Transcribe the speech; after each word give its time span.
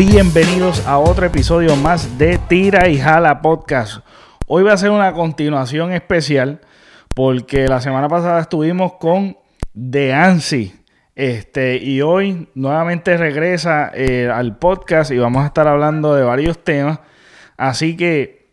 Bienvenidos 0.00 0.86
a 0.86 0.96
otro 0.96 1.26
episodio 1.26 1.76
más 1.76 2.16
de 2.16 2.38
Tira 2.48 2.88
y 2.88 2.96
Jala 2.96 3.42
Podcast. 3.42 3.98
Hoy 4.46 4.62
va 4.62 4.72
a 4.72 4.78
ser 4.78 4.92
una 4.92 5.12
continuación 5.12 5.92
especial 5.92 6.62
porque 7.14 7.68
la 7.68 7.82
semana 7.82 8.08
pasada 8.08 8.40
estuvimos 8.40 8.94
con 8.94 9.36
The 9.74 10.14
Ansi. 10.14 10.72
Este, 11.14 11.76
y 11.76 12.00
hoy 12.00 12.48
nuevamente 12.54 13.18
regresa 13.18 13.90
eh, 13.92 14.30
al 14.32 14.56
podcast 14.56 15.10
y 15.10 15.18
vamos 15.18 15.42
a 15.42 15.48
estar 15.48 15.68
hablando 15.68 16.14
de 16.14 16.22
varios 16.22 16.64
temas. 16.64 17.00
Así 17.58 17.94
que 17.94 18.48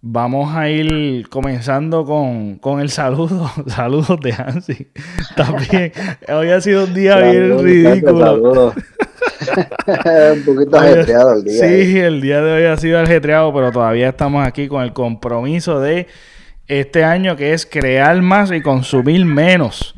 vamos 0.00 0.56
a 0.56 0.70
ir 0.70 1.28
comenzando 1.28 2.04
con, 2.04 2.58
con 2.58 2.80
el 2.80 2.90
saludo. 2.90 3.48
Saludos 3.68 4.18
de 4.20 4.32
Ansi. 4.32 4.88
También, 5.36 5.92
hoy 6.28 6.50
ha 6.50 6.60
sido 6.60 6.82
un 6.82 6.94
día 6.94 7.18
bien 7.18 7.62
ridículo. 7.62 8.74
un 10.34 10.44
poquito 10.44 10.76
ajetreado 10.76 11.34
el 11.34 11.44
día. 11.44 11.60
Sí, 11.60 11.98
el 11.98 12.20
día 12.20 12.40
de 12.40 12.52
hoy 12.52 12.64
ha 12.64 12.76
sido 12.76 12.98
ajetreado, 12.98 13.52
pero 13.54 13.72
todavía 13.72 14.08
estamos 14.08 14.46
aquí 14.46 14.68
con 14.68 14.82
el 14.82 14.92
compromiso 14.92 15.80
de 15.80 16.06
este 16.66 17.04
año 17.04 17.36
que 17.36 17.52
es 17.52 17.66
crear 17.66 18.20
más 18.22 18.50
y 18.52 18.60
consumir 18.60 19.24
menos. 19.24 19.94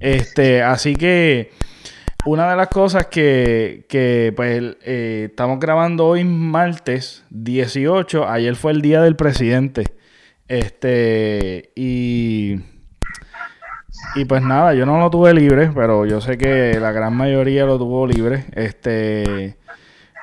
Este, 0.00 0.62
así 0.62 0.96
que 0.96 1.50
una 2.24 2.50
de 2.50 2.56
las 2.56 2.68
cosas 2.68 3.06
que, 3.06 3.86
que 3.88 4.32
pues 4.36 4.76
eh, 4.82 5.28
estamos 5.30 5.58
grabando 5.60 6.06
hoy 6.06 6.24
martes 6.24 7.24
18, 7.30 8.28
ayer 8.28 8.56
fue 8.56 8.72
el 8.72 8.82
día 8.82 9.00
del 9.00 9.16
presidente. 9.16 9.94
Este, 10.48 11.72
y 11.74 12.56
y 14.14 14.24
pues 14.24 14.42
nada, 14.42 14.74
yo 14.74 14.86
no 14.86 14.98
lo 14.98 15.10
tuve 15.10 15.34
libre, 15.34 15.70
pero 15.74 16.06
yo 16.06 16.20
sé 16.20 16.38
que 16.38 16.78
la 16.80 16.92
gran 16.92 17.16
mayoría 17.16 17.64
lo 17.64 17.78
tuvo 17.78 18.06
libre. 18.06 18.46
Este, 18.52 19.56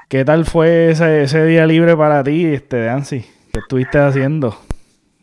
¿qué 0.10 0.26
tal 0.26 0.46
fue 0.46 0.92
ese, 0.92 1.24
ese 1.24 1.46
día 1.46 1.66
libre 1.66 1.96
para 1.96 2.24
ti, 2.24 2.46
este, 2.46 2.86
Dancy? 2.86 3.26
¿Qué 3.52 3.60
estuviste 3.60 4.00
haciendo? 4.00 4.56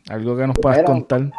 Algo 0.09 0.37
que 0.37 0.47
nos 0.47 0.57
puedas 0.59 0.83
contar. 0.85 1.31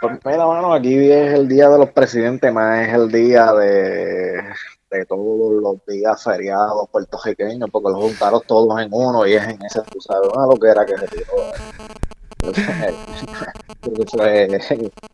Pues 0.00 0.18
mira, 0.24 0.46
mano, 0.46 0.72
aquí 0.72 0.94
es 1.10 1.34
el 1.34 1.48
día 1.48 1.68
de 1.68 1.78
los 1.78 1.90
presidentes, 1.90 2.52
más 2.52 2.88
es 2.88 2.94
el 2.94 3.10
día 3.10 3.52
de, 3.52 4.42
de 4.90 5.06
todos 5.06 5.62
los 5.62 5.76
días 5.86 6.22
feriados 6.22 6.88
puertorriqueños, 6.90 7.70
porque 7.70 7.90
los 7.90 8.00
juntaron 8.00 8.40
todos 8.46 8.80
en 8.80 8.88
uno 8.92 9.26
y 9.26 9.34
es 9.34 9.44
en 9.44 9.62
ese, 9.64 9.80
tú 9.90 10.00
sabes, 10.00 10.28
lo 10.34 10.56
que 10.56 10.68
era 10.68 10.84
que 10.84 10.96
se 10.96 11.06
tiró 11.08 11.26
fue 14.10 14.44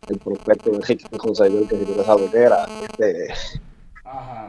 el 0.09 0.19
prospecto 0.19 0.71
de 0.71 1.19
José 1.19 1.47
el 1.47 1.69
que 1.69 1.77
se 1.77 2.01
esa 2.01 2.15
boquera. 2.15 2.67
Este, 2.83 3.29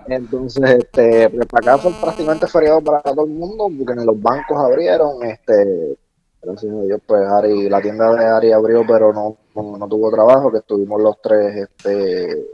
entonces, 0.07 0.63
este, 0.69 1.29
pues 1.29 1.47
para 1.47 1.73
acá 1.73 1.83
fue 1.83 1.91
prácticamente 2.01 2.47
feriado 2.47 2.81
para 2.81 3.01
todo 3.01 3.25
el 3.25 3.31
mundo, 3.31 3.67
porque 3.77 3.99
en 3.99 4.05
los 4.05 4.21
bancos 4.21 4.57
abrieron, 4.57 5.23
este, 5.23 5.97
Dios, 6.41 7.01
pues 7.05 7.27
Ari, 7.27 7.69
la 7.69 7.81
tienda 7.81 8.13
de 8.13 8.25
Ari 8.25 8.51
abrió, 8.51 8.85
pero 8.87 9.13
no, 9.13 9.37
no, 9.55 9.87
tuvo 9.87 10.09
trabajo, 10.09 10.51
que 10.51 10.59
estuvimos 10.59 11.01
los 11.01 11.21
tres, 11.21 11.55
este, 11.55 12.45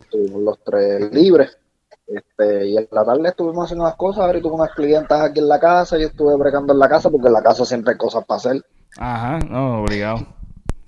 estuvimos 0.00 0.42
los 0.42 0.58
tres 0.64 1.12
libres. 1.12 1.56
Este, 2.06 2.66
y 2.66 2.76
en 2.76 2.88
la 2.90 3.04
tarde 3.04 3.28
estuvimos 3.28 3.64
haciendo 3.64 3.84
unas 3.84 3.96
cosas, 3.96 4.24
Ari 4.24 4.40
tuvo 4.40 4.56
unas 4.56 4.74
clientas 4.74 5.20
aquí 5.20 5.40
en 5.40 5.48
la 5.48 5.60
casa, 5.60 5.98
yo 5.98 6.06
estuve 6.06 6.36
bregando 6.36 6.72
en 6.72 6.78
la 6.78 6.88
casa, 6.88 7.10
porque 7.10 7.28
en 7.28 7.32
la 7.32 7.42
casa 7.42 7.64
siempre 7.64 7.92
hay 7.92 7.98
cosas 7.98 8.24
para 8.24 8.38
hacer. 8.38 8.64
Ajá, 8.98 9.38
no, 9.40 9.82
obligado. 9.82 10.26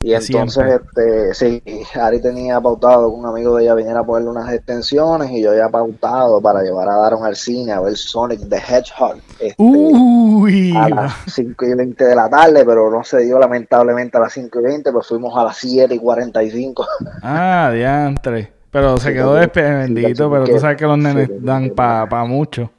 Y 0.01 0.13
entonces, 0.13 0.81
este, 0.81 1.35
sí, 1.35 1.63
Ari 1.99 2.21
tenía 2.21 2.61
pautado 2.61 3.09
que 3.09 3.17
un 3.17 3.27
amigo 3.27 3.57
de 3.57 3.65
ella 3.65 3.75
viniera 3.75 4.01
a 4.01 4.05
ponerle 4.05 4.31
unas 4.31 4.53
extensiones 4.53 5.31
y 5.31 5.43
yo 5.43 5.51
había 5.51 5.69
pautado 5.69 6.41
para 6.41 6.63
llevar 6.63 6.89
a 6.89 6.97
Daron 6.97 7.25
al 7.25 7.35
cine 7.35 7.73
a 7.73 7.81
ver 7.81 7.97
Sonic 7.97 8.47
the 8.49 8.57
Hedgehog 8.57 9.17
este, 9.41 10.77
a 10.77 10.89
las 10.91 11.15
5 11.27 11.65
y 11.65 11.75
20 11.75 12.05
de 12.05 12.15
la 12.15 12.29
tarde, 12.29 12.65
pero 12.65 12.91
no 12.91 13.03
se 13.05 13.25
dio 13.25 13.39
lamentablemente 13.39 14.19
a 14.19 14.21
las 14.21 14.35
5 14.35 14.61
y 14.61 14.63
20, 14.63 14.93
pues 14.93 15.07
fuimos 15.07 15.37
a 15.37 15.45
las 15.45 15.57
7 15.57 15.95
y 15.95 15.99
45. 15.99 16.87
Ah, 17.23 17.71
diantre. 17.73 18.53
Pero 18.71 18.99
se 18.99 19.15
quedó 19.15 19.33
bendito, 19.33 20.31
pero 20.31 20.45
tú 20.45 20.61
sabes 20.61 20.77
que 20.77 20.85
los 20.85 20.99
nenes 20.99 21.31
dan 21.43 21.71
para 21.71 22.07
pa 22.09 22.25
mucho. 22.27 22.71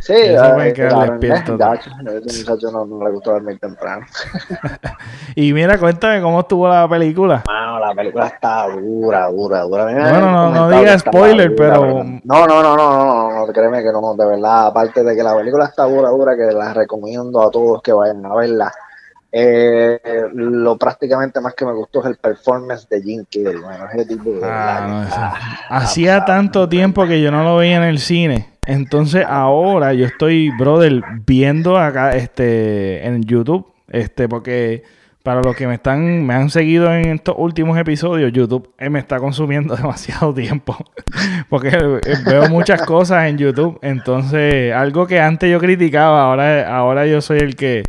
Sí, 0.00 0.14
quedar 0.14 1.10
despiertos. 1.10 1.60
Este 1.60 2.50
muchacho 2.50 2.70
no, 2.70 2.86
no, 2.86 3.04
le 3.04 3.10
gustó 3.10 3.32
dormir 3.32 3.58
temprano. 3.58 4.06
y 5.34 5.52
mira, 5.52 5.76
cuéntame 5.78 6.22
cómo 6.22 6.40
estuvo 6.40 6.68
la 6.68 6.88
película. 6.88 7.42
Bueno, 7.44 7.80
la 7.80 7.94
película 7.94 8.26
está 8.28 8.68
dura, 8.68 9.28
dura, 9.28 9.62
dura. 9.62 9.84
Bueno, 9.84 10.30
no, 10.30 10.50
no 10.50 10.70
digas 10.70 11.00
spoiler, 11.00 11.54
pero... 11.56 12.04
No, 12.24 12.46
no, 12.46 12.62
no, 12.62 12.76
no, 12.76 12.76
no, 12.76 13.46
no, 13.46 13.52
créeme 13.52 13.82
que 13.82 13.92
no, 13.92 14.14
de 14.14 14.24
verdad, 14.26 14.68
aparte 14.68 15.02
de 15.02 15.16
que 15.16 15.22
la 15.22 15.36
película 15.36 15.64
está 15.64 15.84
dura, 15.84 16.10
dura, 16.10 16.36
que 16.36 16.52
la 16.52 16.72
recomiendo 16.72 17.42
a 17.42 17.50
todos 17.50 17.82
que 17.82 17.92
vayan 17.92 18.24
a 18.24 18.34
verla. 18.34 18.72
Eh, 19.30 20.00
lo 20.32 20.78
prácticamente 20.78 21.40
más 21.40 21.54
que 21.54 21.66
me 21.66 21.72
gustó 21.72 22.00
es 22.00 22.06
el 22.06 22.16
performance 22.16 22.88
de 22.88 23.02
Jim 23.02 23.24
Carrey. 23.30 23.60
Bueno, 23.60 23.86
ese 23.92 24.06
tipo 24.06 24.30
de 24.30 24.40
ah, 24.44 25.06
ah, 25.10 25.76
Hacía 25.76 26.24
tanto 26.24 26.68
tiempo 26.68 27.04
que 27.06 27.20
yo 27.20 27.30
no 27.30 27.44
lo 27.44 27.56
veía 27.56 27.76
en 27.76 27.82
el 27.82 27.98
cine. 27.98 28.57
Entonces 28.68 29.24
ahora 29.26 29.94
yo 29.94 30.04
estoy, 30.04 30.50
brother, 30.50 31.02
viendo 31.26 31.78
acá 31.78 32.14
este 32.14 33.06
en 33.06 33.22
YouTube, 33.24 33.66
este, 33.88 34.28
porque 34.28 34.82
para 35.22 35.40
los 35.40 35.56
que 35.56 35.66
me 35.66 35.76
están, 35.76 36.26
me 36.26 36.34
han 36.34 36.50
seguido 36.50 36.92
en 36.92 37.06
estos 37.06 37.34
últimos 37.38 37.78
episodios, 37.78 38.30
YouTube 38.30 38.68
eh, 38.76 38.90
me 38.90 38.98
está 38.98 39.20
consumiendo 39.20 39.74
demasiado 39.76 40.34
tiempo. 40.34 40.76
porque 41.48 41.68
eh, 41.68 42.16
veo 42.26 42.50
muchas 42.50 42.82
cosas 42.82 43.30
en 43.30 43.38
YouTube. 43.38 43.78
Entonces, 43.80 44.74
algo 44.74 45.06
que 45.06 45.18
antes 45.18 45.50
yo 45.50 45.58
criticaba, 45.60 46.24
ahora, 46.24 46.68
ahora 46.76 47.06
yo 47.06 47.22
soy 47.22 47.38
el 47.38 47.56
que 47.56 47.84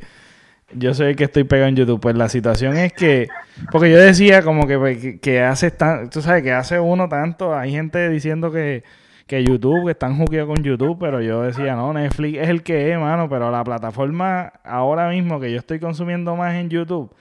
yo 0.71 0.93
sé 0.93 1.13
que 1.17 1.25
estoy 1.25 1.43
pegado 1.43 1.67
en 1.67 1.75
YouTube. 1.75 1.99
Pues 1.99 2.15
la 2.15 2.29
situación 2.29 2.77
es 2.77 2.93
que, 2.93 3.27
porque 3.69 3.91
yo 3.91 3.97
decía 3.97 4.43
como 4.43 4.65
que, 4.65 4.77
pues, 4.77 5.19
que, 5.19 5.41
hace 5.41 5.71
tan, 5.71 6.09
tú 6.09 6.21
sabes, 6.21 6.41
que 6.41 6.53
hace 6.53 6.79
uno 6.79 7.09
tanto, 7.09 7.53
hay 7.53 7.71
gente 7.71 8.07
diciendo 8.07 8.49
que, 8.49 8.83
que 9.29 9.43
YouTube, 9.43 9.85
que 9.85 9.91
están 9.91 10.17
jugueados 10.17 10.49
con 10.49 10.63
YouTube, 10.63 10.97
pero 10.99 11.21
yo 11.21 11.43
decía, 11.43 11.75
no, 11.75 11.93
Netflix 11.93 12.39
es 12.39 12.49
el 12.49 12.63
que 12.63 12.91
es, 12.91 12.99
mano, 12.99 13.29
pero 13.29 13.51
la 13.51 13.63
plataforma 13.63 14.51
ahora 14.63 15.07
mismo 15.07 15.39
que 15.39 15.51
yo 15.51 15.59
estoy 15.59 15.79
consumiendo 15.79 16.35
más 16.35 16.55
en 16.55 16.67
YouTube 16.67 17.13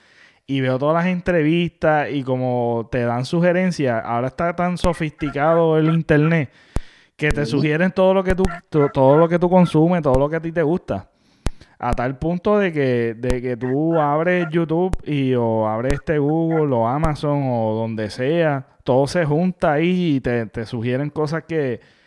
y 0.47 0.59
veo 0.59 0.79
todas 0.79 0.95
las 0.95 1.13
entrevistas 1.13 2.09
y 2.11 2.23
como 2.23 2.89
te 2.91 3.01
dan 3.01 3.25
sugerencias, 3.25 4.01
ahora 4.03 4.25
está 4.25 4.55
tan 4.55 4.79
sofisticado 4.79 5.77
el 5.77 5.93
internet 5.93 6.49
que 7.15 7.29
te 7.29 7.45
sugieren 7.45 7.91
todo 7.91 8.15
lo 8.15 8.23
que 8.23 8.33
tú, 8.33 8.43
todo 8.91 9.15
lo 9.15 9.29
que 9.29 9.37
tú 9.37 9.47
consumes, 9.47 10.01
todo 10.01 10.17
lo 10.17 10.27
que 10.27 10.37
a 10.37 10.41
ti 10.41 10.51
te 10.51 10.63
gusta. 10.63 11.11
A 11.77 11.93
tal 11.93 12.17
punto 12.17 12.57
de 12.57 12.73
que, 12.73 13.13
de 13.13 13.39
que 13.39 13.55
tú 13.55 13.99
abres 13.99 14.47
YouTube 14.49 14.97
y 15.05 15.35
o 15.35 15.67
abres 15.67 15.93
este 15.93 16.17
Google 16.17 16.75
o 16.75 16.87
Amazon 16.87 17.43
o 17.45 17.75
donde 17.75 18.09
sea, 18.09 18.65
todo 18.83 19.05
se 19.05 19.23
junta 19.25 19.73
ahí 19.73 20.15
y 20.15 20.21
te, 20.21 20.65
sugieren 20.65 21.11
cosas 21.11 21.43
que, 21.43 21.98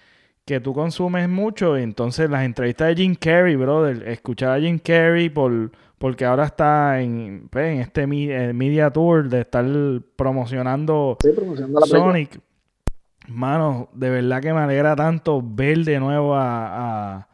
que 0.44 0.60
tú 0.60 0.72
consumes 0.72 1.28
mucho. 1.28 1.78
Y 1.78 1.82
entonces 1.82 2.30
las 2.30 2.44
entrevistas 2.44 2.88
de 2.88 2.96
Jim 2.96 3.14
Carrey, 3.14 3.56
brother, 3.56 4.08
escuchar 4.08 4.58
a 4.58 4.60
Jim 4.60 4.78
Carrey 4.78 5.28
por, 5.28 5.72
porque 5.98 6.24
ahora 6.24 6.44
está 6.44 7.00
en, 7.00 7.48
pues, 7.50 7.74
en 7.74 7.80
este 7.80 8.06
media 8.06 8.90
tour 8.90 9.28
de 9.28 9.40
estar 9.40 9.64
promocionando, 10.16 11.18
Sonic. 11.86 12.40
Mano, 13.28 13.88
de 13.92 14.10
verdad 14.10 14.40
que 14.40 14.52
me 14.52 14.60
alegra 14.60 14.96
tanto 14.96 15.40
ver 15.44 15.78
de 15.84 16.00
nuevo 16.00 16.34
a 16.34 17.28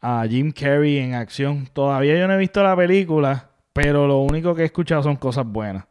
a 0.00 0.24
Jim 0.28 0.52
Carrey 0.52 0.98
en 0.98 1.14
acción. 1.14 1.68
Todavía 1.72 2.18
yo 2.18 2.26
no 2.28 2.34
he 2.34 2.38
visto 2.38 2.62
la 2.62 2.76
película, 2.76 3.50
pero 3.72 4.06
lo 4.06 4.18
único 4.18 4.54
que 4.54 4.62
he 4.62 4.66
escuchado 4.66 5.02
son 5.02 5.16
cosas 5.16 5.46
buenas 5.46 5.84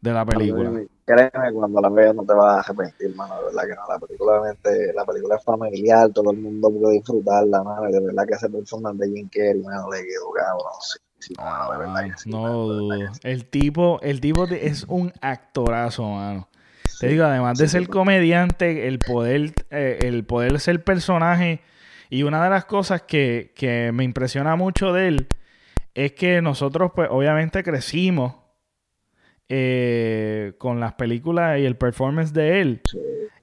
de 0.00 0.12
la 0.12 0.24
película. 0.24 0.82
Créeme, 1.04 1.52
cuando 1.52 1.80
la 1.80 1.88
veas 1.88 2.14
no 2.14 2.24
te 2.24 2.34
vas 2.34 2.56
a 2.56 2.60
arrepentir, 2.60 3.14
mano, 3.16 3.38
de 3.38 3.44
verdad 3.46 3.62
que 3.62 3.74
no. 3.74 3.82
La 3.88 3.98
película, 3.98 4.56
la 4.94 5.04
película 5.04 5.36
es 5.36 5.44
familiar, 5.44 6.10
todo 6.10 6.30
el 6.32 6.38
mundo 6.38 6.70
puede 6.70 6.94
disfrutarla, 6.94 7.62
mano, 7.62 7.82
de 7.90 8.00
verdad 8.00 8.26
que 8.26 8.34
ese 8.34 8.50
personaje 8.50 8.96
de 8.98 9.08
Jim 9.08 9.28
Carrey, 9.32 9.62
mano, 9.62 9.90
le 9.90 10.04
quedó 10.04 10.30
cabrón, 10.32 10.72
sí. 11.18 11.34
no, 11.38 11.72
de 11.72 11.78
verdad 11.78 12.16
no 12.26 12.58
dudo. 12.58 13.12
El 13.22 13.46
tipo, 13.46 13.98
el 14.02 14.20
tipo 14.20 14.44
es 14.44 14.84
un 14.84 15.12
actorazo, 15.20 16.04
mano. 16.08 16.48
Te 17.00 17.06
digo, 17.06 17.24
además 17.24 17.58
de 17.58 17.68
ser 17.68 17.88
comediante, 17.88 18.88
el 18.88 18.98
poder, 18.98 19.52
eh, 19.70 20.00
el 20.02 20.24
poder 20.24 20.58
ser 20.58 20.82
personaje 20.82 21.60
y 22.10 22.22
una 22.22 22.42
de 22.42 22.50
las 22.50 22.64
cosas 22.64 23.02
que, 23.02 23.90
me 23.94 24.04
impresiona 24.04 24.56
mucho 24.56 24.92
de 24.92 25.08
él 25.08 25.28
es 25.94 26.12
que 26.12 26.42
nosotros, 26.42 26.92
pues, 26.94 27.08
obviamente 27.10 27.62
crecimos 27.62 28.34
eh, 29.50 30.52
con 30.58 30.78
las 30.78 30.92
películas 30.92 31.58
y 31.58 31.64
el 31.64 31.76
performance 31.76 32.34
de 32.34 32.60
él. 32.60 32.82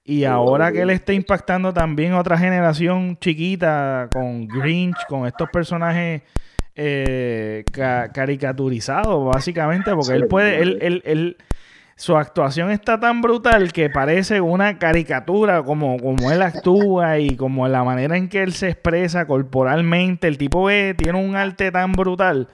Y 0.03 0.25
ahora 0.25 0.71
que 0.71 0.81
él 0.81 0.91
está 0.91 1.13
impactando 1.13 1.73
también 1.73 2.13
a 2.13 2.19
otra 2.19 2.37
generación 2.37 3.17
chiquita 3.19 4.09
con 4.11 4.47
Grinch, 4.47 4.97
con 5.07 5.25
estos 5.25 5.49
personajes 5.49 6.21
eh, 6.75 7.63
caricaturizados, 7.73 9.25
básicamente, 9.25 9.95
porque 9.95 10.13
él 10.13 10.27
puede, 10.27 10.61
él, 10.61 10.77
él, 10.81 11.01
él, 11.05 11.37
su 11.95 12.15
actuación 12.15 12.69
está 12.69 12.99
tan 12.99 13.21
brutal 13.21 13.73
que 13.73 13.89
parece 13.89 14.41
una 14.41 14.77
caricatura 14.77 15.63
como, 15.63 15.97
como 15.97 16.31
él 16.31 16.43
actúa 16.43 17.17
y 17.17 17.35
como 17.35 17.67
la 17.67 17.83
manera 17.83 18.15
en 18.15 18.29
que 18.29 18.43
él 18.43 18.53
se 18.53 18.69
expresa 18.69 19.25
corporalmente. 19.25 20.27
El 20.27 20.37
tipo 20.37 20.67
tiene 20.67 21.17
un 21.17 21.35
arte 21.35 21.71
tan 21.71 21.93
brutal 21.93 22.47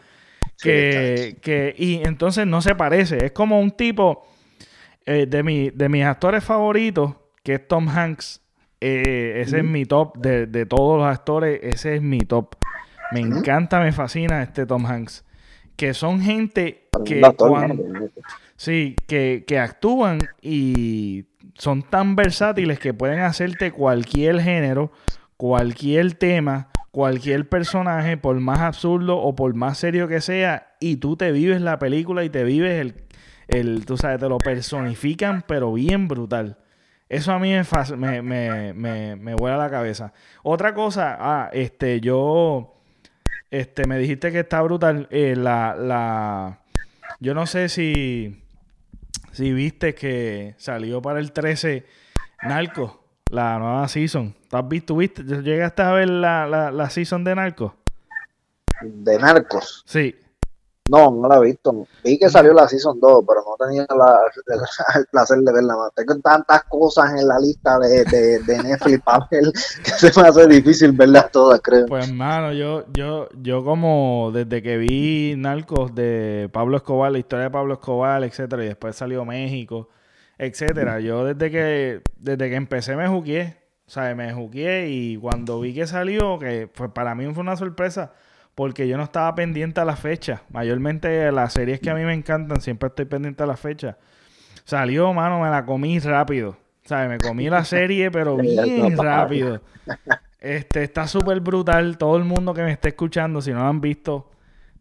que, 0.62 1.38
que, 1.42 1.76
y 1.78 2.02
entonces 2.04 2.48
no 2.48 2.62
se 2.62 2.76
parece. 2.76 3.26
Es 3.26 3.32
como 3.32 3.60
un 3.60 3.72
tipo 3.72 4.28
eh, 5.06 5.26
de, 5.28 5.44
mi, 5.44 5.70
de 5.70 5.90
mis 5.90 6.04
actores 6.04 6.44
favoritos, 6.44 7.16
que 7.44 7.56
es 7.56 7.68
Tom 7.68 7.88
Hanks. 7.90 8.42
Eh, 8.80 9.42
ese 9.42 9.60
es 9.60 9.64
mi 9.64 9.86
top 9.86 10.18
de, 10.18 10.48
de, 10.48 10.66
todos 10.66 11.00
los 11.00 11.08
actores. 11.08 11.60
Ese 11.64 11.96
es 11.96 12.02
mi 12.02 12.20
top. 12.20 12.56
Me 13.12 13.20
encanta, 13.20 13.80
me 13.80 13.92
fascina 13.92 14.42
este 14.44 14.66
Tom 14.66 14.86
Hanks. 14.86 15.26
Que 15.76 15.94
son 15.94 16.22
gente 16.22 16.88
que 17.06 17.22
Sí, 18.56 18.96
que, 19.08 19.44
que 19.48 19.58
actúan 19.58 20.20
y 20.40 21.26
son 21.56 21.82
tan 21.82 22.16
versátiles 22.16 22.78
que 22.78 22.94
pueden 22.94 23.20
hacerte 23.22 23.72
cualquier 23.72 24.40
género, 24.40 24.92
cualquier 25.36 26.14
tema, 26.14 26.70
cualquier 26.92 27.48
personaje, 27.48 28.18
por 28.18 28.40
más 28.40 28.60
absurdo 28.60 29.18
o 29.18 29.36
por 29.36 29.54
más 29.56 29.78
serio 29.78 30.08
que 30.08 30.22
sea, 30.22 30.76
y 30.80 30.98
tú 30.98 31.16
te 31.16 31.32
vives 31.32 31.62
la 31.62 31.80
película 31.80 32.24
y 32.24 32.30
te 32.30 32.44
vives 32.44 32.80
el, 32.80 32.96
el 33.48 33.86
tú 33.86 33.98
sabes, 33.98 34.20
te 34.20 34.30
lo 34.30 34.38
personifican, 34.38 35.44
pero 35.48 35.74
bien 35.74 36.08
brutal. 36.08 36.58
Eso 37.10 37.34
a 37.34 37.40
mí 37.40 37.52
me, 37.98 38.22
me, 38.22 38.74
me, 38.74 39.16
me, 39.18 39.36
vuela 39.36 39.58
la 39.58 39.70
cabeza. 39.70 40.14
Otra 40.44 40.74
cosa, 40.74 41.18
ah, 41.20 41.50
este, 41.52 42.00
yo, 42.00 42.78
este, 43.50 43.86
me 43.86 43.98
dijiste 43.98 44.32
que 44.32 44.40
está 44.40 44.62
brutal. 44.62 45.10
Eh, 45.12 45.36
la, 45.36 45.76
la, 45.76 46.62
yo 47.20 47.34
no 47.34 47.48
sé 47.48 47.68
si, 47.68 48.42
si 49.34 49.52
viste 49.52 49.94
que 49.94 50.56
salió 50.58 51.02
para 51.02 51.20
el 51.20 51.34
13 51.34 51.86
Narco, 52.44 53.01
la 53.32 53.58
nueva 53.58 53.88
season. 53.88 54.36
¿Tú 54.50 54.58
has 54.58 54.68
visto, 54.68 54.96
viste? 54.96 55.24
¿Llegaste 55.24 55.82
a 55.82 55.92
ver 55.94 56.10
la, 56.10 56.46
la, 56.48 56.72
la 56.72 56.90
season 56.90 57.24
de 57.24 57.36
Narco? 57.36 57.76
¿De 58.82 59.18
Narcos? 59.18 59.84
Sí. 59.86 60.16
No, 60.90 61.10
no 61.10 61.28
la 61.30 61.38
he 61.38 61.42
visto. 61.42 61.88
Vi 62.04 62.18
que 62.18 62.28
salió 62.28 62.54
la 62.54 62.68
Season 62.68 63.00
2, 63.00 63.24
pero 63.26 63.42
no 63.48 63.66
tenía 63.66 63.86
la, 63.96 64.20
el 65.00 65.06
placer 65.06 65.38
de 65.40 65.54
verla 65.54 65.78
más. 65.78 65.92
Tengo 65.96 66.20
tantas 66.20 66.64
cosas 66.66 67.12
en 67.12 67.28
la 67.28 67.40
lista 67.40 67.80
de, 67.80 68.04
de, 68.06 68.40
de 68.40 68.64
Netflix 68.64 69.02
ver 69.32 69.44
que 69.84 69.92
se 69.92 70.20
me 70.20 70.28
hace 70.28 70.48
difícil 70.48 70.92
verlas 70.92 71.32
todas, 71.32 71.62
creo. 71.62 71.86
Pues, 71.86 72.10
hermano, 72.10 72.52
yo, 72.52 72.84
yo, 72.92 73.30
yo 73.42 73.64
como 73.64 74.32
desde 74.34 74.62
que 74.62 74.78
vi 74.78 75.36
Narcos 75.38 75.94
de 75.96 76.50
Pablo 76.52 76.78
Escobar, 76.78 77.12
la 77.12 77.20
historia 77.20 77.46
de 77.46 77.52
Pablo 77.52 77.76
Escobar, 77.76 78.24
etcétera, 78.24 78.66
y 78.66 78.68
después 78.68 78.96
salió 78.96 79.24
México, 79.24 79.88
etcétera, 80.42 81.00
yo 81.00 81.24
desde 81.24 81.52
que, 81.52 82.02
desde 82.18 82.50
que 82.50 82.56
empecé 82.56 82.96
me 82.96 83.08
juqué. 83.08 83.58
Sea, 83.86 84.16
me 84.16 84.34
juqué 84.34 84.88
y 84.90 85.18
cuando 85.18 85.60
vi 85.60 85.74
que 85.74 85.86
salió, 85.86 86.40
que 86.40 86.68
pues 86.68 86.90
para 86.92 87.14
mí 87.14 87.32
fue 87.34 87.42
una 87.42 87.58
sorpresa 87.58 88.14
porque 88.56 88.88
yo 88.88 88.98
no 88.98 89.04
estaba 89.04 89.36
pendiente 89.36 89.82
a 89.82 89.86
la 89.86 89.96
fecha. 89.96 90.42
Mayormente 90.50 91.32
las 91.32 91.54
series 91.54 91.80
que 91.80 91.92
a 91.92 91.94
mí 91.94 92.04
me 92.04 92.14
encantan, 92.14 92.60
siempre 92.60 92.88
estoy 92.88 93.06
pendiente 93.06 93.44
a 93.44 93.46
la 93.46 93.56
fecha. 93.56 93.98
Salió, 94.64 95.14
mano, 95.14 95.42
me 95.42 95.50
la 95.50 95.64
comí 95.66 96.00
rápido. 96.00 96.58
Sea, 96.86 97.08
me 97.08 97.20
comí 97.20 97.48
la 97.50 97.64
serie, 97.64 98.10
pero 98.10 98.38
bien 98.38 98.98
rápido. 98.98 99.62
Este, 100.40 100.84
está 100.84 101.06
súper 101.06 101.40
brutal. 101.42 102.00
Todo 102.00 102.18
el 102.18 102.24
mundo 102.24 102.54
que 102.56 102.64
me 102.64 102.72
esté 102.72 102.90
escuchando, 102.90 103.42
si 103.42 103.52
no 103.52 103.60
lo 103.60 103.68
han 103.68 103.82
visto, 103.82 104.32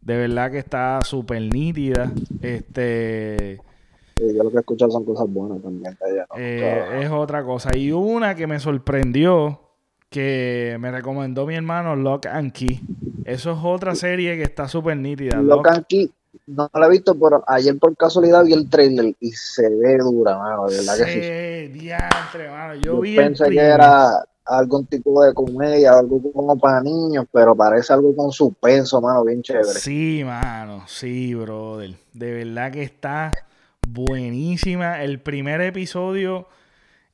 de 0.00 0.16
verdad 0.16 0.52
que 0.52 0.58
está 0.58 1.02
súper 1.02 1.42
nítida. 1.42 2.10
Este... 2.40 3.60
yo 4.20 4.44
lo 4.44 4.50
que 4.50 4.56
he 4.56 4.60
escuchado 4.60 4.90
son 4.90 5.04
cosas 5.04 5.26
buenas 5.28 5.62
también. 5.62 5.96
Eh, 6.36 7.02
es 7.02 7.10
otra 7.10 7.44
cosa. 7.44 7.76
Y 7.76 7.92
una 7.92 8.34
que 8.34 8.46
me 8.46 8.60
sorprendió, 8.60 9.60
que 10.08 10.76
me 10.80 10.90
recomendó 10.90 11.46
mi 11.46 11.54
hermano 11.54 11.96
Lock 11.96 12.26
and 12.26 12.52
Key. 12.52 12.80
Eso 13.24 13.52
es 13.52 13.58
otra 13.62 13.94
serie 13.94 14.36
que 14.36 14.42
está 14.42 14.68
súper 14.68 14.96
nítida. 14.96 15.40
Lock, 15.40 15.68
and 15.68 15.86
Key 15.86 16.10
no 16.46 16.70
la 16.74 16.86
he 16.86 16.90
visto, 16.90 17.18
pero 17.18 17.44
ayer 17.46 17.78
por 17.78 17.96
casualidad 17.96 18.44
vi 18.44 18.52
el 18.52 18.68
trailer 18.68 19.14
y 19.20 19.30
se 19.32 19.68
ve 19.68 19.98
dura, 19.98 20.36
mano, 20.36 20.66
de 20.66 20.76
verdad 20.76 20.96
que 20.98 21.68
sí. 21.72 21.78
Diantre, 21.78 22.50
mano. 22.50 22.74
Yo, 22.74 23.00
vi 23.00 23.16
pensé 23.16 23.48
que 23.50 23.58
era 23.58 24.24
algún 24.44 24.86
tipo 24.86 25.22
de 25.22 25.32
comedia, 25.32 25.92
algo 25.92 26.20
como 26.32 26.58
para 26.58 26.82
niños, 26.82 27.26
pero 27.32 27.54
parece 27.54 27.92
algo 27.92 28.14
con 28.16 28.32
suspenso, 28.32 29.00
mano, 29.00 29.24
bien 29.24 29.42
chévere. 29.42 29.78
Sí, 29.78 30.22
mano, 30.24 30.82
sí, 30.86 31.34
brother. 31.34 31.94
De 32.12 32.32
verdad 32.32 32.72
que 32.72 32.82
está 32.82 33.32
buenísima. 33.86 35.02
El 35.02 35.20
primer 35.20 35.60
episodio 35.60 36.48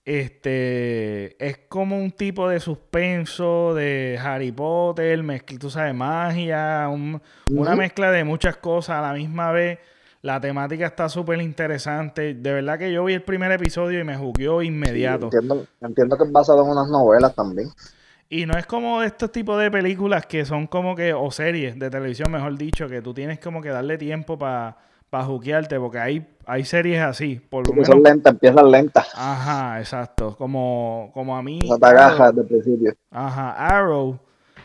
este 0.04 1.44
es 1.44 1.58
como 1.68 1.98
un 1.98 2.12
tipo 2.12 2.48
de 2.48 2.60
suspenso 2.60 3.74
de 3.74 4.16
Harry 4.22 4.52
Potter, 4.52 5.20
mezcla, 5.24 5.58
tú 5.58 5.68
sabes, 5.68 5.94
magia, 5.94 6.88
una 6.88 7.74
mezcla 7.74 8.12
de 8.12 8.22
muchas 8.22 8.56
cosas 8.56 8.98
a 8.98 9.02
la 9.02 9.12
misma 9.12 9.50
vez. 9.50 9.80
La 10.22 10.40
temática 10.40 10.86
está 10.86 11.08
súper 11.08 11.40
interesante. 11.40 12.34
De 12.34 12.52
verdad 12.52 12.78
que 12.78 12.92
yo 12.92 13.04
vi 13.04 13.14
el 13.14 13.22
primer 13.22 13.50
episodio 13.52 14.00
y 14.00 14.04
me 14.04 14.16
jugó 14.16 14.62
inmediato. 14.62 15.26
entiendo, 15.26 15.66
entiendo 15.80 16.16
que 16.16 16.24
es 16.24 16.32
basado 16.32 16.64
en 16.64 16.70
unas 16.70 16.88
novelas 16.88 17.34
también. 17.34 17.68
Y 18.28 18.46
no 18.46 18.56
es 18.56 18.66
como 18.66 19.02
estos 19.02 19.30
tipos 19.30 19.60
de 19.60 19.70
películas 19.70 20.26
que 20.26 20.44
son 20.44 20.66
como 20.68 20.94
que, 20.96 21.14
o 21.14 21.30
series 21.30 21.78
de 21.78 21.90
televisión, 21.90 22.30
mejor 22.30 22.56
dicho, 22.56 22.88
que 22.88 23.02
tú 23.02 23.12
tienes 23.12 23.38
como 23.40 23.60
que 23.60 23.68
darle 23.68 23.98
tiempo 23.98 24.38
para 24.38 24.76
para 25.10 25.24
juquearte, 25.24 25.78
porque 25.78 25.98
hay, 25.98 26.26
hay 26.44 26.64
series 26.64 27.00
así, 27.00 27.36
por 27.36 27.66
lo 27.66 27.72
menos. 27.72 27.88
Son 27.88 28.02
lentas, 28.02 28.32
empiezan 28.32 28.70
lentas. 28.70 29.08
Ajá, 29.14 29.78
exacto. 29.78 30.36
Como, 30.36 31.10
como 31.14 31.36
a 31.36 31.42
mí. 31.42 31.68
No 31.68 31.78
te 31.78 31.86
agarras 31.86 32.34
de 32.34 32.44
principio. 32.44 32.94
Ajá, 33.10 33.52
Arrow. 33.52 34.18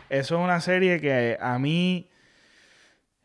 Eso 0.09 0.35
es 0.35 0.43
una 0.43 0.59
serie 0.59 0.99
que 0.99 1.37
a 1.39 1.57
mí 1.57 2.09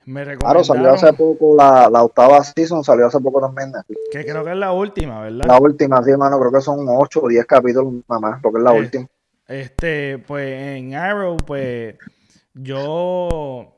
me 0.05 0.25
recomendaron. 0.25 0.63
Claro, 0.63 0.65
salió 0.65 0.93
hace 0.93 1.13
poco, 1.15 1.57
la, 1.57 1.91
la 1.91 2.05
octava 2.05 2.43
season 2.45 2.85
salió 2.85 3.07
hace 3.07 3.19
poco 3.19 3.41
también. 3.41 3.73
Que 4.13 4.25
creo 4.25 4.45
que 4.45 4.53
es 4.53 4.57
la 4.57 4.73
última, 4.73 5.21
¿verdad? 5.23 5.47
La 5.47 5.59
última, 5.59 6.03
sí, 6.05 6.13
hermano, 6.13 6.39
creo 6.39 6.53
que 6.53 6.61
son 6.61 6.87
8 6.89 7.21
o 7.23 7.29
10 7.29 7.45
capítulos 7.47 7.93
nada 8.09 8.21
más, 8.21 8.41
porque 8.41 8.59
es 8.59 8.65
la 8.65 8.75
eh, 8.75 8.79
última. 8.79 9.07
Este, 9.49 10.19
pues 10.19 10.79
en 10.79 10.95
Arrow, 10.95 11.37
pues 11.39 11.97
yo 12.55 13.73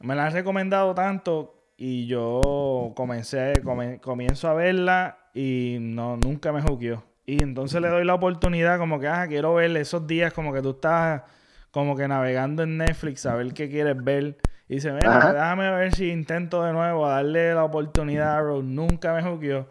me 0.00 0.14
la 0.14 0.26
han 0.26 0.32
recomendado 0.32 0.94
tanto 0.94 1.55
y 1.76 2.06
yo 2.06 2.92
comencé, 2.96 3.62
comienzo 4.00 4.48
a 4.48 4.54
verla 4.54 5.18
y 5.34 5.76
no, 5.80 6.16
nunca 6.16 6.52
me 6.52 6.62
juqueó. 6.62 7.04
Y 7.26 7.42
entonces 7.42 7.82
le 7.82 7.88
doy 7.88 8.04
la 8.04 8.14
oportunidad 8.14 8.78
como 8.78 9.00
que, 9.00 9.08
ah, 9.08 9.26
quiero 9.28 9.54
ver 9.54 9.76
esos 9.76 10.06
días 10.06 10.32
como 10.32 10.52
que 10.52 10.62
tú 10.62 10.70
estás 10.70 11.22
como 11.70 11.94
que 11.94 12.08
navegando 12.08 12.62
en 12.62 12.78
Netflix 12.78 13.26
a 13.26 13.34
ver 13.34 13.52
qué 13.52 13.68
quieres 13.68 14.02
ver. 14.02 14.38
Y 14.68 14.76
dice, 14.76 14.92
mira, 14.92 15.32
déjame 15.32 15.70
ver 15.72 15.94
si 15.94 16.10
intento 16.10 16.62
de 16.62 16.72
nuevo 16.72 17.06
a 17.06 17.16
darle 17.16 17.52
la 17.52 17.64
oportunidad 17.64 18.28
a 18.28 18.38
Arrow. 18.38 18.62
Nunca 18.62 19.12
me 19.12 19.22
juqueó. 19.22 19.68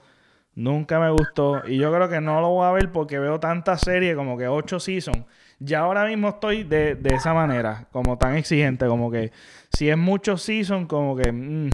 Nunca 0.54 1.00
me 1.00 1.10
gustó. 1.10 1.68
Y 1.68 1.78
yo 1.78 1.92
creo 1.92 2.08
que 2.08 2.22
no 2.22 2.42
lo 2.42 2.50
voy 2.50 2.68
a 2.68 2.72
ver 2.72 2.92
porque 2.92 3.18
veo 3.18 3.40
tantas 3.40 3.82
series 3.82 4.16
como 4.16 4.38
que 4.38 4.48
ocho 4.48 4.80
seasons. 4.80 5.26
Ya 5.60 5.80
ahora 5.80 6.06
mismo 6.06 6.30
estoy 6.30 6.64
de, 6.64 6.96
de 6.96 7.16
esa 7.16 7.34
manera, 7.34 7.88
como 7.92 8.18
tan 8.18 8.36
exigente, 8.36 8.86
como 8.86 9.10
que 9.10 9.32
si 9.70 9.90
es 9.90 9.98
mucho 9.98 10.38
season, 10.38 10.86
como 10.86 11.16
que... 11.16 11.32
Mm, 11.32 11.70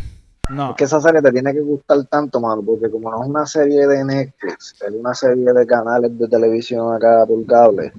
no. 0.52 0.72
Es 0.72 0.76
que 0.76 0.84
esa 0.84 1.02
serie 1.02 1.22
te 1.22 1.32
tiene 1.32 1.54
que 1.54 1.62
gustar 1.62 2.04
tanto, 2.06 2.40
mano, 2.40 2.62
porque 2.62 2.90
como 2.90 3.10
no 3.10 3.24
es 3.24 3.30
una 3.30 3.46
serie 3.46 3.88
de 3.88 4.04
Netflix, 4.04 4.76
es 4.82 4.94
una 4.94 5.14
serie 5.14 5.52
de 5.52 5.66
canales 5.66 6.18
de 6.18 6.28
televisión 6.28 6.94
acá 6.94 7.26
por 7.26 7.46
cable. 7.46 7.94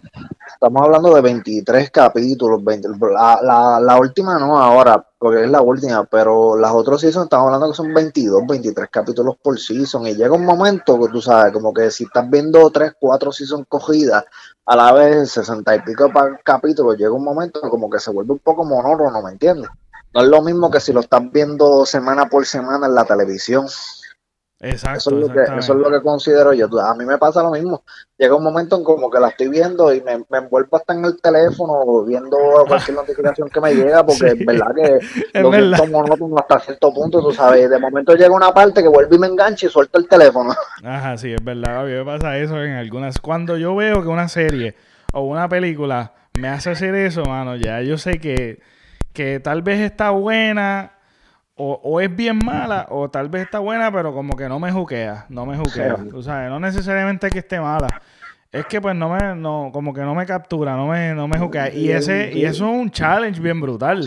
Estamos 0.52 0.82
hablando 0.82 1.14
de 1.14 1.20
23 1.20 1.90
capítulos, 1.90 2.62
20, 2.62 2.88
la, 3.12 3.80
la, 3.80 3.98
última 3.98 4.38
no 4.38 4.58
ahora, 4.58 5.04
porque 5.18 5.44
es 5.44 5.50
la 5.50 5.60
última, 5.60 6.04
pero 6.04 6.56
las 6.56 6.72
otras 6.72 7.00
seasons 7.00 7.24
estamos 7.24 7.46
hablando 7.46 7.70
que 7.70 7.76
son 7.76 7.92
22, 7.92 8.46
23 8.46 8.88
capítulos 8.90 9.36
por 9.42 9.58
season. 9.58 10.06
Y 10.06 10.14
llega 10.14 10.32
un 10.32 10.44
momento 10.44 11.00
que 11.00 11.08
tú 11.08 11.20
sabes, 11.20 11.52
como 11.52 11.72
que 11.72 11.90
si 11.90 12.04
estás 12.04 12.28
viendo 12.30 12.70
3, 12.70 12.92
4 13.00 13.32
seasons 13.32 13.66
cogidas, 13.68 14.24
a 14.66 14.76
la 14.76 14.92
vez 14.92 15.30
60 15.32 15.74
y 15.74 15.80
pico 15.80 16.10
capítulos, 16.44 16.96
llega 16.96 17.12
un 17.12 17.24
momento 17.24 17.60
como 17.62 17.90
que 17.90 17.98
se 17.98 18.10
vuelve 18.10 18.32
un 18.32 18.38
poco 18.38 18.64
monótono, 18.64 19.22
¿me 19.22 19.32
entiendes? 19.32 19.68
No 20.14 20.22
es 20.22 20.28
lo 20.28 20.42
mismo 20.42 20.70
que 20.70 20.80
si 20.80 20.92
lo 20.92 21.00
estás 21.00 21.22
viendo 21.32 21.86
semana 21.86 22.26
por 22.28 22.44
semana 22.46 22.86
en 22.86 22.94
la 22.94 23.04
televisión. 23.04 23.66
Exacto. 24.64 24.98
Eso 24.98 25.10
es, 25.10 25.16
lo 25.16 25.34
que, 25.34 25.42
eso 25.58 25.72
es 25.72 25.78
lo 25.78 25.90
que 25.90 26.00
considero 26.02 26.52
yo. 26.52 26.68
A 26.80 26.94
mí 26.94 27.04
me 27.04 27.18
pasa 27.18 27.42
lo 27.42 27.50
mismo. 27.50 27.82
Llega 28.16 28.36
un 28.36 28.44
momento 28.44 28.76
en 28.76 28.84
como 28.84 29.10
que 29.10 29.18
la 29.18 29.30
estoy 29.30 29.48
viendo 29.48 29.92
y 29.92 30.00
me, 30.02 30.12
envuelvo 30.12 30.76
hasta 30.76 30.94
en 30.94 31.04
el 31.04 31.20
teléfono 31.20 32.04
viendo 32.04 32.36
cualquier 32.68 32.96
notificación 32.96 33.48
que 33.48 33.60
me 33.60 33.74
llega, 33.74 34.06
porque 34.06 34.28
es 34.28 34.46
verdad 34.46 34.72
que 34.72 34.98
es 35.32 35.42
lo 35.42 35.52
siento 35.52 35.86
monótono 35.86 36.38
hasta 36.38 36.60
cierto 36.60 36.94
punto, 36.94 37.20
tú 37.20 37.32
sabes. 37.32 37.68
De 37.68 37.78
momento 37.80 38.14
llega 38.14 38.30
una 38.30 38.54
parte 38.54 38.82
que 38.82 38.88
vuelve 38.88 39.16
y 39.16 39.18
me 39.18 39.26
engancha 39.26 39.66
y 39.66 39.68
suelto 39.68 39.98
el 39.98 40.06
teléfono. 40.06 40.54
Ajá, 40.84 41.16
sí, 41.16 41.32
es 41.32 41.42
verdad. 41.42 41.80
A 41.80 41.82
mí 41.84 41.90
me 41.90 42.04
pasa 42.04 42.38
eso 42.38 42.62
en 42.62 42.74
algunas. 42.74 43.18
Cuando 43.18 43.56
yo 43.56 43.74
veo 43.74 44.02
que 44.02 44.08
una 44.08 44.28
serie 44.28 44.76
o 45.12 45.22
una 45.22 45.48
película 45.48 46.12
me 46.34 46.46
hace 46.46 46.70
hacer 46.70 46.94
eso, 46.94 47.24
mano, 47.24 47.56
ya 47.56 47.80
yo 47.80 47.98
sé 47.98 48.20
que 48.20 48.60
que 49.12 49.40
tal 49.40 49.62
vez 49.62 49.80
está 49.80 50.10
buena 50.10 50.92
o, 51.54 52.00
es 52.00 52.14
bien 52.14 52.38
mala 52.44 52.86
o 52.90 53.08
tal 53.08 53.28
vez 53.28 53.42
está 53.44 53.58
buena, 53.60 53.92
pero 53.92 54.12
como 54.12 54.34
que 54.34 54.48
no 54.48 54.58
me 54.58 54.72
juquea, 54.72 55.26
no 55.28 55.46
me 55.46 55.56
juquea. 55.56 55.96
O 56.12 56.22
sea, 56.22 56.48
no 56.48 56.58
necesariamente 56.58 57.30
que 57.30 57.38
esté 57.38 57.60
mala. 57.60 57.88
Es 58.50 58.66
que 58.66 58.80
pues 58.80 58.96
no 58.96 59.08
me, 59.08 59.34
no, 59.34 59.70
como 59.72 59.94
que 59.94 60.00
no 60.00 60.14
me 60.14 60.26
captura, 60.26 60.76
no 60.76 60.88
me, 60.88 61.14
no 61.14 61.28
me 61.28 61.38
juquea. 61.38 61.72
Y 61.72 61.90
ese, 61.90 62.32
y 62.34 62.44
eso 62.44 62.68
es 62.68 62.80
un 62.80 62.90
challenge 62.90 63.40
bien 63.40 63.60
brutal. 63.60 64.06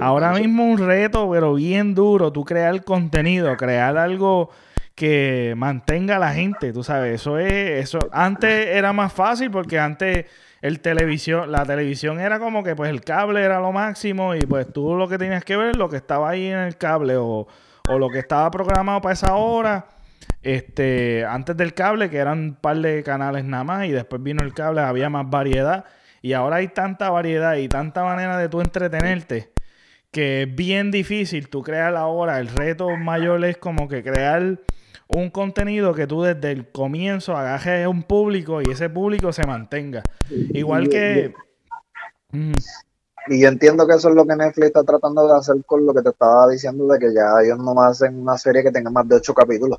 Ahora 0.00 0.32
mismo 0.32 0.64
un 0.64 0.78
reto, 0.78 1.30
pero 1.30 1.54
bien 1.54 1.94
duro, 1.94 2.32
tú 2.32 2.44
crear 2.44 2.84
contenido, 2.84 3.56
crear 3.56 3.96
algo 3.96 4.50
que 4.94 5.54
mantenga 5.56 6.16
a 6.16 6.18
la 6.20 6.32
gente, 6.34 6.72
tú 6.72 6.84
sabes, 6.84 7.20
eso 7.20 7.36
es, 7.38 7.82
eso, 7.82 7.98
antes 8.12 8.68
era 8.68 8.92
más 8.92 9.12
fácil 9.12 9.50
porque 9.50 9.76
antes 9.76 10.26
el 10.64 10.80
televisión, 10.80 11.52
la 11.52 11.66
televisión 11.66 12.18
era 12.18 12.38
como 12.38 12.64
que 12.64 12.74
pues 12.74 12.88
el 12.88 13.02
cable 13.02 13.42
era 13.42 13.60
lo 13.60 13.70
máximo 13.70 14.34
y 14.34 14.46
pues 14.46 14.72
tú 14.72 14.96
lo 14.96 15.06
que 15.08 15.18
tenías 15.18 15.44
que 15.44 15.58
ver 15.58 15.76
lo 15.76 15.90
que 15.90 15.98
estaba 15.98 16.30
ahí 16.30 16.46
en 16.46 16.56
el 16.56 16.78
cable 16.78 17.18
o, 17.18 17.46
o 17.86 17.98
lo 17.98 18.08
que 18.08 18.20
estaba 18.20 18.50
programado 18.50 19.02
para 19.02 19.12
esa 19.12 19.34
hora. 19.34 19.84
Este, 20.42 21.26
antes 21.26 21.54
del 21.58 21.74
cable, 21.74 22.08
que 22.08 22.16
eran 22.16 22.38
un 22.38 22.54
par 22.54 22.78
de 22.78 23.02
canales 23.02 23.44
nada 23.44 23.62
más, 23.62 23.84
y 23.84 23.90
después 23.90 24.22
vino 24.22 24.42
el 24.42 24.54
cable, 24.54 24.80
había 24.80 25.10
más 25.10 25.28
variedad. 25.28 25.84
Y 26.22 26.32
ahora 26.32 26.56
hay 26.56 26.68
tanta 26.68 27.10
variedad 27.10 27.56
y 27.56 27.68
tanta 27.68 28.02
manera 28.02 28.38
de 28.38 28.48
tú 28.48 28.62
entretenerte 28.62 29.52
que 30.10 30.44
es 30.44 30.54
bien 30.54 30.90
difícil 30.90 31.50
tú 31.50 31.62
crear 31.62 31.94
ahora. 31.94 32.40
El 32.40 32.48
reto 32.48 32.88
mayor 32.96 33.44
es 33.44 33.58
como 33.58 33.86
que 33.86 34.02
crear 34.02 34.60
un 35.08 35.30
contenido 35.30 35.94
que 35.94 36.06
tú 36.06 36.22
desde 36.22 36.52
el 36.52 36.70
comienzo 36.70 37.36
agajes 37.36 37.84
a 37.84 37.88
un 37.88 38.02
público 38.02 38.60
y 38.62 38.70
ese 38.70 38.88
público 38.88 39.32
se 39.32 39.46
mantenga. 39.46 40.02
Igual 40.30 40.88
que... 40.88 41.34
Y 43.26 43.40
yo 43.40 43.48
entiendo 43.48 43.86
que 43.86 43.94
eso 43.94 44.10
es 44.10 44.14
lo 44.14 44.26
que 44.26 44.36
Netflix 44.36 44.66
está 44.66 44.82
tratando 44.82 45.26
de 45.26 45.38
hacer 45.38 45.56
con 45.64 45.86
lo 45.86 45.94
que 45.94 46.02
te 46.02 46.10
estaba 46.10 46.48
diciendo 46.48 46.86
de 46.86 46.98
que 46.98 47.14
ya 47.14 47.42
ellos 47.42 47.58
no 47.58 47.80
hacen 47.82 48.20
una 48.20 48.36
serie 48.36 48.62
que 48.62 48.70
tenga 48.70 48.90
más 48.90 49.08
de 49.08 49.16
ocho 49.16 49.32
capítulos. 49.32 49.78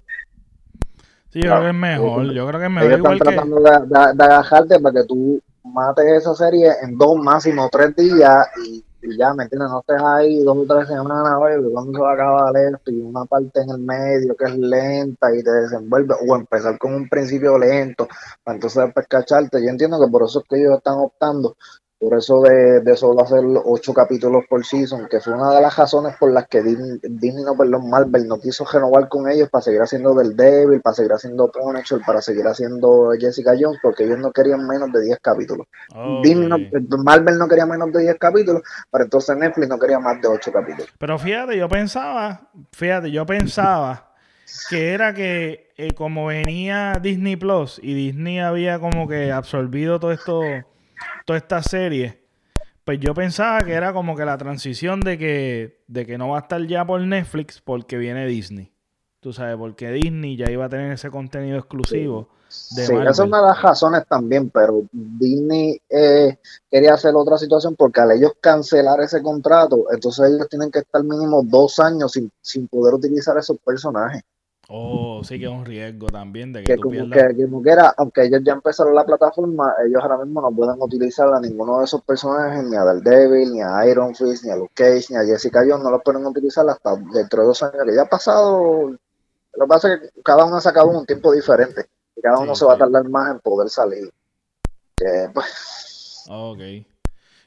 Sí, 1.29 1.41
yo 1.41 1.51
creo 1.51 1.62
que 1.62 1.70
es 1.70 1.75
mejor. 1.75 2.34
Yo 2.34 2.48
creo 2.48 2.60
que 2.60 2.65
es 2.65 2.72
mejor. 2.72 2.91
Ellos 2.91 3.00
están 3.00 3.17
tratando 3.20 3.60
de, 3.60 4.13
de, 4.15 4.24
agajarte 4.24 4.79
para 4.79 5.01
que 5.01 5.08
tú 5.08 5.41
mates 5.63 6.05
esa 6.05 6.34
serie 6.34 6.72
en 6.82 6.98
dos, 6.98 7.17
máximo 7.17 7.67
tres 7.70 7.94
días 7.96 8.48
y 8.65 8.84
y 9.05 9.17
ya, 9.17 9.33
¿me 9.33 9.43
entiendes? 9.43 9.69
No 9.69 9.79
estés 9.79 10.01
ahí 10.01 10.43
dos 10.43 10.57
o 10.57 10.65
tres 10.65 10.88
semanas, 10.88 11.38
oye, 11.39 11.71
cuando 11.71 11.93
se 11.93 12.00
va 12.00 12.12
a 12.12 12.13
acabar 12.13 12.57
esto 12.57 12.91
y 12.91 13.01
una 13.01 13.25
parte 13.25 13.62
en 13.62 13.69
el 13.69 13.79
medio 13.79 14.35
que 14.35 14.45
es 14.45 14.57
lenta 14.57 15.35
y 15.35 15.43
te 15.43 15.51
desenvuelve, 15.51 16.15
o 16.27 16.35
empezar 16.35 16.77
con 16.77 16.93
un 16.93 17.07
principio 17.09 17.57
lento, 17.57 18.07
para 18.43 18.55
entonces 18.55 18.83
después 18.83 19.07
cacharte. 19.07 19.62
Yo 19.62 19.69
entiendo 19.69 20.00
que 20.03 20.12
por 20.12 20.24
eso 20.24 20.39
es 20.39 20.45
que 20.50 20.59
ellos 20.59 20.77
están 20.77 20.95
optando 21.00 21.55
por 21.97 22.17
eso 22.17 22.41
de, 22.41 22.81
de, 22.81 22.97
solo 22.97 23.21
hacer 23.21 23.43
ocho 23.63 23.93
capítulos 23.93 24.43
por 24.49 24.65
season, 24.65 25.07
que 25.09 25.21
fue 25.21 25.33
una 25.33 25.55
de 25.55 25.61
las 25.61 25.75
razones 25.77 26.15
por 26.19 26.31
las 26.31 26.47
que 26.47 26.61
Disney, 26.61 27.43
no, 27.43 27.55
perdón, 27.55 27.89
Marvel 27.89 28.27
no 28.27 28.39
quiso 28.39 28.65
renovar 28.65 29.07
con 29.07 29.29
ellos 29.29 29.49
para 29.49 29.61
seguir 29.61 29.81
haciendo 29.81 30.13
del 30.13 30.35
Devil, 30.35 30.81
para 30.81 30.93
seguir 30.93 31.13
haciendo 31.13 31.49
Punisher, 31.51 31.99
para 32.05 32.21
seguir 32.21 32.45
haciendo 32.47 33.11
Jessica 33.17 33.53
Jones, 33.59 33.79
porque 33.81 34.03
ellos 34.03 34.19
no 34.19 34.31
querían 34.31 34.67
menos 34.67 34.91
de 34.91 35.03
10 35.03 35.19
capítulos. 35.21 35.67
Marvel 35.95 37.37
no 37.37 37.47
quería 37.47 37.65
menos 37.65 37.91
de 37.93 38.01
10 38.01 38.17
capítulos, 38.19 38.61
pero 38.91 39.05
entonces 39.05 39.37
Netflix 39.37 39.69
no 39.69 39.79
quería 39.79 39.99
más 39.99 40.21
de 40.21 40.27
ocho 40.27 40.51
capítulos. 40.51 40.89
Pero 40.99 41.17
fíjate, 41.17 41.57
yo 41.57 41.69
pensaba, 41.69 42.49
fíjate, 42.73 43.09
yo 43.09 43.25
pensaba 43.25 44.13
que 44.69 44.93
era 44.93 45.13
que 45.13 45.71
eh, 45.77 45.93
como 45.93 46.25
venía 46.25 46.99
Disney 47.01 47.37
Plus 47.37 47.79
y 47.81 47.93
Disney 47.93 48.39
había 48.39 48.79
como 48.79 49.07
que 49.07 49.31
absorbido 49.31 49.99
todo 49.99 50.11
esto 50.11 50.41
toda 51.25 51.37
esta 51.37 51.61
serie, 51.61 52.25
pues 52.83 52.99
yo 52.99 53.13
pensaba 53.13 53.63
que 53.63 53.73
era 53.73 53.93
como 53.93 54.15
que 54.15 54.25
la 54.25 54.37
transición 54.37 55.01
de 55.01 55.17
que, 55.17 55.83
de 55.87 56.05
que 56.05 56.17
no 56.17 56.29
va 56.29 56.37
a 56.37 56.41
estar 56.41 56.65
ya 56.67 56.85
por 56.85 57.01
Netflix 57.01 57.61
porque 57.61 57.97
viene 57.97 58.27
Disney. 58.27 58.71
Tú 59.19 59.33
sabes, 59.33 59.57
porque 59.57 59.89
Disney 59.91 60.37
ya 60.37 60.51
iba 60.51 60.65
a 60.65 60.69
tener 60.69 60.91
ese 60.91 61.09
contenido 61.09 61.57
exclusivo. 61.57 62.29
De 62.75 62.85
sí, 62.85 62.93
esa 62.93 63.09
es 63.09 63.19
una 63.19 63.41
de 63.41 63.47
las 63.47 63.61
razones 63.61 64.03
también, 64.07 64.51
pero 64.51 64.83
Disney 64.91 65.81
eh, 65.89 66.37
quería 66.69 66.93
hacer 66.93 67.15
otra 67.15 67.37
situación 67.37 67.75
porque 67.75 68.01
al 68.01 68.11
ellos 68.11 68.33
cancelar 68.39 69.01
ese 69.01 69.23
contrato, 69.23 69.87
entonces 69.91 70.31
ellos 70.31 70.47
tienen 70.47 70.69
que 70.69 70.79
estar 70.79 71.03
mínimo 71.03 71.41
dos 71.43 71.79
años 71.79 72.11
sin, 72.11 72.31
sin 72.39 72.67
poder 72.67 72.93
utilizar 72.93 73.35
esos 73.37 73.57
personajes. 73.57 74.21
Oh, 74.67 75.22
sí 75.24 75.38
que 75.38 75.45
es 75.45 75.51
un 75.51 75.65
riesgo 75.65 76.07
también 76.07 76.51
de 76.51 76.62
que, 76.63 76.74
que 76.74 76.77
tú 76.77 76.89
como 76.89 77.62
que, 77.62 77.69
era, 77.69 77.93
aunque 77.98 78.24
ellos 78.24 78.41
ya 78.43 78.53
empezaron 78.53 78.95
la 78.95 79.05
plataforma, 79.05 79.75
ellos 79.86 80.01
ahora 80.01 80.17
mismo 80.24 80.41
no 80.41 80.51
pueden 80.51 80.81
utilizar 80.81 81.31
a 81.31 81.39
ninguno 81.39 81.79
de 81.79 81.86
esos 81.86 82.01
personajes, 82.01 82.63
ni 82.63 82.75
a 82.75 82.84
Daredevil, 82.84 83.53
ni 83.53 83.62
a 83.62 83.88
Iron 83.88 84.15
Fist, 84.15 84.43
ni 84.43 84.51
a 84.51 84.55
Luke 84.55 84.74
Cage, 84.74 85.05
ni 85.12 85.17
a 85.17 85.25
Jessica 85.25 85.60
Jones, 85.60 85.84
no 85.84 85.91
los 85.91 86.01
pueden 86.01 86.25
utilizar 86.25 86.67
hasta 86.67 86.95
dentro 87.13 87.41
de 87.41 87.48
dos 87.48 87.62
años 87.62 87.84
que 87.86 87.95
ya 87.95 88.01
ha 88.01 88.10
pasado. 88.10 88.89
Lo 88.89 89.65
que 89.65 89.67
pasa 89.67 89.93
es 89.93 90.00
que 90.01 90.22
cada 90.24 90.45
uno 90.45 90.57
ha 90.57 90.62
sacado 90.62 90.88
un 90.88 91.05
tiempo 91.05 91.31
diferente 91.31 91.86
y 92.15 92.22
cada 92.22 92.39
uno 92.39 92.55
se 92.55 92.65
va 92.65 92.74
a 92.74 92.77
tardar 92.77 93.07
más 93.07 93.31
en 93.31 93.39
poder 93.39 93.69
salir. 93.69 94.12
Que, 94.98 95.29
pues. 95.34 96.25
Ok. 96.27 96.60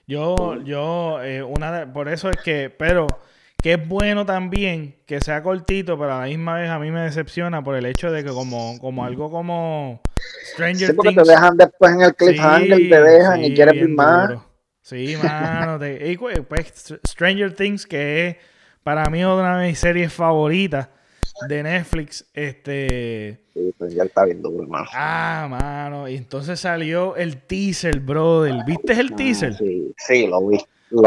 Yo, 0.07 0.55
yo, 0.63 1.23
eh, 1.23 1.43
una 1.43 1.81
de, 1.81 1.87
por 1.87 2.09
eso 2.09 2.31
es 2.31 2.41
que, 2.41 2.75
pero 2.77 3.09
que 3.63 3.73
es 3.75 3.89
bueno 3.89 4.25
también 4.25 4.97
que 5.05 5.21
sea 5.21 5.43
cortito, 5.43 5.99
pero 5.99 6.15
a 6.15 6.21
la 6.21 6.27
misma 6.27 6.57
vez 6.57 6.71
a 6.71 6.79
mí 6.79 6.91
me 6.91 7.01
decepciona 7.01 7.63
por 7.63 7.75
el 7.75 7.87
hecho 7.87 8.11
de 8.13 8.23
que 8.23 8.31
como, 8.31 8.79
como 8.79 9.05
algo 9.05 9.31
como 9.31 10.01
Stranger 10.53 10.91
sí, 10.91 10.93
porque 10.93 11.15
te 11.15 11.29
dejan 11.29 11.57
después 11.57 11.93
en 11.93 12.03
el 12.03 12.15
cliffhanger, 12.15 12.79
te 12.89 13.03
dejan 13.03 13.45
y 13.45 13.55
quieres 13.55 13.75
ver 13.75 13.89
más. 13.89 14.39
Sí, 14.81 15.17
mano. 15.23 15.79
y 15.85 16.17
pues 16.17 16.99
Stranger 17.07 17.55
Things, 17.55 17.87
que 17.87 18.29
es 18.29 18.37
para 18.83 19.11
mí 19.11 19.25
una 19.25 19.59
de 19.59 19.69
mis 19.69 19.79
series 19.79 20.13
favoritas 20.13 20.89
de 21.49 21.63
Netflix, 21.63 22.27
este... 22.33 23.45
Sí, 23.53 23.75
pues 23.77 23.95
ya 23.95 24.05
está 24.05 24.25
viendo, 24.25 24.51
hermano. 24.61 24.89
Ah, 24.93 25.47
mano. 25.51 26.09
Y 26.09 26.17
entonces 26.17 26.59
salió 26.61 27.17
el 27.17 27.43
teaser, 27.43 28.01
brother. 28.01 28.65
¿Viste 28.67 28.93
el 28.95 29.11
ah, 29.13 29.17
teaser? 29.17 29.55
Sí, 29.55 29.93
sí, 29.97 30.27
lo 30.27 30.47
vi. 30.47 30.59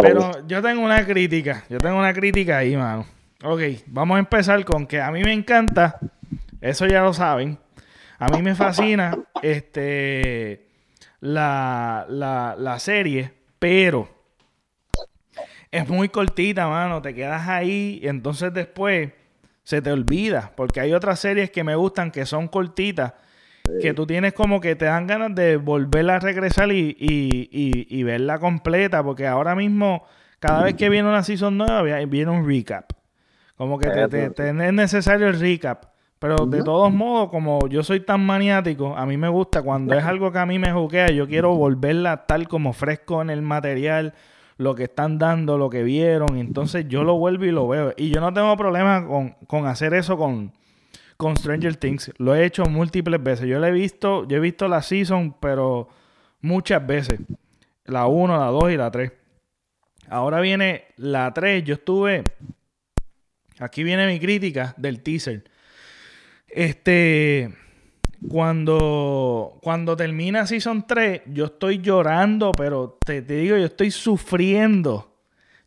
Pero 0.01 0.47
yo 0.47 0.61
tengo 0.61 0.83
una 0.83 1.05
crítica. 1.05 1.63
Yo 1.69 1.79
tengo 1.79 1.97
una 1.97 2.13
crítica 2.13 2.59
ahí, 2.59 2.75
mano. 2.75 3.05
Ok, 3.43 3.61
vamos 3.88 4.17
a 4.17 4.19
empezar 4.19 4.63
con 4.65 4.85
que 4.85 5.01
a 5.01 5.11
mí 5.11 5.23
me 5.23 5.33
encanta. 5.33 5.97
Eso 6.59 6.85
ya 6.85 7.01
lo 7.01 7.13
saben. 7.13 7.57
A 8.19 8.29
mí 8.29 8.41
me 8.43 8.53
fascina 8.53 9.17
este 9.41 10.67
la, 11.19 12.05
la, 12.07 12.55
la 12.57 12.77
serie, 12.77 13.33
pero 13.57 14.07
es 15.71 15.89
muy 15.89 16.09
cortita, 16.09 16.67
mano. 16.67 17.01
Te 17.01 17.15
quedas 17.15 17.47
ahí 17.47 18.00
y 18.03 18.07
entonces 18.07 18.53
después 18.53 19.11
se 19.63 19.81
te 19.81 19.91
olvida. 19.91 20.51
Porque 20.55 20.79
hay 20.79 20.93
otras 20.93 21.19
series 21.19 21.50
que 21.50 21.63
me 21.63 21.75
gustan 21.75 22.11
que 22.11 22.27
son 22.27 22.47
cortitas 22.47 23.13
que 23.82 23.94
tú 23.94 24.06
tienes 24.06 24.34
como 24.34 24.60
que 24.60 24.75
te 24.75 24.86
dan 24.86 25.08
ganas 25.08 25.34
de 25.36 25.58
volverla 25.58 26.15
a 26.15 26.20
regresar 26.20 26.72
y, 26.72 26.96
y, 27.00 28.03
verla 28.03 28.39
completa, 28.39 29.03
porque 29.03 29.27
ahora 29.27 29.56
mismo, 29.56 30.03
cada 30.39 30.63
vez 30.63 30.75
que 30.75 30.89
viene 30.89 31.08
una 31.08 31.24
season 31.24 31.58
nueva, 31.58 31.82
viene 32.06 32.32
un 32.32 32.48
recap. 32.48 32.91
Como 33.56 33.77
que 33.77 33.89
te, 33.89 34.30
te, 34.32 34.50
es 34.50 34.74
necesario 34.74 35.27
el 35.27 35.39
recap. 35.39 35.86
Pero 36.18 36.46
de 36.46 36.62
todos 36.62 36.94
modos, 36.94 37.30
como 37.30 37.68
yo 37.68 37.82
soy 37.82 38.01
tan 38.01 38.24
maniático, 38.24 38.96
a 38.96 39.08
mí 39.08 39.18
me 39.18 39.27
gusta 39.27 39.63
cuando 39.63 39.96
es 39.96 40.03
algo 40.03 40.32
que 40.32 40.38
a 40.38 40.46
mí 40.46 40.60
me 40.60 40.72
juquea, 40.72 41.08
yo 41.08 41.27
quiero 41.27 41.56
volverla 41.56 42.27
tal 42.27 42.48
como 42.48 42.74
fresco 42.74 43.24
en 43.24 43.32
el 43.32 43.41
material, 43.41 44.13
lo 44.58 44.75
que 44.75 44.84
están 44.84 45.18
dando, 45.18 45.58
lo 45.58 45.72
que 45.72 45.82
vieron. 45.82 46.38
Entonces 46.38 46.88
yo 46.88 47.03
lo 47.03 47.18
vuelvo 47.18 47.46
y 47.46 47.51
lo 47.51 47.68
veo. 47.68 47.94
Y 47.98 48.12
yo 48.12 48.22
no 48.22 48.32
tengo 48.34 48.56
problema 48.56 49.08
con, 49.08 49.32
con 49.48 49.65
hacer 49.65 49.96
eso 49.96 50.15
con, 50.15 50.51
con 51.22 51.38
Stranger 51.38 51.75
Things. 51.75 52.12
Lo 52.18 52.34
he 52.34 52.44
hecho 52.44 52.66
múltiples 52.66 53.22
veces. 53.22 53.46
Yo 53.46 53.60
lo 53.60 53.68
he 53.68 53.72
visto, 53.72 54.28
yo 54.28 54.38
he 54.38 54.40
visto 54.40 54.68
la 54.68 54.82
season, 54.82 55.36
pero 55.40 55.88
muchas 56.42 56.86
veces. 56.88 57.20
La 57.86 58.08
1, 58.08 58.40
la 58.40 58.48
2 58.48 58.72
y 58.72 58.78
la 58.78 58.90
3. 58.90 59.12
Ahora 60.10 60.42
viene 60.42 60.86
la 60.98 61.32
3. 61.32 61.63
Yo 61.63 61.75
estuve. 61.75 62.24
Aquí 63.60 63.84
viene 63.84 64.08
mi 64.08 64.20
crítica 64.20 64.74
del 64.78 65.04
teaser. 65.04 65.44
Este. 66.48 67.54
Cuando, 68.28 69.60
cuando 69.62 69.96
termina 69.96 70.46
Season 70.48 70.86
3, 70.88 71.22
yo 71.28 71.46
estoy 71.46 71.80
llorando, 71.80 72.51
pero 72.51 73.00
te, 73.04 73.24
te 73.24 73.36
digo, 73.36 73.58
yo 73.58 73.66
estoy 73.66 73.90
sufriendo 73.90 75.12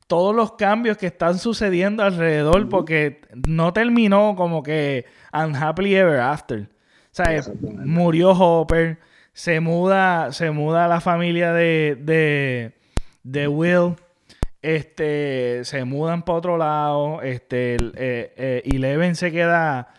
todos 0.06 0.34
los 0.34 0.52
cambios 0.52 0.96
que 0.96 1.06
están 1.06 1.38
sucediendo 1.38 2.02
alrededor 2.02 2.68
porque 2.68 3.22
no 3.46 3.72
terminó 3.72 4.34
como 4.36 4.62
que 4.62 5.06
unhappily 5.34 5.96
ever 5.96 6.20
after. 6.20 6.68
O 7.14 7.16
sea, 7.16 7.42
murió 7.60 8.30
Hopper, 8.32 8.98
se 9.32 9.60
muda, 9.60 10.32
se 10.32 10.50
muda 10.50 10.88
la 10.88 11.00
familia 11.00 11.52
de, 11.52 11.96
de, 12.00 12.72
de 13.22 13.48
Will, 13.48 13.94
este, 14.62 15.64
se 15.64 15.84
mudan 15.84 16.22
para 16.24 16.38
otro 16.38 16.56
lado, 16.56 17.22
este, 17.22 17.76
eh, 17.76 18.32
eh, 18.36 18.62
Eleven 18.64 19.14
se 19.14 19.30
queda, 19.30 19.94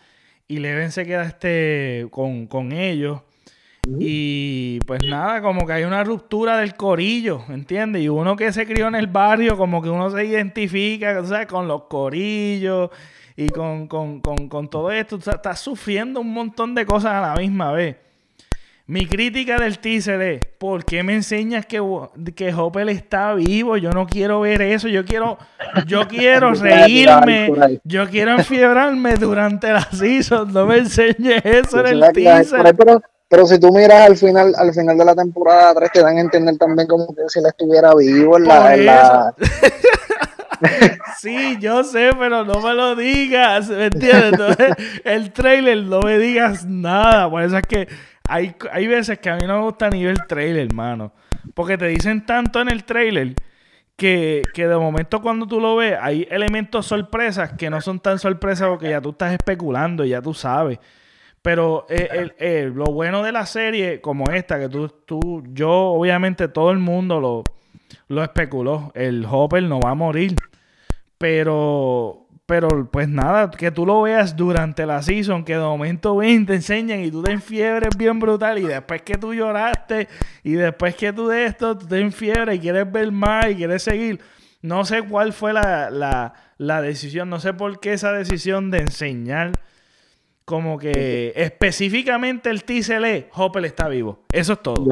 Eleven 0.50 0.92
se 0.92 1.06
queda 1.06 1.24
este, 1.24 2.08
con, 2.12 2.48
con 2.48 2.72
ellos. 2.72 3.22
Y 4.00 4.80
pues 4.88 5.04
nada, 5.06 5.42
como 5.42 5.68
que 5.68 5.74
hay 5.74 5.84
una 5.84 6.04
ruptura 6.04 6.58
del 6.58 6.76
corillo, 6.76 7.44
¿entiendes? 7.50 8.02
Y 8.02 8.10
uno 8.10 8.36
que 8.36 8.52
se 8.52 8.66
crió 8.66 8.88
en 8.88 8.96
el 8.96 9.06
barrio, 9.06 9.58
como 9.58 9.82
que 9.82 9.90
uno 9.90 10.10
se 10.10 10.26
identifica, 10.26 11.24
¿sabes? 11.24 11.46
Con 11.46 11.68
los 11.68 11.84
corillos 11.84 12.90
y 13.36 13.50
con, 13.50 13.90
todo 14.70 14.92
esto. 14.92 15.18
Estás 15.18 15.60
sufriendo 15.60 16.22
un 16.22 16.34
montón 16.34 16.76
de 16.76 16.86
cosas 16.86 17.14
a 17.14 17.22
la 17.22 17.36
misma 17.36 17.72
vez. 17.72 17.98
Mi 18.88 19.08
crítica 19.08 19.58
del 19.58 19.80
teaser 19.80 20.22
es, 20.22 20.46
¿por 20.60 20.86
qué 20.86 21.02
me 21.02 21.16
enseñas 21.16 21.66
que, 21.66 21.82
que 22.36 22.54
Hopper 22.54 22.88
está 22.90 23.34
vivo? 23.34 23.78
Yo 23.78 23.90
no 23.92 24.06
quiero 24.06 24.42
ver 24.42 24.62
eso, 24.62 24.88
yo 24.88 25.04
quiero, 25.04 25.40
yo 25.88 26.08
quiero 26.08 26.54
reírme, 26.54 27.82
yo 27.84 28.08
quiero 28.08 28.34
enfiebrarme 28.34 29.16
durante 29.16 29.74
la 29.74 29.82
season, 29.92 30.54
no 30.54 30.68
me 30.68 30.78
enseñes 30.78 31.44
eso 31.44 31.80
en 31.80 32.04
el 32.04 32.14
teaser. 32.14 32.76
Pero, 33.28 33.48
si 33.48 33.60
tú 33.60 33.72
miras 33.72 34.08
al 34.08 34.18
final, 34.18 34.54
al 34.56 34.72
final 34.72 34.96
de 35.00 35.04
la 35.04 35.16
temporada 35.16 35.74
3 35.74 35.92
te 35.92 36.02
dan 36.04 36.18
a 36.18 36.22
entender 36.22 36.56
también 36.60 36.88
como 36.88 37.08
que 37.08 37.24
si 37.28 37.40
él 37.40 37.46
estuviera 37.48 37.92
vivo 37.96 38.38
en 38.38 38.44
la... 38.44 39.34
sí, 41.18 41.58
yo 41.60 41.84
sé, 41.84 42.12
pero 42.18 42.44
no 42.44 42.62
me 42.62 42.74
lo 42.74 42.96
digas, 42.96 43.70
¿me 43.70 43.86
entiendes? 43.86 44.58
el 45.04 45.32
trailer 45.32 45.84
no 45.84 46.02
me 46.02 46.18
digas 46.18 46.66
nada, 46.66 47.30
por 47.30 47.44
eso 47.44 47.58
es 47.58 47.64
que 47.68 47.88
hay, 48.28 48.56
hay 48.72 48.88
veces 48.88 49.20
que 49.20 49.30
a 49.30 49.36
mí 49.36 49.46
no 49.46 49.58
me 49.58 49.64
gusta 49.64 49.90
ni 49.90 50.04
ver 50.04 50.14
el 50.14 50.28
trailer, 50.28 50.68
hermano. 50.68 51.14
Porque 51.54 51.78
te 51.78 51.88
dicen 51.88 52.26
tanto 52.26 52.62
en 52.62 52.70
el 52.70 52.84
trailer 52.84 53.36
que, 53.96 54.44
de 54.56 54.78
momento 54.78 55.22
cuando 55.22 55.48
tú 55.48 55.60
lo 55.60 55.78
ves 55.78 55.98
hay 56.02 56.28
elementos 56.30 56.86
sorpresas 56.86 57.54
que 57.54 57.70
no 57.70 57.80
son 57.82 58.00
tan 58.00 58.20
sorpresas 58.20 58.68
porque 58.68 58.90
ya 58.90 59.02
tú 59.02 59.12
estás 59.12 59.34
especulando 59.34 60.04
y 60.04 60.10
ya 60.10 60.22
tú 60.22 60.34
sabes. 60.34 60.80
Pero 61.42 61.86
eh, 61.90 62.72
lo 62.74 62.86
bueno 62.86 63.22
de 63.22 63.32
la 63.32 63.46
serie 63.46 64.02
como 64.02 64.32
esta, 64.32 64.60
que 64.60 64.68
tú, 64.68 64.90
tú, 65.06 65.44
yo, 65.54 65.72
obviamente 65.72 66.48
todo 66.48 66.72
el 66.72 66.80
mundo 66.80 67.20
lo, 67.20 67.44
lo 68.08 68.24
especuló. 68.24 68.92
El 68.96 69.26
Hopper 69.30 69.64
no 69.64 69.80
va 69.80 69.92
a 69.92 69.96
morir. 69.96 70.36
Pero 71.18 72.26
pero 72.46 72.88
pues 72.92 73.10
nada, 73.10 73.50
que 73.50 73.72
tú 73.72 73.86
lo 73.88 74.04
veas 74.04 74.36
durante 74.36 74.86
la 74.86 75.02
season, 75.02 75.44
que 75.44 75.54
de 75.54 75.64
momento 75.64 76.18
ven, 76.18 76.46
te 76.46 76.56
enseñan 76.56 77.04
y 77.04 77.10
tú 77.10 77.24
te 77.24 77.32
enfiebres 77.32 77.98
bien 77.98 78.20
brutal 78.20 78.60
y 78.60 78.64
después 78.64 79.02
que 79.02 79.18
tú 79.18 79.34
lloraste 79.34 80.08
y 80.44 80.54
después 80.54 80.96
que 80.96 81.12
tú 81.12 81.28
de 81.28 81.46
esto, 81.46 81.76
tú 81.76 81.88
te 81.88 82.00
enfiebres 82.00 82.58
y 82.58 82.60
quieres 82.60 82.92
ver 82.92 83.12
más 83.12 83.50
y 83.50 83.56
quieres 83.56 83.82
seguir. 83.82 84.20
No 84.62 84.86
sé 84.86 85.02
cuál 85.02 85.34
fue 85.34 85.54
la, 85.54 86.34
decisión, 86.82 87.30
no 87.32 87.40
sé 87.40 87.54
por 87.54 87.80
qué 87.80 87.94
esa 87.94 88.12
decisión 88.12 88.70
de 88.70 88.80
enseñar 88.80 89.54
como 90.44 90.78
que 90.78 91.34
específicamente 91.36 92.52
el 92.52 92.64
TCL, 92.64 93.30
Hopper 93.34 93.66
está 93.66 93.88
vivo. 93.88 94.20
Eso 94.32 94.54
es 94.54 94.62
todo. 94.62 94.86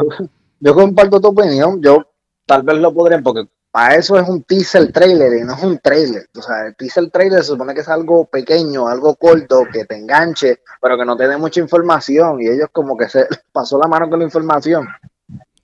Yo, 0.59 0.73
comparto 0.73 1.21
tu 1.21 1.27
opinión, 1.27 1.79
yo 1.83 2.07
tal 2.47 2.63
vez 2.63 2.77
lo 2.79 2.91
podría, 2.91 3.21
porque 3.21 3.47
para 3.73 3.95
eso 3.95 4.19
es 4.19 4.29
un 4.29 4.43
teaser 4.43 4.91
trailer 4.91 5.33
y 5.33 5.43
no 5.43 5.55
es 5.55 5.63
un 5.63 5.79
trailer. 5.79 6.29
O 6.37 6.43
sea, 6.43 6.67
el 6.67 6.75
teaser 6.75 7.09
trailer 7.09 7.39
se 7.39 7.47
supone 7.47 7.73
que 7.73 7.81
es 7.81 7.89
algo 7.89 8.25
pequeño, 8.25 8.87
algo 8.87 9.15
corto, 9.15 9.63
que 9.73 9.85
te 9.85 9.97
enganche, 9.97 10.59
pero 10.79 10.95
que 10.95 11.03
no 11.03 11.17
te 11.17 11.27
dé 11.27 11.37
mucha 11.37 11.59
información. 11.59 12.39
Y 12.39 12.49
ellos 12.49 12.67
como 12.71 12.95
que 12.95 13.09
se 13.09 13.25
pasó 13.51 13.79
la 13.79 13.87
mano 13.87 14.07
con 14.07 14.19
la 14.19 14.25
información. 14.25 14.87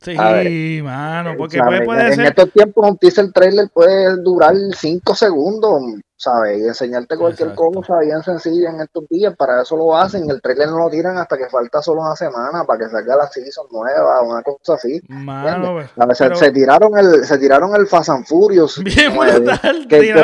Sí, 0.01 0.81
mano, 0.81 1.35
porque 1.37 1.59
puede, 1.59 2.07
en, 2.07 2.13
ser... 2.13 2.19
En 2.21 2.25
estos 2.27 2.51
tiempos 2.53 2.89
un 2.89 2.97
teaser 2.97 3.31
trailer 3.33 3.69
puede 3.73 4.15
durar 4.21 4.55
cinco 4.73 5.13
segundos, 5.13 5.81
¿sabes? 6.15 6.57
Y 6.57 6.63
enseñarte 6.63 7.17
cualquier 7.17 7.53
cosa 7.53 7.99
bien 7.99 8.23
sencilla 8.23 8.69
en 8.69 8.79
estos 8.79 9.09
días, 9.09 9.35
para 9.35 9.61
eso 9.61 9.75
lo 9.75 9.97
hacen, 9.97 10.29
el 10.29 10.41
trailer 10.41 10.69
no 10.69 10.79
lo 10.79 10.89
tiran 10.89 11.17
hasta 11.17 11.37
que 11.37 11.49
falta 11.49 11.81
solo 11.81 12.01
una 12.01 12.15
semana 12.15 12.63
para 12.63 12.79
que 12.79 12.89
salga 12.89 13.17
la 13.17 13.27
season 13.27 13.65
nueva, 13.71 14.21
una 14.21 14.41
cosa 14.41 14.75
así. 14.75 15.01
Mano, 15.09 15.81
se, 16.13 16.51
tiraron 16.51 16.97
el, 16.97 17.25
se 17.25 17.37
tiraron 17.37 17.75
el 17.75 17.85
Fast 17.85 18.09
and 18.09 18.25
Furious. 18.25 18.81
Bien 18.83 19.13
brutal, 19.17 19.85
que, 19.85 20.15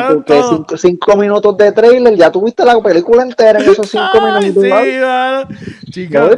cinco, 0.78 1.16
minutos 1.16 1.54
de 1.58 1.72
trailer, 1.72 2.14
ya 2.14 2.32
tuviste 2.32 2.64
la 2.64 2.80
película 2.80 3.24
entera 3.24 3.60
en 3.60 3.70
esos 3.70 3.90
cinco 3.90 4.22
minutos. 4.22 4.64
Sí. 4.64 5.92
Chicos, 5.92 6.36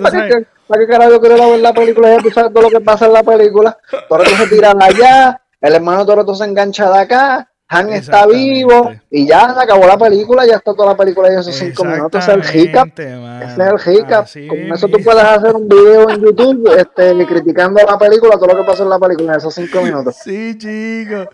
¿para 0.68 0.80
qué 0.80 0.92
carajo 0.92 1.20
quiero 1.20 1.50
ver 1.50 1.60
la 1.60 1.72
película? 1.72 2.14
Ya 2.14 2.22
tú 2.22 2.30
sabes 2.30 2.52
todo 2.52 2.62
lo 2.62 2.70
que 2.70 2.84
pasa 2.84 3.06
en 3.06 3.14
la 3.14 3.22
película. 3.22 3.76
Todos 4.08 4.28
se 4.28 4.46
tiran 4.46 4.80
allá, 4.80 5.40
el 5.60 5.74
hermano 5.74 6.06
Toreto 6.06 6.34
se 6.34 6.44
engancha 6.44 6.90
de 6.90 6.98
acá, 6.98 7.50
Han 7.70 7.92
está 7.92 8.26
vivo 8.26 8.92
y 9.10 9.26
ya 9.26 9.52
se 9.52 9.60
acabó 9.60 9.86
la 9.86 9.98
película, 9.98 10.46
ya 10.46 10.56
está 10.56 10.72
toda 10.72 10.92
la 10.92 10.96
película 10.96 11.28
en 11.28 11.38
esos 11.38 11.54
cinco 11.54 11.84
minutos. 11.84 12.26
Ese 12.26 12.38
es 12.38 12.54
el 12.54 12.60
hiccup. 12.60 12.98
Ese 12.98 13.62
es 13.62 13.86
el 13.86 13.94
hiccup. 13.94 14.48
Con 14.48 14.72
eso 14.72 14.88
tú 14.88 14.98
puedes 15.04 15.22
hacer 15.22 15.54
un 15.54 15.68
video 15.68 16.08
en 16.08 16.22
YouTube 16.22 16.66
este, 16.78 17.26
criticando 17.26 17.80
la 17.84 17.98
película, 17.98 18.36
todo 18.36 18.46
lo 18.46 18.56
que 18.56 18.64
pasó 18.64 18.84
en 18.84 18.90
la 18.90 18.98
película 18.98 19.32
en 19.32 19.38
esos 19.38 19.54
cinco 19.54 19.82
minutos. 19.82 20.16
Sí, 20.16 20.56
chicos. 20.56 21.28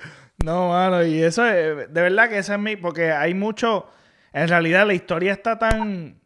No, 0.44 0.70
mano, 0.70 1.05
y 1.05 1.23
eso 1.23 1.47
es, 1.47 1.92
de 1.92 2.03
verdad 2.03 2.29
que 2.29 2.38
esa 2.38 2.55
es 2.55 2.61
mi, 2.61 2.75
porque 2.75 3.12
hay 3.12 3.33
mucho, 3.33 3.87
en 4.33 4.49
realidad 4.49 4.87
la 4.87 4.94
historia 4.94 5.33
está 5.33 5.59
tan, 5.59 6.20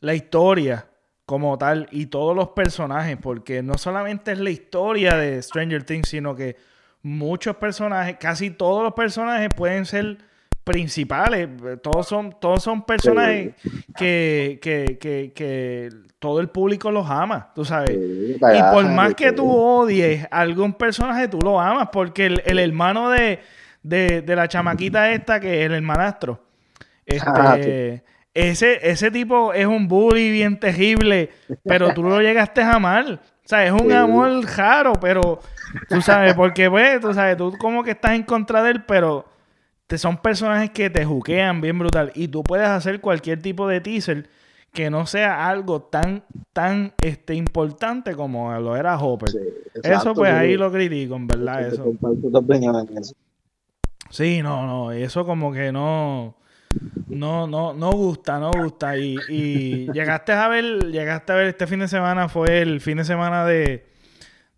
la 0.00 0.14
historia 0.14 0.86
como 1.26 1.56
tal 1.58 1.88
y 1.90 2.06
todos 2.06 2.34
los 2.34 2.48
personajes, 2.48 3.16
porque 3.20 3.62
no 3.62 3.78
solamente 3.78 4.32
es 4.32 4.38
la 4.38 4.50
historia 4.50 5.16
de 5.16 5.40
Stranger 5.42 5.84
Things, 5.84 6.08
sino 6.08 6.34
que 6.34 6.56
muchos 7.02 7.56
personajes, 7.56 8.16
casi 8.18 8.50
todos 8.50 8.82
los 8.82 8.92
personajes 8.94 9.48
pueden 9.54 9.84
ser 9.86 10.18
principales, 10.64 11.48
todos 11.82 12.06
son, 12.06 12.36
todos 12.40 12.62
son 12.62 12.84
personajes 12.84 13.54
que, 13.96 14.58
que, 14.62 15.90
todo 16.18 16.40
el 16.40 16.48
público 16.48 16.92
los 16.92 17.10
ama, 17.10 17.50
tú 17.52 17.64
sabes. 17.64 17.98
y 17.98 18.62
por 18.72 18.84
más 18.88 19.14
que 19.14 19.32
tú 19.32 19.50
odies 19.50 20.26
algún 20.30 20.72
personaje, 20.74 21.26
tú 21.26 21.40
lo 21.40 21.60
amas, 21.60 21.88
porque 21.92 22.26
el, 22.26 22.58
hermano 22.58 23.10
de, 23.10 23.40
la 23.82 24.46
chamaquita 24.46 25.10
esta, 25.12 25.40
que 25.40 25.60
es 25.60 25.66
el 25.66 25.72
hermanastro, 25.72 26.44
ah, 27.26 27.56
este, 27.56 28.04
ese, 28.34 28.90
ese 28.90 29.10
tipo 29.10 29.52
es 29.52 29.66
un 29.66 29.88
bully 29.88 30.30
bien 30.30 30.58
terrible, 30.58 31.30
pero 31.64 31.92
tú 31.92 32.02
lo 32.02 32.20
llegaste 32.20 32.62
a 32.62 32.74
amar. 32.74 33.20
O 33.44 33.48
sea, 33.48 33.66
es 33.66 33.72
un 33.72 33.92
amor 33.92 34.44
raro, 34.56 34.94
pero 35.00 35.40
tú 35.88 36.00
sabes, 36.00 36.34
porque 36.34 36.70
pues, 36.70 37.00
tú 37.00 37.12
sabes, 37.12 37.36
tú 37.36 37.52
como 37.58 37.82
que 37.82 37.90
estás 37.90 38.12
en 38.12 38.22
contra 38.22 38.62
de 38.62 38.70
él, 38.70 38.84
pero 38.84 39.26
te, 39.86 39.98
son 39.98 40.16
personajes 40.16 40.70
que 40.70 40.88
te 40.88 41.04
juquean 41.04 41.60
bien 41.60 41.78
brutal. 41.78 42.12
Y 42.14 42.28
tú 42.28 42.42
puedes 42.42 42.68
hacer 42.68 43.00
cualquier 43.00 43.42
tipo 43.42 43.68
de 43.68 43.80
teaser 43.80 44.30
que 44.72 44.88
no 44.88 45.06
sea 45.06 45.48
algo 45.48 45.82
tan, 45.82 46.24
tan 46.54 46.94
este, 47.02 47.34
importante 47.34 48.14
como 48.14 48.58
lo 48.58 48.74
era 48.76 48.96
Hopper. 48.98 49.28
eso 49.82 50.14
pues 50.14 50.32
ahí 50.32 50.56
lo 50.56 50.72
critico, 50.72 51.16
en 51.16 51.26
verdad. 51.26 51.66
Eso. 51.66 51.92
Sí, 54.08 54.40
no, 54.42 54.66
no, 54.66 54.92
eso 54.92 55.26
como 55.26 55.52
que 55.52 55.72
no 55.72 56.36
no, 57.08 57.46
no, 57.46 57.72
no 57.74 57.92
gusta, 57.92 58.38
no 58.38 58.50
gusta. 58.52 58.96
Y, 58.96 59.16
y 59.28 59.92
llegaste 59.92 60.32
a 60.32 60.48
ver, 60.48 60.90
llegaste 60.90 61.32
a 61.32 61.36
ver 61.36 61.46
este 61.48 61.66
fin 61.66 61.80
de 61.80 61.88
semana, 61.88 62.28
fue 62.28 62.62
el 62.62 62.80
fin 62.80 62.98
de 62.98 63.04
semana 63.04 63.44
de, 63.44 63.86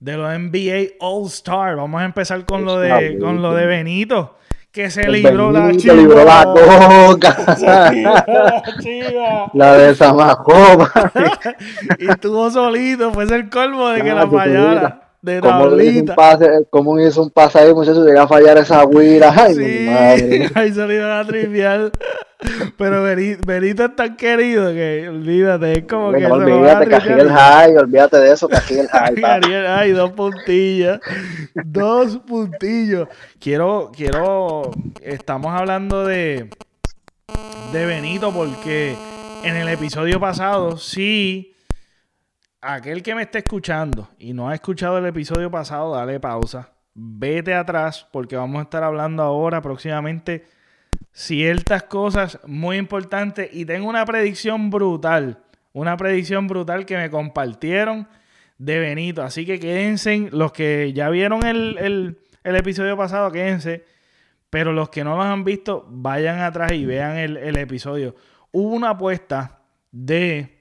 de 0.00 0.16
los 0.16 0.30
NBA 0.38 0.96
All 1.00 1.26
Star. 1.26 1.76
Vamos 1.76 2.00
a 2.00 2.04
empezar 2.04 2.44
con 2.44 2.64
lo 2.64 2.78
de, 2.78 3.18
con 3.20 3.42
lo 3.42 3.54
de 3.54 3.66
Benito. 3.66 4.38
Que 4.70 4.90
se 4.90 5.08
libró 5.08 5.52
la 5.52 5.70
chiva. 5.76 5.94
libró 5.94 6.24
la 6.24 6.44
coca. 7.06 7.56
la 9.52 9.74
de 9.74 9.94
Samacopa. 9.94 11.12
y 11.98 12.10
estuvo 12.10 12.50
solito. 12.50 13.12
Fue 13.12 13.24
el 13.24 13.48
colmo 13.48 13.90
de 13.90 14.02
que 14.02 14.12
la 14.12 14.28
fallara 14.28 15.03
de 15.24 15.40
¿Cómo 15.40 15.80
hizo 15.80 16.00
un 16.00 16.06
pase, 16.14 16.50
¿Cómo 16.68 17.00
hizo 17.00 17.22
un 17.22 17.30
pase 17.30 17.58
ahí, 17.58 17.72
muchachos? 17.72 18.06
Llega 18.06 18.22
a 18.22 18.28
fallar 18.28 18.58
esa 18.58 18.84
guira. 18.84 19.32
Ay, 19.34 19.54
sí, 19.54 19.86
madre. 19.88 20.50
ahí 20.54 20.72
salió 20.72 21.08
la 21.08 21.24
trivial. 21.24 21.92
Pero 22.76 23.02
Benito, 23.02 23.84
es 23.84 23.96
tan 23.96 24.16
querido 24.16 24.70
que 24.72 25.08
olvídate, 25.08 25.78
es 25.78 25.84
como 25.84 26.12
que. 26.12 26.26
Olvídate, 26.26 27.12
el 27.12 27.30
High, 27.30 27.76
olvídate 27.78 28.18
de 28.18 28.32
eso, 28.32 28.50
el 28.50 28.88
High. 28.88 29.14
el 29.50 29.66
High, 29.66 29.92
dos 29.92 30.12
puntillas. 30.12 31.00
dos 31.64 32.18
puntillos. 32.18 33.08
Quiero, 33.40 33.90
quiero. 33.96 34.72
Estamos 35.00 35.58
hablando 35.58 36.04
de. 36.04 36.50
De 37.72 37.86
Benito 37.86 38.30
porque 38.30 38.94
en 39.42 39.56
el 39.56 39.68
episodio 39.68 40.20
pasado 40.20 40.76
sí 40.76 41.53
aquel 42.64 43.02
que 43.02 43.14
me 43.14 43.22
esté 43.22 43.38
escuchando 43.38 44.08
y 44.18 44.32
no 44.32 44.48
ha 44.48 44.54
escuchado 44.54 44.98
el 44.98 45.06
episodio 45.06 45.50
pasado, 45.50 45.94
dale 45.94 46.18
pausa. 46.18 46.70
Vete 46.94 47.54
atrás 47.54 48.06
porque 48.12 48.36
vamos 48.36 48.60
a 48.60 48.62
estar 48.62 48.82
hablando 48.82 49.22
ahora 49.22 49.60
próximamente 49.60 50.46
ciertas 51.12 51.84
cosas 51.84 52.38
muy 52.46 52.76
importantes 52.76 53.50
y 53.52 53.64
tengo 53.64 53.88
una 53.88 54.04
predicción 54.04 54.70
brutal, 54.70 55.42
una 55.72 55.96
predicción 55.96 56.46
brutal 56.46 56.86
que 56.86 56.96
me 56.96 57.10
compartieron 57.10 58.08
de 58.58 58.78
Benito. 58.78 59.22
Así 59.22 59.44
que 59.44 59.58
quédense, 59.58 60.28
los 60.32 60.52
que 60.52 60.92
ya 60.92 61.10
vieron 61.10 61.44
el, 61.44 62.18
episodio 62.44 62.96
pasado, 62.96 63.30
quédense, 63.30 63.84
pero 64.50 64.72
los 64.72 64.88
que 64.88 65.04
no 65.04 65.16
los 65.16 65.26
han 65.26 65.44
visto, 65.44 65.86
vayan 65.88 66.40
atrás 66.40 66.72
y 66.72 66.86
vean 66.86 67.16
el, 67.16 67.36
el 67.36 67.56
episodio. 67.58 68.14
Hubo 68.52 68.72
una 68.74 68.90
apuesta 68.90 69.60
de 69.90 70.53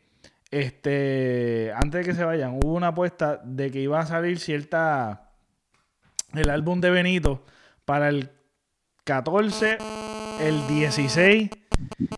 este, 0.53 1.71
antes 1.75 2.01
de 2.01 2.11
que 2.11 2.15
se 2.15 2.23
vayan, 2.23 2.59
hubo 2.61 2.73
una 2.75 2.89
apuesta 2.89 3.41
de 3.43 3.71
que 3.71 3.79
iba 3.79 3.99
a 3.99 4.05
salir 4.05 4.39
cierta, 4.39 5.31
el 6.35 6.49
álbum 6.51 6.79
de 6.79 6.91
Benito 6.91 7.43
para 7.85 8.09
el 8.09 8.29
14, 9.03 9.79
el 10.41 10.67
16 10.67 11.49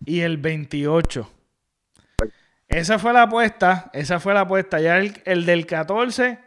y 0.04 0.20
el 0.20 0.36
28. 0.36 1.30
Esa 2.68 2.98
fue 2.98 3.14
la 3.14 3.22
apuesta, 3.22 3.90
esa 3.94 4.20
fue 4.20 4.34
la 4.34 4.40
apuesta. 4.40 4.80
Ya 4.80 4.98
el, 4.98 5.46
del 5.46 5.64
14, 5.64 6.38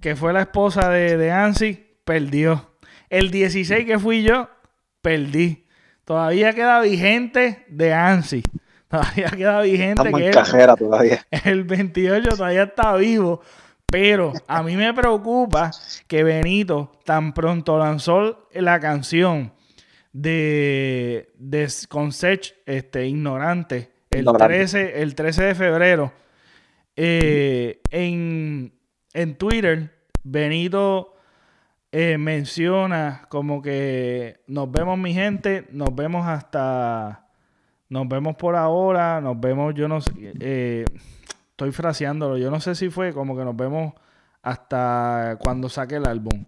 que 0.00 0.14
fue 0.14 0.32
la 0.32 0.42
esposa 0.42 0.88
de, 0.88 1.16
de 1.16 1.32
Ansi, 1.32 1.84
perdió. 2.04 2.76
El 3.10 3.32
16 3.32 3.84
que 3.86 3.98
fui 3.98 4.22
yo, 4.22 4.48
perdí. 5.02 5.66
Todavía 6.04 6.52
queda 6.52 6.80
vigente 6.80 7.64
de 7.68 7.92
Ansi. 7.92 8.44
Todavía 8.94 9.30
queda 9.30 9.60
vigente. 9.62 10.12
que 10.12 10.28
el, 10.28 10.76
todavía. 10.76 11.26
El 11.44 11.64
28 11.64 12.28
todavía 12.36 12.62
está 12.64 12.94
vivo. 12.96 13.40
Pero 13.90 14.32
a 14.46 14.62
mí 14.62 14.76
me 14.76 14.92
preocupa 14.94 15.70
que 16.06 16.24
Benito 16.24 16.92
tan 17.04 17.32
pronto 17.32 17.78
lanzó 17.78 18.48
la 18.52 18.80
canción 18.80 19.52
de, 20.12 21.32
de 21.38 21.68
con 21.88 22.12
Sech, 22.12 22.54
este, 22.66 23.06
ignorante, 23.06 23.90
el 24.10 24.26
13, 24.26 25.02
el 25.02 25.14
13 25.14 25.44
de 25.44 25.54
febrero. 25.54 26.12
Eh, 26.96 27.82
en, 27.90 28.72
en 29.12 29.36
Twitter, 29.36 29.90
Benito 30.22 31.14
eh, 31.92 32.16
menciona 32.18 33.26
como 33.28 33.60
que 33.60 34.40
nos 34.46 34.70
vemos 34.70 34.98
mi 34.98 35.14
gente, 35.14 35.66
nos 35.70 35.94
vemos 35.94 36.26
hasta, 36.26 37.23
nos 37.94 38.08
vemos 38.08 38.34
por 38.34 38.56
ahora, 38.56 39.20
nos 39.20 39.40
vemos, 39.40 39.72
yo 39.72 39.86
no 39.86 40.00
sé, 40.00 40.12
eh, 40.40 40.84
estoy 41.50 41.70
fraseándolo, 41.70 42.36
yo 42.36 42.50
no 42.50 42.58
sé 42.58 42.74
si 42.74 42.90
fue 42.90 43.12
como 43.12 43.36
que 43.36 43.44
nos 43.44 43.56
vemos 43.56 43.94
hasta 44.42 45.38
cuando 45.40 45.68
saque 45.68 45.94
el 45.94 46.06
álbum. 46.06 46.44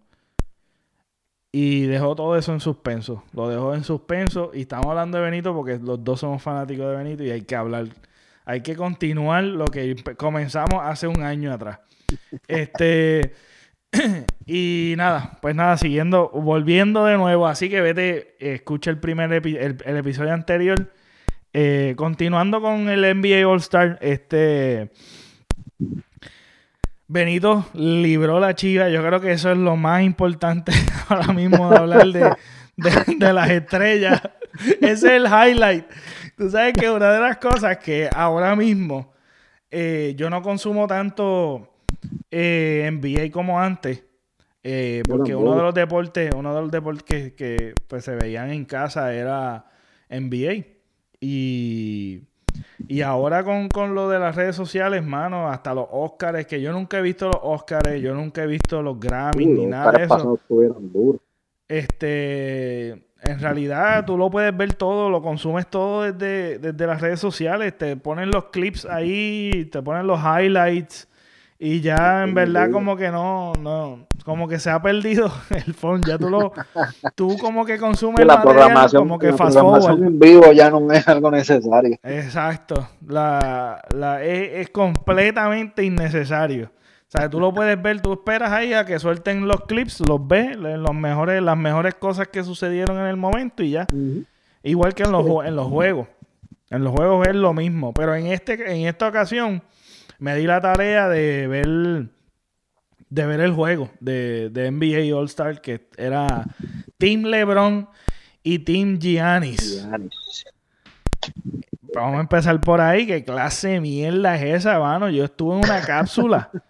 Y 1.53 1.87
dejó 1.87 2.17
todo 2.17 2.37
eso 2.37 2.53
en 2.53 2.59
suspenso, 2.59 3.23
lo 3.33 3.49
dejó 3.49 3.75
en 3.75 3.85
suspenso 3.85 4.51
y 4.53 4.63
estamos 4.63 4.87
hablando 4.87 5.19
de 5.19 5.25
Benito 5.25 5.55
porque 5.55 5.79
los 5.79 6.03
dos 6.03 6.19
somos 6.19 6.43
fanáticos 6.43 6.91
de 6.91 6.97
Benito 6.97 7.23
y 7.23 7.31
hay 7.31 7.43
que 7.43 7.55
hablar, 7.55 7.87
hay 8.45 8.63
que 8.63 8.75
continuar 8.75 9.45
lo 9.45 9.67
que 9.67 9.95
comenzamos 10.17 10.83
hace 10.83 11.07
un 11.07 11.23
año 11.23 11.53
atrás. 11.53 11.79
Este... 12.49 13.35
y 14.47 14.95
nada, 14.97 15.39
pues 15.41 15.55
nada, 15.55 15.77
siguiendo, 15.77 16.29
volviendo 16.29 17.05
de 17.05 17.17
nuevo, 17.17 17.47
así 17.47 17.71
que 17.71 17.81
vete, 17.81 18.35
escucha 18.41 18.91
el 18.91 18.99
primer 18.99 19.33
el, 19.33 19.97
episodio 19.97 20.33
anterior. 20.33 20.91
Eh, 21.59 21.95
continuando 21.97 22.61
con 22.61 22.91
el 22.91 23.01
NBA 23.01 23.49
All 23.49 23.61
Star, 23.61 23.99
este 24.03 24.91
Benito 27.09 27.65
libró 27.73 28.39
la 28.41 28.55
chiva. 28.55 28.91
Yo 28.91 29.03
creo 29.03 29.23
que 29.23 29.33
eso 29.33 29.51
es 29.53 29.57
lo 29.57 29.75
más 29.75 30.03
importante 30.03 30.73
ahora 31.09 31.33
mismo 31.33 31.71
de 31.71 31.77
hablar 31.79 32.07
de, 32.09 33.33
las 33.33 33.49
estrellas. 33.49 34.21
Ese 34.83 34.91
es 34.91 35.05
el 35.05 35.25
highlight. 35.25 35.87
Tú 36.37 36.51
sabes 36.51 36.75
que 36.75 36.91
una 36.91 37.11
de 37.11 37.21
las 37.21 37.39
cosas 37.39 37.79
que 37.79 38.11
ahora 38.15 38.55
mismo 38.55 39.15
eh, 39.71 40.13
yo 40.15 40.29
no 40.29 40.43
consumo 40.43 40.87
tanto 40.87 41.73
eh, 42.31 42.87
NBA 42.93 43.31
como 43.33 43.59
antes. 43.59 44.05
Eh, 44.63 45.05
porque 45.09 45.35
uno 45.35 45.57
de 45.57 45.63
los 45.63 45.75
deportes, 45.75 46.35
uno 46.35 46.55
de 46.55 46.61
los 46.61 46.71
deportes 46.71 47.33
que, 47.33 47.73
pues, 47.89 48.05
se 48.05 48.15
veían 48.15 48.51
en 48.51 48.67
casa 48.67 49.15
era 49.15 49.71
NBA. 50.11 50.76
Y, 51.29 52.23
y 52.87 53.01
ahora 53.01 53.43
con, 53.43 53.97
lo 53.97 54.09
de 54.09 54.21
las 54.21 54.37
redes 54.37 54.55
sociales, 54.55 55.05
mano, 55.05 55.49
hasta 55.49 55.75
los 55.75 55.89
Oscars, 55.91 56.47
que 56.47 56.61
yo 56.61 56.73
nunca 56.73 56.99
he 56.99 57.03
visto 57.03 57.27
los 57.27 57.41
Oscars, 57.43 58.01
yo 58.01 58.15
nunca 58.15 58.45
he 58.45 58.47
visto 58.47 58.81
los 58.81 59.01
Grammys 59.01 59.49
ni 59.49 59.67
nada 59.67 59.91
de 59.91 60.05
eso. 60.05 60.39
Este, 61.67 62.91
en 62.91 63.41
realidad 63.41 64.05
tú 64.05 64.17
lo 64.17 64.31
puedes 64.31 64.57
ver 64.57 64.75
todo, 64.75 65.11
lo 65.11 65.21
consumes 65.21 65.67
todo 65.67 66.05
desde, 66.05 66.61
desde 66.61 66.87
las 66.87 67.01
redes 67.01 67.19
sociales, 67.19 67.77
te 67.77 67.97
ponen 67.97 68.31
los 68.31 68.45
clips 68.45 68.85
ahí, 68.85 69.69
te 69.73 69.83
ponen 69.83 70.07
los 70.07 70.21
highlights 70.21 71.09
y 71.59 71.81
ya 71.81 72.23
en 72.23 72.35
verdad 72.35 72.71
como 72.71 72.97
que 72.97 73.11
no, 73.11 73.55
no, 73.55 74.07
como 74.25 74.47
que 74.47 74.59
se 74.59 74.69
ha 74.69 74.83
perdido 74.83 75.31
el 75.51 75.73
phone. 75.73 76.03
Ya 76.03 76.19
tú 76.19 76.29
lo, 76.29 76.53
tú 77.15 77.37
como 77.39 77.65
que 77.65 77.79
consumes 77.79 78.27
la 78.27 78.43
programación, 78.43 79.03
como 79.03 79.19
que 79.19 79.33
fast 79.33 79.57
en 79.57 80.19
vivo 80.19 80.53
ya 80.53 80.71
no 80.71 80.93
es 80.93 81.07
algo 81.09 81.31
necesario. 81.31 81.99
Exacto. 82.03 82.89
La, 83.07 83.83
la, 83.95 84.23
es, 84.23 84.69
completamente 84.71 85.83
innecesario. 85.83 86.67
O 86.67 87.19
sea, 87.19 87.31
tú 87.31 87.41
lo 87.41 87.55
puedes 87.55 87.81
ver, 87.81 88.01
tú 88.03 88.13
esperas 88.13 88.53
ahí 88.53 88.73
a 88.73 88.85
que 88.85 88.99
suelten 88.99 89.47
los 89.47 89.63
clips, 89.63 90.01
los 90.01 90.27
ves, 90.27 90.57
los 90.57 90.95
mejores, 90.95 91.41
las 91.41 91.57
mejores 91.57 91.95
cosas 91.95 92.29
que 92.29 92.43
sucedieron 92.43 92.99
en 92.99 93.07
el 93.07 93.17
momento 93.17 93.63
y 93.63 93.71
ya. 93.71 93.87
Igual 94.63 94.95
que 94.95 95.05
en 95.05 95.13
los, 95.13 95.25
en 95.47 95.57
los 95.57 95.69
juegos. 95.69 96.09
En 96.69 96.83
los 96.83 96.93
juegos 96.93 97.29
es 97.29 97.37
lo 97.37 97.55
mismo. 97.55 97.95
Pero 97.95 98.15
en 98.17 98.27
este, 98.27 98.55
en 98.55 98.89
esta 98.89 99.07
ocasión 99.07 99.63
me 100.19 100.37
di 100.37 100.47
la 100.47 100.61
tarea 100.61 101.09
de 101.09 101.47
ver 101.47 102.09
de 103.09 103.27
ver 103.27 103.41
el 103.41 103.53
juego 103.53 103.91
de, 104.01 104.51
de 104.51 104.71
NBA 104.71 105.17
All 105.17 105.27
Star 105.27 105.61
que 105.61 105.89
era 105.97 106.45
Team 106.99 107.23
LeBron 107.25 107.89
y 108.43 108.59
Team 108.61 108.99
Giannis. 108.99 109.87
Vamos 111.95 112.19
a 112.19 112.21
empezar 112.21 112.61
por 112.61 112.81
ahí. 112.81 113.07
¿Qué 113.07 113.25
clase 113.25 113.69
de 113.69 113.81
mierda 113.81 114.37
es 114.37 114.61
esa, 114.61 114.79
mano? 114.79 115.09
Yo 115.09 115.25
estuve 115.25 115.55
en 115.55 115.65
una 115.65 115.81
cápsula. 115.81 116.51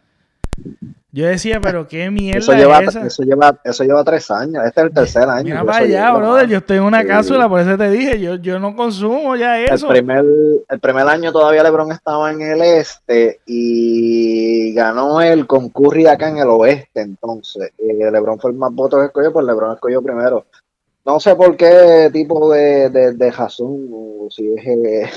Yo 1.13 1.27
decía, 1.27 1.61
pero 1.61 1.87
qué 1.87 2.11
mierda 2.11 2.41
eso 2.41 2.53
lleva, 2.53 2.81
es 2.81 2.89
esa? 2.89 3.07
Eso 3.07 3.23
lleva, 3.23 3.59
eso 3.65 3.85
lleva 3.85 4.05
tres 4.05 4.31
años. 4.31 4.65
Este 4.67 4.81
es 4.81 4.87
el 4.89 4.93
tercer 4.93 5.29
año. 5.29 5.45
Mira 5.45 5.65
para 5.65 5.79
allá, 5.79 6.13
brother. 6.13 6.49
Yo 6.49 6.59
estoy 6.59 6.79
en 6.79 6.83
una 6.83 7.07
cápsula, 7.07 7.49
por 7.49 7.61
eso 7.61 7.79
te 7.79 7.91
dije. 7.91 8.21
Yo, 8.21 8.35
yo 8.35 8.59
no 8.59 8.75
consumo 8.75 9.37
ya 9.37 9.59
eso. 9.61 9.87
El 9.87 10.05
primer, 10.05 10.25
el 10.69 10.81
primer 10.81 11.07
año 11.07 11.33
todavía 11.33 11.63
LeBron 11.63 11.93
estaba 11.93 12.31
en 12.33 12.43
el 12.43 12.61
este 12.61 13.41
y 13.47 14.75
ganó 14.75 15.23
el 15.23 15.47
con 15.47 15.71
Curry 15.71 16.07
acá 16.07 16.29
en 16.29 16.39
el 16.39 16.49
oeste. 16.49 17.01
Entonces, 17.03 17.71
eh, 17.79 18.11
LeBron 18.11 18.39
fue 18.39 18.51
el 18.51 18.57
más 18.57 18.73
voto 18.75 18.99
que 18.99 19.07
escogió, 19.07 19.33
pues 19.33 19.47
LeBron 19.47 19.75
escogió 19.75 20.03
primero. 20.03 20.45
No 21.07 21.21
sé 21.21 21.37
por 21.37 21.57
qué 21.57 22.11
tipo 22.13 22.53
de, 22.53 22.91
de, 22.91 23.13
de 23.13 23.33
o 23.61 24.29
si 24.29 24.53
es. 24.53 24.67
Eh, 24.67 25.11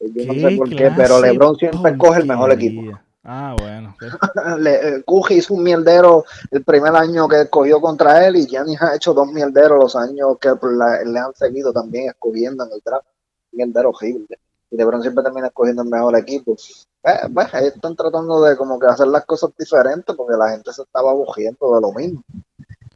yo 0.14 0.26
no 0.26 0.34
sé 0.34 0.56
por 0.56 0.68
qué, 0.68 0.92
pero 0.94 1.20
LeBron 1.20 1.56
siempre 1.56 1.92
escoge 1.92 2.20
el 2.20 2.26
mejor 2.26 2.52
equipo. 2.52 2.98
Ah, 3.24 3.54
bueno. 3.58 3.96
Le, 4.58 5.02
Cuji 5.04 5.34
hizo 5.34 5.54
un 5.54 5.62
mierdero 5.62 6.24
el 6.50 6.64
primer 6.64 6.94
año 6.96 7.28
que 7.28 7.42
escogió 7.42 7.80
contra 7.80 8.26
él 8.26 8.36
y 8.36 8.46
Giannis 8.46 8.82
ha 8.82 8.96
hecho 8.96 9.14
dos 9.14 9.28
mierderos 9.28 9.78
los 9.78 9.96
años 9.96 10.38
que 10.40 10.50
le 11.04 11.18
han 11.18 11.34
seguido 11.34 11.72
también 11.72 12.08
escogiendo 12.08 12.64
en 12.64 12.72
el 12.72 12.82
draft. 12.84 13.06
Mierdero 13.52 13.90
horrible. 13.90 14.38
Y 14.70 14.76
LeBron 14.76 15.02
siempre 15.02 15.22
termina 15.22 15.48
escogiendo 15.48 15.82
el 15.82 15.88
mejor 15.88 16.16
equipo. 16.16 16.56
Eh, 17.04 17.28
pues, 17.32 17.52
están 17.54 17.94
tratando 17.94 18.42
de 18.42 18.56
como 18.56 18.78
que 18.78 18.86
hacer 18.86 19.06
las 19.06 19.24
cosas 19.24 19.50
diferentes 19.58 20.16
porque 20.16 20.36
la 20.36 20.50
gente 20.50 20.72
se 20.72 20.82
estaba 20.82 21.12
bugiendo 21.12 21.74
de 21.74 21.80
lo 21.80 21.92
mismo. 21.92 22.24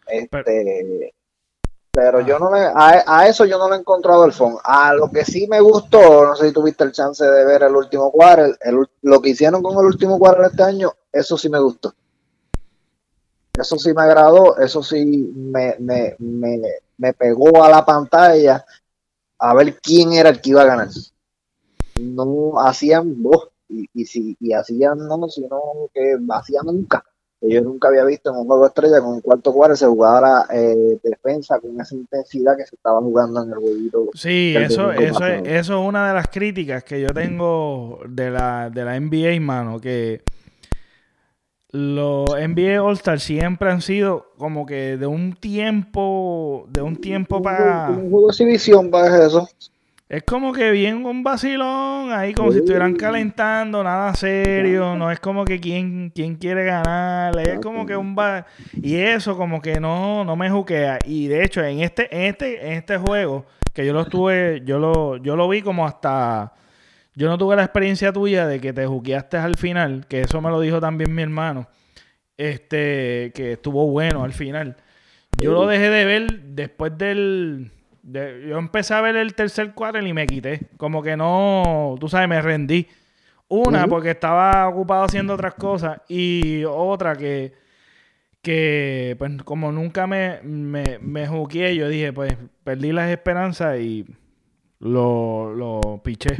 Este, 0.06 1.12
pero 1.96 2.20
yo 2.20 2.38
no 2.38 2.54
le, 2.54 2.60
a, 2.74 3.26
eso 3.26 3.46
yo 3.46 3.56
no 3.56 3.70
le 3.70 3.76
he 3.76 3.78
encontrado 3.78 4.26
el 4.26 4.32
fondo. 4.34 4.60
A 4.62 4.92
lo 4.92 5.10
que 5.10 5.24
sí 5.24 5.48
me 5.48 5.60
gustó, 5.60 6.26
no 6.26 6.36
sé 6.36 6.48
si 6.48 6.52
tuviste 6.52 6.84
el 6.84 6.92
chance 6.92 7.24
de 7.24 7.42
ver 7.46 7.62
el 7.62 7.74
último 7.74 8.12
quarter, 8.12 8.54
lo 9.00 9.22
que 9.22 9.30
hicieron 9.30 9.62
con 9.62 9.78
el 9.78 9.86
último 9.86 10.18
quarter 10.18 10.44
este 10.44 10.62
año, 10.62 10.92
eso 11.10 11.38
sí 11.38 11.48
me 11.48 11.58
gustó. 11.58 11.94
Eso 13.58 13.78
sí 13.78 13.94
me 13.94 14.02
agradó, 14.02 14.58
eso 14.58 14.82
sí 14.82 15.06
me, 15.34 15.76
me, 15.78 16.14
me, 16.18 16.60
me 16.98 17.14
pegó 17.14 17.64
a 17.64 17.70
la 17.70 17.82
pantalla 17.82 18.62
a 19.38 19.54
ver 19.54 19.78
quién 19.80 20.12
era 20.12 20.28
el 20.28 20.42
que 20.42 20.50
iba 20.50 20.60
a 20.60 20.66
ganar. 20.66 20.88
No 21.98 22.60
hacían 22.60 23.22
dos, 23.22 23.48
y, 23.70 23.88
y, 23.94 24.04
si, 24.04 24.36
y 24.38 24.52
hacían 24.52 24.98
no, 24.98 25.28
sino 25.30 25.88
que 25.94 26.18
hacían 26.28 26.66
nunca 26.66 27.02
yo 27.42 27.60
nunca 27.60 27.88
había 27.88 28.04
visto 28.04 28.30
en 28.30 28.36
un 28.36 28.46
juego 28.46 28.66
estrella 28.66 29.00
con 29.00 29.14
un 29.14 29.20
cuarto 29.20 29.52
cuarto 29.52 29.76
se 29.76 29.86
jugara 29.86 30.46
eh, 30.52 30.98
defensa 31.02 31.60
con 31.60 31.78
esa 31.80 31.94
intensidad 31.94 32.56
que 32.56 32.64
se 32.64 32.76
estaba 32.76 33.00
jugando 33.00 33.42
en 33.42 33.50
el 33.50 33.56
jueguito. 33.56 34.06
Sí, 34.14 34.54
eso, 34.56 34.90
eso, 34.92 35.26
es, 35.26 35.42
eso 35.44 35.80
es 35.80 35.88
una 35.88 36.08
de 36.08 36.14
las 36.14 36.28
críticas 36.28 36.82
que 36.82 37.00
yo 37.00 37.12
tengo 37.12 38.00
de 38.08 38.30
la, 38.30 38.70
de 38.70 38.84
la 38.84 38.98
NBA, 38.98 39.40
mano, 39.40 39.80
que 39.80 40.22
los 41.70 42.30
NBA 42.30 42.82
All-Star 42.82 43.20
siempre 43.20 43.70
han 43.70 43.82
sido 43.82 44.32
como 44.38 44.64
que 44.64 44.96
de 44.96 45.06
un 45.06 45.34
tiempo, 45.34 46.66
de 46.70 46.80
un 46.80 46.96
tiempo 46.96 47.42
para... 47.42 47.90
Un 47.90 48.10
juego 48.10 48.28
de 48.28 48.30
exhibición 48.30 48.90
para 48.90 49.26
eso. 49.26 49.46
Es 50.08 50.22
como 50.22 50.52
que 50.52 50.70
bien 50.70 51.04
un 51.04 51.24
vacilón, 51.24 52.12
ahí 52.12 52.32
como 52.32 52.52
si 52.52 52.58
estuvieran 52.58 52.94
calentando, 52.94 53.82
nada 53.82 54.14
serio, 54.14 54.94
no 54.94 55.10
es 55.10 55.18
como 55.18 55.44
que 55.44 55.58
quién, 55.58 56.12
quién 56.14 56.36
quiere 56.36 56.64
ganar, 56.64 57.36
es 57.40 57.58
como 57.58 57.84
que 57.84 57.96
un 57.96 58.16
va 58.16 58.46
y 58.72 58.94
eso 58.94 59.36
como 59.36 59.60
que 59.60 59.80
no, 59.80 60.24
no 60.24 60.36
me 60.36 60.48
juquea. 60.48 61.00
Y 61.04 61.26
de 61.26 61.44
hecho, 61.44 61.64
en 61.64 61.80
este, 61.80 62.14
en 62.14 62.22
este, 62.22 62.68
en 62.68 62.72
este 62.74 62.98
juego, 62.98 63.46
que 63.72 63.84
yo 63.84 63.92
lo 63.92 64.02
estuve, 64.02 64.62
yo 64.64 64.78
lo, 64.78 65.16
yo 65.16 65.34
lo 65.34 65.48
vi 65.48 65.60
como 65.60 65.84
hasta 65.84 66.52
yo 67.16 67.28
no 67.28 67.38
tuve 67.38 67.56
la 67.56 67.64
experiencia 67.64 68.12
tuya 68.12 68.46
de 68.46 68.60
que 68.60 68.74
te 68.74 68.86
juqueaste 68.86 69.38
al 69.38 69.56
final, 69.56 70.06
que 70.06 70.20
eso 70.20 70.40
me 70.40 70.50
lo 70.50 70.60
dijo 70.60 70.80
también 70.80 71.14
mi 71.14 71.22
hermano, 71.22 71.66
este, 72.36 73.32
que 73.34 73.52
estuvo 73.54 73.86
bueno 73.90 74.22
al 74.22 74.34
final. 74.34 74.76
Yo 75.38 75.52
lo 75.52 75.66
dejé 75.66 75.90
de 75.90 76.04
ver 76.04 76.40
después 76.42 76.96
del... 76.96 77.72
yo 78.12 78.58
empecé 78.58 78.94
a 78.94 79.00
ver 79.00 79.16
el 79.16 79.34
tercer 79.34 79.74
cuadro 79.74 80.06
y 80.06 80.12
me 80.12 80.26
quité. 80.26 80.68
Como 80.76 81.02
que 81.02 81.16
no, 81.16 81.96
tú 81.98 82.08
sabes, 82.08 82.28
me 82.28 82.40
rendí. 82.40 82.86
Una, 83.48 83.86
porque 83.86 84.10
estaba 84.10 84.68
ocupado 84.68 85.04
haciendo 85.04 85.34
otras 85.34 85.54
cosas. 85.54 86.00
Y 86.08 86.64
otra 86.64 87.16
que, 87.16 87.52
que 88.42 89.14
pues 89.18 89.42
como 89.44 89.72
nunca 89.72 90.06
me, 90.06 90.40
me, 90.42 90.98
me 91.00 91.26
juqué, 91.26 91.74
yo 91.74 91.88
dije, 91.88 92.12
pues 92.12 92.36
perdí 92.64 92.92
las 92.92 93.10
esperanzas 93.10 93.78
y 93.80 94.06
lo, 94.80 95.54
lo 95.54 96.00
piché. 96.02 96.38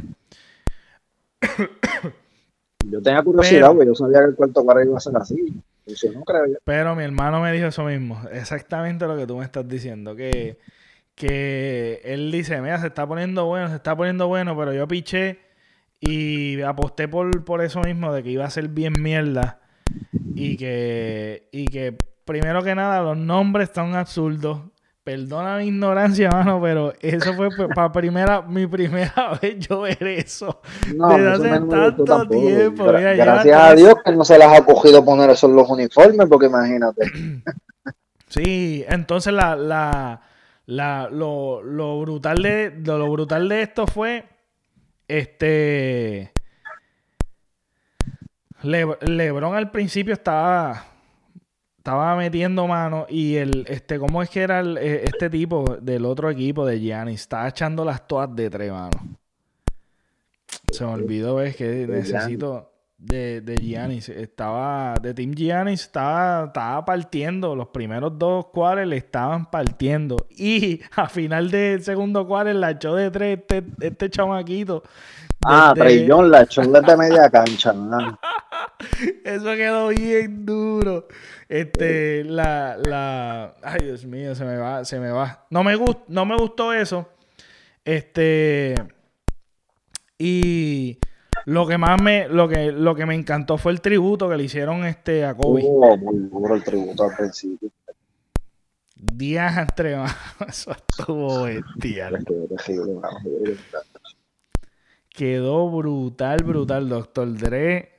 Yo 2.88 3.02
tenía 3.02 3.22
curiosidad, 3.22 3.68
porque 3.68 3.86
yo 3.86 3.94
sabía 3.94 4.20
que 4.20 4.26
el 4.26 4.34
cuarto 4.36 4.64
cuadro 4.64 4.84
iba 4.84 4.96
a 4.96 5.00
ser 5.00 5.16
así. 5.16 5.62
Pero 6.64 6.96
mi 6.96 7.04
hermano 7.04 7.40
me 7.40 7.52
dijo 7.52 7.66
eso 7.68 7.84
mismo, 7.84 8.20
exactamente 8.32 9.06
lo 9.06 9.16
que 9.16 9.26
tú 9.26 9.36
me 9.36 9.44
estás 9.44 9.68
diciendo, 9.68 10.16
que, 10.16 10.58
que 11.16 12.02
él 12.04 12.30
dice, 12.30 12.60
mira, 12.60 12.78
se 12.78 12.86
está 12.86 13.06
poniendo 13.06 13.46
bueno, 13.46 13.68
se 13.68 13.76
está 13.76 13.96
poniendo 13.96 14.28
bueno, 14.28 14.56
pero 14.56 14.72
yo 14.72 14.86
piché 14.86 15.40
y 15.98 16.60
aposté 16.60 17.08
por, 17.08 17.44
por 17.44 17.62
eso 17.62 17.80
mismo, 17.80 18.12
de 18.12 18.22
que 18.22 18.30
iba 18.30 18.44
a 18.44 18.50
ser 18.50 18.68
bien 18.68 18.92
mierda 19.00 19.60
y 20.34 20.56
que, 20.58 21.48
y 21.52 21.66
que 21.68 21.96
primero 22.24 22.62
que 22.62 22.74
nada 22.74 23.02
los 23.02 23.16
nombres 23.16 23.70
son 23.74 23.94
absurdos. 23.94 24.60
Perdona 25.02 25.58
mi 25.58 25.68
ignorancia, 25.68 26.28
mano, 26.30 26.60
pero 26.60 26.92
eso 27.00 27.32
fue 27.34 27.48
para 27.74 27.92
primera, 27.92 28.42
mi 28.42 28.66
primera 28.66 29.38
vez 29.42 29.56
yo 29.60 29.82
ver 29.82 30.02
eso. 30.02 30.60
No, 30.96 31.16
desde 31.16 31.30
hace 31.30 31.48
tanto 31.48 32.28
tiempo. 32.28 32.84
gracias 32.86 33.56
a 33.56 33.74
Dios 33.74 33.94
que 34.04 34.12
no 34.12 34.24
se 34.24 34.36
las 34.36 34.52
ha 34.52 34.64
cogido 34.64 35.04
poner 35.04 35.30
esos 35.30 35.50
los 35.50 35.70
uniformes, 35.70 36.26
porque 36.28 36.46
imagínate. 36.46 37.06
Sí, 38.28 38.84
entonces 38.88 39.32
la, 39.32 39.54
la, 39.54 40.20
la, 40.66 41.08
lo, 41.10 41.62
lo 41.62 42.00
brutal 42.00 42.42
de, 42.42 42.72
lo 42.84 43.10
brutal 43.10 43.48
de 43.48 43.62
esto 43.62 43.86
fue 43.86 44.24
este 45.08 46.32
Lebron 48.62 49.54
al 49.54 49.70
principio 49.70 50.14
estaba 50.14 50.86
estaba 51.78 52.16
metiendo 52.16 52.66
mano 52.66 53.06
y 53.08 53.36
el, 53.36 53.64
este, 53.68 54.00
¿cómo 54.00 54.20
es 54.20 54.28
que 54.28 54.40
era 54.40 54.58
el, 54.58 54.76
e, 54.76 55.04
este 55.04 55.30
tipo 55.30 55.76
del 55.80 56.04
otro 56.04 56.28
equipo 56.30 56.66
de 56.66 56.80
Giannis? 56.80 57.20
Estaba 57.20 57.46
echando 57.46 57.84
las 57.84 58.08
toas 58.08 58.34
de 58.34 58.50
tres, 58.50 58.72
mano. 58.72 58.98
Se 60.72 60.84
me 60.84 60.90
olvidó, 60.90 61.40
es 61.40 61.54
que 61.54 61.86
necesito 61.86 62.72
de, 62.98 63.40
de 63.40 63.56
Giannis. 63.58 64.08
Estaba, 64.08 64.94
de 65.00 65.14
Team 65.14 65.32
Giannis 65.34 65.82
estaba, 65.82 66.46
estaba 66.46 66.84
partiendo. 66.84 67.54
Los 67.54 67.68
primeros 67.68 68.18
dos 68.18 68.46
cuadres 68.46 68.86
le 68.86 68.96
estaban 68.96 69.50
partiendo. 69.50 70.26
Y 70.30 70.80
a 70.96 71.08
final 71.08 71.50
del 71.50 71.82
segundo 71.82 72.26
cuadro 72.26 72.52
la 72.54 72.72
echó 72.72 72.94
de 72.94 73.10
tres 73.10 73.38
este, 73.38 73.64
este 73.80 74.10
chamaquito. 74.10 74.82
Ah, 75.44 75.72
Trey 75.76 76.06
la 76.06 76.42
echó 76.42 76.62
desde 76.62 76.96
media 76.96 77.30
cancha, 77.30 77.72
¿no? 77.72 78.18
Eso 79.24 79.54
quedó 79.54 79.88
bien 79.88 80.46
duro. 80.46 81.06
Este, 81.48 82.24
la, 82.24 82.76
la, 82.76 83.54
ay 83.62 83.84
Dios 83.84 84.04
mío, 84.04 84.34
se 84.34 84.44
me 84.44 84.56
va, 84.56 84.84
se 84.84 84.98
me 84.98 85.10
va. 85.10 85.46
No 85.50 85.62
me 85.62 85.76
gustó, 85.76 86.04
no 86.08 86.24
me 86.24 86.36
gustó 86.36 86.72
eso. 86.72 87.08
Este, 87.84 88.74
y 90.18 90.98
lo 91.46 91.66
que 91.66 91.78
más 91.78 92.02
me, 92.02 92.28
lo 92.28 92.48
que, 92.48 92.72
lo 92.72 92.94
que 92.94 93.06
me 93.06 93.14
encantó 93.14 93.56
fue 93.56 93.72
el 93.72 93.80
tributo 93.80 94.28
que 94.28 94.36
le 94.36 94.44
hicieron 94.44 94.84
este 94.84 95.24
a 95.24 95.34
Kobe. 95.34 95.62
Oh, 95.64 95.96
muy 95.96 96.18
duro 96.28 96.56
el 96.56 96.64
tributo 96.64 97.04
al 97.04 97.16
principio. 97.16 97.70
Días 98.96 99.56
entre 99.56 99.94
eso 100.48 100.72
estuvo 100.72 101.44
bestial. 101.44 102.24
Quedó 105.08 105.70
brutal, 105.70 106.42
brutal, 106.42 106.88
Doctor 106.88 107.32
Dre 107.32 107.96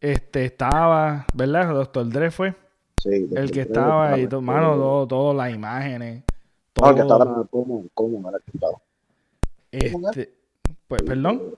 este 0.00 0.44
estaba, 0.44 1.26
¿verdad? 1.34 1.72
Doctor 1.72 2.08
Dre 2.08 2.30
fue. 2.30 2.54
Sí, 2.98 3.28
el 3.34 3.50
que 3.50 3.62
estaba 3.62 4.12
ahí, 4.12 4.28
mano, 4.42 4.74
todo, 4.74 5.08
todo, 5.08 5.34
las 5.34 5.54
imágenes. 5.54 6.22
Todo. 6.72 6.84
No, 6.84 6.90
el 6.90 6.96
que 6.96 7.02
estaba 7.02 7.46
¿cómo, 7.50 7.86
cómo 7.94 8.28
era 8.28 8.38
el 8.38 8.44
que 8.44 8.50
estaba? 8.54 8.78
Este, 9.70 10.34
pues, 10.86 11.02
perdón. 11.02 11.56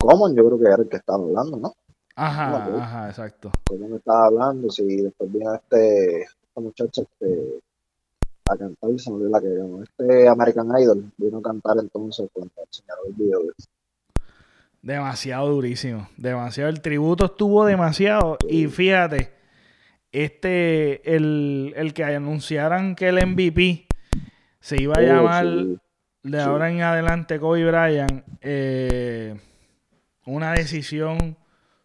¿Cómo? 0.00 0.34
Yo 0.34 0.46
creo 0.46 0.58
que 0.58 0.64
era 0.64 0.82
el 0.82 0.88
que 0.88 0.96
estaba 0.96 1.22
hablando, 1.22 1.58
¿no? 1.58 1.74
Ajá, 2.16 2.64
ajá, 2.82 3.08
exacto. 3.08 3.52
¿Cómo 3.66 3.88
me 3.88 3.96
estaba 3.96 4.26
hablando? 4.26 4.70
Si 4.70 5.02
después 5.02 5.32
vino 5.32 5.54
este, 5.54 6.22
esta 6.22 6.60
muchacha 6.60 7.02
este, 7.02 7.60
a 8.50 8.56
cantar, 8.56 8.90
se 8.98 9.10
me 9.10 9.16
olvidó 9.16 9.30
la 9.30 9.40
que 9.40 9.48
llamó. 9.48 9.82
Este 9.82 10.28
American 10.28 10.68
Idol 10.78 11.12
vino 11.16 11.38
a 11.38 11.42
cantar 11.42 11.76
entonces 11.78 12.28
cuando 12.32 12.52
enseñaron 12.66 13.06
el 13.08 13.12
video 13.14 13.40
de 13.40 13.52
Demasiado 14.82 15.50
durísimo. 15.50 16.08
Demasiado. 16.16 16.70
El 16.70 16.80
tributo 16.80 17.26
estuvo 17.26 17.66
demasiado. 17.66 18.38
Y 18.48 18.66
fíjate, 18.66 19.30
este, 20.10 21.14
el, 21.14 21.74
el 21.76 21.92
que 21.92 22.04
anunciaran 22.04 22.96
que 22.96 23.08
el 23.08 23.26
MVP 23.26 23.86
se 24.60 24.80
iba 24.80 24.94
a 24.94 25.00
oh, 25.00 25.02
llamar 25.02 25.46
de 26.22 26.40
ahora 26.40 26.70
en 26.70 26.82
adelante 26.82 27.38
Kobe 27.38 27.64
Bryant, 27.66 28.24
eh, 28.40 29.38
una 30.30 30.52
decisión 30.52 31.36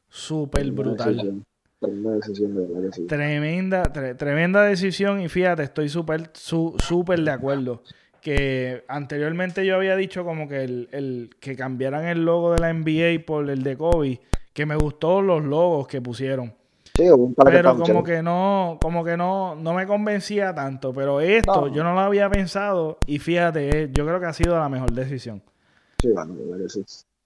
súper 0.10 0.71
brutal. 0.71 1.43
Tremenda, 3.08 3.84
tremenda 3.91 4.63
decisión 4.63 5.21
y 5.21 5.29
fíjate, 5.29 5.63
estoy 5.63 5.89
súper 5.89 6.31
súper 6.34 7.19
de 7.21 7.31
acuerdo 7.31 7.81
que 8.25 8.84
anteriormente 8.88 9.63
yo 9.67 9.75
había 9.75 9.95
dicho 9.95 10.25
como 10.25 10.47
que 10.47 10.63
el, 10.63 11.29
que 11.39 11.55
cambiaran 11.55 12.05
el 12.05 12.25
logo 12.25 12.53
de 12.53 12.60
la 12.60 12.73
NBA 12.73 13.23
por 13.23 13.47
el 13.51 13.62
de 13.62 13.77
Kobe, 13.77 14.19
que 14.51 14.65
me 14.65 14.75
gustó 14.75 15.21
los 15.21 15.43
logos 15.45 15.88
que 15.88 16.01
pusieron. 16.01 16.51
Sí, 16.95 17.08
un 17.08 17.36
par 17.36 17.51
pero 17.51 17.77
como 17.77 18.03
que 18.03 18.23
no, 18.23 18.79
como 18.81 19.03
que 19.03 19.15
no, 19.15 19.53
no 19.53 19.75
me 19.75 19.86
convencía 19.86 20.55
tanto. 20.55 20.91
Pero 20.91 21.21
esto 21.21 21.67
yo 21.67 21.84
no 21.84 21.93
lo 21.93 21.99
había 21.99 22.27
pensado 22.27 22.97
y 23.05 23.19
fíjate, 23.19 23.84
eh, 23.84 23.89
yo 23.93 24.08
creo 24.08 24.19
que 24.19 24.25
ha 24.25 24.34
sido 24.34 24.58
la 24.58 24.69
mejor 24.69 24.91
decisión. 24.93 25.43
Sí, 26.01 26.10
bueno, 26.12 26.67
sí. 26.67 26.84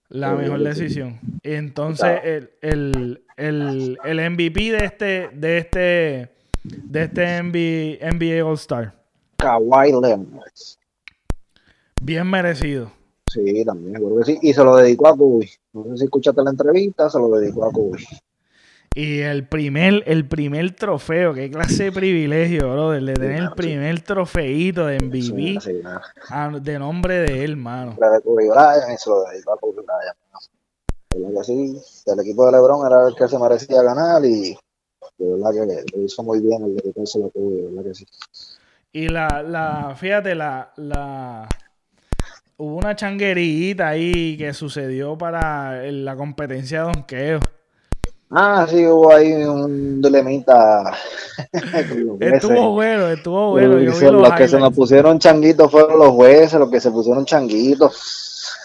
La 0.10 0.34
mejor 0.34 0.64
decisión. 0.64 1.20
Entonces, 1.44 2.20
el, 2.24 2.52
el, 2.62 3.24
el, 3.38 3.98
el, 4.04 4.32
MVP 4.32 4.72
de 4.72 4.86
este, 4.86 5.30
de 5.34 5.58
este, 5.60 6.30
de 6.64 7.04
este 7.04 7.44
NBA, 7.44 8.12
NBA 8.12 8.44
All 8.44 8.56
Star. 8.56 8.96
Kawhi 9.38 9.92
Leonard. 9.92 10.50
Bien 12.02 12.28
merecido. 12.28 12.92
Sí, 13.32 13.64
también, 13.64 13.94
creo 13.94 14.18
que 14.18 14.26
sí. 14.26 14.40
Y 14.42 14.54
se 14.54 14.64
lo 14.64 14.76
dedicó 14.78 15.08
a 15.08 15.16
Kobe. 15.16 15.50
No 15.74 15.84
sé 15.84 15.98
si 15.98 16.04
escuchaste 16.06 16.42
la 16.44 16.50
entrevista, 16.50 17.10
se 17.10 17.20
lo 17.20 17.30
dedicó 17.30 17.66
a 17.66 17.72
Kobe. 17.72 18.00
Y 18.96 19.20
el 19.20 19.48
primer, 19.48 20.04
el 20.08 20.28
primer 20.28 20.76
trofeo, 20.76 21.34
qué 21.34 21.52
clase 21.52 21.86
de 21.86 21.92
privilegio, 21.92 22.72
bro, 22.72 22.92
de 22.92 23.14
tener 23.14 23.44
el 23.44 23.52
primer 23.52 24.02
trofeito 24.02 24.88
de 24.88 25.00
MVP 25.00 25.60
de 26.62 26.80
nombre 26.80 27.20
de 27.20 27.44
él, 27.44 27.56
mano. 27.56 27.92
de 27.92 28.22
Kobe 28.22 28.50
Bryant 28.50 28.92
y 28.94 28.98
se 28.98 29.10
lo 29.10 29.24
dedicó 29.26 29.54
a 29.54 29.58
Kobe 29.58 29.84
Bryant. 29.84 31.38
que 31.38 31.44
sí, 31.44 31.82
el 32.08 32.20
equipo 32.20 32.46
de 32.48 32.54
LeBron 32.54 32.88
era 32.88 33.08
el 33.08 33.16
que 33.16 33.28
se 33.28 33.38
merecía 33.38 33.84
ganar 33.84 34.26
y 34.26 34.58
de 35.18 35.32
verdad 35.32 35.52
que 35.52 35.98
lo 35.98 36.04
hizo 36.04 36.24
muy 36.24 36.40
bien 36.40 36.64
el 36.64 36.76
dedicárselo 36.76 37.28
a 37.28 37.30
Kobe, 37.30 37.56
de 37.56 37.68
verdad 37.68 37.84
que 37.84 37.94
sí. 37.94 38.08
Y 38.92 39.08
la, 39.08 39.44
la, 39.44 39.96
fíjate, 39.96 40.34
la, 40.34 40.74
la, 40.78 41.48
hubo 42.58 42.76
una 42.76 42.96
changuerita 42.96 43.90
ahí 43.90 44.36
que 44.36 44.52
sucedió 44.54 45.16
para 45.16 45.84
la 45.92 46.16
competencia 46.16 46.80
de 46.80 46.92
donqueo. 46.92 47.40
Ah, 48.32 48.68
sí, 48.70 48.86
hubo 48.86 49.12
ahí 49.12 49.34
un 49.34 50.02
dilemita. 50.02 50.94
estuvo 52.20 52.74
bueno, 52.74 53.08
estuvo 53.08 53.52
bueno. 53.52 53.78
los, 53.78 54.34
que 54.34 54.48
se 54.48 54.60
nos 54.60 54.74
pusieron 54.74 55.18
changuitos 55.18 55.72
fueron 55.72 55.98
los 55.98 56.10
jueces, 56.10 56.60
los 56.60 56.70
que 56.70 56.80
se 56.80 56.92
pusieron 56.92 57.26
changuitos. 57.26 58.56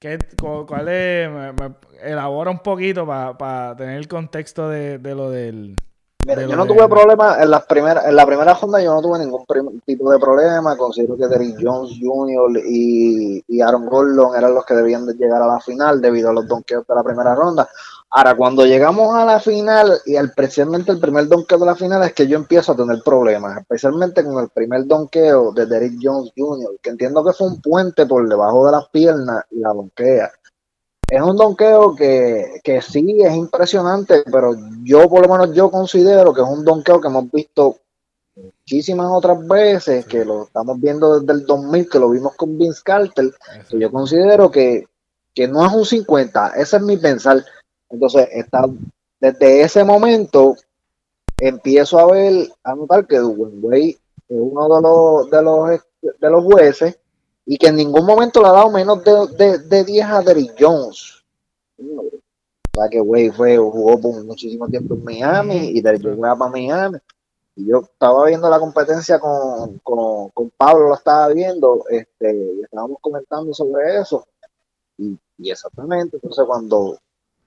¿Qué, 0.00 0.18
¿Cuál 0.66 0.88
es? 0.88 1.30
elabora 2.02 2.50
un 2.50 2.60
poquito 2.60 3.06
para 3.06 3.76
tener 3.76 3.98
el 3.98 4.08
contexto 4.08 4.68
de 4.68 4.98
lo 5.14 5.30
del 5.30 5.76
yo 6.36 6.56
no 6.56 6.66
tuve 6.66 6.88
problema 6.88 7.42
en, 7.42 7.50
las 7.50 7.64
primeras, 7.64 8.04
en 8.04 8.14
la 8.14 8.26
primera 8.26 8.52
ronda, 8.52 8.82
yo 8.82 8.92
no 8.92 9.00
tuve 9.00 9.18
ningún 9.18 9.44
tipo 9.86 10.10
de 10.10 10.18
problema. 10.18 10.76
Considero 10.76 11.16
que 11.16 11.26
Derrick 11.26 11.56
Jones 11.60 11.96
Jr. 12.00 12.60
Y, 12.66 13.60
Aaron 13.62 13.86
Gordon 13.86 14.36
eran 14.36 14.54
los 14.54 14.64
que 14.66 14.74
debían 14.74 15.06
de 15.06 15.14
llegar 15.14 15.40
a 15.40 15.46
la 15.46 15.60
final 15.60 16.00
debido 16.00 16.30
a 16.30 16.32
los 16.32 16.46
donkeos 16.46 16.86
de 16.86 16.94
la 16.94 17.02
primera 17.02 17.34
ronda. 17.34 17.68
Ahora, 18.10 18.34
cuando 18.36 18.64
llegamos 18.64 19.14
a 19.14 19.24
la 19.26 19.38
final, 19.38 20.00
y 20.06 20.16
especialmente 20.16 20.92
el 20.92 20.98
primer 20.98 21.28
donkeo 21.28 21.58
de 21.58 21.66
la 21.66 21.76
final, 21.76 22.02
es 22.04 22.14
que 22.14 22.26
yo 22.26 22.38
empiezo 22.38 22.72
a 22.72 22.76
tener 22.76 23.02
problemas, 23.04 23.58
especialmente 23.58 24.24
con 24.24 24.42
el 24.42 24.48
primer 24.48 24.86
donkeo 24.86 25.52
de 25.52 25.66
Derrick 25.66 25.98
Jones 26.02 26.32
Jr., 26.34 26.78
que 26.82 26.90
entiendo 26.90 27.22
que 27.22 27.34
fue 27.34 27.48
un 27.48 27.60
puente 27.60 28.06
por 28.06 28.26
debajo 28.26 28.64
de 28.64 28.72
las 28.72 28.88
piernas 28.88 29.44
y 29.50 29.60
la 29.60 29.74
donkea. 29.74 30.30
es 31.10 31.20
un 31.22 31.36
donqueo 31.36 31.94
que, 31.94 32.60
que 32.64 32.80
sí 32.80 33.18
es 33.22 33.34
impresionante, 33.34 34.22
pero 34.30 34.54
yo 34.82 35.08
por 35.08 35.26
lo 35.26 35.32
menos 35.36 35.54
yo 35.54 35.70
considero 35.70 36.32
que 36.32 36.40
es 36.40 36.48
un 36.48 36.64
donqueo 36.64 37.00
que 37.00 37.08
hemos 37.08 37.30
visto 37.30 37.76
muchísimas 38.36 39.08
otras 39.10 39.46
veces, 39.46 40.06
que 40.06 40.24
lo 40.24 40.44
estamos 40.44 40.80
viendo 40.80 41.20
desde 41.20 41.32
el 41.32 41.46
2000, 41.46 41.88
que 41.88 41.98
lo 41.98 42.10
vimos 42.10 42.34
con 42.36 42.56
Vince 42.56 42.82
Carter, 42.82 43.34
que 43.68 43.78
yo 43.78 43.90
considero 43.90 44.50
que, 44.50 44.86
que 45.34 45.46
no 45.46 45.64
es 45.66 45.72
un 45.72 45.84
50, 45.84 46.52
ese 46.56 46.76
es 46.76 46.82
mi 46.82 46.96
pensar. 46.96 47.44
Entonces, 47.90 48.28
está, 48.32 48.64
desde 49.20 49.62
ese 49.62 49.84
momento 49.84 50.56
empiezo 51.40 51.98
a 51.98 52.12
ver, 52.12 52.48
a 52.62 52.74
notar 52.74 53.06
que 53.06 53.20
Wade 53.20 53.90
es 53.90 53.98
uno 54.28 54.76
de 54.76 54.82
los, 54.82 55.30
de 55.30 55.42
los, 55.42 55.80
de 56.20 56.30
los 56.30 56.44
jueces 56.44 56.98
y 57.46 57.56
que 57.56 57.68
en 57.68 57.76
ningún 57.76 58.04
momento 58.04 58.42
le 58.42 58.48
ha 58.48 58.52
dado 58.52 58.70
menos 58.70 59.02
de, 59.02 59.58
de, 59.58 59.84
10 59.84 60.06
a 60.06 60.22
Derrick 60.22 60.54
Jones. 60.58 61.24
O 61.78 62.80
sea 62.80 62.88
que 62.90 63.00
Wade 63.00 63.32
fue, 63.32 63.56
jugó 63.56 63.98
por 64.00 64.24
muchísimo 64.24 64.68
tiempo 64.68 64.94
en 64.94 65.04
Miami 65.04 65.68
y 65.68 65.80
Derrick 65.80 66.02
Jones 66.02 66.18
para 66.20 66.50
Miami. 66.50 66.98
Y 67.56 67.66
yo 67.66 67.78
estaba 67.78 68.26
viendo 68.26 68.48
la 68.48 68.60
competencia 68.60 69.18
con, 69.18 69.78
con, 69.78 70.28
con 70.28 70.50
Pablo, 70.50 70.88
lo 70.88 70.94
estaba 70.94 71.28
viendo, 71.28 71.84
este, 71.90 72.36
y 72.36 72.62
estábamos 72.62 72.98
comentando 73.00 73.52
sobre 73.52 73.98
eso. 73.98 74.28
Y, 74.96 75.18
y 75.38 75.50
exactamente, 75.50 76.18
entonces 76.18 76.44
cuando 76.46 76.98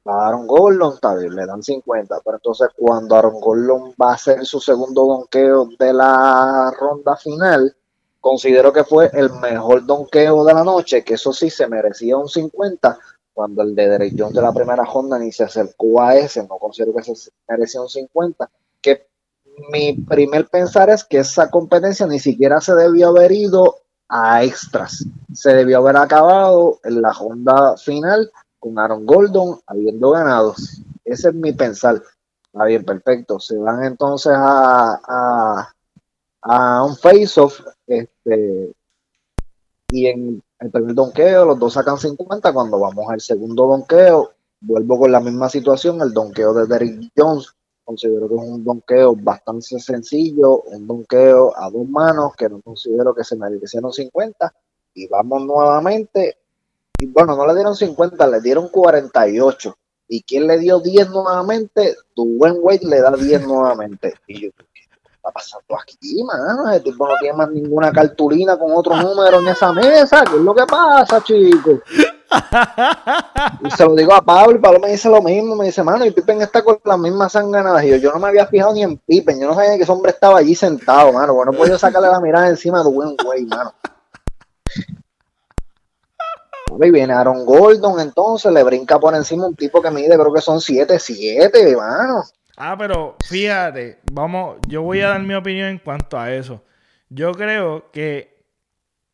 a 0.06 0.28
Aaron 0.28 0.48
Gordon, 0.48 0.96
está 0.96 1.16
bien, 1.16 1.36
le 1.36 1.46
dan 1.46 1.62
50, 1.62 2.22
pero 2.24 2.38
entonces 2.38 2.70
cuando 2.76 3.16
Aaron 3.16 3.40
Gordon 3.40 3.94
va 4.02 4.12
a 4.12 4.16
hacer 4.16 4.46
su 4.46 4.60
segundo 4.60 5.06
donqueo 5.06 5.70
de 5.78 5.94
la 5.94 6.72
ronda 6.80 7.16
final, 7.18 7.76
considero 8.20 8.74
que 8.74 8.84
fue 8.84 9.10
el 9.14 9.32
mejor 9.34 9.86
donqueo 9.86 10.44
de 10.44 10.54
la 10.54 10.64
noche, 10.64 11.04
que 11.04 11.16
eso 11.16 11.34
sí 11.34 11.50
se 11.50 11.68
merecía 11.68 12.18
un 12.18 12.30
50, 12.30 12.98
cuando 13.34 13.62
el 13.64 13.76
de 13.76 13.88
Derek 13.88 14.14
de 14.14 14.42
la 14.42 14.52
primera 14.52 14.84
ronda 14.84 15.18
ni 15.18 15.32
se 15.32 15.44
acercó 15.44 16.02
a 16.02 16.16
ese, 16.16 16.44
no 16.44 16.58
considero 16.58 16.94
que 16.94 17.04
se 17.04 17.32
merecía 17.48 17.82
un 17.82 17.90
50, 17.90 18.50
que 18.82 19.08
mi 19.72 19.94
primer 19.94 20.48
pensar 20.48 20.90
es 20.90 21.04
que 21.04 21.20
esa 21.20 21.50
competencia 21.50 22.08
ni 22.08 22.20
siquiera 22.20 22.60
se 22.60 22.74
debió 22.76 23.10
haber 23.10 23.32
ido 23.32 23.78
a 24.10 24.44
extras, 24.44 25.06
se 25.34 25.54
debió 25.54 25.78
haber 25.78 25.98
acabado 25.98 26.80
en 26.84 27.02
la 27.02 27.14
ronda 27.14 27.78
final 27.78 28.32
con 28.62 28.78
Aaron 28.80 29.06
Gordon 29.06 29.60
habiendo 29.65 30.12
ganado. 30.12 30.54
Ese 31.04 31.30
es 31.30 31.34
mi 31.34 31.52
pensar. 31.52 32.02
Está 32.45 32.65
bien, 32.65 32.86
perfecto. 32.86 33.39
Se 33.39 33.58
van 33.58 33.84
entonces 33.84 34.34
a, 34.36 35.67
a, 36.43 36.84
un 36.86 36.95
face-off. 36.95 37.60
Este, 37.88 38.71
y 39.89 40.08
en 40.08 40.41
el 40.60 40.71
primer 40.71 40.93
donqueo, 40.93 41.45
los 41.45 41.60
dos 41.60 41.74
sacan 41.74 41.97
50. 41.97 42.54
Cuando 42.54 42.80
vamos 42.80 43.10
al 43.10 43.19
segundo 43.19 43.65
donqueo, 43.67 44.32
vuelvo 44.62 45.00
con 45.00 45.12
la 45.12 45.19
misma 45.19 45.50
situación. 45.50 46.00
El 46.02 46.13
donqueo 46.13 46.54
de 46.54 46.67
Derrick 46.67 47.12
Jones. 47.17 47.50
Considero 47.84 48.30
que 48.30 48.36
es 48.36 48.41
un 48.41 48.63
donqueo 48.63 49.15
bastante 49.15 49.80
sencillo, 49.80 50.62
un 50.62 50.86
donqueo 50.86 51.52
a 51.58 51.69
dos 51.69 51.89
manos 51.89 52.36
que 52.38 52.47
no 52.47 52.62
considero 52.62 53.13
que 53.15 53.24
se 53.24 53.36
merecieron 53.36 53.91
50. 53.91 54.54
Y 54.93 55.08
vamos 55.08 55.45
nuevamente 55.45 56.38
bueno, 57.08 57.36
no 57.36 57.48
le 57.48 57.54
dieron 57.56 57.76
50, 57.76 58.28
le 58.28 58.42
dieron 58.42 58.68
48. 58.70 59.76
¿Y 60.08 60.24
quién 60.24 60.48
le 60.48 60.58
dio 60.60 60.80
10 60.80 61.10
nuevamente? 61.10 61.96
buen 62.16 62.58
Wade 62.60 62.86
le 62.86 63.02
da 63.02 63.12
10 63.12 63.48
nuevamente. 63.48 64.14
Y 64.28 64.42
yo, 64.42 64.50
¿qué 64.74 64.82
está 64.82 65.32
pasando 65.32 65.80
aquí, 65.80 66.24
mano? 66.24 66.70
El 66.70 66.84
tipo 66.84 67.08
no 67.08 67.14
tiene 67.20 67.38
más 67.38 67.50
ninguna 67.50 67.92
cartulina 67.92 68.58
con 68.58 68.72
otro 68.74 68.96
número 68.98 69.40
en 69.40 69.48
esa 69.48 69.72
mesa. 69.72 70.24
¿Qué 70.30 70.36
es 70.36 70.42
lo 70.42 70.54
que 70.54 70.66
pasa, 70.66 71.24
chicos? 71.24 71.80
Y 73.64 73.72
se 73.72 73.86
lo 73.86 73.96
digo 73.96 74.14
a 74.14 74.22
Pablo 74.22 74.58
y 74.58 74.60
Pablo 74.60 74.80
me 74.80 74.92
dice 74.92 75.10
lo 75.10 75.22
mismo, 75.22 75.56
me 75.56 75.66
dice, 75.66 75.84
mano, 75.84 76.06
y 76.06 76.12
Pippen 76.12 76.42
está 76.42 76.64
con 76.64 76.80
las 76.84 76.98
mismas 76.98 77.34
sanganadas. 77.34 77.84
Y 77.84 77.90
yo, 77.90 77.98
yo 77.98 78.12
no 78.12 78.20
me 78.20 78.30
había 78.30 78.48
fijado 78.48 78.74
ni 78.74 78.84
en 78.84 78.98
Pippen, 78.98 79.40
yo 79.40 79.48
no 79.48 79.54
sabía 79.54 79.76
que 79.76 79.84
ese 79.84 79.92
hombre 79.92 80.12
estaba 80.12 80.40
allí 80.40 80.56
sentado, 80.56 81.12
mano. 81.14 81.34
Bueno, 81.34 81.52
pues 81.52 81.70
yo 81.70 81.78
sacarle 81.78 82.10
la 82.10 82.20
mirada 82.20 82.50
encima 82.50 82.84
de 82.84 82.90
buen 82.90 83.16
Wade, 83.26 83.46
mano. 83.46 83.74
Y 86.80 86.92
viene 86.92 87.14
Aaron 87.14 87.46
Gordon, 87.46 88.00
entonces 88.00 88.52
le 88.52 88.64
brinca 88.64 89.00
por 89.00 89.16
encima 89.16 89.48
un 89.48 89.56
tipo 89.56 89.82
que 89.82 89.92
mide, 89.92 90.18
creo 90.18 90.34
que 90.34 90.42
son 90.42 90.60
7-7, 90.60 91.52
hermano. 91.54 92.24
Ah, 92.58 92.76
pero 92.78 93.16
fíjate, 93.28 94.00
vamos, 94.12 94.58
yo 94.68 94.82
voy 94.84 95.02
a 95.02 95.10
dar 95.10 95.22
mi 95.22 95.34
opinión 95.34 95.68
en 95.70 95.80
cuanto 95.80 96.20
a 96.20 96.32
eso. 96.32 96.64
Yo 97.10 97.34
creo 97.34 97.92
que 97.92 98.46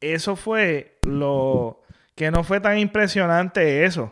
eso 0.01 0.35
fue 0.35 0.97
lo 1.03 1.81
que 2.15 2.31
no 2.31 2.43
fue 2.43 2.59
tan 2.59 2.77
impresionante 2.77 3.85
eso. 3.85 4.11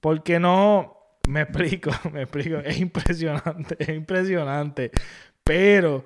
Porque 0.00 0.40
no, 0.40 0.96
me 1.28 1.42
explico, 1.42 1.90
me 2.12 2.22
explico, 2.22 2.56
es 2.58 2.78
impresionante, 2.78 3.76
es 3.78 3.88
impresionante. 3.90 4.90
Pero 5.44 6.04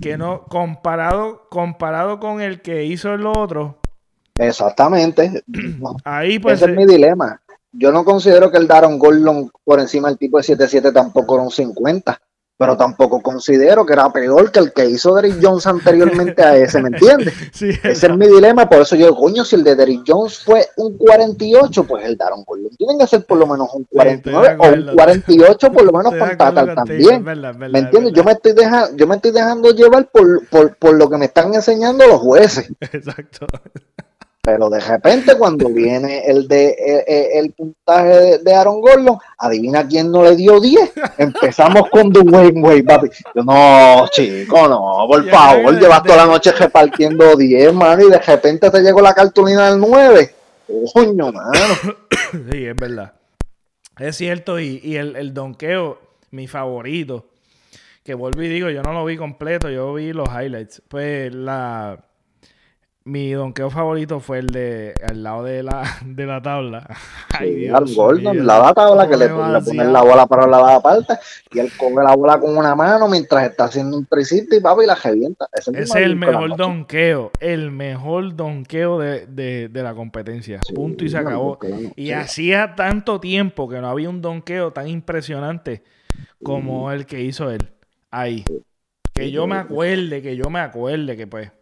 que 0.00 0.16
no, 0.16 0.44
comparado, 0.44 1.48
comparado 1.48 2.20
con 2.20 2.40
el 2.40 2.60
que 2.60 2.84
hizo 2.84 3.14
el 3.14 3.26
otro, 3.26 3.78
Exactamente. 4.38 5.44
Ahí 6.04 6.38
pues, 6.38 6.60
Ese 6.60 6.70
es 6.70 6.76
mi 6.76 6.86
dilema. 6.86 7.40
Yo 7.72 7.90
no 7.90 8.04
considero 8.04 8.50
que 8.50 8.58
el 8.58 8.68
Daron 8.68 8.98
Gordon 8.98 9.50
por 9.64 9.80
encima 9.80 10.08
del 10.08 10.18
tipo 10.18 10.38
de 10.38 10.44
7-7 10.44 10.92
tampoco 10.92 11.34
era 11.34 11.42
un 11.42 11.50
50, 11.50 12.20
pero 12.56 12.76
tampoco 12.76 13.20
considero 13.20 13.84
que 13.84 13.94
era 13.94 14.12
peor 14.12 14.52
que 14.52 14.60
el 14.60 14.72
que 14.72 14.86
hizo 14.86 15.12
Derrick 15.12 15.38
Jones 15.42 15.66
anteriormente 15.66 16.40
a 16.40 16.56
ese, 16.56 16.80
¿me 16.80 16.90
entiendes? 16.90 17.34
ese 17.60 18.06
es 18.06 18.16
mi 18.16 18.28
dilema, 18.28 18.68
por 18.68 18.82
eso 18.82 18.94
yo, 18.94 19.12
coño, 19.16 19.44
si 19.44 19.56
el 19.56 19.64
de 19.64 19.74
Derrick 19.74 20.04
Jones 20.06 20.38
fue 20.38 20.68
un 20.76 20.96
48, 20.96 21.82
pues 21.82 22.04
el 22.04 22.16
Daron 22.16 22.44
Gordon 22.44 22.70
tiene 22.76 22.96
que 22.96 23.08
ser 23.08 23.26
por 23.26 23.38
lo 23.38 23.48
menos 23.48 23.68
un 23.74 23.84
49 23.90 24.56
o 24.56 24.68
un 24.68 24.94
48 24.94 25.72
por 25.72 25.84
lo 25.84 25.92
menos 25.92 26.14
con 26.14 26.36
Tatal 26.36 26.74
también. 26.76 27.24
¿Me 27.24 27.78
entiendes? 27.80 28.12
Yo 28.12 28.22
me 28.22 28.32
estoy 28.32 28.52
dejando, 28.52 28.96
yo 28.96 29.08
me 29.08 29.16
estoy 29.16 29.32
dejando 29.32 29.70
llevar 29.72 30.08
por, 30.12 30.46
por, 30.46 30.76
por 30.76 30.94
lo 30.94 31.10
que 31.10 31.16
me 31.16 31.24
están 31.24 31.52
enseñando 31.54 32.06
los 32.06 32.20
jueces. 32.20 32.72
Exacto. 32.80 33.48
Pero 34.44 34.68
de 34.68 34.78
repente, 34.78 35.36
cuando 35.36 35.68
viene 35.70 36.22
el 36.26 36.46
de 36.46 37.04
el, 37.34 37.52
puntaje 37.52 38.38
de, 38.38 38.54
Aaron 38.54 38.80
Gordon, 38.80 39.18
adivina 39.38 39.88
quién 39.88 40.12
no 40.12 40.22
le 40.22 40.36
dio 40.36 40.60
10. 40.60 40.92
Empezamos 41.18 41.88
con 41.90 42.10
Dwayne 42.10 42.60
Wade, 42.60 42.84
papi. 42.84 43.08
Yo, 43.34 43.42
no, 43.42 44.06
chico, 44.08 44.68
no, 44.68 45.06
por 45.08 45.28
favor, 45.28 45.78
llevas 45.80 46.02
toda 46.02 46.18
la 46.18 46.26
noche 46.26 46.52
repartiendo 46.52 47.34
10, 47.36 47.72
mano, 47.72 48.06
y 48.06 48.10
de 48.10 48.18
repente 48.18 48.70
te 48.70 48.80
llegó 48.82 49.00
la 49.00 49.14
cartulina 49.14 49.70
del 49.70 49.80
9. 49.80 50.34
Coño, 50.92 51.32
mano. 51.32 51.50
Sí, 52.50 52.66
es 52.66 52.74
verdad. 52.74 53.12
Es 53.96 54.16
cierto, 54.16 54.58
y, 54.58 54.80
y 54.82 54.96
el, 54.96 55.14
el 55.14 55.32
donqueo, 55.32 56.00
mi 56.32 56.48
favorito, 56.48 57.26
que 58.02 58.14
vuelvo 58.14 58.42
y 58.42 58.48
digo, 58.48 58.68
yo 58.70 58.82
no 58.82 58.92
lo 58.92 59.04
vi 59.04 59.16
completo, 59.16 59.70
yo 59.70 59.94
vi 59.94 60.12
los 60.12 60.28
highlights. 60.28 60.82
Pues 60.88 61.32
la 61.32 62.04
mi 63.06 63.32
donqueo 63.32 63.68
favorito 63.68 64.18
fue 64.18 64.38
el 64.38 64.50
de 64.50 64.94
al 65.06 65.22
lado 65.22 65.44
de 65.44 65.62
la, 65.62 65.82
de 66.06 66.26
la 66.26 66.40
tabla. 66.40 66.86
Ay, 67.38 67.54
Dios 67.54 67.94
Gordon, 67.94 68.46
la 68.46 68.72
tabla 68.72 69.06
que 69.06 69.16
le, 69.16 69.28
le 69.28 69.60
ponen 69.60 69.92
la 69.92 70.02
bola 70.02 70.26
para 70.26 70.46
la 70.46 70.80
parte 70.80 71.14
y 71.52 71.58
él 71.58 71.70
coge 71.76 72.02
la 72.02 72.16
bola 72.16 72.40
con 72.40 72.56
una 72.56 72.74
mano 72.74 73.06
mientras 73.08 73.44
está 73.50 73.64
haciendo 73.64 73.98
un 73.98 74.06
tricito 74.06 74.56
y 74.56 74.60
papi 74.60 74.86
la 74.86 74.94
revienta. 74.94 75.46
Ese 75.52 75.70
es 75.78 75.94
el 75.94 76.16
mejor 76.16 76.56
donqueo, 76.56 77.30
el 77.40 77.70
mejor 77.70 78.34
donqueo 78.34 78.98
de, 78.98 79.26
de, 79.26 79.68
de 79.68 79.82
la 79.82 79.94
competencia. 79.94 80.60
Punto 80.74 81.04
y 81.04 81.10
se 81.10 81.18
acabó. 81.18 81.58
y 81.96 82.12
hacía 82.12 82.74
tanto 82.74 83.20
tiempo 83.20 83.68
que 83.68 83.80
no 83.80 83.88
había 83.88 84.08
un 84.08 84.22
donqueo 84.22 84.72
tan 84.72 84.88
impresionante 84.88 85.84
como 86.42 86.90
el 86.90 87.04
que 87.04 87.20
hizo 87.20 87.50
él. 87.50 87.68
Ahí. 88.10 88.44
Que 89.12 89.30
yo 89.30 89.46
me 89.46 89.56
acuerde, 89.56 90.22
que 90.22 90.36
yo 90.36 90.48
me 90.48 90.60
acuerde 90.60 91.16
que 91.16 91.26
pues 91.26 91.52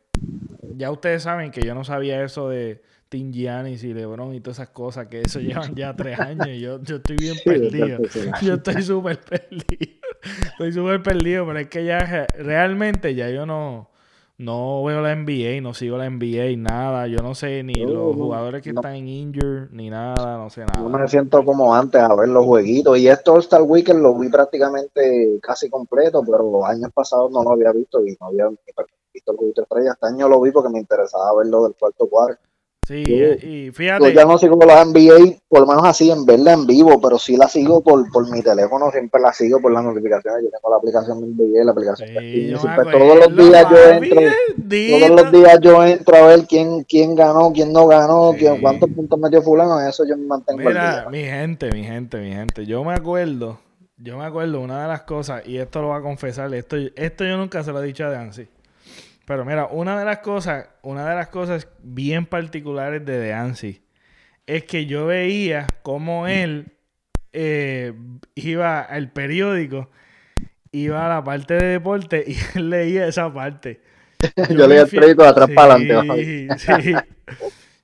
ya 0.77 0.91
ustedes 0.91 1.23
saben 1.23 1.51
que 1.51 1.63
yo 1.63 1.75
no 1.75 1.85
sabía 1.85 2.23
eso 2.25 2.49
de 2.49 2.83
Tim 3.13 3.31
Giannis 3.31 3.85
y 3.85 3.93
LeBron 3.93 4.35
y 4.35 4.41
todas 4.41 4.59
esas 4.59 4.71
cosas, 4.71 5.09
que 5.09 5.21
eso 5.21 5.39
llevan 5.39 5.75
ya 5.75 5.95
tres 5.95 6.19
años 6.19 6.49
y 6.49 6.61
yo, 6.61 6.83
yo 6.83 6.97
estoy 6.97 7.17
bien 7.17 7.37
perdido. 7.45 7.99
Yo 8.43 8.55
estoy 8.55 8.83
súper 8.83 9.21
perdido. 9.21 10.01
Estoy 10.53 10.73
súper 10.73 11.03
perdido, 11.03 11.47
pero 11.47 11.59
es 11.59 11.69
que 11.69 11.85
ya 11.85 12.27
realmente 12.39 13.15
ya 13.15 13.29
yo 13.29 13.45
no, 13.45 13.91
no 14.39 14.83
veo 14.85 15.03
la 15.03 15.15
NBA, 15.15 15.61
no 15.61 15.75
sigo 15.75 15.99
la 15.99 16.09
NBA, 16.09 16.57
nada. 16.57 17.07
Yo 17.07 17.19
no 17.19 17.35
sé 17.35 17.63
ni 17.63 17.75
los 17.75 18.15
jugadores 18.15 18.63
que 18.63 18.71
están 18.71 18.95
en 18.95 19.09
injured, 19.09 19.71
ni 19.73 19.91
nada, 19.91 20.39
no 20.39 20.49
sé 20.49 20.61
nada. 20.63 20.81
Yo 20.81 20.89
me 20.89 21.07
siento 21.09 21.45
como 21.45 21.75
antes 21.75 22.01
a 22.01 22.15
ver 22.15 22.29
los 22.29 22.45
jueguitos. 22.45 22.99
Y 22.99 23.09
esto 23.09 23.35
All-Star 23.35 23.63
Weekend 23.63 24.01
lo 24.01 24.19
vi 24.19 24.29
prácticamente 24.29 25.39
casi 25.43 25.69
completo, 25.69 26.23
pero 26.25 26.51
los 26.51 26.65
años 26.65 26.91
pasados 26.95 27.31
no 27.31 27.43
lo 27.43 27.51
había 27.51 27.73
visto 27.73 28.05
y 28.07 28.17
no 28.21 28.29
había 28.29 28.47
visto 29.13 29.33
el 29.33 29.39
jueguito 29.39 29.63
estrella. 29.63 29.93
Este 29.93 30.07
año 30.07 30.29
lo 30.29 30.41
vi 30.41 30.51
porque 30.51 30.71
me 30.71 30.79
interesaba 30.79 31.37
ver 31.37 31.47
lo 31.47 31.65
del 31.65 31.75
cuarto 31.75 32.07
cuadro. 32.09 32.37
Sí, 32.85 33.05
y 33.05 33.71
fíjate. 33.71 34.07
Yo 34.07 34.11
ya 34.11 34.25
no 34.25 34.39
sigo 34.39 34.59
la 34.67 34.85
NBA, 34.85 35.37
por 35.49 35.61
lo 35.61 35.67
menos 35.69 35.85
así, 35.85 36.11
en 36.11 36.27
verla 36.27 36.53
en 36.55 36.67
vivo, 36.67 37.01
pero 37.01 37.17
sí 37.17 37.37
la 37.37 37.47
sigo 37.47 37.81
por, 37.81 38.11
por 38.11 38.29
mi 38.29 38.43
teléfono, 38.43 38.91
siempre 38.91 39.21
la 39.21 39.33
sigo 39.33 39.61
por 39.61 39.71
las 39.71 39.85
notificaciones. 39.85 40.43
Yo 40.43 40.51
tengo 40.51 40.69
la 40.69 40.77
aplicación 40.79 41.21
de 41.21 41.27
NBA, 41.29 41.65
la 41.65 41.71
aplicación 41.71 42.09
de 42.13 42.59
Todos 42.91 43.19
los 43.19 43.37
días 43.37 43.67
yo 43.71 43.89
entro, 43.89 44.21
todos 44.69 45.11
los 45.11 45.33
días 45.33 45.61
yo 45.61 45.85
entro 45.85 46.17
a 46.17 46.27
ver 46.27 46.47
quién, 46.49 46.83
quién 46.83 47.15
ganó, 47.15 47.53
quién 47.53 47.73
no 47.73 47.87
ganó, 47.87 48.33
quién, 48.37 48.61
cuántos 48.61 48.91
puntos 48.91 49.17
metió 49.17 49.41
fulano, 49.43 49.81
eso 49.81 50.05
yo 50.05 50.17
me 50.17 50.27
mantengo. 50.27 50.59
Mira, 50.59 51.07
mi 51.09 51.23
gente, 51.23 51.71
mi 51.71 51.85
gente, 51.85 52.19
mi 52.19 52.33
gente, 52.33 52.67
yo 52.67 52.83
me 52.83 52.95
acuerdo, 52.95 53.61
yo 53.97 54.19
me 54.19 54.25
acuerdo 54.25 54.61
una 54.61 54.83
de 54.83 54.89
las 54.89 55.03
cosas, 55.03 55.47
y 55.47 55.59
esto 55.59 55.83
lo 55.83 55.89
voy 55.89 56.01
a 56.01 56.03
confesar, 56.03 56.53
esto, 56.53 56.77
esto 56.97 57.25
yo 57.25 57.37
nunca 57.37 57.63
se 57.63 57.71
lo 57.71 57.81
he 57.81 57.87
dicho 57.87 58.05
a 58.05 58.11
Dancy. 58.11 58.49
Pero 59.25 59.45
mira, 59.45 59.67
una 59.67 59.99
de 59.99 60.05
las 60.05 60.19
cosas, 60.19 60.69
una 60.83 61.09
de 61.09 61.15
las 61.15 61.29
cosas 61.29 61.69
bien 61.83 62.27
particulares 62.27 63.05
de 63.05 63.19
Deancy 63.19 63.83
es 64.47 64.65
que 64.65 64.87
yo 64.87 65.07
veía 65.07 65.67
cómo 65.83 66.27
él 66.27 66.73
eh, 67.33 67.93
iba 68.35 68.81
al 68.81 69.11
periódico, 69.13 69.91
iba 70.73 71.07
a 71.07 71.09
la 71.09 71.25
parte 71.25 71.55
de 71.55 71.67
deporte 71.67 72.25
y 72.27 72.37
él 72.59 72.71
leía 72.71 73.07
esa 73.07 73.33
parte. 73.33 73.81
Yo, 74.51 74.69
leía 74.69 74.83
el 74.83 74.89
periódico 74.89 75.23
de 75.23 75.29
atrás 75.29 75.51
para 75.53 75.75
adelante. 75.75 76.49
Sí, 76.59 76.95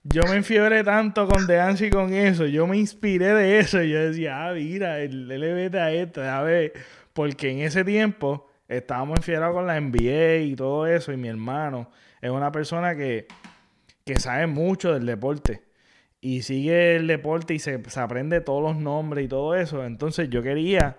Yo 0.05 0.23
me 0.25 0.37
enfiebré 0.37 0.85
tanto 0.85 1.27
con 1.27 1.49
Deancy 1.49 1.87
y 1.87 1.91
con 1.91 2.13
eso. 2.13 2.47
Yo 2.47 2.67
me 2.69 2.77
inspiré 2.79 3.35
de 3.35 3.59
eso. 3.59 3.83
Y 3.83 3.91
yo 3.91 4.09
decía, 4.09 4.47
ah, 4.47 4.53
mira, 4.53 5.01
él, 5.01 5.27
le 5.27 5.53
vete 5.53 5.81
a 5.81 5.91
esto, 5.91 6.23
a 6.23 6.43
ver. 6.43 6.75
Porque 7.13 7.51
en 7.51 7.61
ese 7.61 7.85
tiempo 7.85 8.48
estábamos 8.69 9.19
enfierados 9.19 9.55
con 9.55 9.67
la 9.67 9.81
NBA 9.81 10.37
y 10.43 10.55
todo 10.55 10.87
eso, 10.87 11.13
y 11.13 11.17
mi 11.17 11.29
hermano 11.29 11.91
es 12.21 12.31
una 12.31 12.53
persona 12.53 12.95
que, 12.95 13.27
sabe 14.17 14.47
mucho 14.47 14.95
del 14.95 15.05
deporte 15.05 15.63
y 16.21 16.43
sigue 16.43 16.97
el 16.97 17.07
deporte 17.07 17.55
y 17.55 17.59
se, 17.59 17.81
aprende 17.97 18.41
todos 18.41 18.63
los 18.63 18.77
nombres 18.77 19.25
y 19.25 19.29
todo 19.29 19.55
eso. 19.55 19.85
Entonces 19.85 20.31
yo 20.31 20.43
quería, 20.43 20.97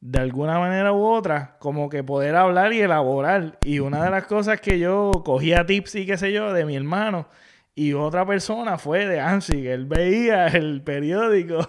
de 0.00 0.18
alguna 0.18 0.58
manera 0.58 0.92
u 0.92 1.04
otra, 1.04 1.56
como 1.58 1.88
que 1.88 2.02
poder 2.02 2.34
hablar 2.34 2.72
y 2.72 2.80
elaborar. 2.80 3.58
Y 3.64 3.78
una 3.78 4.04
de 4.04 4.10
las 4.10 4.26
cosas 4.26 4.60
que 4.60 4.78
yo 4.78 5.22
cogía 5.24 5.64
tips 5.66 5.94
y 5.96 6.06
qué 6.06 6.16
sé 6.16 6.32
yo 6.32 6.52
de 6.52 6.64
mi 6.64 6.76
hermano 6.76 7.28
y 7.74 7.94
otra 7.94 8.26
persona 8.26 8.76
fue 8.76 9.06
de 9.06 9.20
Ansi, 9.20 9.62
que 9.62 9.72
él 9.72 9.86
veía 9.86 10.48
el 10.48 10.82
periódico 10.82 11.68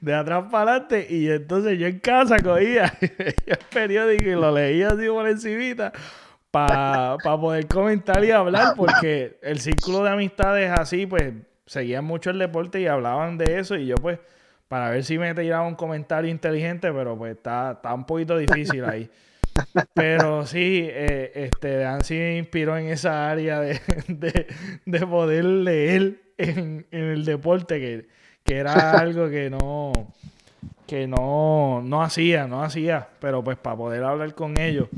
de 0.00 0.14
atrás 0.14 0.44
para 0.50 0.72
adelante 0.72 1.06
y 1.08 1.28
entonces 1.28 1.78
yo 1.78 1.86
en 1.86 1.98
casa 1.98 2.38
cogía 2.40 2.92
el 3.00 3.58
periódico 3.72 4.28
y 4.28 4.32
lo 4.32 4.52
leía 4.52 4.88
así 4.88 5.06
por 5.08 5.28
encimita 5.28 5.92
para 6.50 7.16
poder 7.18 7.66
comentar 7.66 8.22
y 8.24 8.30
hablar 8.30 8.74
porque 8.76 9.38
el 9.42 9.58
círculo 9.60 10.04
de 10.04 10.10
amistades 10.10 10.70
así 10.70 11.06
pues 11.06 11.32
seguían 11.66 12.04
mucho 12.04 12.30
el 12.30 12.38
deporte 12.38 12.80
y 12.80 12.86
hablaban 12.86 13.38
de 13.38 13.58
eso 13.58 13.76
y 13.76 13.86
yo 13.86 13.96
pues 13.96 14.18
para 14.68 14.90
ver 14.90 15.04
si 15.04 15.18
me 15.18 15.34
tiraba 15.34 15.66
un 15.66 15.74
comentario 15.74 16.30
inteligente 16.30 16.92
pero 16.92 17.16
pues 17.16 17.36
está, 17.36 17.78
un 17.94 18.04
poquito 18.04 18.36
difícil 18.36 18.84
ahí. 18.84 19.10
Pero 19.92 20.46
sí, 20.46 20.88
eh, 20.90 21.30
este, 21.34 21.76
Dancy 21.76 22.14
me 22.14 22.38
inspiró 22.38 22.78
en 22.78 22.86
esa 22.86 23.30
área 23.30 23.60
de, 23.60 23.78
de, 24.86 25.06
poder 25.06 25.44
leer 25.44 26.22
en, 26.38 26.86
en 26.90 27.04
el 27.04 27.26
deporte 27.26 27.78
que 27.78 28.06
que 28.44 28.56
era 28.56 28.92
algo 28.98 29.28
que 29.28 29.50
no, 29.50 29.92
que 30.86 31.06
no, 31.06 31.80
no 31.82 32.02
hacía, 32.02 32.46
no 32.46 32.62
hacía, 32.62 33.08
pero 33.20 33.42
pues 33.42 33.56
para 33.56 33.76
poder 33.76 34.04
hablar 34.04 34.34
con 34.34 34.58
ellos 34.58 34.88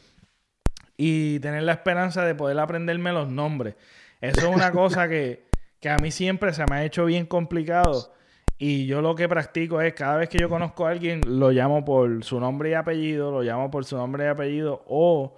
y 0.96 1.40
tener 1.40 1.62
la 1.64 1.72
esperanza 1.72 2.24
de 2.24 2.34
poder 2.34 2.58
aprenderme 2.58 3.12
los 3.12 3.28
nombres. 3.28 3.74
Eso 4.20 4.48
es 4.48 4.56
una 4.56 4.70
cosa 4.70 5.08
que, 5.08 5.44
que 5.80 5.90
a 5.90 5.98
mí 5.98 6.10
siempre 6.10 6.52
se 6.52 6.64
me 6.66 6.76
ha 6.76 6.84
hecho 6.84 7.04
bien 7.04 7.26
complicado. 7.26 8.12
Y 8.56 8.86
yo 8.86 9.02
lo 9.02 9.14
que 9.14 9.28
practico 9.28 9.80
es, 9.80 9.94
cada 9.94 10.16
vez 10.16 10.28
que 10.28 10.38
yo 10.38 10.48
conozco 10.48 10.86
a 10.86 10.90
alguien, 10.90 11.20
lo 11.26 11.50
llamo 11.50 11.84
por 11.84 12.24
su 12.24 12.38
nombre 12.38 12.70
y 12.70 12.74
apellido, 12.74 13.30
lo 13.30 13.42
llamo 13.42 13.70
por 13.70 13.84
su 13.84 13.96
nombre 13.96 14.24
y 14.24 14.28
apellido, 14.28 14.84
o 14.86 15.36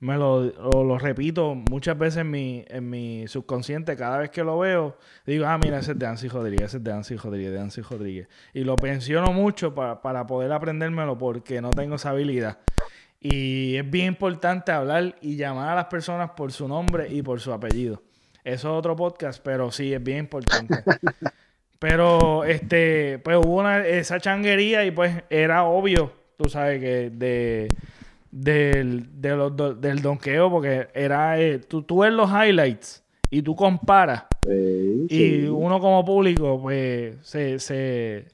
me 0.00 0.16
lo, 0.16 0.44
lo, 0.84 0.98
repito 0.98 1.54
muchas 1.54 1.98
veces 1.98 2.18
en 2.18 2.30
mi, 2.30 2.64
en 2.68 2.88
mi 2.88 3.26
subconsciente, 3.26 3.96
cada 3.96 4.18
vez 4.18 4.30
que 4.30 4.44
lo 4.44 4.58
veo, 4.58 4.96
digo, 5.26 5.46
ah, 5.46 5.58
mira, 5.58 5.78
ese 5.78 5.92
es 5.92 5.98
de 5.98 6.06
Ansi 6.06 6.28
Rodríguez, 6.28 6.66
ese 6.68 6.76
es 6.76 6.84
de 6.84 6.92
Ansi 6.92 7.16
Rodríguez, 7.16 7.52
de 7.52 7.60
Ansi 7.60 7.80
Rodríguez. 7.82 8.28
Y 8.54 8.62
lo 8.62 8.76
pensiono 8.76 9.32
mucho 9.32 9.74
para, 9.74 10.00
para 10.00 10.26
poder 10.26 10.52
aprendérmelo 10.52 11.18
porque 11.18 11.60
no 11.60 11.70
tengo 11.70 11.96
esa 11.96 12.10
habilidad. 12.10 12.58
Y 13.20 13.76
es 13.76 13.90
bien 13.90 14.06
importante 14.06 14.70
hablar 14.70 15.16
y 15.20 15.36
llamar 15.36 15.70
a 15.70 15.74
las 15.74 15.86
personas 15.86 16.30
por 16.30 16.52
su 16.52 16.68
nombre 16.68 17.08
y 17.12 17.22
por 17.22 17.40
su 17.40 17.52
apellido. 17.52 18.02
Eso 18.44 18.72
es 18.72 18.78
otro 18.78 18.94
podcast, 18.94 19.42
pero 19.42 19.72
sí, 19.72 19.92
es 19.92 20.02
bien 20.02 20.18
importante. 20.18 20.74
pero, 21.80 22.44
este, 22.44 23.18
pues 23.18 23.36
hubo 23.38 23.56
una, 23.56 23.84
esa 23.84 24.20
changuería 24.20 24.84
y 24.84 24.92
pues 24.92 25.24
era 25.28 25.64
obvio, 25.64 26.12
tú 26.36 26.48
sabes, 26.48 26.80
que 26.80 27.10
de 27.10 27.68
del, 28.30 29.08
del 29.20 30.02
donqueo, 30.02 30.50
porque 30.50 30.88
era, 30.94 31.40
eh, 31.40 31.58
tú, 31.58 31.82
tú 31.82 32.00
ves 32.00 32.12
los 32.12 32.30
highlights 32.30 33.02
y 33.30 33.42
tú 33.42 33.54
comparas. 33.54 34.24
y 34.46 35.44
uno 35.46 35.80
como 35.80 36.04
público, 36.04 36.60
pues, 36.60 37.16
se, 37.22 37.58
se, 37.58 38.26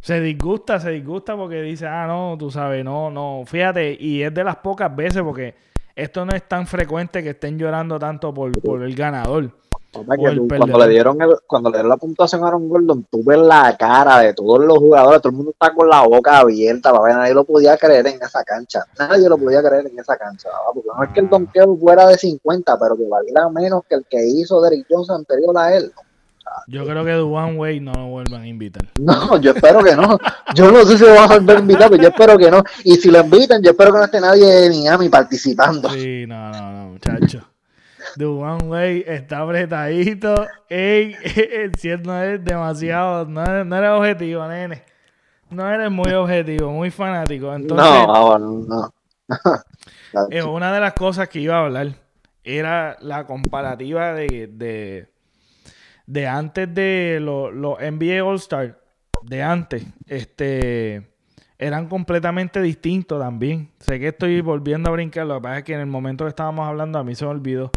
se 0.00 0.20
disgusta, 0.20 0.78
se 0.80 0.90
disgusta 0.90 1.36
porque 1.36 1.62
dice, 1.62 1.86
ah, 1.86 2.06
no, 2.06 2.36
tú 2.38 2.50
sabes, 2.50 2.84
no, 2.84 3.10
no, 3.10 3.42
fíjate, 3.46 3.96
y 3.98 4.22
es 4.22 4.34
de 4.34 4.44
las 4.44 4.56
pocas 4.56 4.94
veces 4.94 5.22
porque 5.22 5.54
esto 5.96 6.24
no 6.24 6.34
es 6.34 6.46
tan 6.48 6.66
frecuente 6.66 7.22
que 7.22 7.30
estén 7.30 7.58
llorando 7.58 7.98
tanto 7.98 8.34
por, 8.34 8.60
por 8.60 8.82
el 8.82 8.94
ganador 8.94 9.56
cuando, 10.02 10.78
le 10.78 10.88
dieron 10.88 11.18
cuando 11.46 11.70
le 11.70 11.76
dieron 11.76 11.88
la 11.88 11.96
puntuación 11.96 12.44
a 12.44 12.48
Aaron 12.48 12.68
Gordon, 12.68 13.06
tú 13.10 13.22
ves 13.24 13.38
la 13.38 13.76
cara 13.76 14.20
de 14.20 14.34
todos 14.34 14.64
los 14.64 14.78
jugadores, 14.78 15.22
todo 15.22 15.30
el 15.30 15.36
mundo 15.36 15.52
está 15.52 15.72
con 15.74 15.88
la 15.88 16.02
boca 16.02 16.38
abierta, 16.38 16.92
nadie 16.92 17.34
lo 17.34 17.44
podía 17.44 17.76
creer 17.76 18.06
en 18.06 18.22
esa 18.22 18.42
cancha, 18.44 18.84
nadie 18.98 19.28
lo 19.28 19.38
podía 19.38 19.62
creer 19.62 19.86
en 19.86 19.98
esa 19.98 20.16
cancha, 20.16 20.48
porque 20.72 20.88
no 20.96 21.04
es 21.04 21.10
que 21.10 21.20
el 21.20 21.28
donkeo 21.28 21.76
fuera 21.76 22.08
de 22.08 22.18
50, 22.18 22.78
pero 22.78 22.96
que 22.96 23.06
valiera 23.06 23.48
menos 23.48 23.82
que 23.88 23.96
el 23.96 24.04
que 24.08 24.26
hizo 24.26 24.60
Derrick 24.60 24.86
Jones 24.88 25.10
anterior 25.10 25.56
a 25.56 25.74
él. 25.74 25.92
Yo 26.66 26.84
creo 26.84 27.04
que 27.04 27.12
Duane 27.12 27.56
Way 27.56 27.80
no 27.80 27.92
lo 27.92 28.06
vuelvan 28.08 28.42
a 28.42 28.46
invitar. 28.46 28.88
No, 28.98 29.38
yo 29.38 29.52
espero 29.52 29.82
que 29.82 29.94
no. 29.94 30.18
Yo 30.54 30.70
no 30.70 30.84
sé 30.84 30.96
si 30.96 31.04
lo 31.04 31.14
van 31.14 31.30
a 31.30 31.38
volver 31.38 31.56
a 31.56 31.60
invitar, 31.60 31.90
pero 31.90 32.02
yo 32.02 32.08
espero 32.08 32.38
que 32.38 32.50
no. 32.50 32.62
Y 32.84 32.94
si 32.94 33.10
lo 33.10 33.20
invitan, 33.20 33.62
yo 33.62 33.70
espero 33.70 33.92
que 33.92 33.98
no 33.98 34.04
esté 34.04 34.20
nadie 34.20 34.88
a 34.88 34.98
mí 34.98 35.08
participando. 35.08 35.90
Sí, 35.90 36.24
no, 36.26 36.50
no, 36.50 36.72
no, 36.72 36.88
muchacho. 36.90 37.53
One 38.22 38.68
Way 38.68 39.04
está 39.06 39.40
apretadito. 39.40 40.46
Ey, 40.68 41.16
no 42.04 42.22
es 42.22 42.44
demasiado. 42.44 43.26
No 43.26 43.44
eres, 43.44 43.90
objetivo, 43.90 44.46
nene. 44.46 44.84
No 45.50 45.68
eres 45.68 45.90
muy 45.90 46.12
objetivo, 46.12 46.70
muy 46.70 46.90
fanático. 46.90 47.52
Entonces, 47.54 48.06
no, 48.06 48.38
no. 48.38 48.94
Eh, 50.30 50.44
una 50.44 50.72
de 50.72 50.78
las 50.78 50.92
cosas 50.92 51.28
que 51.28 51.40
iba 51.40 51.56
a 51.56 51.64
hablar 51.64 51.88
era 52.44 52.96
la 53.00 53.26
comparativa 53.26 54.12
de, 54.14 55.08
de, 56.06 56.26
antes 56.28 56.72
de 56.72 57.18
los 57.20 57.80
NBA 57.80 58.22
All-Star. 58.22 58.80
De 59.22 59.42
antes. 59.42 59.84
Este 60.06 61.10
eran 61.58 61.88
completamente 61.88 62.62
distintos 62.62 63.20
también. 63.20 63.70
Sé 63.80 63.98
que 63.98 64.08
estoy 64.08 64.40
volviendo 64.40 64.90
a 64.90 64.92
brincar, 64.92 65.26
lo 65.26 65.36
que 65.36 65.40
pasa 65.40 65.58
es 65.58 65.64
que 65.64 65.74
en 65.74 65.80
el 65.80 65.86
momento 65.86 66.24
que 66.24 66.28
estábamos 66.28 66.68
hablando 66.68 66.98
a 66.98 67.04
mí 67.04 67.14
se 67.14 67.24
me 67.24 67.32
olvidó 67.32 67.72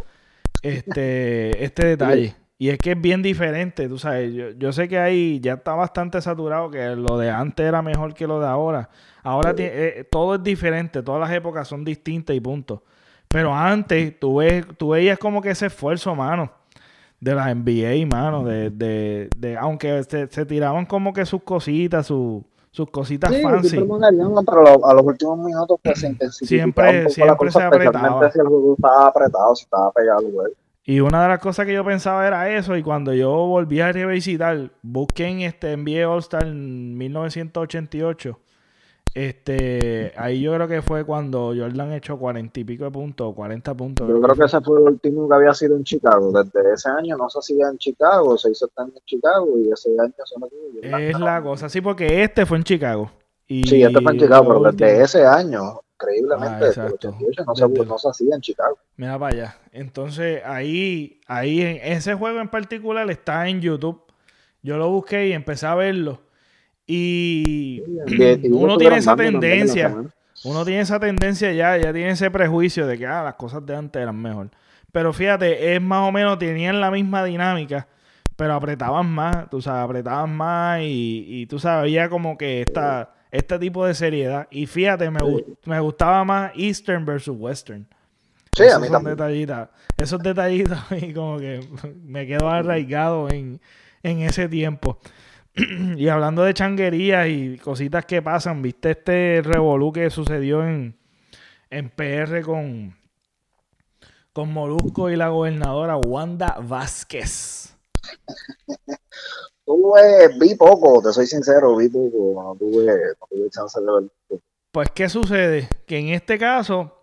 este, 0.67 1.63
este 1.63 1.87
detalle. 1.87 2.35
Y 2.59 2.69
es 2.69 2.79
que 2.79 2.93
es 2.93 3.01
bien 3.01 3.21
diferente, 3.21 3.87
tú 3.87 3.99
sabes. 3.99 4.33
Yo, 4.33 4.49
yo, 4.51 4.73
sé 4.73 4.87
que 4.87 4.97
ahí 4.97 5.39
ya 5.39 5.53
está 5.53 5.75
bastante 5.75 6.19
saturado, 6.21 6.71
que 6.71 6.95
lo 6.95 7.17
de 7.17 7.29
antes 7.29 7.65
era 7.65 7.83
mejor 7.83 8.15
que 8.15 8.25
lo 8.25 8.39
de 8.39 8.47
ahora. 8.47 8.89
Ahora 9.21 9.53
eh, 9.57 10.07
todo 10.09 10.35
es 10.35 10.43
diferente, 10.43 11.03
todas 11.03 11.21
las 11.21 11.31
épocas 11.37 11.67
son 11.67 11.85
distintas 11.85 12.35
y 12.35 12.39
punto. 12.39 12.83
Pero 13.27 13.53
antes 13.53 14.19
tú, 14.19 14.37
ves, 14.37 14.65
tú 14.77 14.89
veías 14.89 15.19
como 15.19 15.41
que 15.41 15.51
ese 15.51 15.67
esfuerzo, 15.67 16.15
mano, 16.15 16.51
de 17.19 17.35
la 17.35 17.53
NBA, 17.53 18.07
mano, 18.07 18.43
de, 18.43 18.69
de, 18.69 19.29
de 19.35 19.57
aunque 19.57 20.03
se, 20.03 20.27
se 20.27 20.45
tiraban 20.45 20.85
como 20.85 21.13
que 21.13 21.25
sus 21.25 21.43
cositas, 21.43 22.07
sus 22.07 22.43
sus 22.71 22.89
cositas 22.89 23.33
sí, 23.33 23.41
fancy. 23.41 23.77
pero 23.77 24.85
a 24.85 24.93
los 24.93 25.03
últimos 25.03 25.39
minutos 25.39 25.79
pues 25.83 25.99
se 25.99 26.15
Siempre, 26.31 27.09
siempre 27.09 27.51
se 27.51 27.63
apretaba. 27.63 28.31
Si 28.31 28.39
el 28.39 28.47
juego 28.47 28.73
estaba 28.75 29.07
apretado, 29.07 29.55
si 29.55 29.63
estaba 29.63 29.91
pegado, 29.91 30.29
güey. 30.29 30.53
Y 30.83 31.01
una 31.01 31.23
de 31.23 31.27
las 31.27 31.39
cosas 31.39 31.65
que 31.65 31.73
yo 31.73 31.83
pensaba 31.83 32.25
era 32.25 32.49
eso, 32.49 32.77
y 32.77 32.83
cuando 32.83 33.13
yo 33.13 33.29
volví 33.29 33.81
a 33.81 33.91
revisitar, 33.91 34.71
busqué 34.81 35.25
en 35.27 35.41
este 35.41 35.75
NBA 35.75 36.07
All 36.07 36.19
Star 36.19 36.43
en 36.43 36.97
1988 36.97 38.39
este, 39.17 40.13
ahí 40.15 40.41
yo 40.41 40.53
creo 40.53 40.67
que 40.67 40.83
fue 40.83 41.03
cuando 41.03 41.53
Jordan 41.57 41.93
echó 41.93 42.19
cuarenta 42.19 42.59
y 42.59 42.63
pico 42.63 42.83
de 42.83 42.91
puntos, 42.91 43.33
40 43.33 43.73
puntos. 43.73 44.07
Yo 44.07 44.21
creo 44.21 44.35
que 44.35 44.43
ese 44.45 44.61
fue 44.61 44.79
el 44.79 44.85
último 44.85 45.27
que 45.27 45.35
había 45.35 45.53
sido 45.55 45.75
en 45.75 45.83
Chicago. 45.83 46.31
Desde 46.31 46.73
ese 46.73 46.89
año 46.89 47.17
no 47.17 47.27
se 47.27 47.39
hacía 47.39 47.67
en 47.69 47.79
Chicago, 47.79 48.37
se 48.37 48.51
hizo 48.51 48.67
también 48.67 48.97
en 48.97 49.05
Chicago 49.05 49.47
y 49.57 49.71
ese 49.71 49.89
año 49.99 50.13
se 50.23 50.39
metió. 50.39 50.99
Es 50.99 51.19
la 51.19 51.41
cosa, 51.41 51.67
sí, 51.67 51.81
porque 51.81 52.23
este 52.23 52.45
fue 52.45 52.57
en 52.57 52.63
Chicago. 52.63 53.09
sí, 53.47 53.81
este 53.81 54.01
fue 54.01 54.11
en 54.11 54.19
Chicago, 54.19 54.47
pero 54.47 54.71
desde 54.71 55.03
ese 55.03 55.25
año 55.25 55.81
increíblemente. 55.97 56.79
Ah, 56.79 56.89
no, 57.47 57.55
se, 57.55 57.67
no 57.67 57.97
se 57.97 58.09
hacía 58.09 58.35
en 58.35 58.41
Chicago. 58.41 58.77
Mira 58.97 59.17
para 59.17 59.33
allá. 59.33 59.57
Entonces, 59.71 60.43
ahí, 60.45 61.19
ahí, 61.25 61.61
en 61.61 61.79
ese 61.81 62.13
juego 62.13 62.39
en 62.39 62.49
particular 62.49 63.09
está 63.09 63.47
en 63.49 63.61
YouTube. 63.61 64.03
Yo 64.61 64.77
lo 64.77 64.91
busqué 64.91 65.27
y 65.27 65.33
empecé 65.33 65.65
a 65.65 65.73
verlo. 65.73 66.19
Y 66.87 67.83
uno 68.49 68.77
tiene 68.77 68.97
esa 68.97 69.15
tendencia. 69.15 69.95
Uno 70.43 70.63
tiene 70.63 70.81
esa 70.81 70.99
tendencia 70.99 71.51
ya, 71.51 71.77
ya 71.77 71.91
tiene 71.91 72.11
ese 72.11 72.31
prejuicio 72.31 72.87
de 72.87 72.97
que 72.97 73.05
ah, 73.05 73.23
las 73.23 73.35
cosas 73.35 73.65
de 73.65 73.75
antes 73.75 74.01
eran 74.01 74.19
mejor. 74.19 74.49
Pero 74.91 75.11
fíjate, 75.11 75.75
es 75.75 75.81
más 75.81 76.07
o 76.07 76.11
menos, 76.11 76.39
tenían 76.39 76.79
la 76.79 76.89
misma 76.89 77.23
dinámica, 77.23 77.87
pero 78.35 78.53
apretaban 78.53 79.09
más, 79.09 79.49
tú 79.49 79.61
sabes, 79.61 79.83
apretaban 79.83 80.35
más 80.35 80.81
y, 80.81 81.25
y 81.27 81.45
tú 81.47 81.59
sabes, 81.59 81.81
había 81.81 82.07
como 82.09 82.37
que 82.37 82.61
esta, 82.61 83.13
este 83.31 83.59
tipo 83.59 83.85
de 83.85 83.93
seriedad. 83.93 84.47
Y 84.49 84.65
fíjate, 84.65 85.09
me, 85.11 85.19
me 85.65 85.79
gustaba 85.79 86.23
más 86.23 86.51
Eastern 86.55 87.05
versus 87.05 87.35
Western. 87.37 87.85
Sí, 88.53 88.63
esos 88.63 88.75
a 88.75 88.79
mí 88.79 88.89
también. 88.89 89.17
Detallitas, 89.17 89.69
esos 89.97 90.21
detallitos 90.21 90.79
y 91.01 91.13
como 91.13 91.37
que 91.37 91.67
me 92.05 92.25
quedo 92.25 92.49
arraigado 92.49 93.29
en, 93.29 93.59
en 94.03 94.21
ese 94.21 94.47
tiempo. 94.47 94.99
y 95.97 96.07
hablando 96.07 96.43
de 96.43 96.53
changuerías 96.53 97.27
y 97.27 97.57
cositas 97.57 98.05
que 98.05 98.21
pasan, 98.21 98.61
¿viste 98.61 98.91
este 98.91 99.41
revolú 99.43 99.91
que 99.91 100.09
sucedió 100.09 100.63
en, 100.63 100.97
en 101.69 101.89
PR 101.89 102.41
con, 102.43 102.95
con 104.33 104.53
Molusco 104.53 105.09
y 105.09 105.15
la 105.15 105.29
gobernadora 105.29 105.97
Wanda 105.97 106.57
Vázquez? 106.61 107.75
Tuve, 109.65 110.29
vi 110.39 110.55
poco, 110.55 111.01
te 111.01 111.11
soy 111.11 111.25
sincero, 111.25 111.75
vi 111.75 111.89
poco, 111.89 112.41
no 112.43 112.55
tuve, 112.55 112.85
no 112.85 113.27
tuve 113.29 113.49
chance 113.49 113.79
de 113.79 113.85
ver. 113.85 114.41
Pues, 114.71 114.91
¿qué 114.91 115.09
sucede? 115.09 115.67
Que 115.87 115.97
en 115.97 116.09
este 116.09 116.37
caso 116.37 116.93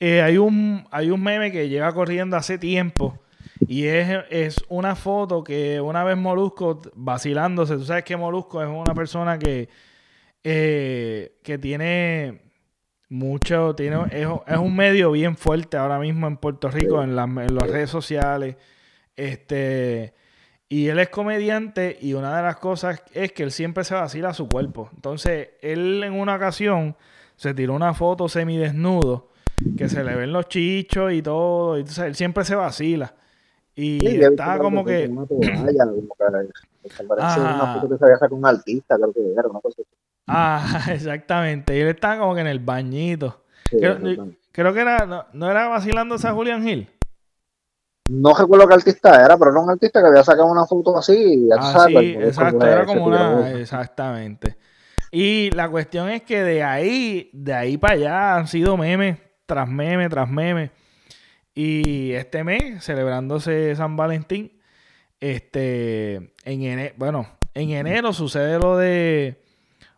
eh, 0.00 0.20
hay, 0.20 0.36
un, 0.36 0.84
hay 0.90 1.10
un 1.10 1.22
meme 1.22 1.52
que 1.52 1.68
lleva 1.68 1.92
corriendo 1.94 2.36
hace 2.36 2.58
tiempo 2.58 3.18
y 3.60 3.86
es, 3.86 4.64
una 4.68 4.96
foto 4.96 5.44
que 5.44 5.80
una 5.80 6.04
vez 6.04 6.16
Molusco 6.16 6.80
vacilándose, 6.94 7.76
tú 7.76 7.84
sabes 7.84 8.04
que 8.04 8.16
Molusco 8.16 8.62
es 8.62 8.68
una 8.68 8.94
persona 8.94 9.38
que, 9.38 9.68
eh, 10.42 11.38
que 11.42 11.58
tiene 11.58 12.42
mucho, 13.08 13.74
tiene, 13.74 13.98
es, 14.10 14.26
un 14.58 14.76
medio 14.76 15.12
bien 15.12 15.36
fuerte 15.36 15.76
ahora 15.76 15.98
mismo 15.98 16.26
en 16.26 16.36
Puerto 16.36 16.68
Rico, 16.68 17.02
en, 17.02 17.14
las 17.16 17.30
redes 17.68 17.90
sociales. 17.90 18.56
Este, 19.16 20.14
y 20.68 20.88
él 20.88 20.98
es 20.98 21.08
comediante 21.08 21.96
y 22.00 22.14
una 22.14 22.36
de 22.36 22.42
las 22.42 22.56
cosas 22.56 23.02
es 23.12 23.32
que 23.32 23.44
él 23.44 23.52
siempre 23.52 23.84
se 23.84 23.94
vacila 23.94 24.34
su 24.34 24.48
cuerpo. 24.48 24.90
Entonces, 24.94 25.50
él 25.60 26.02
en 26.02 26.14
una 26.14 26.34
ocasión 26.34 26.96
se 27.36 27.54
tiró 27.54 27.74
una 27.74 27.94
foto 27.94 28.28
semidesnudo 28.28 29.28
que 29.76 29.88
se 29.88 30.02
le 30.02 30.14
ven 30.16 30.32
los 30.32 30.48
chichos 30.48 31.12
y 31.12 31.22
todo. 31.22 31.76
Y 31.76 31.80
entonces, 31.80 32.04
él 32.04 32.14
siempre 32.16 32.44
se 32.44 32.56
vacila. 32.56 33.14
Y 33.76 34.22
estaba 34.22 34.58
como 34.58 34.84
que. 34.84 35.08
Una 35.08 35.26
toalla, 35.26 35.84
como 35.86 36.14
que 36.14 37.40
una 37.40 37.74
foto 37.74 37.88
que 37.88 37.98
se 37.98 38.04
había 38.04 38.18
sacado 38.18 38.36
un 38.36 38.46
artista, 38.46 38.96
creo 38.96 39.12
que 39.12 39.32
era 39.32 39.48
una 39.48 39.60
cosa 39.60 39.82
así. 39.82 39.90
Ah, 40.26 40.86
exactamente. 40.92 41.76
Y 41.76 41.80
él 41.80 41.88
estaba 41.88 42.18
como 42.18 42.34
que 42.34 42.40
en 42.42 42.46
el 42.46 42.60
bañito. 42.60 43.42
creo, 43.70 44.72
que 44.72 44.80
era, 44.80 45.26
no, 45.32 45.50
era 45.50 45.68
vacilando 45.68 46.14
a 46.14 46.32
Julian 46.32 46.66
Hill. 46.66 46.90
No 48.08 48.34
recuerdo 48.34 48.68
qué 48.68 48.74
artista 48.74 49.24
era, 49.24 49.38
pero 49.38 49.50
era 49.50 49.60
un 49.60 49.70
artista 49.70 50.00
que 50.00 50.08
había 50.08 50.22
sacado 50.22 50.50
una 50.50 50.66
foto 50.66 50.96
así. 50.96 51.48
ah, 51.58 51.86
sí, 51.88 51.96
exacto, 52.20 52.66
era 52.66 52.84
como 52.84 53.06
una. 53.06 53.52
Exactamente. 53.52 54.56
Y 55.10 55.50
la 55.52 55.68
cuestión 55.70 56.08
es 56.10 56.22
que 56.22 56.42
de 56.42 56.62
ahí, 56.62 57.30
de 57.32 57.54
ahí 57.54 57.78
para 57.78 57.94
allá 57.94 58.36
han 58.36 58.46
sido 58.48 58.76
memes 58.76 59.18
tras 59.46 59.68
memes 59.68 60.10
tras 60.10 60.28
memes. 60.28 60.70
Y 61.54 62.12
este 62.12 62.42
mes, 62.42 62.82
celebrándose 62.84 63.76
San 63.76 63.96
Valentín, 63.96 64.52
este, 65.20 66.32
en 66.44 66.62
enero, 66.62 66.94
bueno, 66.96 67.28
en 67.54 67.70
enero 67.70 68.12
sucede 68.12 68.58
lo 68.58 68.76
de 68.76 69.40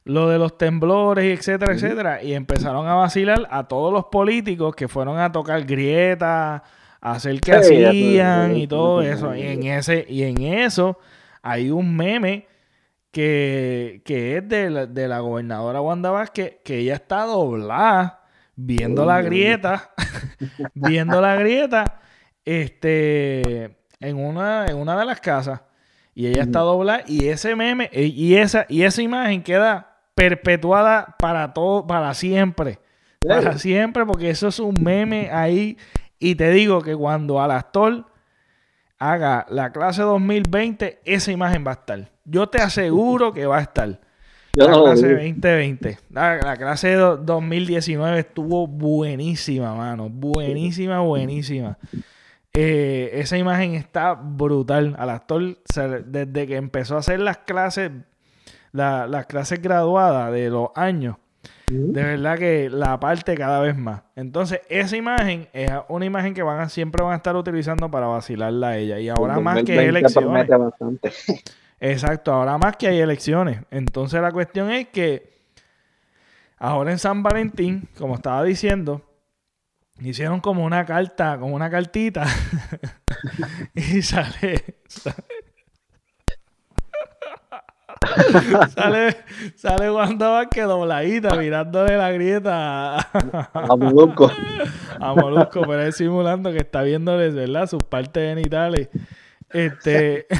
lo 0.04 0.28
de 0.28 0.38
los 0.38 0.56
temblores 0.56 1.24
y 1.24 1.30
etcétera, 1.30 1.72
etcétera, 1.72 2.22
y 2.22 2.34
empezaron 2.34 2.86
a 2.86 2.94
vacilar 2.94 3.48
a 3.50 3.66
todos 3.66 3.92
los 3.92 4.04
políticos 4.04 4.76
que 4.76 4.86
fueron 4.86 5.18
a 5.18 5.32
tocar 5.32 5.64
grietas, 5.64 6.62
a 7.00 7.12
hacer 7.12 7.40
que 7.40 7.52
hacían 7.52 8.56
y 8.56 8.68
todo 8.68 9.02
eso. 9.02 9.34
Y 9.34 9.42
en 9.42 9.64
ese, 9.64 10.06
y 10.08 10.22
en 10.22 10.42
eso 10.42 11.00
hay 11.42 11.70
un 11.70 11.96
meme 11.96 12.46
que, 13.10 14.00
que 14.04 14.36
es 14.36 14.48
de 14.48 14.70
la, 14.70 14.86
de 14.86 15.08
la 15.08 15.18
gobernadora 15.18 15.80
Wanda 15.80 16.10
Vázquez, 16.10 16.58
que 16.62 16.78
ella 16.78 16.94
está 16.94 17.24
doblada 17.24 18.25
viendo 18.56 19.04
la 19.04 19.22
grieta, 19.22 19.92
viendo 20.74 21.20
la 21.20 21.36
grieta, 21.36 22.00
este, 22.44 23.76
en 24.00 24.16
una, 24.16 24.66
en 24.66 24.76
una 24.76 24.98
de 24.98 25.04
las 25.04 25.20
casas. 25.20 25.60
Y 26.14 26.26
ella 26.26 26.42
está 26.42 26.60
doblada 26.60 27.04
y 27.06 27.28
ese 27.28 27.54
meme 27.54 27.90
eh, 27.92 28.06
y 28.06 28.36
esa, 28.36 28.64
y 28.70 28.82
esa 28.82 29.02
imagen 29.02 29.42
queda 29.42 29.98
perpetuada 30.14 31.14
para 31.18 31.52
todo, 31.52 31.86
para 31.86 32.14
siempre. 32.14 32.80
Para 33.20 33.58
siempre, 33.58 34.06
porque 34.06 34.30
eso 34.30 34.48
es 34.48 34.58
un 34.58 34.82
meme 34.82 35.30
ahí. 35.30 35.76
Y 36.18 36.34
te 36.36 36.50
digo 36.50 36.80
que 36.80 36.96
cuando 36.96 37.42
al 37.42 37.50
actor 37.50 38.06
haga 38.98 39.44
la 39.50 39.72
clase 39.72 40.02
2020, 40.02 41.00
esa 41.04 41.32
imagen 41.32 41.66
va 41.66 41.72
a 41.72 41.74
estar. 41.74 42.10
Yo 42.24 42.48
te 42.48 42.62
aseguro 42.62 43.32
que 43.34 43.44
va 43.44 43.58
a 43.58 43.62
estar 43.62 44.00
la 44.56 44.72
clase 44.72 45.08
2020. 45.08 45.98
La, 46.10 46.56
clase 46.56 46.94
2019 46.94 48.18
estuvo 48.18 48.66
buenísima, 48.66 49.74
mano. 49.74 50.08
Buenísima, 50.08 51.00
buenísima. 51.00 51.78
Eh, 52.52 53.10
esa 53.14 53.36
imagen 53.36 53.74
está 53.74 54.14
brutal. 54.14 54.96
Al 54.98 55.10
actor, 55.10 55.58
desde 56.06 56.46
que 56.46 56.56
empezó 56.56 56.96
a 56.96 57.00
hacer 57.00 57.20
las 57.20 57.38
clases, 57.38 57.90
las 58.72 59.26
clases 59.26 59.60
graduadas 59.60 60.32
de 60.32 60.48
los 60.48 60.70
años, 60.74 61.16
de 61.68 62.02
verdad 62.02 62.38
que 62.38 62.70
la 62.70 62.98
parte 62.98 63.34
cada 63.34 63.60
vez 63.60 63.76
más. 63.76 64.02
Entonces, 64.14 64.60
esa 64.68 64.96
imagen 64.96 65.48
es 65.52 65.70
una 65.88 66.06
imagen 66.06 66.32
que 66.32 66.42
van 66.42 66.60
a, 66.60 66.68
siempre 66.68 67.02
van 67.02 67.12
a 67.12 67.16
estar 67.16 67.36
utilizando 67.36 67.90
para 67.90 68.06
vacilarla 68.06 68.68
a 68.68 68.78
ella. 68.78 69.00
Y 69.00 69.08
ahora 69.08 69.38
más 69.40 69.62
que 69.64 69.76
elecciones. 69.86 70.48
Exacto, 71.80 72.32
ahora 72.32 72.58
más 72.58 72.76
que 72.76 72.88
hay 72.88 73.00
elecciones. 73.00 73.60
Entonces 73.70 74.20
la 74.20 74.32
cuestión 74.32 74.70
es 74.70 74.88
que 74.88 75.36
ahora 76.58 76.90
en 76.90 76.98
San 76.98 77.22
Valentín, 77.22 77.88
como 77.98 78.14
estaba 78.14 78.42
diciendo, 78.42 79.02
hicieron 80.00 80.40
como 80.40 80.64
una 80.64 80.84
carta, 80.84 81.38
como 81.38 81.54
una 81.54 81.70
cartita 81.70 82.26
y 83.74 84.02
sale, 84.02 84.64
sale 88.74 89.16
sale 89.54 89.90
Wanda 89.90 90.28
Vázquez 90.28 90.64
dobladita 90.64 91.36
mirándole 91.36 91.96
la 91.96 92.10
grieta 92.10 92.98
a, 92.98 93.76
Molusco 93.76 94.30
a 95.00 95.14
Molusco 95.14 95.62
pero 95.66 95.82
es 95.82 95.96
simulando 95.96 96.52
que 96.52 96.58
está 96.58 96.82
viéndole 96.82 97.30
¿verdad? 97.30 97.66
sus 97.66 97.82
partes 97.84 98.34
genitales 98.34 98.88
este 99.64 100.26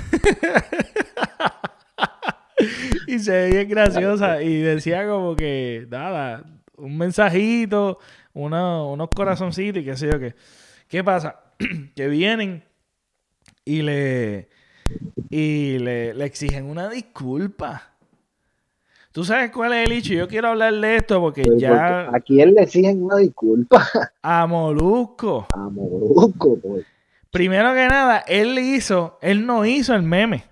y 3.07 3.19
se 3.19 3.33
ve 3.33 3.51
bien 3.51 3.69
graciosa 3.69 4.43
y 4.43 4.61
decía 4.61 5.07
como 5.07 5.37
que, 5.37 5.87
nada, 5.91 6.45
un 6.77 6.99
mensajito, 6.99 7.99
unos 8.35 9.09
corazoncitos 9.15 9.83
y 9.83 9.85
qué 9.85 9.97
sé 9.97 10.11
yo 10.11 10.19
qué. 10.19 10.35
¿Qué 10.89 11.03
pasa? 11.03 11.41
que 11.95 12.09
vienen 12.09 12.65
y 13.65 13.83
le 13.83 14.49
y 15.31 15.79
le, 15.79 16.25
exigen 16.25 16.67
una 16.67 16.89
disculpa. 16.89 17.91
¿Tú 19.13 19.25
sabes 19.25 19.51
cuál 19.51 19.73
es 19.73 19.87
el 19.87 19.93
hecho? 19.93 20.13
Yo 20.13 20.29
quiero 20.29 20.49
hablar 20.49 20.75
de 20.75 20.97
esto 20.97 21.21
porque 21.21 21.49
ya... 21.57 22.15
¿A 22.15 22.21
quién 22.21 22.55
le 22.55 22.63
exigen 22.63 23.03
una 23.03 23.17
disculpa? 23.17 23.89
A 24.23 24.47
Molusco. 24.47 25.47
A 25.51 25.71
Molusco, 25.71 26.59
pues. 26.61 26.85
Primero 27.31 27.75
que 27.75 27.89
nada, 27.89 28.19
él 28.27 28.59
hizo, 28.59 29.19
él 29.21 29.47
no 29.47 29.65
hizo 29.65 29.95
el 29.95 30.03
meme. 30.03 30.45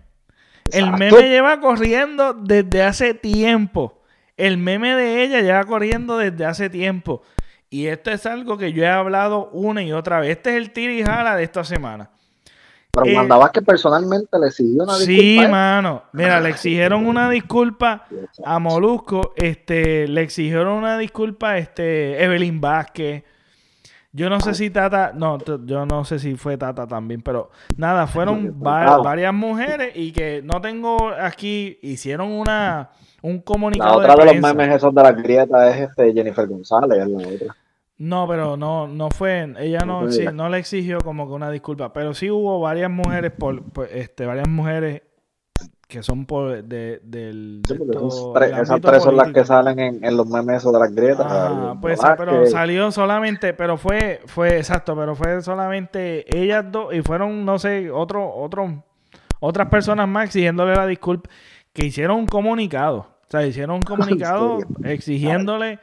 El 0.72 0.92
meme 0.92 1.28
lleva 1.28 1.60
corriendo 1.60 2.34
desde 2.34 2.82
hace 2.82 3.14
tiempo. 3.14 4.02
El 4.36 4.58
meme 4.58 4.94
de 4.94 5.22
ella 5.22 5.40
lleva 5.40 5.64
corriendo 5.64 6.18
desde 6.18 6.44
hace 6.44 6.70
tiempo. 6.70 7.22
Y 7.70 7.86
esto 7.86 8.10
es 8.10 8.26
algo 8.26 8.56
que 8.56 8.72
yo 8.72 8.84
he 8.84 8.88
hablado 8.88 9.50
una 9.50 9.82
y 9.82 9.92
otra 9.92 10.20
vez. 10.20 10.36
Este 10.36 10.50
es 10.50 10.56
el 10.56 10.72
tirijala 10.72 11.36
de 11.36 11.44
esta 11.44 11.64
semana. 11.64 12.10
Pero 12.92 13.06
eh, 13.06 13.50
que 13.52 13.62
personalmente 13.62 14.38
le 14.38 14.46
exigió 14.46 14.84
una 14.84 14.96
disculpa. 14.96 15.22
Sí, 15.22 15.40
mano. 15.50 16.02
Mira, 16.12 16.40
le 16.40 16.50
exigieron 16.50 17.06
una 17.06 17.28
disculpa 17.28 18.06
a 18.44 18.58
Molusco. 18.60 19.32
Este, 19.36 20.06
le 20.06 20.22
exigieron 20.22 20.68
una 20.68 20.96
disculpa 20.98 21.50
a 21.50 21.58
este, 21.58 22.22
Evelyn 22.22 22.60
Vázquez. 22.60 23.24
Yo 24.16 24.30
no 24.30 24.40
sé 24.40 24.54
si 24.54 24.70
Tata, 24.70 25.10
no, 25.12 25.38
yo 25.64 25.84
no 25.86 26.04
sé 26.04 26.20
si 26.20 26.36
fue 26.36 26.56
Tata 26.56 26.86
también, 26.86 27.20
pero 27.20 27.50
nada, 27.76 28.06
fueron 28.06 28.54
varias 28.60 29.34
mujeres 29.34 29.90
y 29.96 30.12
que 30.12 30.40
no 30.40 30.60
tengo 30.60 31.08
aquí, 31.08 31.80
hicieron 31.82 32.30
una, 32.30 32.90
un 33.22 33.40
comunicado. 33.40 34.00
La 34.00 34.12
otra 34.12 34.24
de, 34.24 34.34
los 34.34 34.40
memes 34.40 34.76
esos 34.76 34.94
de 34.94 35.02
la 35.02 35.10
grieta 35.10 35.68
es 35.68 35.90
este 35.90 36.12
Jennifer 36.12 36.46
González, 36.46 37.08
la 37.08 37.28
otra. 37.28 37.56
No, 37.98 38.28
pero 38.28 38.56
no, 38.56 38.86
no 38.86 39.10
fue, 39.10 39.52
ella 39.58 39.84
no, 39.84 40.08
sí, 40.08 40.24
no 40.32 40.48
le 40.48 40.58
exigió 40.58 40.98
como 41.00 41.26
que 41.26 41.32
una 41.32 41.50
disculpa, 41.50 41.92
pero 41.92 42.14
sí 42.14 42.30
hubo 42.30 42.60
varias 42.60 42.92
mujeres, 42.92 43.32
por, 43.32 43.64
este, 43.90 44.26
varias 44.26 44.48
mujeres 44.48 45.02
que 45.86 46.02
son 46.02 46.26
por 46.26 46.64
de, 46.64 47.00
del 47.02 47.62
esas 47.64 48.80
tres 48.80 49.02
son 49.02 49.16
las 49.16 49.32
que 49.32 49.44
salen 49.44 49.78
en, 50.02 50.16
los 50.16 50.26
memes 50.26 50.64
de 50.64 50.72
las 50.72 50.94
grietas 50.94 51.26
ah, 51.28 51.76
pues 51.80 52.00
sí, 52.00 52.06
pero 52.16 52.46
salió 52.46 52.90
solamente 52.90 53.54
pero 53.54 53.76
fue 53.76 54.20
fue 54.26 54.58
exacto 54.58 54.96
pero 54.96 55.14
fue 55.14 55.42
solamente 55.42 56.24
ellas 56.36 56.64
dos 56.70 56.94
y 56.94 57.02
fueron 57.02 57.44
no 57.44 57.58
sé 57.58 57.90
otro 57.90 58.34
otro 58.34 58.82
otras 59.40 59.68
personas 59.68 60.08
más 60.08 60.26
exigiéndole 60.26 60.74
la 60.74 60.86
disculpa 60.86 61.28
que 61.72 61.86
hicieron 61.86 62.18
un 62.18 62.26
comunicado 62.26 62.98
o 62.98 63.30
sea 63.30 63.46
hicieron 63.46 63.76
un 63.76 63.82
comunicado 63.82 64.58
exigiéndole 64.82 65.78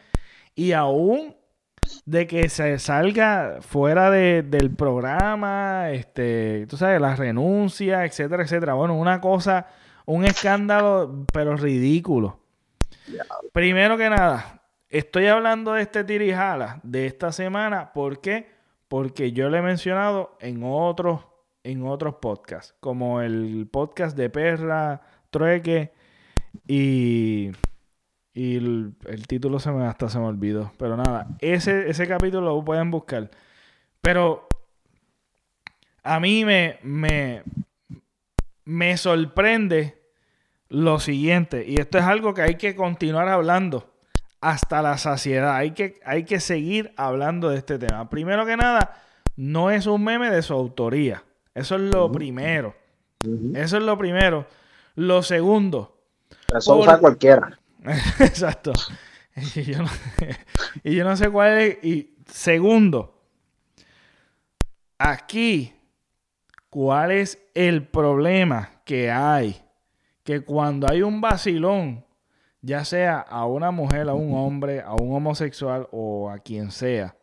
y 0.56 0.72
aún 0.72 1.36
de 2.06 2.28
que 2.28 2.50
se 2.50 2.80
salga 2.80 3.58
fuera 3.62 4.10
del 4.12 4.72
programa, 4.76 5.92
este, 5.92 6.66
tú 6.68 6.78
sabes, 6.78 7.02
la 7.02 7.16
renuncia, 7.16 8.06
etcétera, 8.06 8.44
etcétera. 8.44 8.74
Bueno, 8.74 8.96
una 8.96 9.20
cosa 9.22 9.68
un 10.12 10.26
escándalo, 10.26 11.26
pero 11.32 11.56
ridículo. 11.56 12.38
Primero 13.54 13.98
que 13.98 14.10
nada, 14.10 14.62
estoy 14.90 15.28
hablando 15.28 15.72
de 15.72 15.84
este 15.84 16.04
tirijala 16.04 16.82
de 16.84 17.06
esta 17.06 17.32
semana. 17.32 17.94
¿Por 17.94 18.20
qué? 18.20 18.52
Porque 18.90 19.32
yo 19.32 19.50
le 19.50 19.60
he 19.60 19.62
mencionado 19.62 20.36
en 20.42 20.64
otros, 20.66 21.22
en 21.64 21.88
otros 21.88 22.16
podcasts, 22.16 22.76
como 22.82 23.22
el 23.22 23.70
podcast 23.72 24.18
de 24.18 24.30
Perra, 24.30 25.02
Trueque 25.30 25.94
y, 26.68 27.52
y 28.34 28.58
el, 28.58 28.94
título 29.30 29.60
se 29.60 29.72
me 29.72 29.86
hasta 29.86 30.10
se 30.10 30.20
me 30.20 30.26
olvidó. 30.26 30.74
Pero 30.78 30.98
nada, 30.98 31.28
ese, 31.40 31.90
ese 31.90 32.06
capítulo 32.06 32.48
lo 32.48 32.66
pueden 32.66 32.92
buscar. 32.92 33.32
Pero 34.02 34.46
a 36.04 36.20
mí 36.20 36.44
me, 36.44 36.80
me, 36.84 37.44
me 38.66 38.98
sorprende 38.98 40.01
lo 40.72 41.00
siguiente, 41.00 41.66
y 41.68 41.78
esto 41.78 41.98
es 41.98 42.04
algo 42.06 42.34
que 42.34 42.42
hay 42.42 42.56
que 42.56 42.76
continuar 42.76 43.28
hablando 43.28 43.94
hasta 44.40 44.82
la 44.82 44.98
saciedad, 44.98 45.56
hay 45.56 45.72
que, 45.72 46.00
hay 46.04 46.24
que 46.24 46.40
seguir 46.40 46.94
hablando 46.98 47.50
de 47.50 47.58
este 47.58 47.78
tema. 47.78 48.10
Primero 48.10 48.46
que 48.46 48.58
nada, 48.58 49.02
no 49.36 49.70
es 49.70 49.86
un 49.86 50.04
meme 50.04 50.30
de 50.32 50.42
su 50.42 50.54
autoría, 50.54 51.24
eso 51.54 51.76
es 51.76 51.82
lo 51.82 52.12
primero, 52.12 52.76
eso 53.54 53.78
es 53.78 53.84
lo 53.84 53.98
primero. 53.98 54.48
Lo 54.96 55.24
segundo, 55.24 55.98
eso 56.54 56.76
usa 56.76 56.98
cualquiera. 56.98 57.58
Exacto. 58.20 58.74
Y 59.56 59.64
yo, 59.64 59.84
no, 59.84 59.90
y 60.84 60.96
yo 60.96 61.06
no 61.06 61.16
sé 61.16 61.30
cuál 61.30 61.58
es. 61.60 61.84
Y 61.84 62.18
segundo, 62.26 63.24
aquí 64.98 65.74
¿Cuál 66.72 67.12
es 67.12 67.38
el 67.54 67.86
problema 67.86 68.82
que 68.86 69.12
hay? 69.12 69.62
Que 70.24 70.42
cuando 70.42 70.88
hay 70.90 71.02
un 71.02 71.22
vacilón, 71.22 72.06
ya 72.62 72.86
sea 72.86 73.20
a 73.20 73.46
una 73.46 73.72
mujer, 73.72 74.08
a 74.10 74.14
un 74.14 74.36
hombre, 74.36 74.82
a 74.82 74.94
un 74.94 75.16
homosexual 75.16 75.88
o 75.92 76.30
a 76.30 76.40
quien 76.40 76.72
sea, 76.72 77.16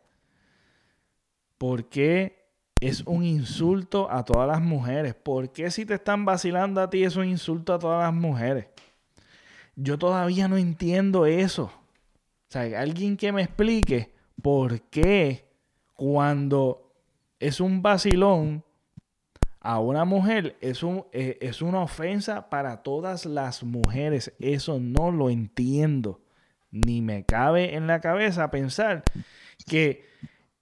¿por 1.57 1.87
qué 1.89 2.39
es 2.81 3.01
un 3.05 3.23
insulto 3.23 4.09
a 4.11 4.23
todas 4.23 4.47
las 4.47 4.61
mujeres? 4.61 5.15
¿Por 5.15 5.51
qué 5.51 5.71
si 5.71 5.85
te 5.85 5.95
están 5.95 6.25
vacilando 6.25 6.81
a 6.81 6.89
ti 6.89 7.03
es 7.03 7.15
un 7.15 7.25
insulto 7.25 7.73
a 7.73 7.79
todas 7.79 8.03
las 8.03 8.13
mujeres? 8.13 8.67
Yo 9.75 9.97
todavía 9.97 10.47
no 10.47 10.57
entiendo 10.57 11.25
eso. 11.25 11.65
O 11.65 12.51
sea, 12.51 12.81
alguien 12.81 13.15
que 13.15 13.31
me 13.31 13.43
explique 13.43 14.11
por 14.41 14.81
qué 14.81 15.45
cuando 15.95 16.91
es 17.39 17.59
un 17.59 17.81
vacilón 17.81 18.63
a 19.61 19.79
una 19.79 20.05
mujer 20.05 20.55
es, 20.61 20.83
un, 20.83 21.05
eh, 21.11 21.37
es 21.41 21.61
una 21.61 21.81
ofensa 21.81 22.49
para 22.49 22.83
todas 22.83 23.25
las 23.25 23.63
mujeres. 23.63 24.33
Eso 24.39 24.79
no 24.79 25.11
lo 25.11 25.29
entiendo. 25.29 26.21
Ni 26.71 27.01
me 27.01 27.25
cabe 27.25 27.75
en 27.75 27.87
la 27.87 27.99
cabeza 27.99 28.51
pensar 28.51 29.03
que 29.67 30.07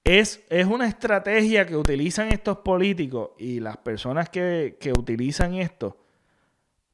es, 0.04 0.44
es 0.50 0.66
una 0.66 0.88
estrategia 0.88 1.66
que 1.66 1.76
utilizan 1.76 2.30
estos 2.30 2.60
políticos 2.60 3.32
y 3.38 3.60
las 3.60 3.78
personas 3.78 4.30
que, 4.30 4.78
que 4.80 4.94
utilizan 4.94 5.56
esto 5.56 5.98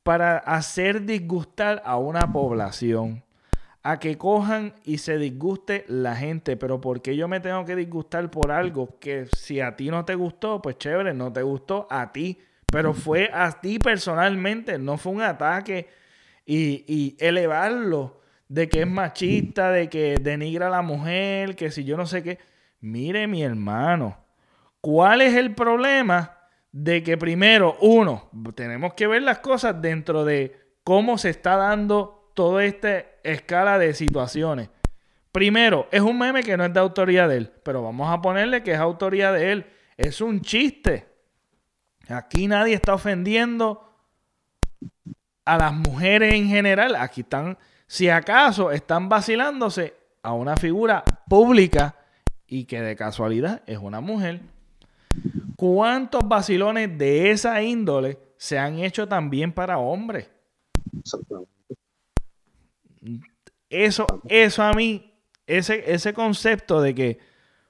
para 0.01 0.37
hacer 0.37 1.05
disgustar 1.05 1.81
a 1.85 1.97
una 1.97 2.33
población 2.33 3.22
a 3.83 3.99
que 3.99 4.17
cojan 4.17 4.73
y 4.85 4.97
se 4.97 5.17
disguste 5.17 5.83
la 5.87 6.15
gente. 6.15 6.55
Pero 6.55 6.79
¿por 6.79 7.01
qué 7.01 7.15
yo 7.15 7.27
me 7.27 7.41
tengo 7.41 7.65
que 7.65 7.75
disgustar 7.75 8.31
por 8.31 8.51
algo 8.51 8.97
que 8.99 9.27
si 9.35 9.59
a 9.59 9.75
ti 9.75 9.89
no 9.89 10.05
te 10.05 10.15
gustó, 10.15 10.61
pues 10.61 10.77
chévere, 10.77 11.13
no 11.13 11.31
te 11.31 11.41
gustó 11.41 11.85
a 11.89 12.11
ti. 12.11 12.39
Pero 12.71 12.93
fue 12.93 13.29
a 13.31 13.51
ti 13.61 13.77
personalmente, 13.77 14.79
no 14.79 14.97
fue 14.97 15.11
un 15.11 15.21
ataque 15.21 15.89
y, 16.45 16.85
y 16.87 17.15
elevarlo 17.19 18.21
de 18.47 18.67
que 18.67 18.81
es 18.81 18.87
machista, 18.87 19.71
de 19.71 19.89
que 19.89 20.15
denigra 20.19 20.67
a 20.67 20.71
la 20.71 20.81
mujer, 20.81 21.55
que 21.55 21.69
si 21.69 21.83
yo 21.83 21.97
no 21.97 22.07
sé 22.07 22.23
qué. 22.23 22.39
Mire 22.79 23.27
mi 23.27 23.43
hermano, 23.43 24.17
¿cuál 24.81 25.21
es 25.21 25.35
el 25.35 25.53
problema 25.53 26.37
de 26.71 27.03
que 27.03 27.17
primero, 27.17 27.77
uno, 27.81 28.29
tenemos 28.55 28.95
que 28.95 29.07
ver 29.07 29.21
las 29.21 29.39
cosas 29.39 29.79
dentro 29.81 30.25
de 30.25 30.59
cómo 30.83 31.17
se 31.17 31.29
está 31.29 31.55
dando 31.55 32.31
toda 32.33 32.65
esta 32.65 33.05
escala 33.23 33.79
de 33.79 33.93
situaciones. 33.93 34.69
Primero, 35.31 35.87
es 35.91 36.01
un 36.01 36.17
meme 36.19 36.43
que 36.43 36.55
no 36.55 36.65
es 36.65 36.73
de 36.73 36.79
autoría 36.79 37.27
de 37.27 37.37
él, 37.37 37.51
pero 37.63 37.81
vamos 37.81 38.11
a 38.11 38.21
ponerle 38.21 38.61
que 38.61 38.73
es 38.73 38.79
autoría 38.79 39.31
de 39.31 39.51
él. 39.51 39.65
Es 39.97 40.21
un 40.21 40.41
chiste. 40.41 41.07
Aquí 42.07 42.47
nadie 42.47 42.75
está 42.75 42.93
ofendiendo 42.93 43.89
a 45.45 45.57
las 45.57 45.73
mujeres 45.73 46.33
en 46.35 46.47
general. 46.47 46.95
Aquí 46.95 47.21
están, 47.21 47.57
si 47.87 48.09
acaso, 48.09 48.71
están 48.71 49.09
vacilándose 49.09 49.95
a 50.21 50.33
una 50.33 50.55
figura 50.55 51.03
pública 51.27 51.95
y 52.45 52.65
que 52.65 52.81
de 52.81 52.95
casualidad 52.95 53.63
es 53.65 53.79
una 53.79 54.01
mujer. 54.01 54.41
¿Cuántos 55.55 56.27
vacilones 56.27 56.97
de 56.97 57.31
esa 57.31 57.61
índole 57.61 58.19
se 58.37 58.59
han 58.59 58.79
hecho 58.79 59.07
también 59.07 59.51
para 59.51 59.77
hombres? 59.77 60.29
Eso, 63.69 64.05
eso 64.27 64.63
a 64.63 64.73
mí, 64.73 65.13
ese, 65.47 65.91
ese 65.91 66.13
concepto 66.13 66.81
de 66.81 66.93
que 66.93 67.19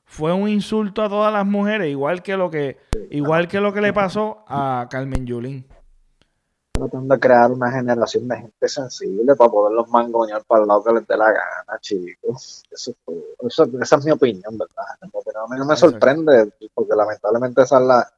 fue 0.05 0.33
un 0.33 0.49
insulto 0.49 1.01
a 1.01 1.09
todas 1.09 1.31
las 1.33 1.45
mujeres, 1.45 1.89
igual 1.89 2.21
que 2.21 2.37
lo 2.37 2.49
que, 2.49 2.77
igual 3.09 3.47
que 3.47 3.59
lo 3.59 3.73
que 3.73 3.81
le 3.81 3.93
pasó 3.93 4.43
a 4.47 4.87
Carmen 4.89 5.25
Yulín. 5.25 5.65
Tratando 6.73 7.13
de 7.13 7.19
crear 7.19 7.51
una 7.51 7.71
generación 7.71 8.27
de 8.27 8.37
gente 8.37 8.67
sensible 8.67 9.35
para 9.35 9.49
poderlos 9.49 9.87
mangoñar 9.89 10.43
para 10.45 10.61
el 10.61 10.67
lado 10.67 10.83
que 10.83 10.93
les 10.93 11.07
dé 11.07 11.17
la 11.17 11.31
gana, 11.31 11.79
chicos. 11.79 12.63
Eso, 12.69 12.93
eso, 13.39 13.69
esa 13.81 13.95
es 13.95 14.05
mi 14.05 14.11
opinión, 14.11 14.57
¿verdad? 14.57 14.83
a 15.01 15.47
mí 15.53 15.57
no 15.57 15.65
me 15.65 15.75
sorprende, 15.75 16.51
porque 16.73 16.95
lamentablemente 16.95 17.61
esa 17.61 17.79
es 17.79 17.85
la, 17.85 18.13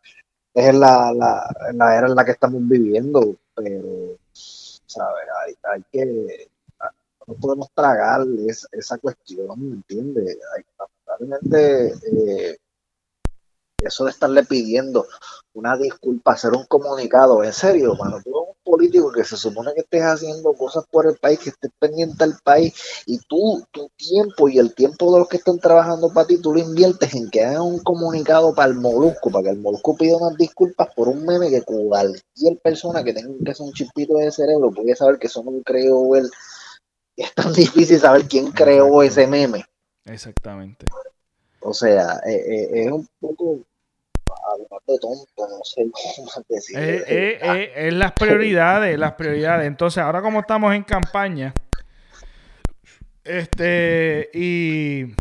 es 0.54 0.74
la, 0.74 1.14
la, 1.14 1.56
la 1.74 1.98
era 1.98 2.08
en 2.08 2.16
la 2.16 2.26
que 2.26 2.32
estamos 2.32 2.62
viviendo, 2.68 3.36
pero, 3.54 4.18
¿sabes? 4.32 5.26
Hay, 5.46 5.56
hay 5.72 5.84
que 5.92 6.50
no 7.28 7.34
podemos 7.36 7.70
tragar 7.74 8.26
esa 8.72 8.98
cuestión, 8.98 9.48
¿me 9.58 9.76
entiendes? 9.76 10.38
Lamentablemente, 10.78 11.94
eh, 12.12 12.58
eso 13.80 14.06
de 14.06 14.12
estarle 14.12 14.44
pidiendo 14.44 15.06
una 15.54 15.78
disculpa, 15.78 16.34
hacer 16.34 16.52
un 16.52 16.66
comunicado, 16.66 17.44
en 17.44 17.54
serio, 17.54 17.96
mano, 17.96 18.22
tú 18.24 18.30
eres 18.30 18.50
un 18.50 18.56
político 18.64 19.12
que 19.12 19.24
se 19.24 19.38
supone 19.38 19.74
que 19.74 19.82
estés 19.82 20.02
haciendo 20.02 20.54
cosas 20.54 20.84
por 20.92 21.08
el 21.08 21.18
país, 21.18 21.40
que 21.40 21.50
estés 21.50 21.72
pendiente 21.80 22.24
al 22.24 22.38
país, 22.44 22.74
y 23.06 23.20
tú, 23.20 23.64
tu 23.72 23.90
tiempo 23.96 24.50
y 24.50 24.60
el 24.60 24.74
tiempo 24.74 25.14
de 25.14 25.20
los 25.20 25.30
que 25.30 25.38
están 25.38 25.60
trabajando 25.60 26.12
para 26.14 26.28
ti, 26.28 26.42
tú 26.42 26.54
lo 26.54 26.60
inviertes 26.60 27.14
en 27.14 27.30
que 27.30 27.46
hagan 27.46 27.62
un 27.62 27.80
comunicado 27.80 28.54
para 28.54 28.70
el 28.70 28.76
Molusco, 28.76 29.30
para 29.30 29.44
que 29.44 29.50
el 29.52 29.60
Molusco 29.60 29.96
pida 29.96 30.18
unas 30.18 30.38
disculpas 30.38 30.90
por 30.94 31.08
un 31.08 31.26
meme 31.26 31.50
que 31.50 31.62
cualquier 31.62 32.60
persona 32.62 33.04
que 33.04 33.14
tenga 33.14 33.34
que 33.46 33.56
ser 33.56 33.66
un 33.66 33.74
chispito 33.74 34.16
de 34.16 34.32
cerebro 34.32 34.72
puede 34.72 34.96
saber 34.96 35.20
que 35.20 35.28
eso 35.28 35.42
no 35.44 35.62
creo 35.64 36.16
el 36.16 36.30
es 37.24 37.34
tan 37.34 37.54
difícil 37.54 38.00
saber 38.00 38.28
quién 38.28 38.52
creó 38.52 39.02
ese 39.04 39.28
meme. 39.28 39.66
Exactamente. 40.06 40.86
O 41.62 41.74
sea, 41.74 42.20
eh, 42.26 42.36
eh, 42.36 42.70
es 42.86 42.92
un 42.92 43.08
poco 43.20 43.60
de 44.88 45.00
tonto, 45.00 45.26
no 45.38 45.64
sé 45.64 45.88
cómo 45.92 46.30
decir. 46.50 46.78
Eh, 46.78 47.72
es 47.76 47.94
las 47.94 48.12
prioridades, 48.12 48.98
las 49.00 49.14
prioridades. 49.14 49.68
Entonces, 49.68 50.04
ahora 50.04 50.22
como 50.22 50.42
estamos 50.42 50.74
en 50.76 50.84
campaña, 50.84 51.54
este, 53.24 54.30
y 54.34 55.16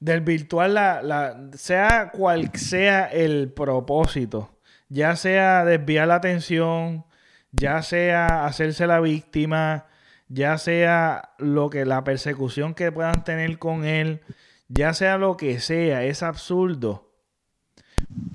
del 0.00 0.20
virtual, 0.22 0.74
la, 0.74 1.02
la, 1.02 1.50
sea 1.54 2.10
cual 2.12 2.50
sea 2.54 3.06
el 3.06 3.52
propósito, 3.52 4.58
ya 4.88 5.14
sea 5.14 5.64
desviar 5.64 6.08
la 6.08 6.16
atención, 6.16 7.04
ya 7.52 7.82
sea 7.82 8.44
hacerse 8.44 8.86
la 8.88 8.98
víctima, 8.98 9.86
ya 10.28 10.58
sea 10.58 11.34
lo 11.38 11.70
que 11.70 11.84
la 11.84 12.04
persecución 12.04 12.74
que 12.74 12.92
puedan 12.92 13.24
tener 13.24 13.58
con 13.58 13.84
él, 13.84 14.22
ya 14.68 14.94
sea 14.94 15.18
lo 15.18 15.36
que 15.36 15.60
sea, 15.60 16.04
es 16.04 16.22
absurdo. 16.22 17.12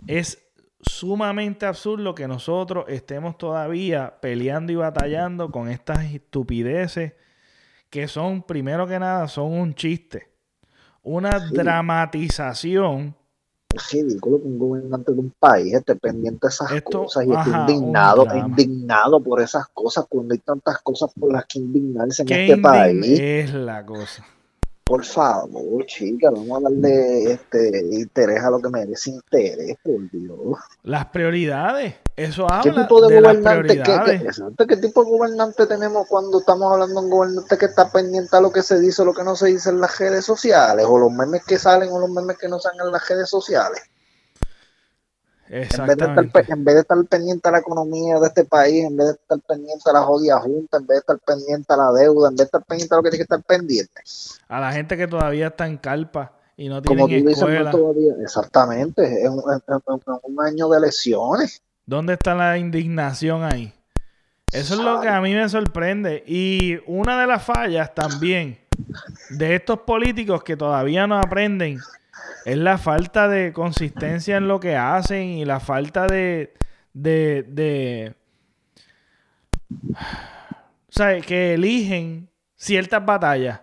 Es 0.08 0.50
sumamente 0.82 1.66
absurdo 1.66 2.16
que 2.16 2.28
nosotros 2.28 2.86
estemos 2.88 3.38
todavía 3.38 4.20
peleando 4.22 4.72
y 4.72 4.76
batallando 4.76 5.52
con 5.52 5.70
estas 5.70 6.06
estupideces 6.06 7.14
que 7.90 8.08
son, 8.08 8.44
primero 8.44 8.88
que 8.88 9.00
nada, 9.00 9.28
son 9.28 9.52
un 9.52 9.74
chiste. 9.74 10.30
Una 11.02 11.40
dramatización. 11.40 13.16
Es 13.74 13.92
ridículo 13.92 14.42
que 14.42 14.48
un 14.48 14.58
gobernante 14.58 15.12
de 15.12 15.20
un 15.20 15.34
país 15.40 15.74
esté 15.74 15.96
pendiente 15.96 16.48
de 16.48 16.50
esas 16.50 16.82
cosas 16.82 17.26
y 17.26 17.32
esté 17.32 17.50
indignado, 17.52 18.26
indignado 18.36 19.22
por 19.22 19.42
esas 19.42 19.68
cosas 19.68 20.06
cuando 20.10 20.34
hay 20.34 20.40
tantas 20.40 20.80
cosas 20.80 21.12
por 21.14 21.32
las 21.32 21.46
que 21.46 21.60
indignarse 21.60 22.24
en 22.24 22.32
este 22.32 22.58
país. 22.58 23.20
Es 23.20 23.54
la 23.54 23.86
cosa 23.86 24.26
por 24.90 25.06
favor, 25.06 25.86
chica, 25.86 26.32
vamos 26.32 26.58
a 26.58 26.62
darle 26.64 27.34
este 27.34 27.80
interés 27.92 28.44
a 28.44 28.50
lo 28.50 28.60
que 28.60 28.70
merece 28.70 29.12
interés, 29.12 29.78
por 29.84 30.10
Dios. 30.10 30.58
Las 30.82 31.06
prioridades, 31.06 31.94
eso 32.16 32.50
habla 32.50 32.64
¿Qué 32.64 32.82
tipo 32.82 33.08
de, 33.08 33.22
gobernante, 33.22 33.84
¿qué, 33.84 34.66
¿qué, 34.68 34.78
tipo 34.78 35.04
de 35.04 35.12
gobernante 35.12 35.68
tenemos 35.68 36.08
cuando 36.08 36.40
estamos 36.40 36.74
hablando 36.74 37.02
de 37.02 37.06
un 37.06 37.12
gobernante 37.12 37.56
que 37.56 37.66
está 37.68 37.92
pendiente 37.92 38.36
a 38.36 38.42
lo 38.42 38.52
que 38.52 38.64
se 38.64 38.80
dice 38.80 39.04
o 39.04 39.06
lo 39.06 39.14
que 39.14 39.24
no 39.24 39.36
se 39.36 39.50
dice 39.50 39.70
en 39.70 39.80
las 39.80 39.96
redes 40.00 40.26
sociales, 40.26 40.88
o 40.90 40.98
los 40.98 41.12
memes 41.12 41.46
que 41.46 41.60
salen 41.60 41.90
o 41.92 42.00
los 42.00 42.10
memes 42.10 42.40
que 42.40 42.48
no 42.48 42.60
salen 42.60 42.88
en 42.88 42.92
las 42.92 43.08
redes 43.08 43.30
sociales? 43.30 43.84
En 45.50 45.62
vez, 45.62 45.98
de 45.98 46.06
estar, 46.06 46.46
en 46.48 46.64
vez 46.64 46.76
de 46.76 46.82
estar 46.82 47.06
pendiente 47.06 47.50
a 47.50 47.52
la 47.52 47.60
economía 47.60 48.20
de 48.20 48.28
este 48.28 48.46
país, 48.46 48.86
en 48.86 48.96
vez 48.96 49.08
de 49.08 49.14
estar 49.14 49.40
pendiente 49.40 49.90
a 49.90 49.94
la 49.94 50.02
jodida 50.04 50.40
junta, 50.40 50.78
en 50.78 50.86
vez 50.86 50.96
de 50.96 51.00
estar 51.00 51.18
pendiente 51.26 51.74
a 51.74 51.78
la 51.78 51.92
deuda, 51.92 52.30
en 52.30 52.36
vez 52.36 52.38
de 52.38 52.44
estar 52.44 52.64
pendiente 52.64 52.94
a 52.94 52.98
lo 52.98 53.04
que 53.04 53.10
tiene 53.10 53.26
que 53.26 53.34
estar 53.34 53.44
pendiente. 53.44 54.02
A 54.48 54.60
la 54.60 54.72
gente 54.72 54.96
que 54.96 55.08
todavía 55.08 55.48
está 55.48 55.66
en 55.66 55.78
calpa 55.78 56.34
y 56.56 56.70
no 56.70 56.84
tiene 56.84 57.32
escuela. 57.32 57.72
todavía, 57.72 58.14
exactamente, 58.22 59.24
es 59.24 59.30
un, 59.30 59.42
un, 60.24 60.46
año 60.46 60.70
de 60.70 60.78
elecciones. 60.78 61.64
¿Dónde 61.84 62.14
está 62.14 62.36
la 62.36 62.60
indignación 62.60 63.44
ahí? 63.44 63.74
Eso 64.52 64.76
es 64.76 64.80
lo 64.80 65.02
que 65.02 65.10
a 65.10 65.20
mí 65.20 65.34
me 65.34 65.50
sorprende. 65.50 66.24
Y 66.28 66.78
una 66.86 67.20
de 67.20 67.26
las 67.26 67.44
fallas 67.44 67.96
también 67.96 68.60
de 69.32 69.56
estos 69.56 69.80
políticos 69.80 70.44
que 70.44 70.56
todavía 70.56 71.08
no 71.08 71.20
aprenden 71.20 71.80
es 72.46 72.58
la 72.58 72.78
falta 72.78 73.28
de 73.28 73.54
consistencia 73.54 74.38
en 74.38 74.48
lo 74.48 74.60
que 74.60 74.76
hacen 74.76 75.30
y 75.30 75.46
la 75.46 75.60
falta 75.60 76.08
de, 76.08 76.54
de, 76.94 77.44
de 77.44 78.16
o 79.70 80.92
sea, 80.92 81.20
que 81.22 81.54
eligen 81.54 82.30
ciertas 82.56 83.06
batallas. 83.06 83.62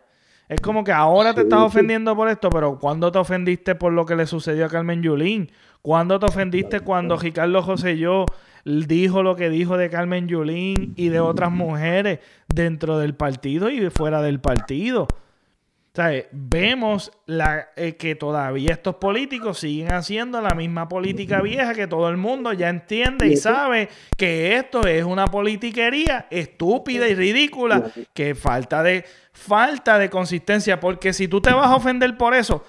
Es 0.49 0.61
como 0.61 0.85
que 0.85 0.93
ahora 0.93 1.35
te 1.35 1.41
estás 1.41 1.61
ofendiendo 1.61 2.15
por 2.15 2.29
esto, 2.29 2.51
pero 2.51 2.79
¿cuándo 2.79 3.11
te 3.11 3.19
ofendiste 3.19 3.75
por 3.75 3.93
lo 3.93 4.07
que 4.07 4.15
le 4.15 4.27
sucedió 4.27 4.67
a 4.67 4.69
Carmen 4.69 5.03
Yulín? 5.03 5.51
¿Cuándo 5.83 6.21
te 6.21 6.27
ofendiste 6.27 6.81
cuando 6.81 7.17
Ricardo 7.17 7.63
José 7.63 7.99
yo 7.99 8.27
dijo 8.65 9.25
lo 9.25 9.35
que 9.35 9.51
dijo 9.51 9.77
de 9.77 9.91
Carmen 9.91 10.29
Yulín 10.29 10.95
y 10.97 11.09
de 11.09 11.19
otras 11.19 11.51
mujeres 11.51 12.21
dentro 12.47 12.99
del 12.99 13.15
partido 13.15 13.71
y 13.71 13.91
fuera 13.91 14.23
del 14.23 14.41
partido? 14.41 15.09
Vemos 16.33 17.13
la, 17.27 17.69
eh, 17.77 17.97
que 17.97 18.15
todavía 18.15 18.73
estos 18.73 18.97
políticos 18.97 19.59
siguen 19.61 19.93
haciendo 19.93 20.41
la 20.41 20.55
misma 20.55 20.89
política 20.89 21.41
vieja 21.41 21.75
que 21.75 21.87
todo 21.87 22.09
el 22.09 22.17
mundo 22.17 22.53
ya 22.53 22.69
entiende 22.69 23.29
y 23.29 23.37
sabe 23.37 23.89
que 24.17 24.57
esto 24.57 24.87
es 24.87 25.05
una 25.05 25.27
politiquería 25.27 26.27
estúpida 26.31 27.09
y 27.09 27.15
ridícula, 27.15 27.91
que 28.15 28.35
falta 28.35 28.83
de, 28.83 29.05
falta 29.33 29.99
de 29.99 30.11
consistencia, 30.11 30.81
porque 30.81 31.13
si 31.13 31.29
tú 31.29 31.41
te 31.41 31.53
vas 31.53 31.69
a 31.69 31.77
ofender 31.77 32.17
por 32.17 32.35
eso, 32.35 32.65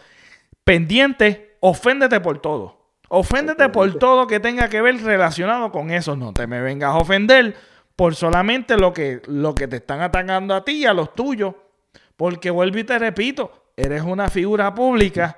pendiente, 0.63 1.57
oféndete 1.59 2.19
por 2.19 2.39
todo. 2.39 2.77
Oféndete 3.09 3.69
por 3.69 3.95
todo 3.95 4.27
que 4.27 4.39
tenga 4.39 4.67
que 4.67 4.81
ver 4.81 5.01
relacionado 5.01 5.71
con 5.71 5.91
eso. 5.91 6.15
No 6.15 6.33
te 6.33 6.45
me 6.45 6.61
vengas 6.61 6.91
a 6.91 6.97
ofender 6.97 7.55
por 7.95 8.15
solamente 8.15 8.77
lo 8.77 8.93
que, 8.93 9.21
lo 9.27 9.55
que 9.55 9.67
te 9.67 9.77
están 9.77 10.01
atacando 10.01 10.53
a 10.53 10.63
ti 10.63 10.83
y 10.83 10.85
a 10.85 10.93
los 10.93 11.13
tuyos. 11.15 11.55
Porque 12.17 12.49
vuelvo 12.49 12.79
y 12.79 12.83
te 12.83 12.99
repito, 12.99 13.51
eres 13.77 14.01
una 14.01 14.29
figura 14.29 14.73
pública, 14.73 15.37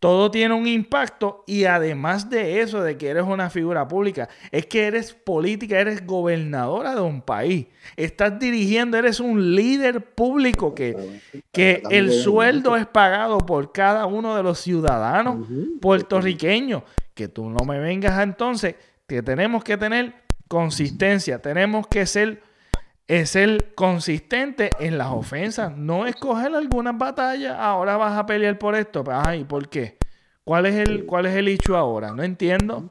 todo 0.00 0.30
tiene 0.30 0.54
un 0.54 0.66
impacto 0.66 1.42
y 1.46 1.64
además 1.64 2.28
de 2.28 2.60
eso, 2.60 2.82
de 2.82 2.98
que 2.98 3.08
eres 3.08 3.24
una 3.24 3.50
figura 3.50 3.88
pública, 3.88 4.28
es 4.50 4.66
que 4.66 4.86
eres 4.86 5.14
política, 5.14 5.78
eres 5.78 6.06
gobernadora 6.06 6.94
de 6.94 7.00
un 7.00 7.22
país, 7.22 7.66
estás 7.96 8.38
dirigiendo, 8.38 8.98
eres 8.98 9.20
un 9.20 9.54
líder 9.54 10.02
público 10.02 10.74
que, 10.74 11.20
que 11.50 11.82
el 11.90 12.12
sueldo 12.12 12.76
es 12.76 12.86
pagado 12.86 13.38
por 13.38 13.72
cada 13.72 14.06
uno 14.06 14.36
de 14.36 14.42
los 14.42 14.60
ciudadanos 14.60 15.46
puertorriqueños. 15.80 16.82
Que 17.14 17.28
tú 17.28 17.48
no 17.48 17.64
me 17.64 17.78
vengas 17.78 18.22
entonces, 18.22 18.74
que 19.06 19.22
tenemos 19.22 19.64
que 19.64 19.78
tener 19.78 20.12
consistencia, 20.48 21.40
tenemos 21.40 21.86
que 21.86 22.04
ser 22.04 22.42
es 23.08 23.30
ser 23.30 23.74
consistente 23.74 24.70
en 24.80 24.98
las 24.98 25.12
ofensas, 25.12 25.76
no 25.76 26.06
escoger 26.06 26.54
alguna 26.54 26.92
batalla, 26.92 27.62
ahora 27.62 27.96
vas 27.96 28.18
a 28.18 28.26
pelear 28.26 28.58
por 28.58 28.74
esto, 28.74 29.04
ay, 29.08 29.44
¿por 29.44 29.68
qué? 29.68 29.96
¿Cuál 30.44 30.66
es 30.66 30.74
el, 30.76 31.06
cuál 31.06 31.26
es 31.26 31.36
el 31.36 31.48
hecho 31.48 31.76
ahora? 31.76 32.12
No 32.12 32.22
entiendo. 32.22 32.90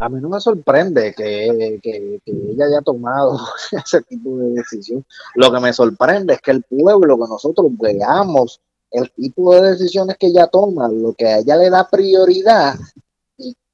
A 0.00 0.08
mí 0.08 0.20
no 0.20 0.28
me 0.28 0.40
sorprende 0.40 1.14
que, 1.16 1.78
que, 1.82 2.20
ella 2.26 2.66
haya 2.66 2.80
tomado 2.80 3.38
ese 3.72 4.02
tipo 4.02 4.36
de 4.38 4.50
decisión. 4.50 5.04
Lo 5.36 5.52
que 5.52 5.60
me 5.60 5.72
sorprende 5.72 6.34
es 6.34 6.40
que 6.40 6.50
el 6.50 6.62
pueblo, 6.62 7.16
que 7.16 7.28
nosotros 7.28 7.66
veamos 7.78 8.60
el 8.90 9.10
tipo 9.12 9.54
de 9.54 9.70
decisiones 9.70 10.16
que 10.18 10.28
ella 10.28 10.48
toma, 10.48 10.88
lo 10.88 11.12
que 11.12 11.26
a 11.26 11.38
ella 11.38 11.56
le 11.56 11.70
da 11.70 11.88
prioridad, 11.88 12.74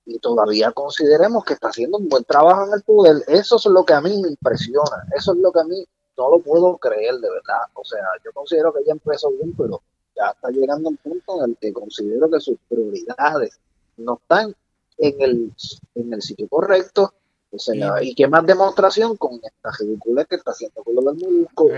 y 0.08 0.18
todavía 0.18 0.72
consideremos 0.72 1.44
que 1.44 1.52
está 1.52 1.68
haciendo 1.68 1.98
un 1.98 2.08
buen 2.08 2.24
trabajo 2.24 2.66
en 2.66 2.72
el 2.72 2.82
poder, 2.82 3.16
eso 3.28 3.56
es 3.56 3.66
lo 3.66 3.84
que 3.84 3.92
a 3.92 4.00
mí 4.00 4.20
me 4.22 4.30
impresiona, 4.30 5.04
eso 5.14 5.32
es 5.32 5.38
lo 5.38 5.52
que 5.52 5.60
a 5.60 5.64
mí 5.64 5.84
no 6.16 6.30
lo 6.30 6.38
puedo 6.40 6.78
creer 6.78 7.14
de 7.16 7.30
verdad. 7.30 7.60
O 7.74 7.84
sea, 7.84 8.00
yo 8.24 8.32
considero 8.32 8.72
que 8.72 8.80
ella 8.80 8.92
empezó 8.92 9.30
bien, 9.32 9.54
pero 9.56 9.82
ya 10.16 10.30
está 10.30 10.48
llegando 10.50 10.88
a 10.88 10.90
un 10.92 10.96
punto 10.96 11.44
en 11.44 11.50
el 11.50 11.56
que 11.58 11.72
considero 11.74 12.30
que 12.30 12.40
sus 12.40 12.56
prioridades 12.68 13.60
no 13.98 14.14
están 14.14 14.54
en 14.96 15.14
el, 15.20 15.52
en 15.94 16.12
el 16.14 16.22
sitio 16.22 16.48
correcto. 16.48 17.12
O 17.50 17.58
sea, 17.58 18.02
y 18.02 18.14
qué 18.14 18.26
más 18.28 18.44
demostración 18.46 19.16
con 19.16 19.40
esta 19.42 19.70
ridícula 19.78 20.24
que 20.24 20.36
está 20.36 20.50
haciendo 20.52 20.82
con 20.82 20.94
lo 20.94 21.02
del 21.02 21.16
Molusco. 21.16 21.68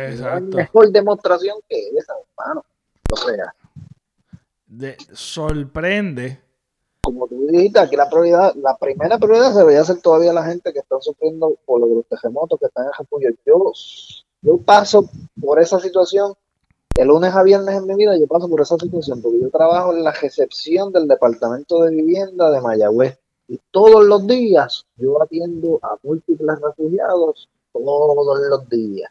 mejor 0.56 0.90
demostración 0.90 1.58
que 1.68 1.90
esa, 1.96 2.14
hermano. 2.38 2.64
O 3.12 3.16
sea, 3.16 3.54
de, 4.66 4.96
sorprende 5.12 6.40
como 7.02 7.26
tú 7.26 7.46
dijiste, 7.46 7.80
aquí 7.80 7.96
la 7.96 8.08
prioridad, 8.08 8.54
la 8.56 8.76
primera 8.76 9.18
prioridad 9.18 9.52
se 9.52 9.58
debería 9.58 9.84
ser 9.84 10.00
todavía 10.00 10.32
la 10.32 10.44
gente 10.44 10.72
que 10.72 10.80
está 10.80 11.00
sufriendo 11.00 11.56
por 11.64 11.80
los 11.80 12.06
terremotos 12.06 12.58
que 12.58 12.66
están 12.66 12.86
en 12.86 12.92
Japón. 12.92 13.22
Yo, 13.44 13.72
yo 14.42 14.58
paso 14.58 15.08
por 15.40 15.60
esa 15.60 15.80
situación, 15.80 16.34
el 16.96 17.08
lunes 17.08 17.34
a 17.34 17.42
viernes 17.42 17.76
en 17.76 17.86
mi 17.86 17.94
vida 17.94 18.18
yo 18.18 18.26
paso 18.26 18.48
por 18.48 18.60
esa 18.60 18.76
situación, 18.76 19.22
porque 19.22 19.40
yo 19.40 19.50
trabajo 19.50 19.92
en 19.92 20.04
la 20.04 20.12
recepción 20.12 20.92
del 20.92 21.08
Departamento 21.08 21.82
de 21.82 21.94
Vivienda 21.94 22.50
de 22.50 22.60
Mayagüez 22.60 23.18
y 23.48 23.58
todos 23.70 24.04
los 24.04 24.26
días 24.26 24.86
yo 24.96 25.20
atiendo 25.22 25.78
a 25.82 25.96
múltiples 26.02 26.60
refugiados, 26.60 27.48
todos 27.72 28.38
los 28.48 28.68
días. 28.68 29.10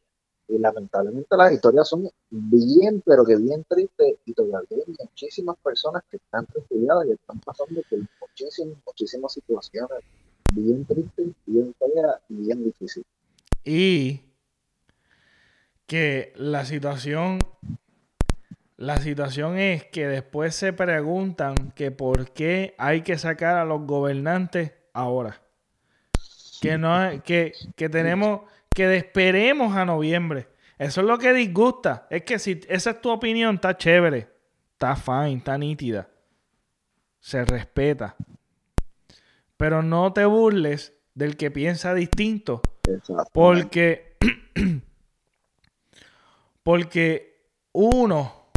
Y 0.49 0.57
lamentablemente 0.57 1.37
las 1.37 1.53
historias 1.53 1.87
son 1.87 2.09
bien, 2.29 3.01
pero 3.05 3.23
que 3.23 3.37
bien 3.37 3.63
tristes 3.69 4.15
y 4.25 4.33
todavía 4.33 4.67
hay 4.71 4.95
muchísimas 4.99 5.55
personas 5.57 6.03
que 6.09 6.17
están 6.17 6.45
refugiadas 6.53 7.05
y 7.07 7.11
están 7.11 7.39
pasando 7.39 7.81
por 7.89 7.99
muchísimas, 8.19 8.77
muchísimas 8.85 9.31
situaciones 9.31 10.03
bien 10.51 10.85
tristes, 10.85 11.27
bien 11.45 11.73
feas 11.77 12.15
y 12.29 12.35
bien 12.35 12.63
difíciles. 12.63 13.07
Y 13.63 14.21
que 15.85 16.33
la 16.35 16.65
situación, 16.65 17.39
la 18.77 18.97
situación 18.97 19.57
es 19.57 19.85
que 19.85 20.07
después 20.07 20.55
se 20.55 20.73
preguntan 20.73 21.71
que 21.71 21.91
por 21.91 22.31
qué 22.31 22.75
hay 22.77 23.01
que 23.01 23.17
sacar 23.17 23.57
a 23.57 23.65
los 23.65 23.85
gobernantes 23.85 24.71
ahora. 24.93 25.41
Que 26.61 26.77
no 26.77 27.23
que, 27.23 27.53
que 27.75 27.89
tenemos 27.89 28.41
que 28.73 28.95
esperemos 28.95 29.75
a 29.75 29.85
noviembre. 29.85 30.47
Eso 30.77 31.01
es 31.01 31.07
lo 31.07 31.17
que 31.17 31.33
disgusta. 31.33 32.07
Es 32.09 32.23
que 32.23 32.39
si 32.39 32.61
esa 32.69 32.91
es 32.91 33.01
tu 33.01 33.09
opinión, 33.09 33.55
está 33.55 33.77
chévere. 33.77 34.29
Está 34.73 34.95
fine, 34.95 35.33
está 35.33 35.57
nítida. 35.57 36.09
Se 37.19 37.43
respeta. 37.43 38.15
Pero 39.57 39.83
no 39.83 40.13
te 40.13 40.23
burles 40.23 40.93
del 41.13 41.35
que 41.35 41.51
piensa 41.51 41.93
distinto. 41.93 42.61
Porque, 43.33 44.17
porque 46.63 47.43
uno 47.73 48.51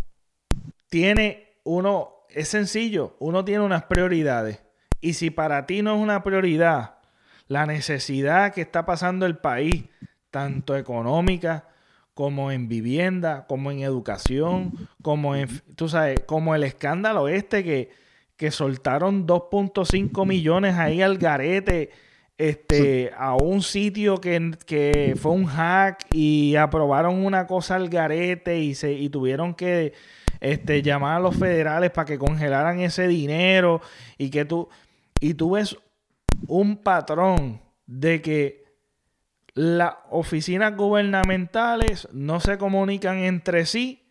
tiene, 0.88 1.56
uno, 1.64 2.26
es 2.28 2.48
sencillo, 2.48 3.16
uno 3.18 3.44
tiene 3.44 3.64
unas 3.64 3.84
prioridades. 3.84 4.62
Y 5.00 5.14
si 5.14 5.30
para 5.30 5.66
ti 5.66 5.82
no 5.82 5.96
es 5.96 6.00
una 6.00 6.22
prioridad 6.22 7.01
la 7.48 7.66
necesidad 7.66 8.52
que 8.52 8.62
está 8.62 8.84
pasando 8.86 9.26
el 9.26 9.38
país 9.38 9.84
tanto 10.30 10.76
económicas 10.76 11.64
como 12.14 12.50
en 12.50 12.68
vivienda, 12.68 13.46
como 13.46 13.70
en 13.70 13.80
educación, 13.80 14.88
como 15.02 15.34
en, 15.34 15.48
tú 15.76 15.88
sabes, 15.88 16.20
como 16.26 16.54
el 16.54 16.62
escándalo 16.62 17.28
este 17.28 17.64
que, 17.64 17.90
que 18.36 18.50
soltaron 18.50 19.26
2.5 19.26 20.26
millones 20.26 20.76
ahí 20.76 21.00
al 21.00 21.18
garete 21.18 21.90
este, 22.38 23.12
a 23.16 23.36
un 23.36 23.62
sitio 23.62 24.20
que, 24.20 24.52
que, 24.66 25.14
fue 25.16 25.32
un 25.32 25.46
hack 25.46 26.06
y 26.12 26.56
aprobaron 26.56 27.24
una 27.24 27.46
cosa 27.46 27.76
al 27.76 27.88
garete 27.88 28.58
y, 28.58 28.74
se, 28.74 28.92
y 28.92 29.08
tuvieron 29.10 29.54
que 29.54 29.92
este, 30.40 30.82
llamar 30.82 31.18
a 31.18 31.20
los 31.20 31.36
federales 31.36 31.90
para 31.90 32.06
que 32.06 32.18
congelaran 32.18 32.80
ese 32.80 33.06
dinero 33.06 33.80
y 34.18 34.30
que 34.30 34.44
tú, 34.44 34.68
y 35.20 35.34
tú 35.34 35.52
ves 35.52 35.76
un 36.46 36.76
patrón 36.76 37.60
de 37.86 38.22
que 38.22 38.64
las 39.54 39.94
oficinas 40.10 40.76
gubernamentales 40.76 42.08
no 42.12 42.40
se 42.40 42.58
comunican 42.58 43.18
entre 43.18 43.66
sí, 43.66 44.02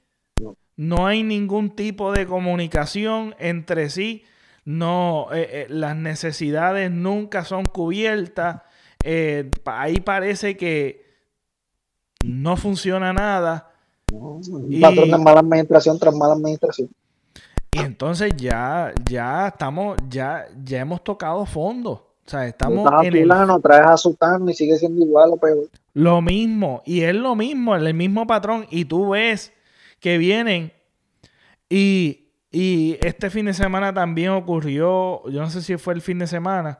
no 0.75 1.07
hay 1.07 1.23
ningún 1.23 1.75
tipo 1.75 2.11
de 2.11 2.25
comunicación 2.25 3.36
entre 3.39 3.89
sí, 3.89 4.23
no, 4.63 5.27
eh, 5.34 5.49
eh, 5.51 5.65
las 5.69 5.95
necesidades 5.95 6.91
nunca 6.91 7.43
son 7.43 7.65
cubiertas, 7.65 8.61
eh, 9.03 9.49
ahí 9.65 9.99
parece 9.99 10.55
que 10.55 11.05
no 12.23 12.55
funciona 12.55 13.13
nada 13.13 13.71
y, 14.69 14.79
patrón 14.79 15.09
de 15.09 15.17
mala 15.17 15.39
administración 15.39 15.97
tras 15.97 16.15
mala 16.15 16.34
administración. 16.34 16.89
Y 17.71 17.79
entonces 17.79 18.34
ya, 18.36 18.93
ya 19.09 19.47
estamos, 19.47 19.97
ya, 20.09 20.45
ya 20.63 20.82
hemos 20.82 21.03
tocado 21.03 21.45
fondo. 21.45 22.11
O 22.32 22.38
sea, 22.38 22.47
estamos 22.47 22.89
en 23.03 23.13
el... 23.13 23.61
traes 23.61 23.88
a 23.88 23.97
Sultano 23.97 24.49
y 24.49 24.53
sigue 24.53 24.77
siendo 24.77 25.03
igual 25.03 25.32
o 25.34 25.38
peor. 25.38 25.67
Lo 25.93 26.21
mismo, 26.21 26.82
y 26.86 27.01
es 27.01 27.13
lo 27.13 27.36
mismo, 27.36 27.75
el 27.75 27.93
mismo 27.93 28.25
patrón. 28.25 28.67
Y 28.69 28.86
tú 28.86 29.09
ves 29.09 29.51
que 29.99 30.17
vienen 30.17 30.71
y, 31.69 32.29
y 32.49 32.97
este 33.01 33.29
fin 33.29 33.47
de 33.47 33.53
semana 33.53 33.93
también 33.93 34.29
ocurrió, 34.29 35.29
yo 35.29 35.41
no 35.41 35.49
sé 35.49 35.61
si 35.61 35.75
fue 35.75 35.93
el 35.93 36.01
fin 36.01 36.19
de 36.19 36.27
semana, 36.27 36.79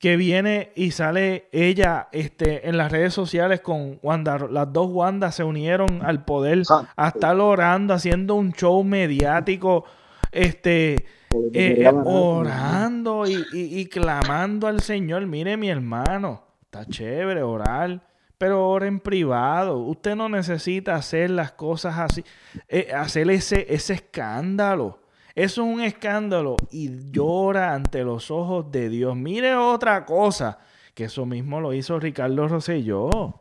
que 0.00 0.16
viene 0.16 0.72
y 0.74 0.90
sale 0.90 1.48
ella 1.52 2.08
este, 2.10 2.68
en 2.68 2.76
las 2.76 2.90
redes 2.90 3.14
sociales 3.14 3.60
con 3.60 4.00
Wanda. 4.02 4.48
Las 4.50 4.72
dos 4.72 4.88
Wandas 4.90 5.36
se 5.36 5.44
unieron 5.44 6.04
al 6.04 6.24
poder 6.24 6.64
a 6.96 7.08
estar 7.08 7.38
orando, 7.38 7.94
haciendo 7.94 8.34
un 8.34 8.52
show 8.52 8.82
mediático, 8.82 9.84
este, 10.32 11.06
eh, 11.52 11.82
eh, 11.82 11.88
orando 11.88 13.24
y, 13.26 13.86
clamando 13.86 14.66
al 14.66 14.80
Señor. 14.80 15.26
Mire, 15.26 15.56
mi 15.56 15.68
hermano, 15.70 16.44
está 16.62 16.86
chévere 16.86 17.42
orar, 17.42 18.02
pero 18.38 18.68
ora 18.68 18.86
en 18.86 19.00
privado. 19.00 19.78
Usted 19.78 20.14
no 20.16 20.28
necesita 20.28 20.94
hacer 20.94 21.30
las 21.30 21.52
cosas 21.52 21.98
así, 21.98 22.24
eh, 22.68 22.92
hacer 22.94 23.30
ese, 23.30 23.66
ese 23.72 23.94
escándalo. 23.94 25.00
Eso 25.34 25.62
es 25.62 25.74
un 25.74 25.80
escándalo 25.80 26.56
y 26.70 27.10
llora 27.10 27.72
ante 27.72 28.04
los 28.04 28.30
ojos 28.30 28.70
de 28.70 28.90
Dios. 28.90 29.16
Mire 29.16 29.54
otra 29.54 30.04
cosa, 30.04 30.58
que 30.94 31.04
eso 31.04 31.24
mismo 31.24 31.60
lo 31.60 31.72
hizo 31.72 31.98
Ricardo 31.98 32.48
Rosselló. 32.48 33.40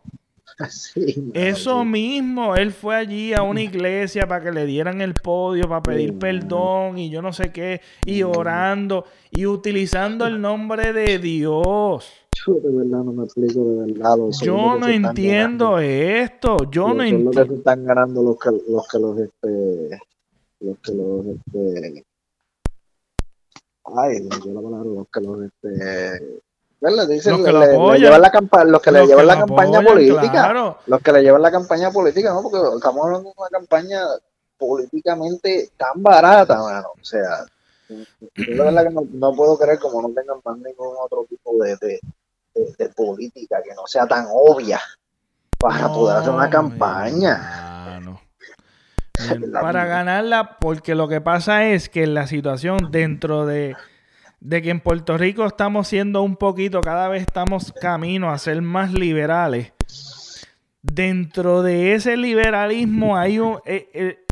eso 1.34 1.86
mismo, 1.86 2.56
él 2.56 2.72
fue 2.72 2.96
allí 2.96 3.34
a 3.34 3.42
una 3.44 3.62
iglesia 3.62 4.28
para 4.28 4.44
que 4.44 4.52
le 4.52 4.66
dieran 4.66 5.02
el 5.02 5.16
podio, 5.16 5.68
para 5.68 5.84
pedir 5.84 6.18
perdón 6.18 6.98
y 6.98 7.10
yo 7.10 7.22
no 7.22 7.34
sé 7.34 7.52
qué, 7.52 7.82
y 8.06 8.24
orando 8.24 9.06
y 9.30 9.46
utilizando 9.46 10.26
el 10.26 10.42
nombre 10.42 10.94
de 10.94 11.20
Dios. 11.20 12.12
Yo 12.46 12.54
de 12.56 12.72
verdad 12.76 13.04
no 13.04 13.14
me 13.14 13.26
explico 13.26 13.64
de 13.66 13.94
verdad. 13.94 14.16
yo 14.42 14.78
no 14.78 14.88
entiendo 14.88 15.80
esto. 15.80 16.58
Yo 16.72 16.94
no 16.94 17.04
entiendo. 17.04 17.32
Lo 17.34 17.48
que 17.48 17.56
están 17.56 17.84
ganando 17.84 18.24
los 18.24 18.40
que 18.40 18.50
los, 18.50 18.88
que 18.88 19.00
los 19.00 19.20
este, 19.20 20.00
los 20.62 20.78
que 20.80 20.94
los 20.94 21.26
este 21.26 22.06
ay 23.84 24.22
no 24.22 24.54
la 24.54 24.62
palabra 24.62 24.90
los 24.90 25.08
que 25.10 25.22
los 25.22 25.44
este 25.44 26.42
Dicen, 26.82 27.34
los 27.34 27.46
que 27.46 27.52
le, 27.52 27.68
llevan 28.00 28.22
la, 28.22 28.64
los 28.66 28.82
que 28.82 28.92
le 28.92 29.06
llevan 29.06 29.28
la 29.28 29.38
campaña 29.38 29.82
política. 29.84 30.76
los 30.88 31.02
que 31.02 31.12
le 31.12 31.22
llevan 31.22 31.42
la 31.44 31.52
campaña 31.52 31.92
política 31.92 32.34
no 32.34 32.42
porque 32.42 32.58
estamos 32.76 33.06
hablando 33.06 33.30
de 33.30 33.36
una 33.38 33.50
campaña 33.50 34.00
políticamente 34.58 35.70
tan 35.78 36.02
barata 36.02 36.58
mano. 36.58 36.88
O 37.00 37.06
sea 37.06 37.46
yo 37.90 38.56
la 38.56 38.64
verdad 38.64 38.88
que 38.88 38.94
no, 38.94 39.08
no, 39.12 39.36
puedo 39.36 39.60
creer 39.60 39.78
como 39.78 40.02
no 40.02 40.10
tengan 40.10 40.38
más 40.44 40.58
ningún 40.58 40.96
otro 41.00 41.26
tipo 41.30 41.64
de, 41.64 41.76
de, 41.76 42.00
de, 42.78 42.90
política 42.90 43.62
que 43.64 43.76
no 43.76 43.86
sea 43.86 44.08
tan 44.08 44.26
obvia 44.32 44.80
para 45.60 45.88
poder 45.88 46.18
hacer 46.18 46.32
una 46.32 46.50
campaña. 46.50 48.00
para 49.54 49.86
ganarla, 49.86 50.58
porque 50.60 50.96
lo 50.96 51.08
que 51.08 51.22
pasa 51.22 51.68
es 51.68 51.90
que 51.90 52.08
la 52.08 52.26
situación 52.26 52.90
dentro 52.92 53.46
de, 53.46 53.76
de 54.42 54.62
que 54.62 54.72
en 54.72 54.80
Puerto 54.80 55.18
Rico 55.18 55.46
estamos 55.46 55.88
siendo 55.88 56.24
un 56.24 56.36
poquito, 56.36 56.82
cada 56.82 57.08
vez 57.08 57.22
estamos 57.22 57.72
camino 57.72 58.32
a 58.32 58.38
ser 58.40 58.62
más 58.62 58.92
liberales. 58.92 59.72
Dentro 60.82 61.62
de 61.62 61.94
ese 61.94 62.18
liberalismo 62.18 63.16
hay 63.16 63.38
un 63.38 63.60
eh, 63.66 63.88
eh, 63.94 64.26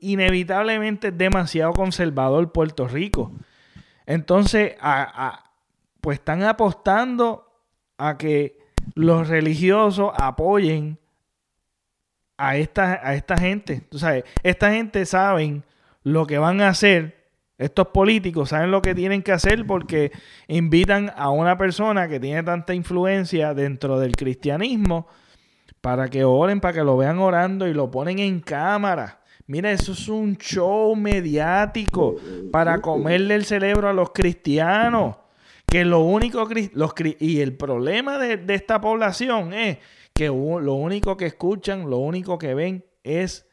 inevitablemente 0.00 1.12
demasiado 1.12 1.72
conservador 1.72 2.50
Puerto 2.50 2.88
Rico. 2.88 3.32
Entonces, 4.04 4.74
pues 6.00 6.18
están 6.18 6.42
apostando 6.42 7.46
a 7.98 8.18
que 8.18 8.58
los 8.94 9.28
religiosos 9.28 10.10
apoyen 10.16 10.98
a 12.36 12.56
esta, 12.56 13.00
a 13.02 13.14
esta 13.14 13.36
gente. 13.38 13.82
Tú 13.88 13.98
sabes, 14.00 14.24
esta 14.42 14.72
gente 14.72 15.06
saben 15.06 15.64
lo 16.02 16.26
que 16.26 16.38
van 16.38 16.60
a 16.60 16.68
hacer. 16.68 17.15
Estos 17.58 17.88
políticos 17.88 18.50
saben 18.50 18.70
lo 18.70 18.82
que 18.82 18.94
tienen 18.94 19.22
que 19.22 19.32
hacer 19.32 19.66
porque 19.66 20.12
invitan 20.46 21.10
a 21.16 21.30
una 21.30 21.56
persona 21.56 22.06
que 22.06 22.20
tiene 22.20 22.42
tanta 22.42 22.74
influencia 22.74 23.54
dentro 23.54 23.98
del 23.98 24.14
cristianismo 24.14 25.06
para 25.80 26.08
que 26.08 26.24
oren, 26.24 26.60
para 26.60 26.74
que 26.74 26.84
lo 26.84 26.98
vean 26.98 27.18
orando 27.18 27.66
y 27.66 27.72
lo 27.72 27.90
ponen 27.90 28.18
en 28.18 28.40
cámara. 28.40 29.20
Mira, 29.46 29.70
eso 29.70 29.92
es 29.92 30.08
un 30.08 30.36
show 30.36 30.94
mediático 30.96 32.16
para 32.50 32.80
comerle 32.80 33.36
el 33.36 33.44
cerebro 33.44 33.88
a 33.88 33.92
los 33.92 34.10
cristianos. 34.10 35.16
Que 35.66 35.84
lo 35.84 36.00
único 36.00 36.48
los, 36.74 36.94
y 37.20 37.40
el 37.40 37.56
problema 37.56 38.18
de, 38.18 38.36
de 38.36 38.54
esta 38.54 38.80
población 38.80 39.52
es 39.52 39.78
que 40.12 40.26
lo 40.26 40.74
único 40.74 41.16
que 41.16 41.26
escuchan, 41.26 41.88
lo 41.88 41.98
único 41.98 42.38
que 42.38 42.54
ven 42.54 42.84
es 43.02 43.45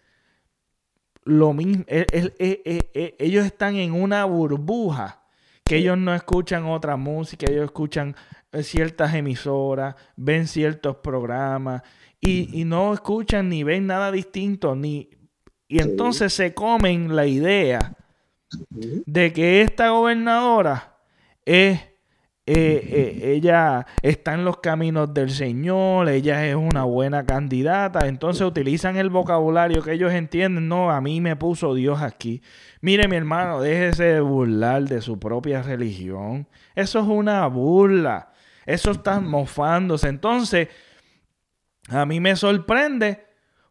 lo 1.26 1.54
mismo. 1.54 1.86
ellos 1.88 3.46
están 3.46 3.76
en 3.76 3.94
una 3.94 4.26
burbuja 4.26 5.24
que 5.64 5.78
ellos 5.78 5.98
no 5.98 6.14
escuchan 6.14 6.66
otra 6.66 6.98
música, 6.98 7.48
ellos 7.50 7.66
escuchan 7.66 8.16
eh, 8.52 8.64
ciertas 8.64 9.14
emisoras, 9.14 9.96
ven 10.16 10.48
ciertos 10.48 10.98
programas 10.98 11.82
y, 12.20 12.64
no 12.66 12.94
escuchan 12.94 13.50
ni 13.50 13.64
ven 13.64 13.88
nada 13.88 14.12
distinto, 14.12 14.76
ni 14.76 15.10
y 15.68 15.82
entonces 15.82 16.34
se 16.34 16.54
comen 16.54 17.16
la 17.16 17.26
idea 17.26 17.96
de 18.70 19.34
que 19.34 19.62
esta 19.62 19.90
gobernadora 19.90 21.00
es 21.46 21.80
eh, 22.46 23.22
eh, 23.24 23.32
ella 23.36 23.86
está 24.02 24.34
en 24.34 24.44
los 24.44 24.58
caminos 24.58 25.14
del 25.14 25.30
Señor, 25.30 26.10
ella 26.10 26.46
es 26.46 26.56
una 26.56 26.84
buena 26.84 27.26
candidata, 27.26 28.08
entonces 28.08 28.42
utilizan 28.46 28.98
el 28.98 29.10
vocabulario 29.10 29.82
que 29.82 29.94
ellos 29.94 30.12
entienden, 30.12 30.68
no, 30.68 30.92
a 30.92 31.00
mí 31.00 31.22
me 31.22 31.38
puso 31.38 31.74
Dios 31.74 32.02
aquí. 32.02 32.42
Mire 32.82 33.08
mi 33.08 33.16
hermano, 33.16 33.62
déjese 33.62 34.04
de 34.04 34.20
burlar 34.20 34.84
de 34.84 35.02
su 35.02 35.18
propia 35.20 35.62
religión, 35.62 36.50
eso 36.76 37.00
es 37.00 37.08
una 37.08 37.48
burla, 37.48 38.34
eso 38.66 38.92
está 38.92 39.22
mofándose, 39.22 40.10
entonces 40.10 40.68
a 41.88 42.06
mí 42.06 42.20
me 42.20 42.36
sorprende 42.36 43.26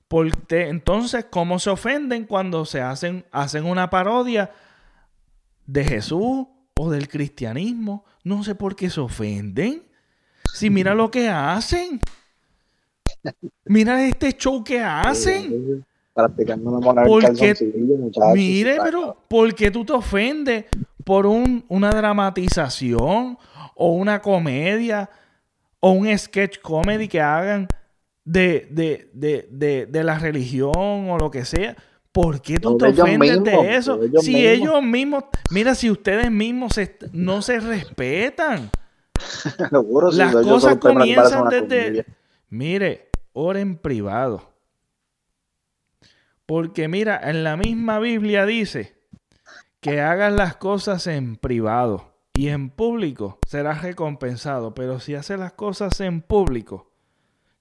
porque 0.08 0.68
entonces 0.68 1.26
cómo 1.30 1.58
se 1.58 1.68
ofenden 1.68 2.24
cuando 2.24 2.64
se 2.64 2.80
hacen, 2.80 3.26
hacen 3.32 3.66
una 3.66 3.90
parodia 3.90 4.50
de 5.66 5.84
Jesús 5.84 6.46
o 6.78 6.90
del 6.90 7.08
cristianismo. 7.08 8.04
No 8.24 8.42
sé 8.44 8.54
por 8.54 8.76
qué 8.76 8.90
se 8.90 9.00
ofenden. 9.00 9.82
Si 10.52 10.70
mira 10.70 10.94
lo 10.94 11.10
que 11.10 11.28
hacen. 11.28 12.00
Mira 13.64 14.06
este 14.06 14.32
show 14.32 14.62
que 14.62 14.80
hacen. 14.80 15.84
Practicando 16.14 16.80
la 16.80 17.04
Mire, 18.34 18.78
pero 18.82 19.16
¿por 19.28 19.54
qué 19.54 19.70
tú 19.70 19.84
te 19.84 19.92
ofendes 19.92 20.66
por 21.04 21.26
un, 21.26 21.64
una 21.68 21.90
dramatización 21.90 23.38
o 23.74 23.92
una 23.92 24.20
comedia 24.20 25.08
o 25.80 25.92
un 25.92 26.18
sketch 26.18 26.60
comedy 26.60 27.08
que 27.08 27.20
hagan 27.20 27.66
de, 28.24 28.68
de, 28.70 29.10
de, 29.50 29.86
de 29.86 30.04
la 30.04 30.18
religión 30.18 31.10
o 31.10 31.16
lo 31.16 31.30
que 31.30 31.44
sea? 31.46 31.76
¿Por 32.12 32.42
qué 32.42 32.60
tú 32.60 32.76
te 32.76 32.88
ofendes 32.88 33.42
de 33.42 33.76
eso? 33.76 33.98
si 34.20 34.46
ellos 34.46 34.82
mismos, 34.82 35.24
mira, 35.50 35.74
si 35.74 35.90
ustedes 35.90 36.30
mismos 36.30 36.78
no 37.12 37.40
se 37.40 37.58
respetan. 37.58 38.70
Las 40.12 40.34
cosas 40.34 40.76
comienzan 40.76 41.48
desde... 41.48 42.06
Mire, 42.50 43.08
ora 43.32 43.60
en 43.60 43.76
privado. 43.78 44.52
Porque 46.44 46.86
mira, 46.86 47.18
en 47.30 47.44
la 47.44 47.56
misma 47.56 47.98
Biblia 47.98 48.44
dice 48.44 48.94
que 49.80 50.00
hagas 50.00 50.32
las 50.32 50.56
cosas 50.56 51.06
en 51.06 51.36
privado 51.36 52.12
y 52.34 52.48
en 52.48 52.68
público 52.68 53.38
serás 53.48 53.80
recompensado. 53.82 54.74
Pero 54.74 55.00
si 55.00 55.14
haces 55.14 55.38
las 55.38 55.54
cosas 55.54 55.98
en 56.00 56.20
público, 56.20 56.92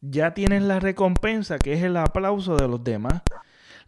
ya 0.02 0.34
tienes 0.34 0.64
la 0.64 0.80
recompensa 0.80 1.58
que 1.58 1.74
es 1.74 1.84
el 1.84 1.96
aplauso 1.96 2.58
de 2.58 2.68
los 2.68 2.84
demás. 2.84 3.22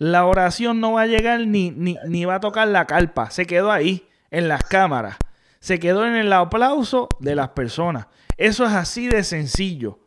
La 0.04 0.26
oración 0.26 0.82
no 0.82 0.92
va 0.92 1.04
a 1.04 1.08
llegar 1.08 1.48
ni, 1.48 1.72
ni, 1.72 1.98
ni 2.10 2.26
va 2.26 2.36
a 2.36 2.40
tocar 2.42 2.68
la 2.68 2.86
carpa. 2.88 3.30
Se 3.30 3.46
quedó 3.46 3.72
ahí, 3.72 4.10
en 4.32 4.50
las 4.50 4.66
cámaras. 4.66 5.16
Se 5.62 5.80
quedó 5.80 6.06
en 6.06 6.16
el 6.16 6.34
aplauso 6.34 7.08
de 7.22 7.36
las 7.36 7.50
personas. 7.50 8.08
Eso 8.36 8.66
es 8.66 8.74
así 8.74 9.08
de 9.08 9.24
sencillo. 9.24 10.00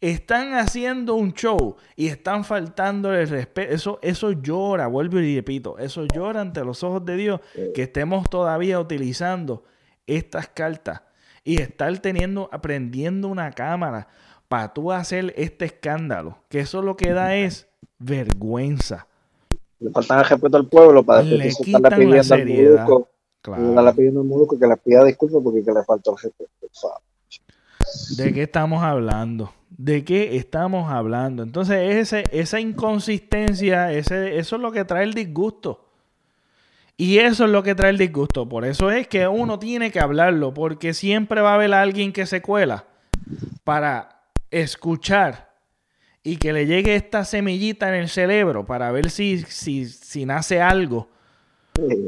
Están 0.00 0.54
haciendo 0.54 1.14
un 1.14 1.32
show 1.32 1.76
y 1.94 2.08
están 2.08 2.42
faltando 2.44 3.14
el 3.14 3.28
respeto. 3.28 3.72
Eso, 3.72 3.98
eso 4.02 4.32
llora, 4.32 4.88
vuelvo 4.88 5.20
y 5.20 5.36
repito, 5.36 5.78
eso 5.78 6.04
llora 6.12 6.40
ante 6.40 6.64
los 6.64 6.82
ojos 6.82 7.04
de 7.04 7.16
Dios 7.16 7.40
que 7.76 7.82
estemos 7.84 8.28
todavía 8.28 8.80
utilizando 8.80 9.62
estas 10.08 10.48
cartas 10.48 11.02
y 11.44 11.60
estar 11.60 11.96
teniendo, 12.00 12.48
aprendiendo 12.52 13.28
una 13.28 13.52
cámara 13.52 14.08
para 14.48 14.74
tú 14.74 14.90
hacer 14.90 15.34
este 15.36 15.66
escándalo. 15.66 16.42
Que 16.48 16.58
eso 16.58 16.82
lo 16.82 16.96
que 16.96 17.12
da 17.12 17.36
es 17.36 17.68
vergüenza. 17.98 19.06
Le 19.80 19.90
faltan 19.90 20.18
el 20.18 20.24
respeto 20.24 20.56
al 20.56 20.66
pueblo 20.66 21.04
para 21.04 21.22
después 21.22 21.58
le 21.58 21.64
quitan 21.64 22.10
la 22.10 22.22
seriedad. 22.22 22.86
Claro. 23.40 23.82
Le 23.82 23.92
pidiendo 23.92 24.20
al 24.20 24.26
muluco 24.26 24.58
que 24.58 24.66
le 24.66 24.76
pida 24.76 25.04
disculpas 25.04 25.42
porque 25.42 25.58
le 25.60 25.84
faltó 25.84 26.12
el 26.12 26.22
respeto. 26.22 26.48
¿De 28.16 28.32
qué 28.32 28.42
estamos 28.42 28.82
hablando? 28.82 29.52
¿De 29.70 30.04
qué 30.04 30.36
estamos 30.36 30.90
hablando? 30.90 31.42
Entonces, 31.42 31.96
ese, 31.96 32.28
esa 32.32 32.60
inconsistencia, 32.60 33.92
ese, 33.92 34.38
eso 34.38 34.56
es 34.56 34.62
lo 34.62 34.72
que 34.72 34.84
trae 34.84 35.04
el 35.04 35.14
disgusto. 35.14 35.84
Y 36.96 37.18
eso 37.18 37.44
es 37.44 37.50
lo 37.50 37.62
que 37.62 37.76
trae 37.76 37.90
el 37.90 37.98
disgusto. 37.98 38.48
Por 38.48 38.64
eso 38.64 38.90
es 38.90 39.06
que 39.06 39.28
uno 39.28 39.58
tiene 39.58 39.92
que 39.92 40.00
hablarlo, 40.00 40.52
porque 40.52 40.94
siempre 40.94 41.40
va 41.40 41.52
a 41.52 41.54
haber 41.54 41.72
alguien 41.72 42.12
que 42.12 42.26
se 42.26 42.42
cuela 42.42 42.86
para 43.62 44.22
escuchar 44.50 45.47
y 46.22 46.36
que 46.36 46.52
le 46.52 46.66
llegue 46.66 46.94
esta 46.94 47.24
semillita 47.24 47.88
en 47.88 47.94
el 47.94 48.08
cerebro 48.08 48.66
para 48.66 48.90
ver 48.92 49.10
si, 49.10 49.38
si, 49.38 49.86
si 49.86 50.26
nace 50.26 50.60
algo. 50.60 51.08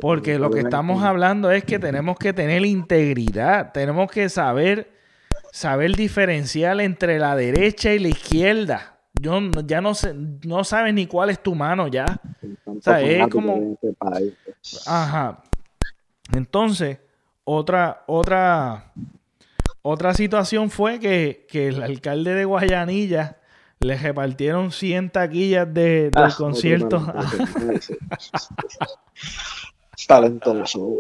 Porque 0.00 0.38
lo 0.38 0.50
que 0.50 0.60
estamos 0.60 1.04
hablando 1.04 1.50
es 1.50 1.64
que 1.64 1.78
tenemos 1.78 2.18
que 2.18 2.32
tener 2.32 2.64
integridad, 2.64 3.72
tenemos 3.72 4.10
que 4.10 4.28
saber, 4.28 4.90
saber 5.52 5.94
diferenciar 5.94 6.80
entre 6.80 7.18
la 7.18 7.36
derecha 7.36 7.92
y 7.92 8.00
la 8.00 8.08
izquierda. 8.08 8.98
Yo 9.14 9.38
ya 9.64 9.80
no 9.80 9.94
sé, 9.94 10.14
no 10.14 10.64
sabes 10.64 10.92
ni 10.94 11.06
cuál 11.06 11.30
es 11.30 11.40
tu 11.40 11.54
mano 11.54 11.86
ya. 11.86 12.20
O 12.64 12.80
sea, 12.80 13.00
es 13.00 13.28
como. 13.28 13.78
Ajá. 14.86 15.42
Entonces, 16.32 16.98
otra, 17.44 18.02
otra, 18.06 18.92
otra 19.82 20.14
situación 20.14 20.70
fue 20.70 20.98
que, 20.98 21.46
que 21.48 21.68
el 21.68 21.82
alcalde 21.82 22.34
de 22.34 22.44
Guayanilla 22.44 23.39
le 23.80 23.96
repartieron 23.96 24.70
100 24.72 25.10
taquillas 25.10 25.72
de, 25.72 26.10
del 26.10 26.24
ah, 26.24 26.34
concierto. 26.36 27.00
Talentoso, 30.06 30.98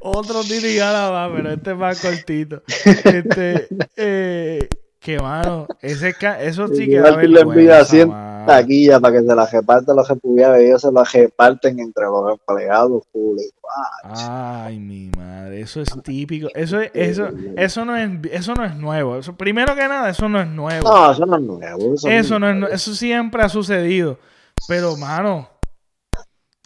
Otro 0.00 0.42
Titi 0.42 0.78
va, 0.78 1.32
pero 1.34 1.52
este 1.52 1.70
es 1.72 1.76
más 1.76 2.00
cortito. 2.00 2.62
Este, 3.04 3.68
eh, 3.96 4.68
que 5.04 5.18
mano, 5.18 5.66
ese 5.82 6.14
eso 6.40 6.66
sí 6.68 6.88
que 6.88 6.98
da 6.98 7.14
le 7.14 7.40
envía 7.40 7.84
100 7.84 8.10
taquillas 8.46 9.00
para 9.00 9.12
que 9.12 9.26
se 9.26 9.34
las 9.34 9.52
repartan 9.52 9.96
los 9.96 10.08
y 10.10 10.64
ellos 10.64 10.80
se 10.80 10.90
las 10.90 11.12
reparten 11.12 11.78
entre 11.78 12.04
los 12.06 12.32
empleados 12.32 13.04
públicos. 13.12 13.54
Ay, 14.02 14.78
mi 14.78 15.10
madre, 15.14 15.60
eso 15.60 15.82
es 15.82 15.94
típico. 16.02 16.48
Eso 16.54 16.80
es, 16.80 16.90
eso, 16.94 17.28
eso 17.54 17.84
no 17.84 17.94
es, 17.94 18.10
eso 18.32 18.54
no 18.54 18.64
es 18.64 18.74
nuevo. 18.76 19.18
Eso, 19.18 19.36
primero 19.36 19.74
que 19.74 19.86
nada, 19.86 20.08
eso 20.08 20.26
no 20.26 20.40
es 20.40 20.48
nuevo. 20.48 20.88
No, 20.88 21.12
eso 21.12 21.26
no 21.26 21.36
es 21.36 21.42
nuevo. 21.42 21.94
Eso, 22.02 22.38
no 22.38 22.66
es, 22.66 22.72
eso 22.72 22.94
siempre 22.94 23.42
ha 23.42 23.50
sucedido. 23.50 24.18
Pero, 24.66 24.96
mano, 24.96 25.50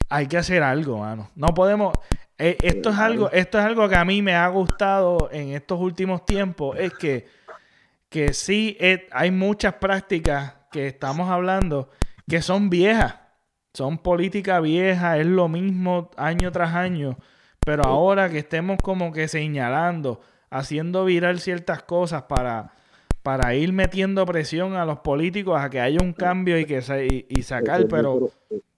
hay 0.09 0.29
que 0.29 0.39
hacer 0.39 0.63
algo, 0.63 0.99
mano. 0.99 1.29
No 1.35 1.49
podemos. 1.55 1.93
Eh, 2.39 2.57
esto 2.63 2.91
es 2.91 2.99
algo, 2.99 3.33
esto 3.33 3.59
es 3.59 3.65
algo 3.65 3.89
que 3.89 3.97
a 3.97 4.05
mí 4.05 4.23
me 4.23 4.37
ha 4.37 4.47
gustado 4.47 5.29
en 5.33 5.49
estos 5.49 5.81
últimos 5.81 6.25
tiempos. 6.25 6.77
Es 6.79 6.93
que 6.93 7.38
que 8.09 8.33
sí 8.33 8.77
eh, 8.81 9.07
hay 9.13 9.31
muchas 9.31 9.75
prácticas 9.75 10.55
que 10.71 10.87
estamos 10.87 11.29
hablando 11.31 11.89
que 12.29 12.43
son 12.43 12.71
viejas, 12.71 13.17
son 13.75 13.99
política 13.99 14.61
vieja, 14.61 15.19
es 15.19 15.27
lo 15.27 15.49
mismo 15.49 16.11
año 16.17 16.53
tras 16.53 16.75
año, 16.75 17.17
pero 17.65 17.85
ahora 17.85 18.29
que 18.29 18.39
estemos 18.39 18.79
como 18.83 19.13
que 19.13 19.29
señalando, 19.29 20.21
haciendo 20.51 21.05
viral 21.05 21.41
ciertas 21.41 21.83
cosas 21.83 22.25
para, 22.25 22.75
para 23.23 23.55
ir 23.55 23.73
metiendo 23.73 24.25
presión 24.27 24.75
a 24.75 24.85
los 24.85 25.01
políticos 25.01 25.59
a 25.59 25.71
que 25.71 25.81
haya 25.81 26.01
un 26.03 26.13
cambio 26.13 26.59
y 26.59 26.67
que 26.67 26.83
y, 27.29 27.43
sacar, 27.43 27.87
pero... 27.89 28.31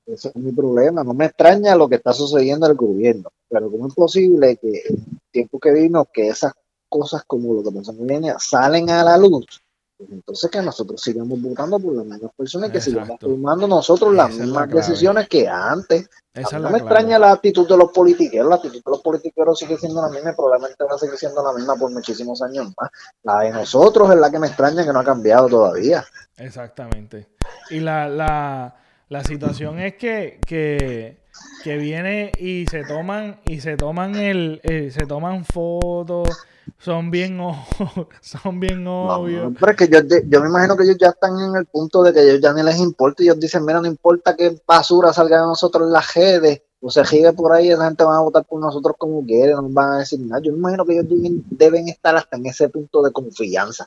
Ese 0.06 0.28
es 0.28 0.36
mi 0.36 0.50
problema, 0.50 1.04
no 1.04 1.14
me 1.14 1.26
extraña 1.26 1.76
lo 1.76 1.88
que 1.88 1.94
está 1.94 2.12
sucediendo 2.12 2.66
en 2.66 2.72
el 2.72 2.76
gobierno, 2.76 3.30
pero 3.48 3.70
¿cómo 3.70 3.86
es 3.86 3.94
posible 3.94 4.56
que 4.56 4.82
en 4.88 4.96
el 4.96 5.20
tiempo 5.30 5.60
que 5.60 5.70
vino 5.70 6.04
que 6.12 6.26
esas 6.26 6.52
cosas 6.90 7.22
como 7.26 7.54
lo 7.54 7.62
que 7.62 7.70
pensamos 7.70 8.02
en 8.02 8.06
línea 8.08 8.36
salen 8.38 8.90
a 8.90 9.02
la 9.02 9.16
luz, 9.16 9.62
pues 10.00 10.12
entonces 10.12 10.50
que 10.50 10.62
nosotros 10.62 11.02
sigamos 11.02 11.40
votando 11.42 11.78
por 11.78 11.94
las 11.94 12.06
mismas 12.06 12.32
personas 12.34 12.70
que 12.70 12.80
sigamos 12.80 13.18
tomando 13.18 13.68
nosotros 13.68 14.14
las 14.14 14.34
mismas 14.34 14.70
decisiones 14.70 15.28
que 15.28 15.46
antes. 15.46 16.08
no 16.52 16.70
me 16.70 16.78
extraña 16.78 17.18
la 17.18 17.32
actitud 17.32 17.68
de 17.68 17.76
los 17.76 17.92
politiqueros, 17.92 18.48
la 18.48 18.54
actitud 18.54 18.82
de 18.82 18.90
los 18.90 19.02
politiqueros 19.02 19.58
sigue 19.58 19.76
siendo 19.76 20.00
la 20.00 20.08
misma 20.08 20.30
y 20.30 20.34
probablemente 20.34 20.84
va 20.84 20.94
a 20.94 20.98
seguir 20.98 21.18
siendo 21.18 21.42
la 21.42 21.52
misma 21.52 21.76
por 21.76 21.90
muchísimos 21.90 22.40
años 22.40 22.72
más. 22.80 22.90
La 23.22 23.40
de 23.40 23.50
nosotros 23.50 24.10
es 24.10 24.16
la 24.16 24.30
que 24.30 24.38
me 24.38 24.46
extraña 24.46 24.86
que 24.86 24.92
no 24.92 25.00
ha 25.00 25.04
cambiado 25.04 25.48
todavía. 25.48 26.02
Exactamente. 26.38 27.28
Y 27.68 27.80
la, 27.80 28.08
la, 28.08 28.76
la 29.10 29.24
situación 29.24 29.80
es 29.80 29.96
que, 29.96 30.40
que, 30.46 31.19
que, 31.64 31.76
viene 31.76 32.32
y 32.38 32.66
se 32.66 32.84
toman 32.84 33.40
y 33.44 33.60
se 33.60 33.76
toman 33.76 34.16
el, 34.16 34.60
eh, 34.62 34.90
se 34.90 35.06
toman 35.06 35.44
fotos 35.44 36.46
son 36.78 37.10
bien, 37.10 37.38
son 38.20 38.60
bien 38.60 38.86
obvios. 38.86 39.52
pero 39.58 39.72
es 39.72 39.78
que 39.78 39.88
yo, 39.88 40.00
yo, 40.26 40.40
me 40.40 40.48
imagino 40.48 40.76
que 40.76 40.84
ellos 40.84 40.96
ya 40.98 41.08
están 41.08 41.38
en 41.38 41.56
el 41.56 41.66
punto 41.66 42.02
de 42.02 42.12
que 42.12 42.22
ellos 42.22 42.40
ya 42.40 42.52
ni 42.52 42.62
les 42.62 42.78
importa 42.78 43.22
y 43.22 43.26
ellos 43.26 43.40
dicen, 43.40 43.64
mira, 43.64 43.80
no 43.80 43.86
importa 43.86 44.36
qué 44.36 44.56
basura 44.66 45.12
salga 45.12 45.40
de 45.40 45.46
nosotros 45.46 45.86
en 45.86 45.92
las 45.92 46.14
redes 46.14 46.62
o 46.80 46.90
se 46.90 47.04
gire 47.04 47.32
por 47.32 47.52
ahí, 47.52 47.70
esa 47.70 47.84
gente 47.84 48.04
va 48.04 48.16
a 48.16 48.22
votar 48.22 48.44
por 48.44 48.60
nosotros 48.60 48.96
como 48.98 49.24
quieren, 49.24 49.56
no 49.56 49.62
nos 49.62 49.74
van 49.74 49.92
a 49.92 49.98
decir 49.98 50.20
nada. 50.20 50.40
Yo 50.42 50.52
me 50.52 50.58
imagino 50.58 50.86
que 50.86 50.94
ellos 50.94 51.06
deben, 51.50 51.88
estar 51.88 52.16
hasta 52.16 52.36
en 52.38 52.46
ese 52.46 52.70
punto 52.70 53.02
de 53.02 53.12
confianza. 53.12 53.86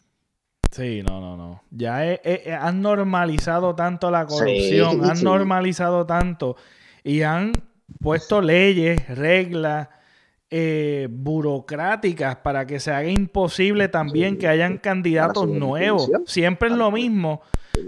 Sí, 0.72 1.02
no, 1.02 1.20
no, 1.20 1.36
no. 1.36 1.62
Ya 1.72 2.20
han 2.62 2.82
normalizado 2.82 3.76
tanto 3.76 4.12
la 4.12 4.28
corrupción, 4.28 5.04
han 5.06 5.24
normalizado 5.24 6.06
tanto 6.06 6.56
y 7.04 7.22
han 7.22 7.54
puesto 8.00 8.42
leyes, 8.42 9.08
reglas 9.10 9.90
eh, 10.56 11.08
burocráticas 11.10 12.36
para 12.36 12.68
que 12.68 12.80
se 12.80 12.92
haga 12.92 13.10
imposible 13.10 13.88
también 13.88 14.38
que 14.38 14.48
hayan 14.48 14.78
candidatos 14.78 15.48
nuevos. 15.48 16.12
Siempre 16.28 16.70
es 16.70 16.76
lo 16.76 16.92
mismo, 16.92 17.42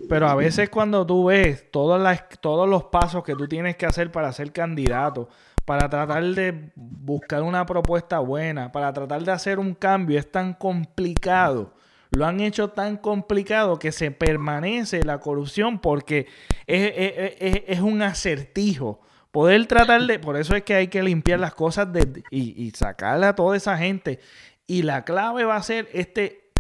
pero 0.09 0.28
a 0.28 0.34
veces 0.34 0.72
cuando 0.72 1.05
tú 1.05 1.26
ves 1.26 1.70
todas 1.70 2.01
las, 2.01 2.28
todos 2.41 2.68
los 2.68 2.86
pasos 2.86 3.24
que 3.24 3.36
tú 3.36 3.47
tienes 3.47 3.76
que 3.76 3.86
hacer 3.86 4.11
para 4.11 4.34
ser 4.34 4.51
candidato, 4.51 5.30
para 5.63 5.88
tratar 5.89 6.24
de 6.24 6.72
buscar 6.76 7.43
una 7.43 7.68
propuesta 7.68 8.18
buena, 8.18 8.72
para 8.72 8.91
tratar 8.91 9.24
de 9.24 9.32
hacer 9.32 9.59
un 9.59 9.76
cambio, 9.76 10.18
es 10.18 10.32
tan 10.32 10.53
complicado. 10.55 11.74
Lo 12.16 12.26
han 12.26 12.39
hecho 12.39 12.70
tan 12.70 12.97
complicado 12.97 13.78
que 13.78 13.91
se 13.91 14.11
permanece 14.11 15.03
la 15.03 15.20
corrupción 15.20 15.80
porque 15.80 16.28
es 16.68 17.80
un 17.82 18.01
acertijo 18.01 19.01
Poder 19.36 19.66
tratar 19.66 20.01
de, 20.03 20.18
por 20.18 20.38
eso 20.38 20.55
es 20.55 20.63
que 20.63 20.76
hay 20.76 20.88
que 20.88 21.03
limpiar 21.03 21.41
las 21.41 21.53
cosas 21.53 21.91
de, 21.91 22.24
y, 22.32 22.63
y 22.63 22.72
sacarle 22.72 23.26
a 23.26 23.36
toda 23.36 23.57
esa 23.57 23.78
gente. 23.78 24.22
Y 24.66 24.84
la 24.84 25.03
clave 25.03 25.43
va 25.43 25.57
a 25.57 25.61
ser 25.61 25.89
este, 25.91 26.51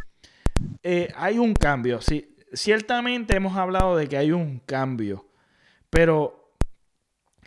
eh, 0.83 1.07
hay 1.15 1.37
un 1.37 1.53
cambio. 1.53 2.01
Sí, 2.01 2.35
ciertamente 2.51 3.33
hemos 3.33 3.55
hablado 3.55 3.95
de 3.95 4.09
que 4.09 4.17
hay 4.17 4.33
un 4.33 4.59
cambio, 4.65 5.25
pero 5.89 6.51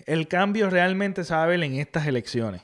el 0.06 0.28
cambio 0.28 0.70
realmente 0.70 1.24
se 1.24 1.34
va 1.34 1.44
a 1.44 1.46
ver 1.46 1.62
en 1.62 1.74
estas 1.74 2.06
elecciones. 2.06 2.62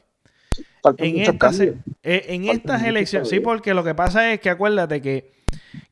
En 0.97 1.19
estas, 1.19 1.61
eh, 1.61 1.75
en 2.03 2.49
estas 2.49 2.83
elecciones, 2.83 3.29
sí, 3.29 3.41
porque 3.41 3.75
lo 3.75 3.85
que 3.85 3.95
pasa 3.95 4.33
es 4.33 4.41
que 4.41 4.49
acuérdate 4.49 5.03
que, 5.03 5.34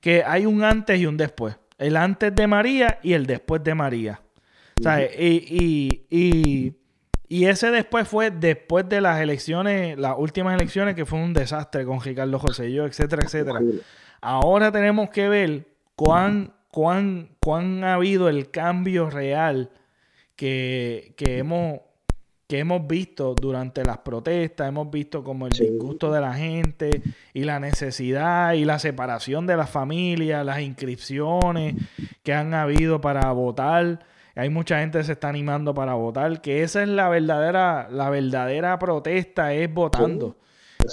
que 0.00 0.24
hay 0.24 0.46
un 0.46 0.64
antes 0.64 0.98
y 0.98 1.06
un 1.06 1.16
después. 1.16 1.56
El 1.78 1.96
antes 1.96 2.34
de 2.34 2.46
María 2.46 2.98
y 3.02 3.14
el 3.14 3.26
después 3.26 3.62
de 3.64 3.74
María. 3.74 4.20
Y, 5.18 6.04
y, 6.10 6.74
y, 7.28 7.44
ese 7.46 7.70
después 7.70 8.08
fue 8.08 8.30
después 8.30 8.88
de 8.88 9.00
las 9.00 9.20
elecciones, 9.20 9.98
las 9.98 10.14
últimas 10.18 10.54
elecciones, 10.54 10.94
que 10.94 11.06
fue 11.06 11.18
un 11.20 11.32
desastre 11.32 11.84
con 11.84 12.00
Ricardo 12.00 12.38
José 12.38 12.72
yo, 12.72 12.86
etcétera, 12.86 13.22
etcétera. 13.24 13.60
Ahora 14.20 14.72
tenemos 14.72 15.10
que 15.10 15.28
ver 15.28 15.66
cuán, 15.94 16.52
cuán, 16.70 17.30
cuán 17.40 17.84
ha 17.84 17.94
habido 17.94 18.28
el 18.28 18.50
cambio 18.50 19.10
real 19.10 19.70
que, 20.36 21.14
que 21.16 21.38
hemos 21.38 21.80
que 22.52 22.58
hemos 22.58 22.86
visto 22.86 23.34
durante 23.34 23.82
las 23.82 23.96
protestas, 23.96 24.68
hemos 24.68 24.90
visto 24.90 25.24
como 25.24 25.46
el 25.46 25.54
disgusto 25.54 26.12
de 26.12 26.20
la 26.20 26.34
gente 26.34 27.02
y 27.32 27.44
la 27.44 27.58
necesidad 27.58 28.52
y 28.52 28.66
la 28.66 28.78
separación 28.78 29.46
de 29.46 29.56
las 29.56 29.70
familias, 29.70 30.44
las 30.44 30.60
inscripciones 30.60 31.76
que 32.22 32.34
han 32.34 32.52
habido 32.52 33.00
para 33.00 33.32
votar. 33.32 34.00
Hay 34.36 34.50
mucha 34.50 34.80
gente 34.80 34.98
que 34.98 35.04
se 35.04 35.12
está 35.12 35.30
animando 35.30 35.72
para 35.72 35.94
votar, 35.94 36.42
que 36.42 36.62
esa 36.62 36.82
es 36.82 36.90
la 36.90 37.08
verdadera, 37.08 37.88
la 37.90 38.10
verdadera 38.10 38.78
protesta, 38.78 39.54
es 39.54 39.72
votando. 39.72 40.36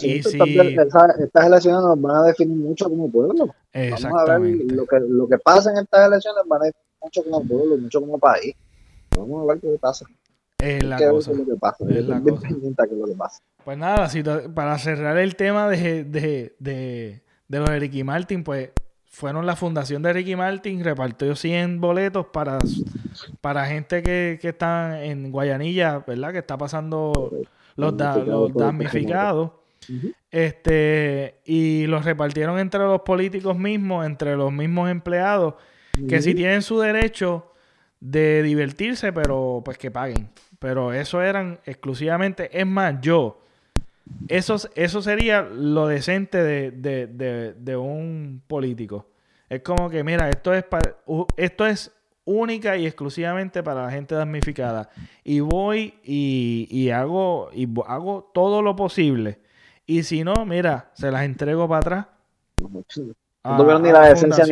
y 0.01 0.23
si... 0.23 0.37
estas 0.39 1.45
elecciones 1.45 1.81
nos 1.81 1.99
van 1.99 2.15
a 2.15 2.23
definir 2.23 2.55
mucho 2.55 2.85
como 2.85 3.11
pueblo. 3.11 3.53
Vamos 3.73 4.05
a 4.05 4.37
ver 4.37 4.61
lo 4.71 4.85
que, 4.85 4.97
lo 5.01 5.27
que 5.27 5.37
pasa 5.39 5.71
en 5.71 5.79
estas 5.79 6.07
elecciones 6.07 6.41
van 6.47 6.61
a 6.61 6.65
definir 6.67 6.87
mucho 7.01 7.21
como 7.25 7.45
pueblo, 7.45 7.77
mucho 7.77 7.99
como 7.99 8.17
país. 8.17 8.55
Vamos 9.13 9.43
a 9.43 9.53
ver 9.53 9.59
qué 9.59 9.77
pasa. 9.77 10.05
Es 10.61 10.83
la 10.83 10.97
cosa. 11.09 11.31
Es 11.89 12.05
la 12.05 12.21
cosa. 12.21 12.47
Pues 13.63 13.77
nada, 13.77 14.09
para 14.53 14.77
cerrar 14.77 15.17
el 15.17 15.35
tema 15.35 15.69
de, 15.69 16.03
de, 16.03 16.55
de, 16.59 17.23
de 17.47 17.59
los 17.59 17.69
Ricky 17.69 18.03
Martin, 18.03 18.43
pues 18.43 18.69
fueron 19.05 19.45
la 19.45 19.55
fundación 19.55 20.01
de 20.01 20.13
Ricky 20.13 20.35
Martin, 20.35 20.83
repartió 20.83 21.35
100 21.35 21.81
boletos 21.81 22.27
para, 22.27 22.59
para 23.41 23.65
gente 23.65 24.03
que, 24.03 24.37
que 24.41 24.49
está 24.49 25.03
en 25.03 25.31
Guayanilla, 25.31 25.99
¿verdad? 25.99 26.31
Que 26.31 26.39
está 26.39 26.57
pasando 26.57 27.31
los, 27.75 27.93
los 28.27 28.53
damnificados. 28.53 29.51
Este, 30.29 31.39
y 31.45 31.87
los 31.87 32.05
repartieron 32.05 32.59
entre 32.59 32.81
los 32.81 33.01
políticos 33.01 33.57
mismos, 33.57 34.05
entre 34.05 34.35
los 34.35 34.51
mismos 34.51 34.89
empleados, 34.89 35.55
que 36.07 36.21
si 36.21 36.35
tienen 36.35 36.61
su 36.61 36.79
derecho 36.79 37.51
de 37.99 38.43
divertirse, 38.43 39.11
pero 39.11 39.61
pues 39.65 39.77
que 39.77 39.89
paguen. 39.89 40.29
Pero 40.59 40.93
eso 40.93 41.21
eran 41.21 41.59
exclusivamente, 41.65 42.49
es 42.59 42.67
más, 42.67 42.99
yo, 43.01 43.41
eso, 44.27 44.57
eso 44.75 45.01
sería 45.01 45.41
lo 45.41 45.87
decente 45.87 46.43
de, 46.43 47.77
un 47.77 48.41
político. 48.47 49.07
Es 49.49 49.61
como 49.61 49.89
que, 49.89 50.03
mira, 50.03 50.29
esto 50.29 50.53
es, 50.53 50.63
para, 50.63 50.95
esto 51.37 51.65
es 51.65 51.91
única 52.25 52.77
y 52.77 52.85
exclusivamente 52.85 53.63
para 53.63 53.85
la 53.85 53.91
gente 53.91 54.15
damnificada. 54.15 54.89
Y 55.23 55.39
voy 55.39 55.95
y, 56.03 56.89
hago, 56.89 57.49
y 57.53 57.67
hago 57.87 58.29
todo 58.33 58.61
lo 58.61 58.75
posible. 58.75 59.39
Y 59.85 60.03
si 60.03 60.23
no, 60.23 60.45
mira, 60.45 60.91
se 60.93 61.09
las 61.11 61.23
entrego 61.23 61.67
para 61.67 61.79
atrás. 61.79 62.05
No 63.43 63.55
tuvieron 63.55 63.83
ni 63.83 63.91
la 63.91 64.09
decencia 64.09 64.43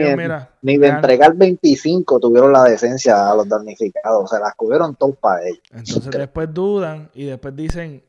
ni, 0.62 0.78
de 0.78 0.88
entregar 0.88 1.36
25, 1.36 2.20
tuvieron 2.20 2.54
la 2.54 2.64
decencia 2.64 3.30
a 3.30 3.36
los 3.36 3.48
damnificados. 3.48 4.30
Se 4.30 4.40
las 4.40 4.56
cubrieron 4.56 4.96
todos 4.96 5.18
para 5.18 5.46
ellos. 5.46 5.62
Entonces 5.72 6.10
después 6.12 6.54
dudan 6.54 7.10
y 7.14 7.26
después 7.26 7.54
dicen, 7.56 8.02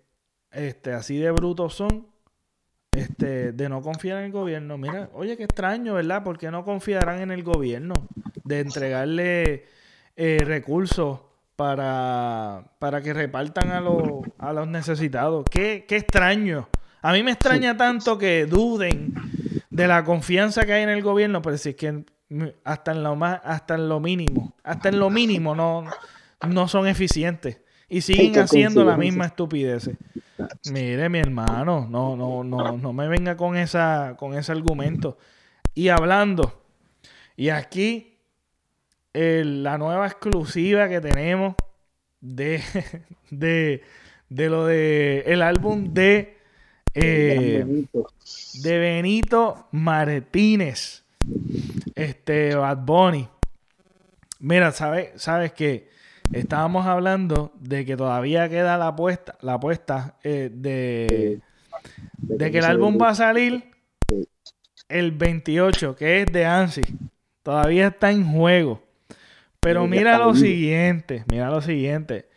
este, 0.52 0.92
así 0.92 1.18
de 1.18 1.32
brutos 1.32 1.74
son, 1.74 2.06
este, 2.92 3.52
de 3.52 3.68
no 3.68 3.82
confiar 3.82 4.18
en 4.18 4.26
el 4.26 4.32
gobierno. 4.32 4.78
Mira, 4.78 5.10
oye, 5.14 5.36
qué 5.36 5.44
extraño, 5.44 5.94
¿verdad? 5.94 6.22
¿Por 6.22 6.38
qué 6.38 6.50
no 6.52 6.64
confiarán 6.64 7.20
en 7.22 7.32
el 7.32 7.42
gobierno? 7.42 7.94
De 8.44 8.60
entregarle 8.60 9.66
eh, 10.16 10.42
recursos 10.44 11.20
para, 11.56 12.70
para 12.78 13.02
que 13.02 13.12
repartan 13.12 13.72
a, 13.72 13.80
los, 13.80 14.22
a 14.38 14.52
los 14.52 14.68
necesitados. 14.68 15.44
Qué, 15.50 15.86
qué 15.88 15.96
extraño. 15.96 16.68
A 17.02 17.12
mí 17.12 17.24
me 17.24 17.32
extraña 17.32 17.76
tanto 17.76 18.16
que 18.16 18.46
duden 18.46 19.14
de 19.78 19.86
la 19.86 20.02
confianza 20.02 20.66
que 20.66 20.72
hay 20.72 20.82
en 20.82 20.88
el 20.88 21.02
gobierno, 21.02 21.40
pero 21.40 21.56
si 21.56 21.68
es 21.68 21.76
que 21.76 22.04
hasta 22.64 22.90
en 22.90 23.04
lo 23.04 23.14
más, 23.14 23.40
hasta 23.44 23.76
en 23.76 23.88
lo 23.88 24.00
mínimo, 24.00 24.56
hasta 24.64 24.88
en 24.88 24.98
lo 24.98 25.08
mínimo 25.08 25.54
no, 25.54 25.84
no 26.48 26.66
son 26.66 26.88
eficientes 26.88 27.60
y 27.88 28.00
siguen 28.00 28.36
haciendo 28.40 28.84
la 28.84 28.96
misma 28.96 29.26
estupidez. 29.26 29.88
Mire, 30.72 31.08
mi 31.08 31.20
hermano, 31.20 31.86
no, 31.88 32.16
no, 32.16 32.42
no, 32.42 32.76
no 32.76 32.92
me 32.92 33.06
venga 33.06 33.36
con 33.36 33.56
esa, 33.56 34.16
con 34.18 34.34
ese 34.34 34.50
argumento. 34.50 35.16
Y 35.76 35.90
hablando, 35.90 36.60
y 37.36 37.50
aquí 37.50 38.18
la 39.14 39.78
nueva 39.78 40.08
exclusiva 40.08 40.88
que 40.88 41.00
tenemos 41.00 41.54
de, 42.20 42.60
de, 43.30 43.82
de 44.28 44.50
lo 44.50 44.66
de 44.66 45.22
el 45.26 45.40
álbum 45.40 45.94
de 45.94 46.37
eh, 47.00 47.84
de 48.62 48.78
Benito 48.78 49.68
Martínez. 49.72 51.04
Este, 51.94 52.54
Bad 52.54 52.78
Bunny. 52.78 53.28
Mira, 54.40 54.72
¿sabes, 54.72 55.10
sabes 55.16 55.52
que 55.52 55.88
estábamos 56.32 56.86
hablando 56.86 57.52
de 57.58 57.84
que 57.84 57.96
todavía 57.96 58.48
queda 58.48 58.76
la 58.76 58.88
apuesta, 58.88 59.36
la 59.40 59.54
apuesta 59.54 60.16
eh, 60.22 60.50
de, 60.52 61.40
de 62.18 62.50
que 62.50 62.58
el 62.58 62.64
álbum 62.64 62.98
va 63.00 63.10
a 63.10 63.14
salir 63.14 63.70
el 64.88 65.12
28, 65.12 65.96
que 65.96 66.22
es 66.22 66.32
de 66.32 66.46
Ansi. 66.46 66.82
Todavía 67.42 67.88
está 67.88 68.10
en 68.10 68.30
juego. 68.30 68.82
Pero 69.60 69.86
mira 69.86 70.18
lo 70.18 70.34
siguiente, 70.34 71.24
mira 71.28 71.50
lo 71.50 71.60
siguiente. 71.60 72.28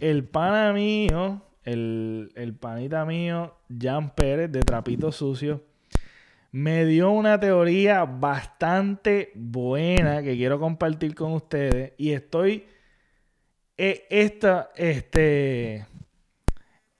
El 0.00 0.24
pana 0.24 0.72
mío, 0.72 1.42
el, 1.72 2.56
panita 2.58 3.04
mío, 3.04 3.56
Jan 3.68 4.14
Pérez, 4.14 4.50
de 4.50 4.62
Trapito 4.62 5.12
Sucio, 5.12 5.62
me 6.50 6.86
dio 6.86 7.10
una 7.10 7.38
teoría 7.38 8.04
bastante 8.04 9.32
buena 9.34 10.22
que 10.22 10.34
quiero 10.36 10.58
compartir 10.58 11.14
con 11.14 11.32
ustedes. 11.34 11.92
Y 11.98 12.12
estoy. 12.12 12.66
Eh, 13.76 14.06
esta, 14.08 14.70
este. 14.74 15.86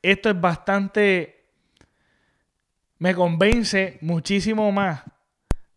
Esto 0.03 0.31
es 0.31 0.41
bastante. 0.41 1.47
Me 2.99 3.15
convence 3.15 3.99
muchísimo 4.03 4.71
más 4.71 5.03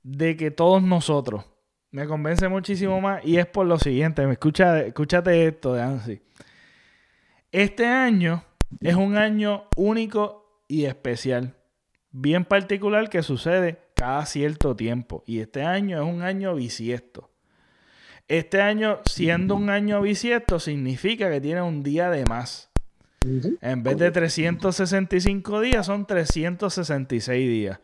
de 0.03 0.35
que 0.35 0.51
todos 0.51 0.83
nosotros. 0.83 1.45
Me 1.91 2.05
convence 2.07 2.47
muchísimo 2.49 2.99
más. 2.99 3.23
Y 3.23 3.37
es 3.37 3.45
por 3.45 3.65
lo 3.65 3.79
siguiente. 3.79 4.29
Escúchate 4.29 5.47
esto 5.47 5.73
de 5.75 5.81
Ansi. 5.81 6.21
Este 7.53 7.85
año 7.85 8.43
es 8.79 8.95
un 8.95 9.17
año 9.17 9.65
único 9.75 10.63
y 10.67 10.85
especial, 10.85 11.55
bien 12.11 12.45
particular 12.45 13.09
que 13.09 13.23
sucede 13.23 13.79
cada 13.95 14.25
cierto 14.25 14.75
tiempo. 14.75 15.23
Y 15.27 15.39
este 15.39 15.63
año 15.63 16.01
es 16.01 16.07
un 16.07 16.21
año 16.21 16.55
bisiesto. 16.55 17.29
Este 18.27 18.61
año, 18.61 18.99
siendo 19.05 19.55
un 19.55 19.69
año 19.69 20.01
bisiesto, 20.01 20.59
significa 20.59 21.29
que 21.29 21.41
tiene 21.41 21.61
un 21.61 21.83
día 21.83 22.09
de 22.09 22.25
más. 22.25 22.69
En 23.61 23.83
vez 23.83 23.97
de 23.97 24.09
365 24.09 25.61
días, 25.61 25.85
son 25.85 26.07
366 26.07 27.49
días. 27.49 27.79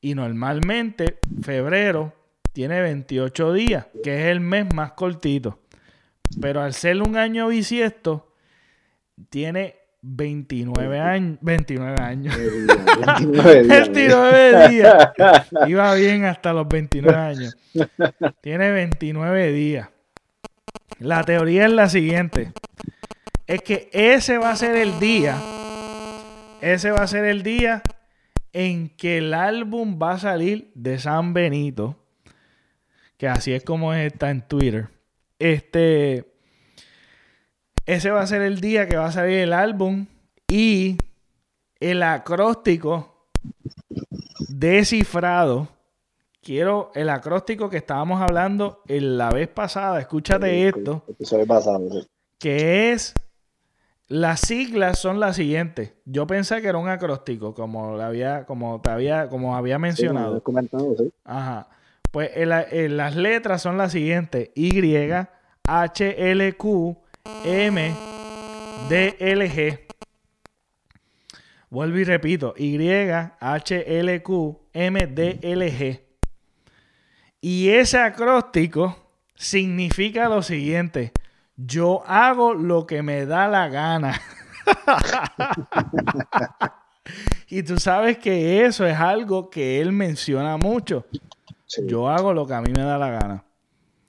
Y 0.00 0.14
normalmente, 0.14 1.20
febrero 1.40 2.12
tiene 2.52 2.80
28 2.80 3.52
días, 3.52 3.86
que 4.02 4.20
es 4.20 4.26
el 4.26 4.40
mes 4.40 4.66
más 4.74 4.92
cortito. 4.92 5.60
Pero 6.40 6.60
al 6.60 6.74
ser 6.74 7.00
un 7.00 7.16
año 7.16 7.48
bisiesto, 7.48 8.34
tiene 9.30 9.77
29 10.02 11.00
años. 11.00 11.38
29 11.40 12.00
años. 12.00 12.36
29 13.66 14.68
días. 14.70 15.12
Iba 15.66 15.94
bien 15.94 16.24
hasta 16.24 16.52
los 16.52 16.68
29 16.68 17.18
años. 17.18 17.56
Tiene 18.40 18.70
29 18.70 19.52
días. 19.52 19.88
La 20.98 21.22
teoría 21.24 21.66
es 21.66 21.72
la 21.72 21.88
siguiente. 21.88 22.52
Es 23.46 23.62
que 23.62 23.88
ese 23.92 24.38
va 24.38 24.50
a 24.50 24.56
ser 24.56 24.76
el 24.76 24.98
día. 25.00 25.36
Ese 26.60 26.90
va 26.90 27.02
a 27.02 27.06
ser 27.06 27.24
el 27.24 27.42
día 27.42 27.82
en 28.52 28.88
que 28.90 29.18
el 29.18 29.34
álbum 29.34 29.98
va 30.00 30.12
a 30.12 30.18
salir 30.18 30.70
de 30.74 30.98
San 30.98 31.34
Benito. 31.34 31.96
Que 33.16 33.28
así 33.28 33.52
es 33.52 33.64
como 33.64 33.94
está 33.94 34.30
en 34.30 34.42
Twitter. 34.42 34.88
Este 35.38 36.37
ese 37.88 38.10
va 38.10 38.20
a 38.20 38.26
ser 38.26 38.42
el 38.42 38.60
día 38.60 38.86
que 38.86 38.98
va 38.98 39.06
a 39.06 39.12
salir 39.12 39.38
el 39.38 39.54
álbum 39.54 40.06
y 40.46 40.98
el 41.80 42.02
acróstico 42.02 43.30
descifrado. 44.50 45.68
Quiero 46.42 46.90
el 46.94 47.08
acróstico 47.08 47.70
que 47.70 47.78
estábamos 47.78 48.20
hablando 48.20 48.82
en 48.88 49.16
la 49.16 49.30
vez 49.30 49.48
pasada. 49.48 50.00
Escúchate 50.00 50.68
esto. 50.68 51.02
Que 52.38 52.92
es. 52.92 53.14
Las 54.06 54.40
siglas 54.40 54.98
son 54.98 55.18
las 55.18 55.36
siguientes. 55.36 55.94
Yo 56.04 56.26
pensé 56.26 56.60
que 56.60 56.68
era 56.68 56.76
un 56.76 56.90
acróstico, 56.90 57.54
como 57.54 57.98
había, 58.00 58.44
como 58.44 58.82
te 58.82 58.90
había, 58.90 59.30
como 59.30 59.56
había 59.56 59.78
mencionado. 59.78 60.42
Ajá. 61.24 61.68
Pues 62.10 62.32
las 62.36 63.16
letras 63.16 63.62
son 63.62 63.78
las 63.78 63.92
siguientes: 63.92 64.50
Y, 64.54 64.78
H, 65.66 66.30
L, 66.30 66.52
Q, 66.54 66.98
M, 67.44 67.94
D, 68.88 69.16
L, 69.18 69.50
G. 69.50 69.80
Vuelvo 71.70 71.98
y 71.98 72.04
repito, 72.04 72.54
Y, 72.56 72.78
H, 73.40 73.98
L, 73.98 74.22
Q, 74.22 74.60
M, 74.72 75.06
D, 75.06 75.38
L, 75.42 75.72
G. 75.72 76.00
Y 77.40 77.68
ese 77.68 77.98
acróstico 77.98 78.96
significa 79.34 80.28
lo 80.28 80.42
siguiente. 80.42 81.12
Yo 81.56 82.02
hago 82.06 82.54
lo 82.54 82.86
que 82.86 83.02
me 83.02 83.26
da 83.26 83.48
la 83.48 83.68
gana. 83.68 84.20
y 87.48 87.62
tú 87.62 87.78
sabes 87.78 88.18
que 88.18 88.64
eso 88.64 88.86
es 88.86 88.96
algo 88.96 89.50
que 89.50 89.80
él 89.80 89.92
menciona 89.92 90.56
mucho. 90.56 91.06
Yo 91.86 92.08
hago 92.08 92.32
lo 92.32 92.46
que 92.46 92.54
a 92.54 92.60
mí 92.60 92.72
me 92.72 92.82
da 92.82 92.96
la 92.96 93.10
gana. 93.10 93.44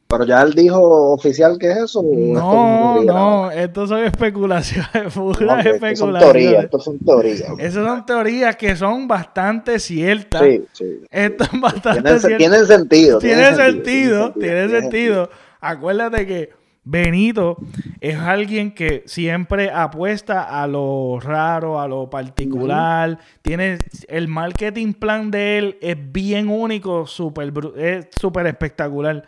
Pero 0.10 0.26
ya 0.26 0.42
él 0.42 0.54
dijo 0.56 0.82
oficial 1.14 1.60
que 1.60 1.70
es 1.70 1.78
eso. 1.78 2.02
No, 2.02 3.04
no, 3.04 3.52
esto 3.52 3.86
son 3.86 4.04
especulaciones, 4.04 5.14
puras 5.14 5.64
especulaciones. 5.64 6.00
Son 6.00 6.20
teorías, 6.20 6.64
esto 6.64 6.80
son 6.80 6.98
teorías. 6.98 7.44
Esas 7.60 7.86
son 7.86 8.06
teorías 8.08 8.56
que 8.56 8.76
son 8.76 9.08
bastante 9.08 9.78
ciertas. 9.78 10.42
Sí, 10.42 10.66
sí. 10.74 11.02
Esto 11.12 11.44
es 11.44 11.62
bastante 11.62 12.20
cierto. 12.22 12.38
Tienen 12.38 12.66
sentido. 12.66 13.20
Tiene 13.20 13.56
sentido, 13.56 14.34
tiene 14.34 14.70
sentido. 14.70 15.30
Acuérdate 15.62 16.26
que 16.26 16.50
Benito 16.84 17.58
es 18.02 18.18
alguien 18.18 18.74
que 18.74 19.04
siempre 19.06 19.70
apuesta 19.70 20.60
a 20.60 20.66
lo 20.66 21.20
raro, 21.22 21.80
a 21.80 21.88
lo 21.88 22.10
particular. 22.10 23.20
Tiene 23.44 23.78
el 24.08 24.28
marketing 24.28 24.94
plan 24.94 25.30
de 25.30 25.60
él 25.60 25.78
es 25.82 25.98
bien 26.12 26.50
único, 26.50 27.06
super, 27.06 27.54
es 27.78 28.08
súper 28.20 28.48
espectacular 28.48 29.24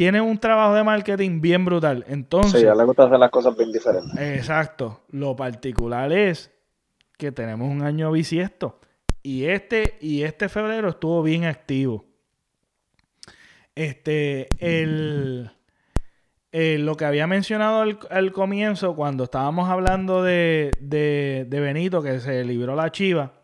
tiene 0.00 0.22
un 0.22 0.38
trabajo 0.38 0.72
de 0.72 0.82
marketing 0.82 1.42
bien 1.42 1.66
brutal. 1.66 2.06
Entonces. 2.08 2.62
Sí, 2.62 2.66
a 2.66 2.74
le 2.74 2.84
gusta 2.84 3.04
hacer 3.04 3.18
las 3.18 3.30
cosas 3.30 3.54
bien 3.54 3.70
diferentes. 3.70 4.18
Exacto. 4.18 5.02
Lo 5.10 5.36
particular 5.36 6.10
es 6.10 6.50
que 7.18 7.32
tenemos 7.32 7.70
un 7.70 7.82
año 7.82 8.10
bisiesto. 8.10 8.80
Y 9.22 9.44
este, 9.44 9.98
y 10.00 10.22
este 10.22 10.48
febrero 10.48 10.88
estuvo 10.88 11.22
bien 11.22 11.44
activo. 11.44 12.06
Este, 13.74 14.48
el, 14.58 15.50
lo 16.50 16.96
que 16.96 17.04
había 17.04 17.26
mencionado 17.26 17.84
al, 18.08 18.32
comienzo, 18.32 18.96
cuando 18.96 19.24
estábamos 19.24 19.68
hablando 19.68 20.22
de, 20.22 20.70
de, 20.80 21.44
de 21.46 21.60
Benito, 21.60 22.02
que 22.02 22.20
se 22.20 22.42
libró 22.42 22.74
la 22.74 22.90
chiva, 22.90 23.34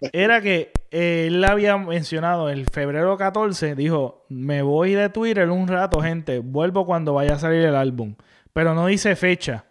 era 0.12 0.40
que 0.40 0.70
él 0.94 1.42
había 1.42 1.76
mencionado 1.76 2.48
el 2.48 2.66
febrero 2.66 3.16
14, 3.16 3.74
dijo, 3.74 4.24
me 4.28 4.62
voy 4.62 4.92
de 4.92 5.08
Twitter 5.08 5.50
un 5.50 5.66
rato, 5.66 6.00
gente, 6.00 6.38
vuelvo 6.38 6.86
cuando 6.86 7.14
vaya 7.14 7.34
a 7.34 7.38
salir 7.40 7.64
el 7.64 7.74
álbum. 7.74 8.14
Pero 8.52 8.74
no 8.74 8.86
dice 8.86 9.16
fecha. 9.16 9.64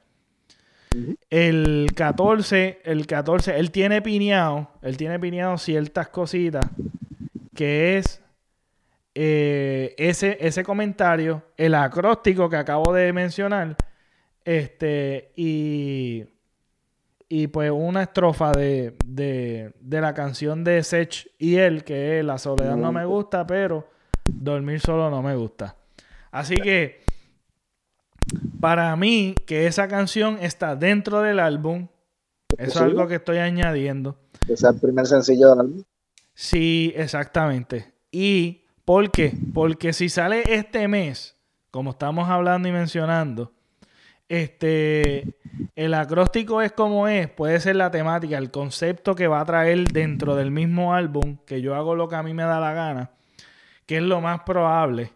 El 1.30 1.92
14, 1.96 2.82
el 2.84 3.08
14, 3.08 3.58
él 3.58 3.72
tiene 3.72 4.02
piñado, 4.02 4.72
él 4.82 4.98
tiene 4.98 5.18
piñado 5.18 5.58
ciertas 5.58 6.10
cositas, 6.10 6.66
que 7.56 7.98
es 7.98 8.22
eh, 9.16 9.96
ese, 9.98 10.38
ese 10.42 10.62
comentario, 10.66 11.42
el 11.56 11.76
acróstico 11.76 12.50
que 12.50 12.58
acabo 12.58 12.92
de 12.92 13.14
mencionar, 13.14 13.78
este, 14.44 15.32
y 15.38 16.26
y 17.30 17.48
pues 17.48 17.72
una 17.72 18.04
estrofa 18.04 18.52
de, 18.52 19.74
la 19.90 20.14
canción 20.14 20.64
de 20.64 20.84
Sech 20.84 21.32
y 21.38 21.56
él, 21.56 21.84
que 21.84 22.20
es 22.20 22.26
La 22.26 22.38
soledad 22.38 22.76
no 22.76 22.92
me 22.92 23.06
gusta, 23.06 23.46
pero 23.46 23.88
dormir 24.26 24.80
solo 24.80 25.10
no 25.10 25.22
me 25.22 25.36
gusta. 25.36 25.76
Así 26.32 26.56
que 26.56 27.02
para 28.60 28.96
mí 28.96 29.36
que 29.46 29.68
esa 29.68 29.88
canción 29.88 30.38
está 30.42 30.76
dentro 30.76 31.22
del 31.22 31.40
álbum, 31.40 31.88
eso 32.58 32.72
es 32.72 32.82
algo 32.82 33.08
que 33.08 33.16
estoy 33.16 33.38
añadiendo. 33.38 34.18
¿Es 34.48 34.64
el 34.64 34.80
primer 34.80 35.06
sencillo 35.06 35.50
del 35.52 35.60
álbum? 35.60 35.84
Sí, 36.34 36.94
exactamente. 36.96 37.94
¿Y 38.12 38.66
por 38.86 39.12
qué? 39.12 39.34
Porque 39.54 39.94
si 39.94 40.10
sale 40.10 40.44
este 40.56 40.88
mes, 40.88 41.36
como 41.72 41.92
estamos 41.92 42.30
hablando 42.30 42.68
y 42.68 42.72
mencionando, 42.72 43.52
este, 44.34 45.36
el 45.76 45.94
acróstico 45.94 46.64
es 46.64 46.72
como 46.72 47.08
es, 47.08 47.30
puede 47.30 47.60
ser 47.60 47.76
la 47.76 47.92
temática, 47.92 48.40
el 48.40 48.50
concepto 48.50 49.14
que 49.14 49.28
va 49.28 49.40
a 49.40 49.46
traer 49.46 49.90
dentro 49.90 50.36
del 50.36 50.50
mismo 50.50 50.96
álbum, 50.96 51.38
que 51.46 51.62
yo 51.62 51.76
hago 51.76 51.96
lo 51.96 52.08
que 52.08 52.16
a 52.16 52.24
mí 52.24 52.34
me 52.34 52.42
da 52.42 52.60
la 52.60 52.74
gana, 52.74 53.12
que 53.86 53.98
es 53.98 54.02
lo 54.02 54.22
más 54.22 54.42
probable. 54.42 55.12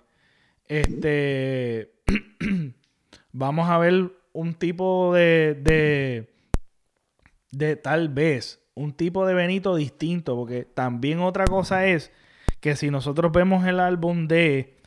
Este, 0.67 1.95
vamos 3.31 3.67
a 3.71 3.79
ver 3.79 4.11
un 4.33 4.53
tipo 4.53 5.11
de, 5.15 5.57
de, 5.63 6.29
de 7.49 7.75
tal 7.75 8.09
vez, 8.09 8.61
un 8.75 8.93
tipo 8.93 9.25
de 9.25 9.33
Benito 9.33 9.75
distinto, 9.75 10.35
porque 10.35 10.63
también 10.63 11.21
otra 11.21 11.45
cosa 11.45 11.87
es 11.87 12.11
que 12.59 12.75
si 12.75 12.91
nosotros 12.91 13.31
vemos 13.31 13.65
el 13.65 13.79
álbum 13.79 14.27
de 14.27 14.77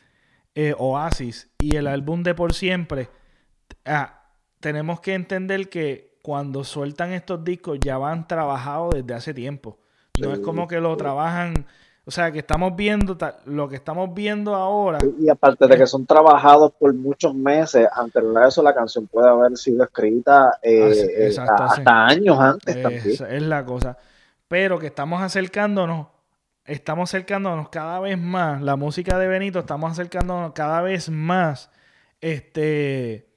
eh, 0.55 0.73
Oasis 0.77 1.49
y 1.59 1.75
el 1.75 1.87
álbum 1.87 2.23
de 2.23 2.33
Por 2.33 2.53
Siempre, 2.53 3.09
ah, 3.83 4.19
tenemos 4.61 5.01
que 5.01 5.13
entender 5.13 5.69
que 5.69 6.11
cuando 6.21 6.63
sueltan 6.63 7.11
estos 7.11 7.43
discos 7.43 7.79
ya 7.81 7.97
van 7.97 8.27
trabajados 8.27 8.93
desde 8.93 9.13
hace 9.13 9.33
tiempo. 9.33 9.77
No 10.19 10.33
es 10.33 10.39
como 10.39 10.67
que 10.67 10.79
lo 10.79 10.95
trabajan, 10.97 11.65
o 12.05 12.11
sea, 12.11 12.31
que 12.31 12.39
estamos 12.39 12.75
viendo, 12.75 13.17
lo 13.45 13.67
que 13.67 13.75
estamos 13.75 14.13
viendo 14.13 14.53
ahora. 14.53 14.99
Y 15.19 15.29
aparte 15.29 15.67
de 15.67 15.77
que 15.77 15.87
son 15.87 16.05
trabajados 16.05 16.73
por 16.77 16.93
muchos 16.93 17.33
meses, 17.33 17.87
anterior 17.93 18.37
a 18.37 18.47
eso 18.47 18.61
la 18.61 18.73
canción 18.73 19.07
puede 19.07 19.29
haber 19.29 19.57
sido 19.57 19.83
escrita 19.83 20.59
eh, 20.61 21.07
eh, 21.17 21.35
hasta 21.37 22.05
años 22.05 22.39
antes 22.39 23.21
Es 23.21 23.41
la 23.41 23.65
cosa. 23.65 23.97
Pero 24.47 24.77
que 24.77 24.87
estamos 24.87 25.21
acercándonos, 25.23 26.07
estamos 26.65 27.09
acercándonos 27.09 27.69
cada 27.69 27.99
vez 27.99 28.19
más, 28.19 28.61
la 28.61 28.75
música 28.75 29.17
de 29.17 29.27
Benito, 29.27 29.59
estamos 29.59 29.91
acercándonos 29.91 30.51
cada 30.51 30.81
vez 30.81 31.09
más, 31.09 31.71
este 32.19 33.30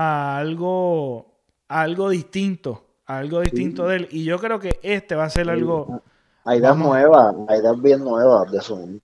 a 0.00 0.38
algo, 0.38 1.26
algo 1.66 2.08
distinto, 2.08 2.84
algo 3.04 3.40
distinto 3.40 3.88
de 3.88 3.96
él. 3.96 4.08
Y 4.12 4.22
yo 4.22 4.38
creo 4.38 4.60
que 4.60 4.78
este 4.84 5.16
va 5.16 5.24
a 5.24 5.30
ser 5.30 5.50
algo... 5.50 6.02
Hay 6.44 6.60
ideas 6.60 6.76
nuevas, 6.76 7.34
hay 7.48 7.58
ideas 7.58 7.82
bien 7.82 8.04
nuevas 8.04 8.50
de 8.52 8.60
su 8.60 9.00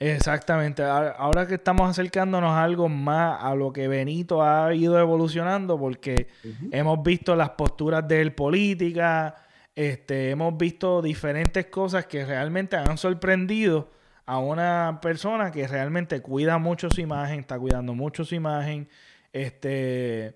Exactamente. 0.00 0.82
Ahora 0.82 1.46
que 1.46 1.54
estamos 1.54 1.88
acercándonos 1.88 2.50
a 2.50 2.64
algo 2.64 2.88
más 2.88 3.38
a 3.40 3.54
lo 3.54 3.72
que 3.72 3.86
Benito 3.86 4.42
ha 4.42 4.74
ido 4.74 4.98
evolucionando, 4.98 5.78
porque 5.78 6.26
hemos 6.72 7.02
visto 7.04 7.36
las 7.36 7.50
posturas 7.50 8.06
de 8.08 8.20
él 8.20 8.34
políticas, 8.34 9.32
este, 9.76 10.30
hemos 10.30 10.58
visto 10.58 11.02
diferentes 11.02 11.66
cosas 11.66 12.06
que 12.06 12.26
realmente 12.26 12.76
han 12.76 12.98
sorprendido 12.98 13.90
a 14.26 14.38
una 14.38 14.98
persona 15.00 15.52
que 15.52 15.68
realmente 15.68 16.20
cuida 16.20 16.58
mucho 16.58 16.90
su 16.90 17.00
imagen, 17.00 17.38
está 17.38 17.58
cuidando 17.60 17.94
mucho 17.94 18.24
su 18.24 18.34
imagen, 18.34 18.88
este, 19.36 20.34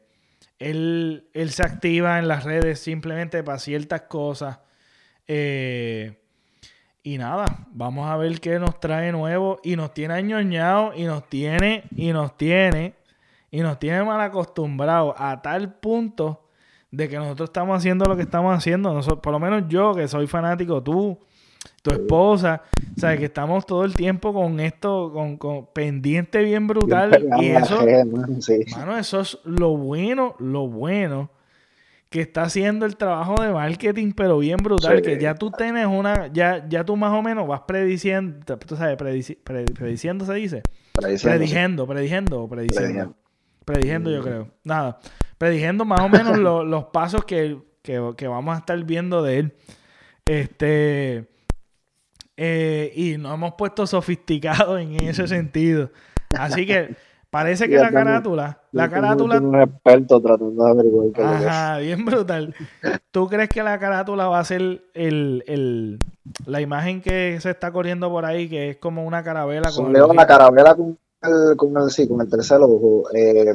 él, 0.59 1.24
se 1.48 1.62
activa 1.62 2.18
en 2.18 2.28
las 2.28 2.44
redes 2.44 2.81
simplemente 2.81 3.43
para 3.43 3.59
ciertas 3.59 4.02
cosas. 4.02 4.59
Eh, 5.27 6.18
y 7.02 7.16
nada, 7.16 7.66
vamos 7.72 8.10
a 8.10 8.16
ver 8.18 8.40
qué 8.40 8.59
nos 8.59 8.78
trae 8.78 9.10
nuevo. 9.10 9.59
Y 9.64 9.77
nos 9.77 9.94
tiene 9.94 10.14
añoñado 10.14 10.93
y 10.94 11.05
nos 11.05 11.27
tiene, 11.28 11.85
y 11.97 12.12
nos 12.12 12.36
tiene, 12.36 12.94
y 13.51 13.60
nos 13.60 13.78
tiene 13.78 14.05
mal 14.05 14.20
acostumbrados 14.20 15.14
a 15.16 15.40
tal 15.40 15.72
punto 15.74 16.47
de 16.90 17.09
que 17.09 17.16
nosotros 17.16 17.48
estamos 17.48 17.78
haciendo 17.78 18.05
lo 18.05 18.16
que 18.16 18.22
estamos 18.22 18.55
haciendo. 18.55 18.93
Nosotros, 18.93 19.20
por 19.20 19.32
lo 19.32 19.39
menos 19.39 19.64
yo, 19.68 19.94
que 19.94 20.09
soy 20.09 20.27
fanático, 20.27 20.82
tú, 20.82 21.18
tu 21.82 21.90
esposa, 21.90 22.62
o 22.97 23.01
sea, 23.01 23.16
que 23.16 23.27
estamos 23.27 23.65
todo 23.65 23.85
el 23.85 23.94
tiempo 23.94 24.32
con 24.32 24.61
esto, 24.61 25.12
con, 25.39 25.66
pendiente 25.73 26.43
bien 26.43 26.66
brutal. 26.66 27.27
y 27.40 27.48
eso, 27.48 27.81
eso 28.98 29.20
es 29.20 29.39
lo 29.44 29.77
bueno, 29.77 30.35
lo 30.39 30.69
bueno 30.69 31.31
que 32.11 32.20
está 32.20 32.43
haciendo 32.43 32.86
el 32.86 32.97
trabajo 32.97 33.40
de 33.40 33.51
marketing, 33.52 34.12
pero 34.12 34.39
bien 34.39 34.57
brutal, 34.57 35.01
que 35.01 35.19
ya 35.19 35.36
tú 35.36 35.52
tienes 35.52 35.86
una, 35.86 36.27
ya, 36.32 36.69
ya 36.69 36.85
tú 36.85 36.97
más 36.97 37.12
o 37.12 37.23
menos 37.23 37.47
vas 37.47 37.62
prediciendo, 37.69 38.59
tú 38.59 38.77
sabes, 38.77 38.97
prediciendo 38.97 40.27
se 40.27 40.35
dice. 40.35 40.62
Prediciendo, 40.93 41.86
prediciendo, 41.86 42.48
prediciendo. 42.48 43.15
Prediciendo, 43.65 44.11
yo 44.11 44.23
creo. 44.23 44.48
Nada, 44.65 44.98
prediciendo 45.39 45.85
más 45.85 46.01
o 46.01 46.09
menos 46.09 46.36
los 46.66 46.85
pasos 46.86 47.24
que, 47.24 47.59
que 47.82 48.27
vamos 48.27 48.57
a 48.57 48.59
estar 48.59 48.82
viendo 48.85 49.23
de 49.23 49.39
él. 49.39 49.55
Este, 50.27 51.28
eh, 52.43 52.91
y 52.95 53.19
nos 53.19 53.35
hemos 53.35 53.53
puesto 53.53 53.87
sofisticados 53.87 54.81
en 54.81 54.95
ese 55.09 55.29
sentido. 55.29 55.91
Así 56.31 56.65
que 56.65 56.97
parece 57.29 57.69
que 57.69 57.77
la 57.77 57.91
carátula, 57.91 58.62
la 58.73 58.89
carátula... 58.89 59.39
un 59.39 59.61
experto 59.61 60.23
tratando 60.23 60.65
de 60.65 60.71
averiguar 60.71 61.23
Ajá, 61.23 61.79
bien 61.79 62.03
brutal. 62.07 62.55
¿Tú 63.11 63.29
crees 63.29 63.51
que 63.51 63.62
la 63.62 63.79
carátula 63.79 64.27
va 64.29 64.39
a 64.39 64.45
ser 64.45 64.83
el, 64.95 65.99
la 66.47 66.62
imagen 66.62 67.03
que 67.03 67.39
se 67.41 67.51
está 67.51 67.73
corriendo 67.73 68.09
por 68.09 68.25
ahí, 68.25 68.49
que 68.49 68.71
es 68.71 68.77
como 68.79 69.05
una 69.05 69.23
carabela? 69.23 69.71
Con 69.71 69.93
la 69.93 70.27
carabela 70.27 70.75
con 70.75 70.99
el, 71.23 71.57
con 71.59 71.77
el, 71.77 71.91
sí, 71.91 72.09
con 72.09 72.23
el 72.23 72.31
tercer 72.31 72.59
ojo. 72.62 73.05
Eh, 73.15 73.53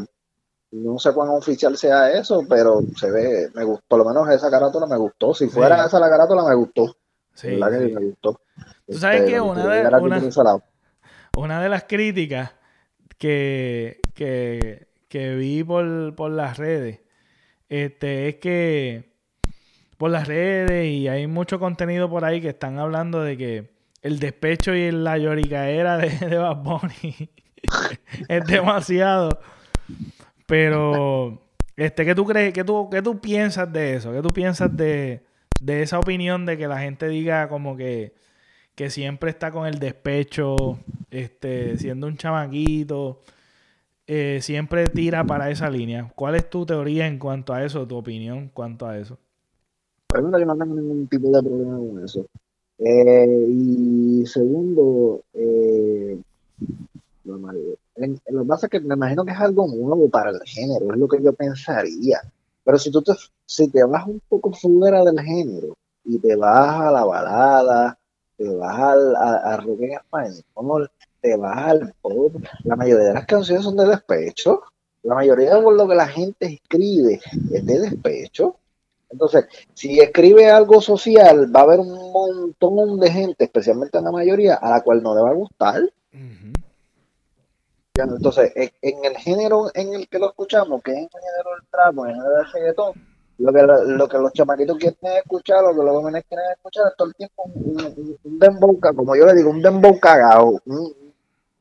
no 0.73 0.99
sé 0.99 1.11
cuán 1.11 1.29
oficial 1.29 1.75
sea 1.75 2.11
eso, 2.11 2.43
pero 2.47 2.81
se 2.97 3.09
ve, 3.09 3.49
me 3.55 3.63
gustó, 3.63 3.83
por 3.87 3.99
lo 3.99 4.05
menos 4.05 4.29
esa 4.29 4.51
carátula 4.51 4.85
me 4.85 4.97
gustó. 4.97 5.33
Si 5.33 5.47
fuera 5.47 5.83
esa 5.83 5.99
la 5.99 6.09
carátula, 6.09 6.43
me 6.43 6.53
gustó. 6.53 6.95
Sí, 7.35 7.47
me 7.49 8.05
gustó. 8.05 8.41
Tú 8.87 8.97
sabes 8.97 9.29
que 9.29 9.39
una 9.39 9.67
de, 9.67 9.87
una, 9.97 10.61
una 11.35 11.61
de 11.61 11.69
las 11.69 11.83
críticas 11.83 12.53
que, 13.17 14.01
que, 14.13 15.35
vi 15.35 15.63
por, 15.63 16.15
por, 16.15 16.31
las 16.31 16.57
redes 16.57 17.01
este, 17.69 18.29
es 18.29 18.35
que 18.35 19.13
por 19.97 20.11
las 20.11 20.27
redes 20.27 20.87
y 20.87 21.07
hay 21.07 21.27
mucho 21.27 21.59
contenido 21.59 22.09
por 22.09 22.25
ahí 22.25 22.41
que 22.41 22.49
están 22.49 22.79
hablando 22.79 23.21
de 23.21 23.37
que 23.37 23.75
el 24.01 24.19
despecho 24.19 24.73
y 24.73 24.91
la 24.91 25.17
lloricaera 25.17 25.97
de, 25.97 26.09
de 26.29 26.37
Bad 26.37 26.57
Bunny 26.57 27.29
es 28.29 28.45
demasiado. 28.45 29.39
Pero, 30.45 31.41
este, 31.75 32.05
¿qué 32.05 32.15
tú 32.15 32.25
crees? 32.25 32.53
¿Qué 32.53 32.63
tú, 32.63 32.89
qué 32.89 33.01
tú 33.01 33.19
piensas 33.19 33.71
de 33.71 33.95
eso? 33.95 34.13
¿Qué 34.13 34.21
tú 34.21 34.31
piensas 34.31 34.75
de, 34.75 35.25
de 35.65 35.81
esa 35.81 35.99
opinión 35.99 36.45
de 36.45 36.57
que 36.57 36.67
la 36.67 36.79
gente 36.79 37.07
diga 37.07 37.47
como 37.49 37.75
que, 37.75 38.13
que 38.75 38.91
siempre 38.91 39.31
está 39.31 39.51
con 39.51 39.65
el 39.65 39.79
despecho, 39.79 40.77
este, 41.09 41.77
siendo 41.79 42.05
un 42.05 42.17
chamaquito, 42.17 43.21
eh, 44.05 44.39
siempre 44.41 44.87
tira 44.89 45.23
para 45.23 45.49
esa 45.49 45.69
línea? 45.71 46.11
¿Cuál 46.15 46.35
es 46.35 46.49
tu 46.49 46.65
teoría 46.67 47.07
en 47.07 47.17
cuanto 47.17 47.51
a 47.51 47.63
eso, 47.65 47.87
tu 47.87 47.95
opinión 47.97 48.37
en 48.37 48.49
cuanto 48.49 48.85
a 48.85 48.97
eso? 48.99 49.17
Primero, 50.07 50.37
yo 50.37 50.45
no 50.45 50.55
tengo 50.55 50.75
ningún 50.75 51.07
tipo 51.07 51.31
de 51.31 51.41
problema 51.41 51.77
con 51.77 52.05
eso. 52.05 52.27
Eh, 52.77 53.47
y 53.49 54.25
segundo, 54.27 55.23
eh, 55.33 56.19
lo 57.23 58.41
que 58.43 58.47
pasa 58.47 58.67
es 58.67 58.69
que 58.69 58.79
me 58.81 58.93
imagino 58.93 59.25
que 59.25 59.31
es 59.31 59.39
algo 59.39 59.67
nuevo 59.67 60.09
para 60.09 60.29
el 60.29 60.39
género, 60.45 60.93
es 60.93 60.99
lo 60.99 61.07
que 61.07 61.23
yo 61.23 61.33
pensaría. 61.33 62.21
Pero 62.65 62.79
si 62.79 62.91
tú 62.91 63.01
te, 63.01 63.13
si 63.45 63.69
te 63.69 63.83
vas 63.83 64.05
un 64.07 64.19
poco 64.27 64.51
fuera 64.51 65.03
del 65.03 65.19
género 65.21 65.77
y 66.03 66.17
te 66.19 66.35
vas 66.35 66.81
a 66.81 66.91
la 66.91 67.05
balada, 67.05 67.97
te 68.35 68.49
vas 68.49 68.79
al, 68.79 69.15
a, 69.15 69.57
rock 69.57 69.81
en 69.81 70.89
te 71.21 71.37
vas 71.37 71.57
al 71.57 71.93
pop, 72.01 72.35
la 72.63 72.75
mayoría 72.75 73.07
de 73.07 73.13
las 73.13 73.25
canciones 73.25 73.63
son 73.63 73.77
de 73.77 73.87
despecho. 73.87 74.61
La 75.03 75.15
mayoría 75.15 75.55
de 75.55 75.61
lo 75.61 75.87
que 75.87 75.95
la 75.95 76.07
gente 76.07 76.47
escribe 76.47 77.19
es 77.51 77.65
de 77.65 77.79
despecho. 77.79 78.57
Entonces, 79.09 79.45
si 79.73 79.99
escribe 79.99 80.49
algo 80.49 80.81
social, 80.81 81.55
va 81.55 81.61
a 81.61 81.63
haber 81.63 81.79
un 81.79 82.11
montón 82.11 82.99
de 82.99 83.11
gente, 83.11 83.45
especialmente 83.45 83.97
en 83.97 84.05
la 84.05 84.11
mayoría, 84.11 84.55
a 84.55 84.71
la 84.71 84.81
cual 84.81 85.03
no 85.03 85.15
le 85.15 85.21
va 85.21 85.29
a 85.29 85.35
gustar. 85.35 85.83
Entonces, 87.97 88.51
en, 88.55 89.05
el 89.05 89.15
género 89.17 89.71
en 89.73 89.93
el 89.93 90.07
que 90.09 90.19
lo 90.19 90.29
escuchamos, 90.29 90.81
que 90.83 90.91
es 90.91 90.97
el 90.97 91.09
género 91.09 91.49
del 91.51 91.67
trap, 91.69 91.97
el 91.97 92.13
género 92.13 92.35
del 92.35 92.51
reggaetón, 92.51 92.93
lo 93.37 93.53
que, 93.53 93.61
lo 93.61 94.07
que 94.07 94.17
los 94.17 94.33
chamaquitos 94.33 94.77
quieren 94.77 95.17
escuchar, 95.17 95.63
lo 95.63 95.71
que 95.71 95.85
los 95.85 95.95
jóvenes 95.95 96.23
quieren 96.27 96.51
escuchar 96.51 96.87
es 96.89 96.97
todo 96.97 97.07
el 97.09 97.15
tiempo 97.15 97.43
un, 97.43 98.17
un, 98.23 98.39
dembow, 98.39 98.79
como 98.79 99.15
yo 99.15 99.25
le 99.25 99.33
digo, 99.33 99.49
un 99.49 99.61
dembow 99.61 99.99
cagado, 99.99 100.61
un, 100.65 100.93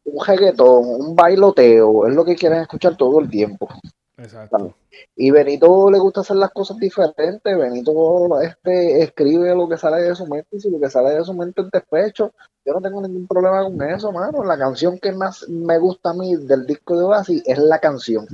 un 0.05 1.05
un 1.05 1.17
bailoteo, 1.17 2.07
es 2.07 2.15
lo 2.15 2.25
que 2.25 2.37
quieren 2.37 2.61
escuchar 2.61 2.97
todo 2.97 3.21
el 3.21 3.31
tiempo. 3.31 3.69
Exacto. 4.17 4.77
Y 5.17 5.31
Benito 5.31 5.91
le 5.91 5.99
gusta 5.99 6.21
hacer 6.21 6.37
las 6.37 6.51
cosas 6.51 6.79
diferentes. 6.79 7.43
Benito 7.45 8.41
este, 8.41 9.03
escribe 9.03 9.55
lo 9.55 9.69
que 9.69 9.77
sale 9.77 10.03
de 10.03 10.15
su 10.15 10.27
mente 10.27 10.49
y 10.53 10.61
si 10.61 10.71
lo 10.71 10.79
que 10.79 10.89
sale 10.89 11.11
de 11.11 11.25
su 11.25 11.35
mente 11.35 11.63
es 11.63 11.71
despecho, 11.71 12.33
yo 12.65 12.73
no 12.75 12.81
tengo 12.81 13.03
ningún 13.03 13.27
problema 13.27 13.65
con 13.65 13.83
eso, 13.83 14.13
mano. 14.13 14.45
La 14.45 14.57
canción 14.57 14.99
que 14.99 15.13
más 15.13 15.49
me 15.49 15.79
gusta 15.79 16.11
a 16.11 16.15
mí 16.15 16.37
del 16.37 16.65
disco 16.67 16.97
de 16.97 17.05
Oasis 17.05 17.43
es 17.45 17.59
la 17.59 17.81
canción. 17.81 18.27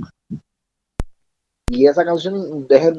Y 1.67 1.87
esa 1.87 2.05
canción 2.05 2.67
es 2.69 2.93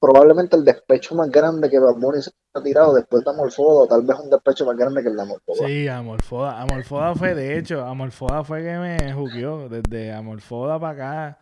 probablemente 0.00 0.56
el 0.56 0.64
despecho 0.64 1.14
más 1.14 1.30
grande 1.30 1.70
que 1.70 1.78
Bad 1.78 1.96
se 2.20 2.30
ha 2.52 2.62
tirado 2.62 2.94
después 2.94 3.24
de 3.24 3.30
Amorfoda, 3.30 3.86
tal 3.88 4.02
vez 4.02 4.18
un 4.18 4.28
despecho 4.28 4.66
más 4.66 4.76
grande 4.76 5.02
que 5.02 5.08
el 5.08 5.16
de 5.16 5.22
Amorfoda. 5.22 5.66
Sí, 5.66 5.88
Amorfoda. 5.88 6.60
Amorfoda 6.60 7.14
fue, 7.14 7.34
de 7.34 7.58
hecho, 7.58 7.84
Amorfoda 7.84 8.42
fue 8.42 8.62
que 8.62 8.76
me 8.76 9.12
jugueó. 9.12 9.68
Desde 9.68 10.12
Amorfoda 10.12 10.80
para 10.80 10.92
acá 10.92 11.38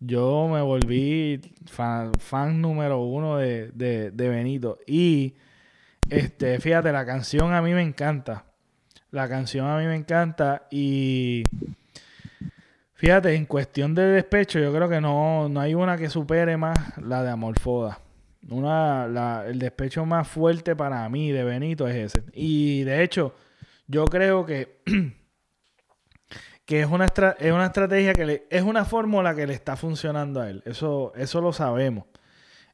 yo 0.00 0.48
me 0.48 0.60
volví 0.60 1.40
fan, 1.68 2.60
número 2.60 3.00
uno 3.00 3.36
de, 3.38 4.12
Benito. 4.14 4.78
Y 4.86 5.34
este, 6.08 6.60
fíjate, 6.60 6.92
la 6.92 7.04
canción 7.04 7.52
a 7.52 7.62
mí 7.62 7.72
me 7.72 7.82
encanta. 7.82 8.44
La 9.10 9.28
canción 9.28 9.66
a 9.66 9.78
mí 9.78 9.86
me 9.86 9.96
encanta. 9.96 10.66
Y 10.70 11.44
fíjate, 12.94 13.34
en 13.34 13.46
cuestión 13.46 13.94
de 13.94 14.02
despecho, 14.06 14.58
yo 14.58 14.72
creo 14.72 14.88
que 14.88 15.00
no, 15.00 15.48
no 15.48 15.60
hay 15.60 15.74
una 15.74 15.96
que 15.96 16.08
supere 16.08 16.56
más 16.56 16.96
la 16.98 17.22
de 17.22 17.30
Amorfoda. 17.30 18.00
Una, 18.50 19.06
la, 19.08 19.44
el 19.46 19.58
despecho 19.58 20.06
más 20.06 20.28
fuerte 20.28 20.74
para 20.76 21.06
mí 21.08 21.32
de 21.32 21.44
Benito 21.44 21.88
es 21.88 21.96
ese. 21.96 22.22
Y 22.32 22.84
de 22.84 23.02
hecho, 23.02 23.34
yo 23.88 24.04
creo 24.04 24.46
que 24.46 24.78
que 26.68 26.82
es 26.82 26.86
una, 26.86 27.06
es 27.06 27.50
una 27.50 27.64
estrategia 27.64 28.12
que 28.12 28.26
le, 28.26 28.46
es 28.50 28.62
una 28.62 28.84
fórmula 28.84 29.34
que 29.34 29.46
le 29.46 29.54
está 29.54 29.74
funcionando 29.74 30.42
a 30.42 30.50
él. 30.50 30.62
Eso, 30.66 31.14
eso 31.16 31.40
lo 31.40 31.54
sabemos. 31.54 32.04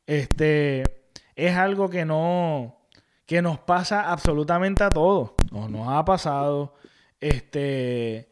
Este 0.04 1.04
es 1.36 1.56
algo 1.56 1.88
que 1.88 2.04
no 2.04 2.76
que 3.24 3.40
nos 3.40 3.60
pasa 3.60 4.10
absolutamente 4.10 4.82
a 4.82 4.90
todos. 4.90 5.34
Nos, 5.52 5.70
nos 5.70 5.86
ha 5.88 6.04
pasado. 6.04 6.74
Este 7.20 8.28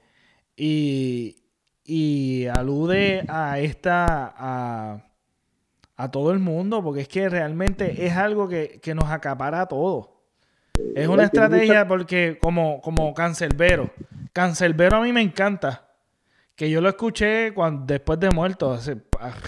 y, 0.56 1.36
y 1.84 2.46
alude 2.46 3.24
a 3.28 3.60
esta 3.60 4.34
a, 4.36 5.06
a, 5.96 6.10
todo 6.10 6.32
el 6.32 6.40
mundo 6.40 6.82
porque 6.82 7.02
es 7.02 7.08
que 7.08 7.28
realmente 7.28 8.04
es 8.04 8.16
algo 8.16 8.48
que, 8.48 8.80
que 8.82 8.96
nos 8.96 9.12
acapara 9.12 9.60
a 9.60 9.66
todos. 9.66 10.08
Es 10.96 11.06
una 11.06 11.22
estrategia 11.22 11.86
porque 11.86 12.36
como, 12.42 12.80
como 12.80 13.14
cancerbero 13.14 13.92
Cancelbero 14.32 14.96
a 14.96 15.00
mí 15.00 15.12
me 15.12 15.22
encanta. 15.22 15.88
Que 16.54 16.70
yo 16.70 16.80
lo 16.80 16.90
escuché 16.90 17.52
cuando, 17.54 17.86
después 17.86 18.20
de 18.20 18.30
muerto, 18.30 18.72
hace, 18.72 18.98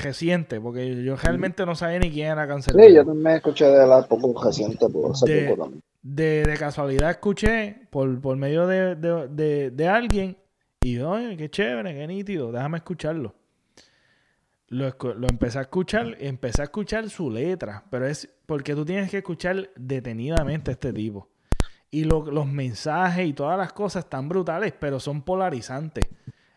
reciente, 0.02 0.61
porque 0.61 1.05
yo 1.05 1.16
realmente 1.16 1.66
no 1.66 1.74
sabía 1.74 1.98
ni 1.98 2.11
quién 2.11 2.28
era 2.28 2.48
Cancelbero. 2.48 2.89
Sí, 2.89 2.94
yo 2.94 3.05
también 3.05 3.36
escuché 3.36 3.66
de 3.66 3.86
la 3.86 4.02
poco 4.06 4.43
reciente, 4.43 4.89
por 4.89 5.12
ese 5.12 5.31
de, 5.31 5.56
también. 5.56 5.82
De, 6.02 6.56
casualidad 6.59 7.11
escuché 7.11 7.86
por, 7.90 8.20
por 8.20 8.36
medio 8.36 8.66
de, 8.66 8.97
de, 8.97 9.89
alguien 9.89 10.39
y 10.81 10.98
oye, 10.98 11.36
qué 11.36 11.51
chévere, 11.51 11.94
qué 11.94 12.06
nítido, 12.06 12.51
déjame 12.52 12.78
escucharlo. 12.78 13.35
Lo, 14.69 14.89
lo, 15.15 15.28
empecé 15.28 15.59
a 15.59 15.62
escuchar, 15.62 16.16
empecé 16.19 16.62
a 16.62 16.65
escuchar 16.65 17.09
su 17.11 17.31
letra, 17.31 17.85
pero 17.90 18.06
es 18.06 18.28
porque 18.47 18.74
tú 18.74 18.85
tienes 18.85 19.11
que 19.11 19.19
escuchar 19.19 19.70
detenidamente 19.77 20.70
a 20.70 20.73
este 20.73 20.93
tipo 20.93 21.28
y 21.95 22.03
los 22.05 22.47
mensajes 22.47 23.25
y 23.29 23.33
todas 23.33 23.57
las 23.57 23.73
cosas 23.73 24.05
están 24.05 24.29
brutales, 24.29 24.73
pero 24.79 24.99
son 24.99 25.23
polarizantes. 25.23 26.05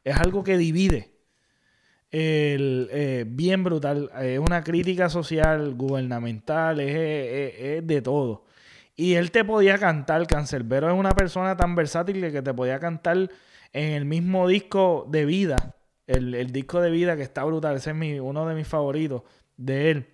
Es 0.04 0.16
algo 0.18 0.44
que 0.44 0.58
divide. 0.58 1.12
El, 2.10 2.90
eh, 2.92 3.24
bien 3.28 3.64
brutal. 3.64 4.10
Es 4.20 4.40
una 4.40 4.64
crítica 4.64 5.10
social, 5.10 5.76
gubernamental, 5.76 6.80
es, 6.80 7.86
de 7.86 8.02
todo. 8.02 8.46
Y 8.96 9.14
él 9.14 9.30
te 9.30 9.46
podía 9.46 9.78
cantar, 9.78 10.26
Cancerbero 10.26 10.88
es 10.88 10.96
una 10.96 11.12
persona 11.12 11.56
tan 11.56 11.76
versátil 11.76 12.20
que 12.32 12.42
te 12.42 12.54
podía 12.56 12.80
cantar 12.80 13.30
en 13.74 13.94
el 13.94 14.06
mismo 14.06 14.48
disco 14.48 15.06
de 15.08 15.26
vida. 15.26 15.76
El, 16.08 16.52
disco 16.52 16.82
de 16.82 16.90
vida 16.90 17.16
que 17.16 17.22
está 17.22 17.44
brutal. 17.44 17.76
Ese 17.76 17.92
es 17.92 17.96
mi, 17.96 18.20
uno 18.20 18.48
de 18.48 18.56
mis 18.56 18.68
favoritos 18.68 19.22
de 19.56 19.92
él. 19.92 20.08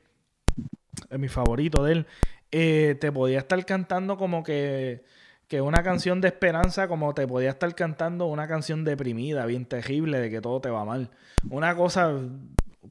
Es 1.10 1.18
mi 1.18 1.30
favorito 1.30 1.82
de 1.86 1.94
él. 1.94 2.08
Eh, 2.56 2.96
te 3.00 3.12
podía 3.12 3.40
estar 3.40 3.66
cantando 3.66 4.16
como 4.16 4.44
que, 4.44 5.04
que 5.48 5.60
una 5.60 5.82
canción 5.82 6.22
de 6.22 6.28
esperanza, 6.28 6.88
como 6.88 7.16
te 7.16 7.28
podía 7.28 7.50
estar 7.50 7.74
cantando 7.74 8.28
una 8.28 8.48
canción 8.48 8.84
deprimida, 8.84 9.48
bien 9.48 9.66
terrible, 9.66 10.20
de 10.20 10.30
que 10.30 10.40
todo 10.40 10.62
te 10.62 10.70
va 10.70 10.86
mal. 10.86 11.10
Una 11.50 11.76
cosa 11.76 12.14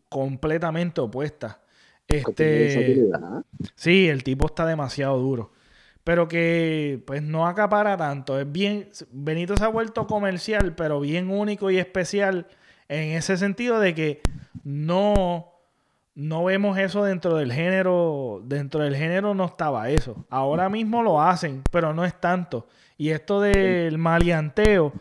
completamente 0.08 1.00
opuesta. 1.00 1.60
Este, 2.08 2.96
sí, 3.76 4.08
el 4.08 4.24
tipo 4.24 4.46
está 4.46 4.66
demasiado 4.66 5.16
duro. 5.18 5.52
Pero 6.02 6.26
que 6.26 7.00
pues 7.06 7.22
no 7.22 7.46
acapara 7.46 7.96
tanto. 7.96 8.40
Es 8.40 8.50
bien. 8.50 8.88
Benito 9.12 9.56
se 9.56 9.62
ha 9.62 9.68
vuelto 9.68 10.08
comercial, 10.08 10.74
pero 10.74 10.98
bien 10.98 11.30
único 11.30 11.70
y 11.70 11.78
especial 11.78 12.48
en 12.88 13.16
ese 13.16 13.36
sentido 13.36 13.78
de 13.78 13.94
que 13.94 14.22
no 14.64 15.51
no 16.14 16.44
vemos 16.44 16.78
eso 16.78 17.04
dentro 17.04 17.36
del 17.36 17.52
género, 17.52 18.40
dentro 18.44 18.82
del 18.82 18.96
género 18.96 19.34
no 19.34 19.46
estaba 19.46 19.88
eso. 19.88 20.24
Ahora 20.28 20.68
mismo 20.68 21.02
lo 21.02 21.20
hacen, 21.20 21.62
pero 21.70 21.94
no 21.94 22.04
es 22.04 22.14
tanto. 22.20 22.66
Y 22.98 23.10
esto 23.10 23.40
del 23.40 23.96
maleanteo, 23.98 24.92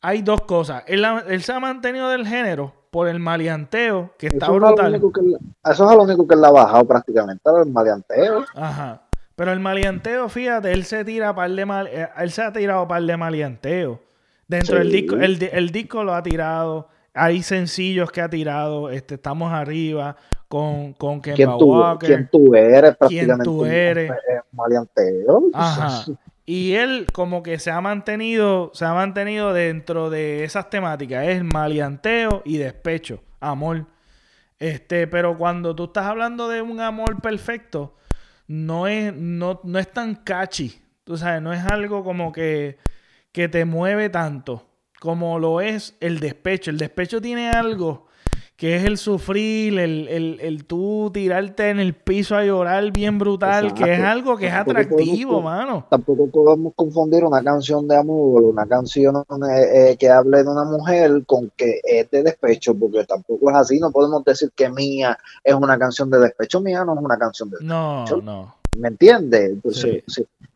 hay 0.00 0.22
dos 0.22 0.42
cosas. 0.42 0.84
Él, 0.86 1.42
se 1.42 1.52
ha 1.52 1.60
mantenido 1.60 2.08
del 2.10 2.26
género 2.26 2.72
por 2.90 3.08
el 3.08 3.18
maleanteo, 3.18 4.12
que 4.18 4.28
está 4.28 4.48
brutal. 4.50 4.94
eso 4.94 5.90
es 5.90 5.96
lo 5.96 6.02
único 6.02 6.26
que 6.26 6.34
él 6.34 6.44
ha 6.44 6.50
bajado 6.50 6.86
prácticamente, 6.86 7.42
el 7.62 7.70
maleanteo. 7.70 8.44
Ajá. 8.54 9.02
Pero 9.34 9.52
el 9.52 9.60
maleanteo, 9.60 10.28
fíjate, 10.30 10.72
él 10.72 10.84
se 10.84 11.04
tira 11.04 11.34
par 11.34 11.50
de 11.50 11.66
mal, 11.66 11.88
eh, 11.88 12.08
él 12.16 12.30
se 12.30 12.42
ha 12.42 12.52
tirado 12.52 12.88
par 12.88 13.02
de 13.02 13.16
maleanteo. 13.16 14.00
Dentro 14.48 14.78
del 14.78 14.92
disco, 14.92 15.16
el, 15.16 15.42
el 15.52 15.70
disco 15.70 16.04
lo 16.04 16.14
ha 16.14 16.22
tirado 16.22 16.88
hay 17.16 17.42
sencillos 17.42 18.12
que 18.12 18.20
ha 18.20 18.28
tirado, 18.28 18.90
este, 18.90 19.14
estamos 19.14 19.52
arriba, 19.52 20.16
con, 20.48 20.92
con 20.94 21.20
Kemba 21.20 21.36
¿Quién 21.36 21.58
tú, 21.58 21.66
Walker. 21.66 22.06
¿Quién 22.06 22.28
tú 22.30 22.54
eres? 22.54 22.96
Prácticamente 22.96 23.44
¿Quién 23.44 23.58
tú 23.58 23.64
eres? 23.64 24.12
Maleanteo. 24.52 25.42
Ajá. 25.52 26.04
Y 26.48 26.74
él 26.74 27.08
como 27.12 27.42
que 27.42 27.58
se 27.58 27.72
ha 27.72 27.80
mantenido, 27.80 28.70
se 28.72 28.84
ha 28.84 28.94
mantenido 28.94 29.52
dentro 29.52 30.10
de 30.10 30.44
esas 30.44 30.70
temáticas. 30.70 31.26
Es 31.26 31.42
maleanteo 31.42 32.42
y 32.44 32.58
despecho, 32.58 33.20
amor. 33.40 33.86
Este, 34.60 35.08
pero 35.08 35.36
cuando 35.36 35.74
tú 35.74 35.86
estás 35.86 36.06
hablando 36.06 36.48
de 36.48 36.62
un 36.62 36.80
amor 36.80 37.20
perfecto, 37.20 37.96
no 38.46 38.86
es, 38.86 39.12
no, 39.12 39.60
no 39.64 39.78
es 39.80 39.92
tan 39.92 40.14
catchy. 40.14 40.80
Tú 41.02 41.16
sabes, 41.16 41.42
no 41.42 41.52
es 41.52 41.64
algo 41.64 42.04
como 42.04 42.30
que, 42.30 42.78
que 43.32 43.48
te 43.48 43.64
mueve 43.64 44.08
tanto 44.08 44.66
como 45.00 45.38
lo 45.38 45.60
es 45.60 45.96
el 46.00 46.20
despecho. 46.20 46.70
El 46.70 46.78
despecho 46.78 47.20
tiene 47.20 47.50
algo 47.50 48.05
que 48.56 48.76
es 48.76 48.84
el 48.84 48.96
sufrir, 48.96 49.78
el, 49.78 50.08
el, 50.08 50.38
el 50.40 50.64
tú 50.64 51.10
tirarte 51.12 51.68
en 51.68 51.78
el 51.78 51.94
piso 51.94 52.36
a 52.36 52.44
llorar 52.44 52.90
bien 52.90 53.18
brutal, 53.18 53.74
que 53.74 53.92
es 53.92 54.00
algo 54.00 54.38
que 54.38 54.46
es 54.46 54.54
atractivo, 54.54 55.42
mano. 55.42 55.86
Tampoco 55.90 56.30
podemos 56.30 56.72
confundir 56.74 57.22
una 57.24 57.42
canción 57.42 57.86
de 57.86 57.96
amor, 57.96 58.44
una 58.44 58.66
canción 58.66 59.16
eh, 59.16 59.90
eh, 59.90 59.96
que 59.98 60.08
hable 60.08 60.42
de 60.42 60.48
una 60.48 60.64
mujer 60.64 61.24
con 61.26 61.50
que 61.54 61.80
es 61.84 62.10
de 62.10 62.22
despecho, 62.22 62.74
porque 62.74 63.04
tampoco 63.04 63.50
es 63.50 63.56
así, 63.56 63.78
no 63.78 63.90
podemos 63.90 64.24
decir 64.24 64.50
que 64.56 64.70
mía 64.70 65.18
es 65.44 65.54
una 65.54 65.78
canción 65.78 66.08
de 66.10 66.18
despecho, 66.18 66.60
mía 66.62 66.82
no 66.84 66.94
es 66.94 67.00
una 67.00 67.18
canción 67.18 67.50
de 67.50 67.58
despecho. 67.58 68.16
No, 68.16 68.22
no. 68.22 68.54
¿Me 68.76 68.88
entiendes? 68.88 69.50
Entonces, 69.50 70.04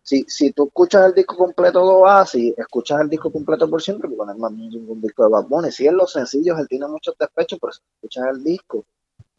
si, 0.02 0.24
si, 0.26 0.52
tú 0.52 0.66
escuchas 0.66 1.06
el 1.06 1.14
disco 1.14 1.36
completo 1.36 1.80
de 1.80 1.94
Oasis, 1.94 2.54
escuchas 2.58 3.00
el 3.00 3.08
disco 3.08 3.30
completo 3.30 3.68
por 3.68 3.80
siempre, 3.80 4.08
porque 4.08 4.26
no 4.26 4.32
es 4.32 4.38
más 4.38 4.52
un 4.52 5.00
disco 5.00 5.24
de 5.24 5.30
Bad 5.30 5.46
Bunny. 5.46 5.70
Si 5.70 5.86
es 5.86 5.92
los 5.92 6.12
sencillos, 6.12 6.58
él 6.58 6.68
tiene 6.68 6.88
muchos 6.88 7.14
despechos, 7.18 7.58
pero 7.60 7.72
si 7.72 7.80
escuchas 7.96 8.24
el 8.34 8.44
disco, 8.44 8.84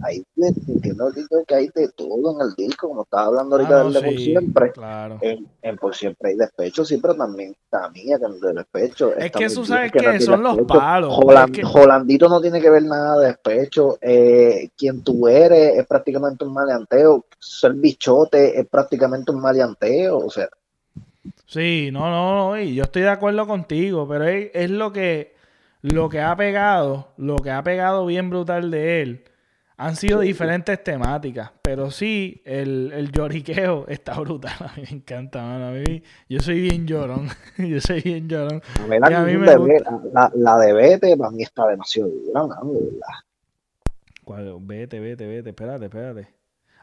ahí 0.04 0.24
entiendo 0.68 1.12
que 1.48 1.56
hay 1.56 1.70
de 1.74 1.90
todo 1.90 2.36
en 2.36 2.48
el 2.48 2.56
disco, 2.56 2.90
como 2.90 3.04
estaba 3.04 3.28
hablando 3.28 3.56
ahorita 3.56 3.84
del 3.84 3.94
de 3.94 4.02
por 4.02 4.20
siempre. 4.20 4.72
Claro. 4.72 5.20
En, 5.22 5.78
por 5.78 5.96
siempre 5.96 6.32
hay 6.32 6.38
despecho, 6.38 6.86
sí, 6.86 6.98
pero 6.98 7.16
también 7.16 7.56
también 7.70 8.20
que 8.20 8.48
de 8.48 8.54
despecho. 8.54 9.16
Es 9.16 9.32
que 9.32 9.46
eso 9.46 9.66
sabes 9.66 9.92
que, 9.92 10.20
son 10.20 10.44
los 10.44 10.60
palos. 10.68 11.14
Jolandito 11.64 12.30
no 12.30 12.42
tiene 12.42 12.62
que 12.62 12.70
ver 12.70 12.84
nada 12.84 13.20
de 13.20 13.28
despecho. 13.28 13.98
Eh, 14.02 14.70
quien 14.78 15.04
tú 15.04 15.28
eres 15.28 15.78
es 15.78 15.88
prácticamente 15.88 16.44
un 16.44 16.54
maleanteo. 16.54 17.26
Ser 17.40 17.74
bichote 17.74 18.60
es 18.60 18.68
prácticamente 18.68 19.32
un 19.32 19.42
maleanteo. 19.42 20.18
O 20.18 20.30
sea. 20.30 20.50
Sí, 21.46 21.90
no, 21.92 22.10
no, 22.10 22.36
no, 22.36 22.60
y 22.60 22.76
yo 22.76 22.84
estoy 22.84 23.04
de 23.04 23.10
acuerdo 23.10 23.46
contigo, 23.46 24.08
pero 24.08 24.26
es, 24.26 24.52
es 24.54 24.70
lo 24.70 24.92
que 24.92 25.36
lo 25.82 26.10
que 26.10 26.22
ha 26.22 26.36
pegado, 26.36 27.10
lo 27.18 27.38
que 27.38 27.52
ha 27.52 27.62
pegado 27.64 28.06
bien 28.06 28.30
brutal 28.30 28.72
de 28.72 29.02
él 29.02 29.24
han 29.82 29.96
sido 29.96 30.20
diferentes 30.20 30.84
temáticas, 30.84 31.52
pero 31.64 31.90
sí, 31.90 32.40
el, 32.46 32.92
el 32.94 33.12
lloriqueo 33.12 33.88
está 33.88 34.14
brutal. 34.20 34.54
A 34.60 34.74
mí 34.78 34.84
me 34.84 34.98
encanta, 34.98 35.42
mano. 35.42 35.70
A 35.70 35.72
mí, 35.72 36.04
yo 36.30 36.40
soy 36.40 36.62
bien 36.62 36.86
llorón. 36.86 37.28
yo 37.58 37.82
soy 37.82 38.02
bien 38.02 38.30
llorón. 38.30 38.62
A 38.80 38.88
mí, 38.88 39.00
la, 39.00 39.22
me 39.22 39.38
la, 40.14 40.32
la, 40.36 40.58
de 40.60 40.74
Vete 40.74 41.18
para 41.18 41.32
mí 41.32 41.42
está 41.42 41.66
demasiado 41.66 42.10
dura, 42.10 42.46
mano, 42.46 42.74
de. 42.74 42.92
Vete, 44.60 45.00
vete, 45.00 45.26
vete. 45.26 45.50
Espérate, 45.50 45.86
espérate. 45.86 46.28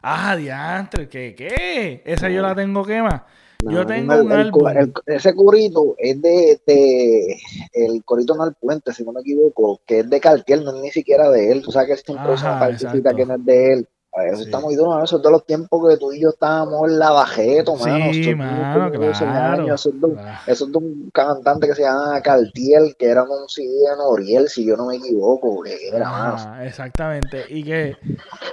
Ah, 0.01 0.35
diantre, 0.35 1.07
¿qué? 1.07 1.33
¿Qué? 1.35 2.03
Esa 2.05 2.29
yo 2.29 2.41
la 2.41 2.53
tengo 2.53 2.83
quema. 2.83 3.25
Yo 3.61 3.85
tengo 3.85 4.15
un 4.21 4.31
álbum. 4.31 4.63
ese 5.05 5.35
corito 5.35 5.95
es 5.97 6.21
de, 6.21 6.61
de, 6.65 7.37
el 7.73 8.03
corito 8.05 8.35
no 8.35 8.43
al 8.43 8.55
puente, 8.55 8.93
si 8.93 9.03
no 9.03 9.11
me 9.11 9.21
equivoco, 9.21 9.81
que 9.85 9.99
es 9.99 10.09
de 10.09 10.19
Cartier, 10.19 10.61
no 10.63 10.75
es 10.75 10.81
ni 10.81 10.91
siquiera 10.91 11.29
de 11.29 11.51
él. 11.51 11.61
Tú 11.61 11.71
sabes 11.71 11.87
que 11.87 11.93
es 11.93 12.09
una 12.09 12.59
partecita 12.59 13.13
que 13.13 13.25
no 13.25 13.35
es 13.35 13.45
de 13.45 13.73
él. 13.73 13.87
Eso 14.33 14.41
está 14.41 14.59
muy 14.59 14.75
duro, 14.75 15.03
eso 15.03 15.17
es 15.17 15.23
de 15.23 15.31
los 15.31 15.45
tiempos 15.45 15.87
que 15.87 15.97
tú 15.97 16.11
y 16.11 16.19
yo 16.19 16.29
estábamos 16.29 16.89
en 16.89 16.97
la 16.97 17.11
bajeto, 17.11 17.75
mano. 17.75 18.11
Sí, 18.11 18.33
mano, 18.33 18.89
claro, 18.91 19.03
Eso, 19.11 19.89
es 19.89 20.01
de, 20.01 20.07
eso 20.47 20.65
es 20.65 20.71
de 20.71 20.77
un 20.77 21.11
cantante 21.13 21.67
que 21.67 21.75
se 21.75 21.83
llama 21.83 22.19
Cartier, 22.21 22.95
que 22.97 23.05
era 23.05 23.23
un 23.23 23.47
CD 23.47 23.67
de 23.67 23.95
Noriel, 23.97 24.49
si 24.49 24.65
yo 24.65 24.75
no 24.75 24.87
me 24.87 24.95
equivoco, 24.95 25.61
que 25.61 25.89
era 25.93 26.05
ah, 26.07 26.65
Exactamente, 26.65 27.45
y 27.49 27.63
que, 27.63 27.97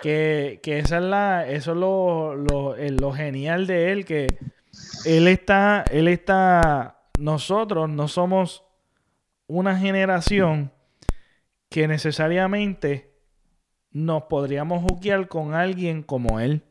que, 0.02 0.60
que 0.62 0.78
esa 0.78 0.98
es 0.98 1.04
la, 1.04 1.48
eso 1.48 1.72
es 1.72 1.78
lo, 1.78 2.34
lo, 2.34 2.76
lo 2.76 3.12
genial 3.12 3.66
de 3.66 3.92
él, 3.92 4.04
que 4.04 4.38
él 5.06 5.28
está, 5.28 5.84
él 5.90 6.08
está, 6.08 6.98
nosotros 7.18 7.88
no 7.88 8.08
somos 8.08 8.64
una 9.46 9.78
generación 9.78 10.72
que 11.70 11.86
necesariamente 11.86 13.14
nos 13.92 14.24
podríamos 14.24 14.82
juquear 14.82 15.28
con 15.28 15.54
alguien 15.54 16.02
como 16.02 16.40
él. 16.40 16.64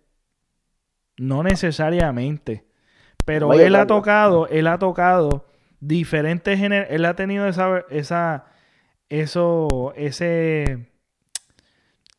No 1.17 1.43
necesariamente. 1.43 2.65
Pero 3.23 3.53
él 3.53 3.75
ha 3.75 3.87
tocado, 3.87 4.47
él 4.49 4.67
ha 4.67 4.77
tocado 4.77 5.45
diferentes 5.79 6.59
él 6.61 7.05
ha 7.05 7.15
tenido 7.15 7.47
esa, 7.47 7.85
esa, 7.89 8.45
eso, 9.07 9.93
ese, 9.95 10.89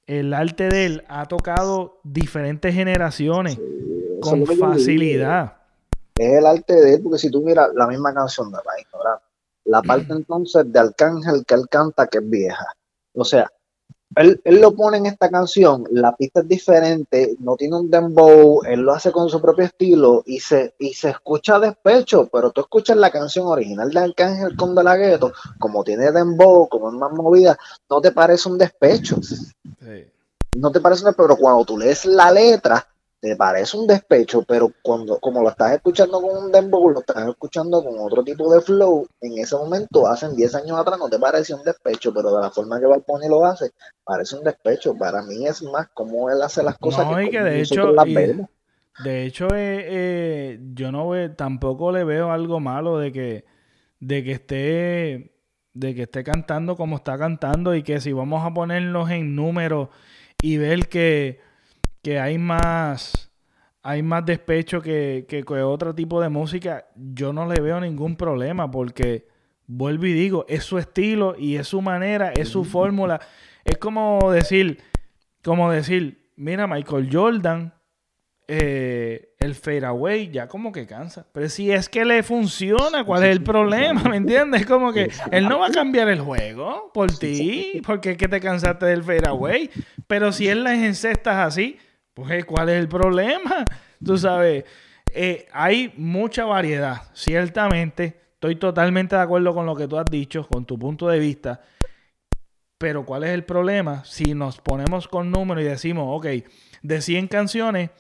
el 0.06 0.32
arte 0.32 0.68
de 0.68 0.86
él 0.86 1.04
ha 1.08 1.26
tocado 1.26 2.00
diferentes 2.04 2.74
generaciones 2.74 3.60
con 4.20 4.46
facilidad 4.46 5.55
es 6.18 6.38
el 6.38 6.46
arte 6.46 6.74
de 6.74 6.94
él, 6.94 7.02
porque 7.02 7.18
si 7.18 7.30
tú 7.30 7.42
miras 7.42 7.68
la 7.74 7.86
misma 7.86 8.12
canción 8.14 8.50
de 8.50 8.58
la 8.58 9.20
la 9.66 9.82
parte 9.82 10.12
entonces 10.12 10.64
de 10.72 10.78
Arcángel 10.78 11.44
que 11.44 11.54
él 11.54 11.68
canta 11.68 12.06
que 12.06 12.18
es 12.18 12.30
vieja. 12.30 12.66
O 13.14 13.24
sea, 13.24 13.50
él, 14.14 14.40
lo 14.44 14.74
pone 14.74 14.98
en 14.98 15.06
esta 15.06 15.28
canción, 15.28 15.84
la 15.90 16.14
pista 16.16 16.40
es 16.40 16.48
diferente, 16.48 17.36
no 17.40 17.56
tiene 17.56 17.76
un 17.76 17.90
dembow, 17.90 18.62
él 18.64 18.80
lo 18.80 18.92
hace 18.92 19.10
con 19.10 19.28
su 19.28 19.40
propio 19.42 19.64
estilo 19.64 20.22
y 20.24 20.40
se, 20.40 20.74
y 20.78 20.94
se 20.94 21.10
escucha 21.10 21.58
despecho, 21.58 22.28
pero 22.32 22.50
tú 22.50 22.62
escuchas 22.62 22.96
la 22.96 23.10
canción 23.10 23.46
original 23.46 23.90
de 23.90 24.00
Arcángel 24.00 24.56
con 24.56 24.74
De 24.74 24.84
La 24.84 24.96
Ghetto, 24.96 25.32
como 25.58 25.84
tiene 25.84 26.12
dembow, 26.12 26.68
como 26.68 26.88
es 26.88 26.94
más 26.94 27.12
movida, 27.12 27.58
no 27.90 28.00
te 28.00 28.12
parece 28.12 28.48
un 28.48 28.56
despecho. 28.56 29.16
No 30.54 30.70
te 30.70 30.80
parece 30.80 31.02
un 31.02 31.08
despecho, 31.08 31.28
pero 31.28 31.36
cuando 31.36 31.64
tú 31.64 31.76
lees 31.76 32.06
la 32.06 32.30
letra, 32.30 32.86
te 33.26 33.34
parece 33.34 33.76
un 33.76 33.88
despecho, 33.88 34.44
pero 34.46 34.70
cuando 34.82 35.18
como 35.18 35.42
lo 35.42 35.48
estás 35.48 35.72
escuchando 35.72 36.20
con 36.20 36.44
un 36.44 36.52
dembow, 36.52 36.90
lo 36.90 37.00
estás 37.00 37.28
escuchando 37.28 37.82
con 37.82 37.98
otro 37.98 38.22
tipo 38.22 38.52
de 38.54 38.60
flow, 38.60 39.04
en 39.20 39.38
ese 39.38 39.56
momento, 39.56 40.06
hace 40.06 40.32
10 40.32 40.54
años 40.54 40.78
atrás, 40.78 40.96
no 40.96 41.08
te 41.08 41.18
parece 41.18 41.52
un 41.52 41.64
despecho, 41.64 42.14
pero 42.14 42.32
de 42.32 42.40
la 42.40 42.50
forma 42.52 42.78
que 42.78 42.86
Balponi 42.86 43.28
lo 43.28 43.44
hace, 43.44 43.72
parece 44.04 44.36
un 44.36 44.44
despecho. 44.44 44.94
Para 44.94 45.22
mí 45.22 45.44
es 45.44 45.60
más 45.64 45.88
como 45.92 46.30
él 46.30 46.40
hace 46.40 46.62
las 46.62 46.78
cosas 46.78 47.08
que, 47.16 47.30
que 47.30 47.42
de 47.42 47.60
hecho, 47.62 47.92
De 49.02 49.24
hecho, 49.24 49.48
eh, 49.54 49.84
eh, 49.88 50.60
yo 50.72 50.92
no 50.92 51.08
ve, 51.08 51.28
tampoco 51.30 51.90
le 51.90 52.04
veo 52.04 52.30
algo 52.30 52.60
malo 52.60 52.98
de 52.98 53.10
que, 53.10 53.44
de 53.98 54.22
que 54.22 54.32
esté 54.32 55.32
de 55.74 55.94
que 55.94 56.02
esté 56.02 56.24
cantando 56.24 56.76
como 56.76 56.96
está 56.96 57.18
cantando 57.18 57.74
y 57.74 57.82
que 57.82 58.00
si 58.00 58.12
vamos 58.12 58.46
a 58.46 58.54
ponernos 58.54 59.10
en 59.10 59.34
números 59.34 59.88
y 60.40 60.56
ver 60.56 60.88
que 60.88 61.40
que 62.06 62.20
hay 62.20 62.38
más, 62.38 63.32
hay 63.82 64.00
más 64.00 64.24
despecho 64.24 64.80
que, 64.80 65.26
que, 65.28 65.42
otro 65.42 65.92
tipo 65.92 66.20
de 66.20 66.28
música, 66.28 66.86
yo 66.94 67.32
no 67.32 67.48
le 67.48 67.60
veo 67.60 67.80
ningún 67.80 68.14
problema 68.14 68.70
porque, 68.70 69.26
vuelvo 69.66 70.06
y 70.06 70.12
digo, 70.12 70.46
es 70.48 70.62
su 70.62 70.78
estilo 70.78 71.34
y 71.36 71.56
es 71.56 71.66
su 71.66 71.82
manera, 71.82 72.30
es 72.30 72.48
su 72.48 72.62
fórmula. 72.62 73.20
Es 73.64 73.78
como 73.78 74.30
decir, 74.30 74.78
como 75.42 75.68
decir, 75.68 76.30
mira, 76.36 76.68
Michael 76.68 77.08
Jordan, 77.12 77.74
eh, 78.46 79.34
el 79.40 79.56
fadeaway 79.56 80.30
ya 80.30 80.46
como 80.46 80.70
que 80.70 80.86
cansa. 80.86 81.26
Pero 81.32 81.48
si 81.48 81.72
es 81.72 81.88
que 81.88 82.04
le 82.04 82.22
funciona, 82.22 83.02
¿cuál 83.02 83.24
es 83.24 83.32
el 83.32 83.42
problema? 83.42 84.04
¿Me 84.04 84.18
entiendes? 84.18 84.64
Como 84.64 84.92
que 84.92 85.10
él 85.32 85.48
no 85.48 85.58
va 85.58 85.66
a 85.66 85.72
cambiar 85.72 86.08
el 86.08 86.20
juego 86.20 86.92
por 86.94 87.18
ti, 87.18 87.82
porque 87.84 88.12
es 88.12 88.16
que 88.16 88.28
te 88.28 88.38
cansaste 88.38 88.86
del 88.86 89.02
fadeaway. 89.02 89.68
Pero 90.06 90.30
si 90.30 90.46
él 90.46 90.62
las 90.62 90.78
encestas 90.78 91.38
así, 91.38 91.80
pues, 92.16 92.46
¿cuál 92.46 92.70
es 92.70 92.76
el 92.80 92.88
problema? 92.88 93.62
Tú 94.04 94.16
sabes, 94.16 94.64
eh, 95.12 95.46
hay 95.52 95.92
mucha 95.98 96.46
variedad, 96.46 97.02
ciertamente. 97.12 98.18
Estoy 98.32 98.56
totalmente 98.56 99.16
de 99.16 99.22
acuerdo 99.22 99.54
con 99.54 99.66
lo 99.66 99.76
que 99.76 99.86
tú 99.86 99.98
has 99.98 100.06
dicho, 100.06 100.46
con 100.46 100.64
tu 100.64 100.78
punto 100.78 101.08
de 101.08 101.18
vista. 101.18 101.60
Pero 102.78 103.04
¿cuál 103.04 103.24
es 103.24 103.30
el 103.30 103.44
problema? 103.44 104.02
Si 104.04 104.34
nos 104.34 104.60
ponemos 104.60 105.08
con 105.08 105.30
números 105.30 105.62
y 105.62 105.66
decimos, 105.66 106.06
ok, 106.08 106.26
de 106.82 107.00
100 107.00 107.28
canciones, 107.28 107.90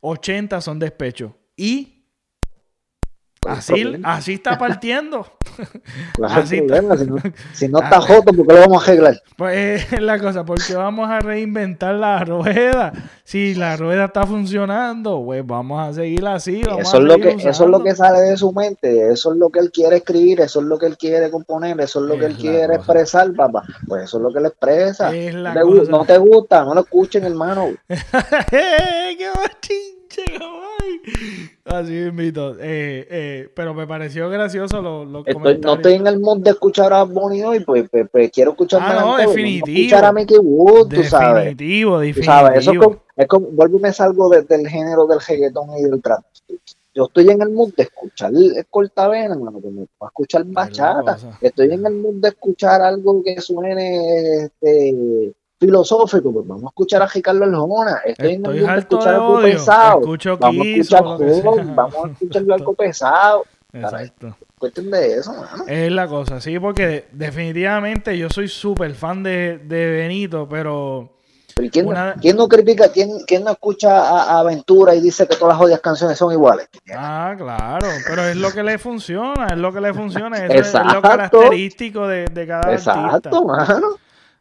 80 0.00 0.60
son 0.60 0.78
despecho. 0.78 1.36
Y 1.56 1.96
Así, 3.46 3.84
así 4.02 4.34
está 4.34 4.58
partiendo. 4.58 5.35
Así 6.22 6.62
Si, 7.52 7.68
no, 7.68 7.78
está 7.82 8.00
joto, 8.00 8.32
¿por 8.32 8.46
qué 8.46 8.54
lo 8.54 8.60
vamos 8.60 8.82
a 8.82 8.84
arreglar? 8.84 9.22
Pues 9.36 9.92
es 9.92 10.00
la 10.00 10.18
cosa, 10.18 10.44
porque 10.44 10.74
vamos 10.74 11.08
a 11.08 11.20
reinventar 11.20 11.94
la 11.94 12.24
rueda. 12.24 12.92
Si 13.24 13.54
la 13.54 13.76
rueda 13.76 14.06
está 14.06 14.26
funcionando, 14.26 15.22
pues 15.24 15.46
vamos 15.46 15.80
a 15.80 15.92
seguir 15.92 16.26
así. 16.26 16.60
eso, 16.60 16.98
es 16.98 17.02
lo 17.02 17.16
que, 17.18 17.30
eso 17.30 17.64
es 17.64 17.70
lo 17.70 17.82
que 17.82 17.94
sale 17.94 18.20
de 18.20 18.36
su 18.36 18.52
mente, 18.52 19.10
eso 19.10 19.32
es 19.32 19.38
lo 19.38 19.50
que 19.50 19.58
él 19.58 19.70
quiere 19.72 19.96
escribir, 19.96 20.40
eso 20.40 20.60
es 20.60 20.66
lo 20.66 20.78
que 20.78 20.86
él 20.86 20.96
quiere 20.96 21.30
componer, 21.30 21.80
eso 21.80 22.00
es 22.00 22.06
lo 22.06 22.18
que 22.18 22.26
él 22.26 22.36
quiere 22.36 22.74
expresar, 22.74 23.32
papá. 23.34 23.64
Pues 23.86 24.04
eso 24.04 24.18
es 24.18 24.22
lo 24.22 24.32
que 24.32 24.38
él 24.38 24.46
expresa. 24.46 25.10
no, 25.10 26.04
te, 26.04 26.18
gusta, 26.18 26.64
no 26.64 26.74
lo 26.74 26.80
escuchen, 26.82 27.24
hermano. 27.24 27.68
¡Qué 28.50 29.26
Así 31.64 31.94
invito. 31.96 32.54
Eh, 32.60 33.06
eh, 33.10 33.50
pero 33.54 33.74
me 33.74 33.86
pareció 33.86 34.28
gracioso 34.28 34.80
los 34.82 35.08
lo 35.08 35.24
comentarios. 35.24 35.60
No 35.64 35.74
estoy 35.74 35.94
en 35.94 36.06
el 36.06 36.20
mood 36.20 36.38
de 36.38 36.50
escuchar 36.50 36.92
a 36.92 37.02
Bonnie 37.04 37.44
hoy, 37.44 37.60
pues, 37.60 37.88
pues, 37.90 38.08
pues 38.10 38.30
quiero 38.30 38.52
escuchar 38.52 38.80
ah, 38.82 39.00
no, 39.00 39.16
definitivo. 39.16 39.66
escuchar 39.66 40.04
a 40.04 40.12
Mickey 40.12 40.38
Wood, 40.38 40.88
tú 40.88 41.02
sabes. 41.04 41.44
Definitivo, 41.44 41.98
definitivo. 41.98 42.48
Eso 42.48 42.72
es 42.72 42.78
como, 42.78 43.02
es 43.16 43.26
como, 43.26 43.46
vuelvo 43.48 43.78
y 43.78 43.82
me 43.82 43.92
salgo 43.92 44.28
del 44.28 44.68
género 44.68 45.06
del 45.06 45.20
reggaetón 45.20 45.76
y 45.78 45.82
del 45.82 46.00
trap. 46.02 46.24
Yo 46.94 47.04
estoy 47.04 47.28
en 47.28 47.42
el 47.42 47.50
mood 47.50 47.74
de 47.74 47.82
escuchar 47.82 48.32
cortavena, 48.70 49.34
hermano, 49.34 49.60
que 49.60 49.68
me 49.68 49.82
a 49.82 50.06
escuchar 50.06 50.44
bachata. 50.46 51.18
Estoy 51.42 51.72
en 51.72 51.84
el 51.84 51.92
mood 51.94 52.14
de 52.22 52.28
escuchar 52.28 52.80
algo 52.80 53.22
que 53.22 53.38
suene 53.40 54.44
este, 54.44 55.34
filosófico, 55.58 56.32
pues 56.32 56.46
vamos 56.46 56.64
a 56.64 56.68
escuchar 56.68 57.02
a 57.02 57.06
Ricardo 57.06 57.44
Arjona. 57.44 58.00
Estoy, 58.04 58.34
en 58.34 58.46
el 58.46 58.60
mood 58.60 58.70
de 58.70 58.78
escuchar 58.78 59.14
algo 59.14 59.40
pesado. 59.40 60.00
vamos 60.38 60.66
a 60.66 60.70
escuchar 60.70 61.02
vamos 61.74 62.04
a 62.04 62.08
escuchar 62.12 62.42
algo 62.52 62.74
pesado. 62.74 63.44
Exacto. 63.72 64.36
Cuestión 64.58 64.90
de 64.90 65.18
eso, 65.18 65.32
mano. 65.34 65.64
Es 65.66 65.92
la 65.92 66.08
cosa, 66.08 66.40
sí, 66.40 66.58
porque 66.58 67.06
definitivamente 67.12 68.16
yo 68.16 68.30
soy 68.30 68.48
súper 68.48 68.94
fan 68.94 69.22
de, 69.22 69.58
de 69.58 69.90
Benito, 69.90 70.48
pero 70.48 71.16
quién, 71.70 72.36
no 72.36 72.48
critica, 72.48 72.90
quién, 72.90 73.44
no 73.44 73.50
escucha 73.50 74.00
a, 74.00 74.38
Aventura 74.40 74.94
y 74.94 75.00
dice 75.00 75.26
que 75.26 75.36
todas 75.36 75.52
las 75.52 75.58
jodidas 75.58 75.80
canciones 75.80 76.16
son 76.16 76.32
iguales? 76.32 76.68
Ah, 76.94 77.34
claro, 77.36 77.86
pero 78.08 78.24
es 78.24 78.36
lo 78.36 78.50
que 78.50 78.62
le 78.62 78.78
funciona, 78.78 79.48
es 79.48 79.58
lo 79.58 79.72
que 79.72 79.80
le 79.80 79.92
funciona, 79.92 80.46
es, 80.46 80.72
lo 80.72 81.02
característico 81.02 82.06
de, 82.06 82.26
de 82.26 82.46
cada 82.46 82.72
Exacto, 82.72 83.44
mano. 83.44 83.96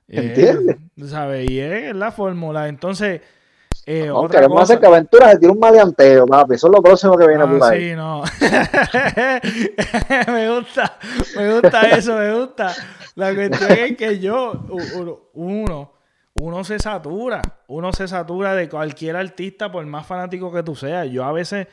¿Entiendes? 0.07 0.77
¿Sabes? 1.07 1.49
Y 1.49 1.59
es 1.59 1.95
la 1.95 2.11
fórmula. 2.11 2.67
Entonces, 2.67 3.21
eh, 3.87 4.07
no, 4.07 4.27
queremos 4.27 4.59
hacer 4.61 4.79
que 4.79 4.87
Aventura 4.87 5.31
se 5.31 5.37
tire 5.37 5.51
un 5.51 5.59
maleanteo, 5.59 6.25
papi. 6.25 6.55
Eso 6.55 6.67
es 6.67 6.73
lo 6.73 6.81
próximo 6.81 7.15
que 7.17 7.27
viene 7.27 7.43
ah, 7.43 7.49
por 7.49 7.63
ahí. 7.63 7.89
Sí, 7.89 7.95
no. 7.95 8.23
me 10.33 10.55
gusta, 10.55 10.97
me 11.35 11.53
gusta 11.53 11.81
eso, 11.89 12.17
me 12.17 12.33
gusta. 12.33 12.73
La 13.15 13.35
cuestión 13.35 13.71
es 13.71 13.95
que 13.95 14.19
yo, 14.19 14.65
uno, 15.33 15.91
uno 16.33 16.63
se 16.63 16.79
satura, 16.79 17.41
uno 17.67 17.93
se 17.93 18.07
satura 18.07 18.55
de 18.55 18.67
cualquier 18.69 19.15
artista 19.15 19.71
por 19.71 19.85
más 19.85 20.07
fanático 20.07 20.51
que 20.51 20.63
tú 20.63 20.75
seas. 20.75 21.07
Yo 21.09 21.23
a 21.23 21.31
veces 21.31 21.67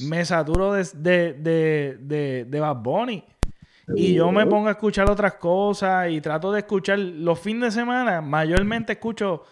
me 0.00 0.24
saturo 0.24 0.72
de, 0.72 0.84
de, 0.94 1.96
de, 1.98 2.46
de, 2.48 2.60
Bad 2.60 2.76
Bunny. 2.76 3.24
Y 3.96 4.14
yo 4.14 4.30
me 4.32 4.46
pongo 4.46 4.68
a 4.68 4.72
escuchar 4.72 5.10
otras 5.10 5.34
cosas 5.34 6.10
y 6.10 6.20
trato 6.20 6.52
de 6.52 6.60
escuchar 6.60 6.98
los 6.98 7.38
fines 7.38 7.74
de 7.74 7.80
semana, 7.80 8.20
mayormente 8.20 8.92
escucho 8.94 9.44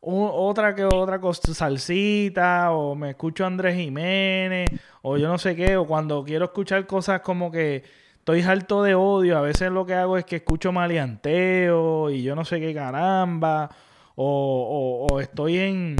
otra 0.00 0.74
que 0.74 0.84
otra 0.84 1.20
cosa, 1.20 1.54
salsita, 1.54 2.72
o 2.72 2.94
me 2.94 3.10
escucho 3.10 3.44
a 3.44 3.46
Andrés 3.46 3.76
Jiménez, 3.76 4.68
o 5.02 5.16
yo 5.16 5.28
no 5.28 5.38
sé 5.38 5.54
qué, 5.54 5.76
o 5.76 5.86
cuando 5.86 6.24
quiero 6.24 6.46
escuchar 6.46 6.86
cosas 6.86 7.20
como 7.20 7.52
que 7.52 7.84
estoy 8.18 8.42
harto 8.42 8.82
de 8.82 8.94
odio, 8.94 9.38
a 9.38 9.42
veces 9.42 9.70
lo 9.70 9.86
que 9.86 9.94
hago 9.94 10.18
es 10.18 10.24
que 10.24 10.36
escucho 10.36 10.72
maleanteo 10.72 12.10
y 12.10 12.22
yo 12.22 12.34
no 12.34 12.44
sé 12.44 12.60
qué 12.60 12.74
caramba, 12.74 13.70
o, 14.16 15.06
o, 15.10 15.20
estoy 15.20 15.58
en, 15.58 15.96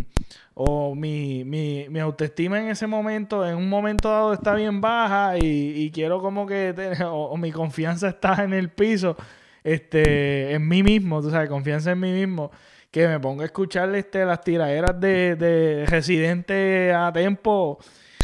o 0.55 0.95
mi, 0.95 1.45
mi, 1.45 1.87
mi, 1.89 2.01
autoestima 2.01 2.61
en 2.61 2.69
ese 2.69 2.87
momento, 2.87 3.47
en 3.47 3.57
un 3.57 3.69
momento 3.69 4.09
dado 4.11 4.33
está 4.33 4.55
bien 4.55 4.81
baja 4.81 5.39
y, 5.39 5.91
quiero 5.93 6.21
como 6.21 6.47
que, 6.47 6.75
o, 7.07 7.37
mi 7.37 7.53
confianza 7.53 8.09
está 8.09 8.45
en 8.45 8.53
el 8.53 8.71
piso, 8.71 9.17
este, 9.65 10.53
en 10.55 10.69
mí 10.69 10.83
mismo, 10.83 11.23
tú 11.23 11.31
sabes, 11.31 11.49
confianza 11.49 11.93
en 11.93 12.01
mí 12.01 12.13
mismo, 12.13 12.51
que 12.91 13.09
me 13.09 13.19
pongo 13.21 13.43
a 13.43 13.47
escuchar 13.47 13.95
este, 13.95 14.25
las 14.25 14.43
tiraderas 14.43 15.01
de, 15.01 15.37
de 15.37 15.87
Residente 15.87 16.93
a 16.93 17.13
tiempo 17.13 17.79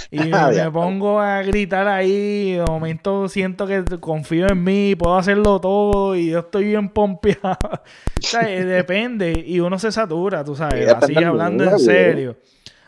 y 0.11 0.21
me 0.21 0.71
pongo 0.71 1.21
a 1.21 1.43
gritar 1.43 1.87
ahí. 1.87 2.53
De 2.53 2.65
momento 2.65 3.29
siento 3.29 3.67
que 3.67 3.85
confío 4.01 4.49
en 4.49 4.65
mí, 4.65 4.95
puedo 4.95 5.17
hacerlo 5.17 5.61
todo 5.61 6.17
y 6.17 6.31
yo 6.31 6.41
estoy 6.41 6.65
bien 6.65 6.89
pompeado. 6.89 7.59
o 7.73 8.23
sea, 8.23 8.43
depende. 8.43 9.45
Y 9.47 9.61
uno 9.61 9.79
se 9.79 9.93
satura, 9.93 10.45
tú 10.45 10.57
sabes. 10.57 10.91
Así 10.91 11.15
hablando 11.23 11.65
en 11.65 11.79
serio. 11.79 12.37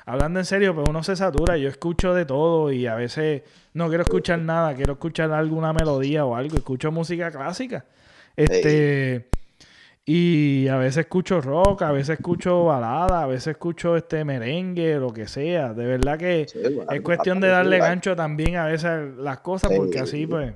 Hablando 0.07 0.41
en 0.41 0.47
serio, 0.47 0.75
pues 0.75 0.89
uno 0.89 1.03
se 1.03 1.15
satura. 1.15 1.57
Yo 1.57 1.69
escucho 1.69 2.15
de 2.15 2.25
todo 2.25 2.73
y 2.73 2.87
a 2.87 2.95
veces 2.95 3.43
no 3.75 3.89
quiero 3.89 4.03
escuchar 4.03 4.39
nada. 4.39 4.75
Quiero 4.75 4.95
escuchar 4.95 5.31
alguna 5.33 5.73
melodía 5.73 6.25
o 6.25 6.35
algo. 6.35 6.57
Escucho 6.57 6.91
música 6.91 7.31
clásica. 7.31 7.85
Este. 8.35 9.30
Y 10.13 10.67
a 10.67 10.77
veces 10.77 11.05
escucho 11.05 11.41
rock, 11.41 11.83
a 11.83 11.93
veces 11.93 12.19
escucho 12.19 12.65
balada, 12.65 13.23
a 13.23 13.27
veces 13.29 13.47
escucho 13.53 13.97
este 13.97 14.25
merengue, 14.25 14.97
lo 14.97 15.13
que 15.13 15.29
sea. 15.29 15.73
De 15.73 15.87
verdad 15.87 16.19
que 16.19 16.49
es 16.91 17.01
cuestión 17.01 17.39
de 17.39 17.47
darle 17.47 17.79
gancho 17.79 18.17
también 18.17 18.57
a 18.57 18.65
veces 18.65 19.15
las 19.17 19.39
cosas, 19.39 19.71
porque 19.77 20.01
así 20.01 20.27
pues 20.27 20.53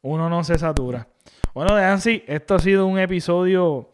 uno 0.00 0.28
no 0.28 0.42
se 0.42 0.58
satura. 0.58 1.06
Bueno, 1.54 1.76
de 1.76 1.84
Ansi, 1.84 2.24
esto 2.26 2.56
ha 2.56 2.58
sido 2.58 2.88
un 2.88 2.98
episodio 2.98 3.90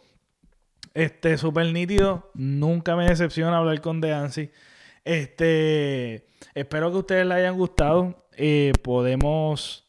este 0.95 1.37
súper 1.37 1.71
nítido. 1.71 2.31
Nunca 2.33 2.97
me 2.97 3.11
decepciona 3.11 3.59
hablar 3.59 3.83
con 3.83 4.01
De 4.01 4.15
Este, 5.05 6.25
espero 6.55 6.91
que 6.91 6.97
a 6.97 7.01
ustedes 7.01 7.27
les 7.27 7.37
hayan 7.37 7.59
gustado. 7.59 8.25
Eh, 8.39 8.73
podemos, 8.81 9.87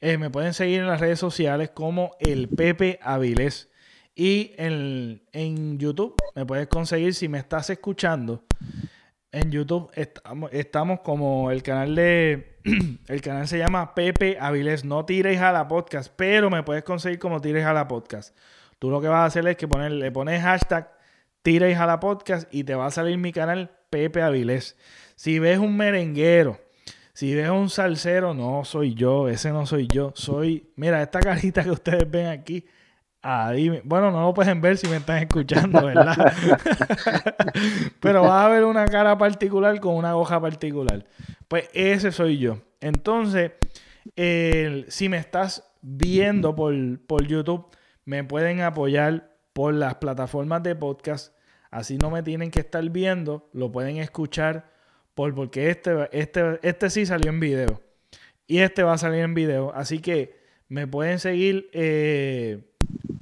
eh, 0.00 0.18
me 0.18 0.28
pueden 0.28 0.54
seguir 0.54 0.80
en 0.80 0.88
las 0.88 0.98
redes 0.98 1.20
sociales 1.20 1.70
como 1.70 2.16
el 2.18 2.48
Pepe 2.48 2.98
Avilés. 3.00 3.70
Y 4.14 4.52
en, 4.56 5.22
en, 5.32 5.78
YouTube 5.78 6.14
me 6.36 6.46
puedes 6.46 6.68
conseguir, 6.68 7.14
si 7.14 7.28
me 7.28 7.38
estás 7.38 7.68
escuchando, 7.70 8.44
en 9.32 9.50
YouTube 9.50 9.90
estamos, 9.94 10.52
estamos 10.52 11.00
como 11.00 11.50
el 11.50 11.62
canal 11.64 11.96
de... 11.96 12.58
el 13.08 13.20
canal 13.20 13.48
se 13.48 13.58
llama 13.58 13.94
Pepe 13.94 14.38
Avilés. 14.38 14.84
No 14.84 15.04
tires 15.04 15.40
a 15.40 15.50
la 15.50 15.66
podcast, 15.66 16.12
pero 16.14 16.48
me 16.48 16.62
puedes 16.62 16.84
conseguir 16.84 17.18
como 17.18 17.40
tires 17.40 17.64
a 17.64 17.72
la 17.72 17.88
podcast. 17.88 18.36
Tú 18.78 18.90
lo 18.90 19.00
que 19.00 19.08
vas 19.08 19.20
a 19.20 19.24
hacer 19.24 19.46
es 19.48 19.56
que 19.56 19.66
poner, 19.66 19.90
le 19.90 20.12
pones 20.12 20.40
hashtag 20.42 20.92
tires 21.42 21.76
a 21.78 21.86
la 21.86 21.98
podcast 21.98 22.52
y 22.54 22.62
te 22.62 22.76
va 22.76 22.86
a 22.86 22.90
salir 22.92 23.18
mi 23.18 23.32
canal 23.32 23.72
Pepe 23.90 24.22
Avilés. 24.22 24.76
Si 25.16 25.40
ves 25.40 25.58
un 25.58 25.76
merenguero, 25.76 26.60
si 27.14 27.34
ves 27.34 27.50
un 27.50 27.68
salsero, 27.68 28.32
no 28.32 28.64
soy 28.64 28.94
yo, 28.94 29.28
ese 29.28 29.50
no 29.50 29.66
soy 29.66 29.88
yo. 29.88 30.12
Soy, 30.14 30.70
mira, 30.76 31.02
esta 31.02 31.18
carita 31.18 31.64
que 31.64 31.72
ustedes 31.72 32.08
ven 32.08 32.26
aquí 32.26 32.64
bueno, 33.84 34.10
no 34.10 34.20
lo 34.20 34.34
pueden 34.34 34.60
ver 34.60 34.76
si 34.76 34.86
me 34.86 34.96
están 34.96 35.22
escuchando, 35.22 35.86
¿verdad? 35.86 36.34
Pero 38.00 38.22
va 38.22 38.42
a 38.42 38.46
haber 38.46 38.64
una 38.64 38.86
cara 38.86 39.16
particular 39.16 39.80
con 39.80 39.94
una 39.94 40.14
hoja 40.14 40.40
particular. 40.40 41.06
Pues 41.48 41.70
ese 41.72 42.12
soy 42.12 42.38
yo. 42.38 42.58
Entonces, 42.80 43.52
si 44.88 45.08
me 45.08 45.16
estás 45.16 45.64
viendo 45.80 46.54
por, 46.54 46.74
por 47.06 47.26
YouTube, 47.26 47.66
me 48.04 48.24
pueden 48.24 48.60
apoyar 48.60 49.30
por 49.54 49.72
las 49.72 49.94
plataformas 49.94 50.62
de 50.62 50.74
podcast. 50.74 51.34
Así 51.70 51.96
no 51.96 52.10
me 52.10 52.22
tienen 52.22 52.50
que 52.50 52.60
estar 52.60 52.88
viendo, 52.90 53.48
lo 53.54 53.72
pueden 53.72 53.96
escuchar 53.96 54.70
por, 55.14 55.34
porque 55.34 55.70
este, 55.70 56.08
este, 56.12 56.60
este 56.62 56.90
sí 56.90 57.06
salió 57.06 57.30
en 57.30 57.40
video. 57.40 57.80
Y 58.46 58.58
este 58.58 58.82
va 58.82 58.92
a 58.92 58.98
salir 58.98 59.20
en 59.20 59.32
video. 59.32 59.72
Así 59.74 60.00
que 60.00 60.36
me 60.68 60.86
pueden 60.86 61.18
seguir. 61.18 61.70
Eh, 61.72 62.70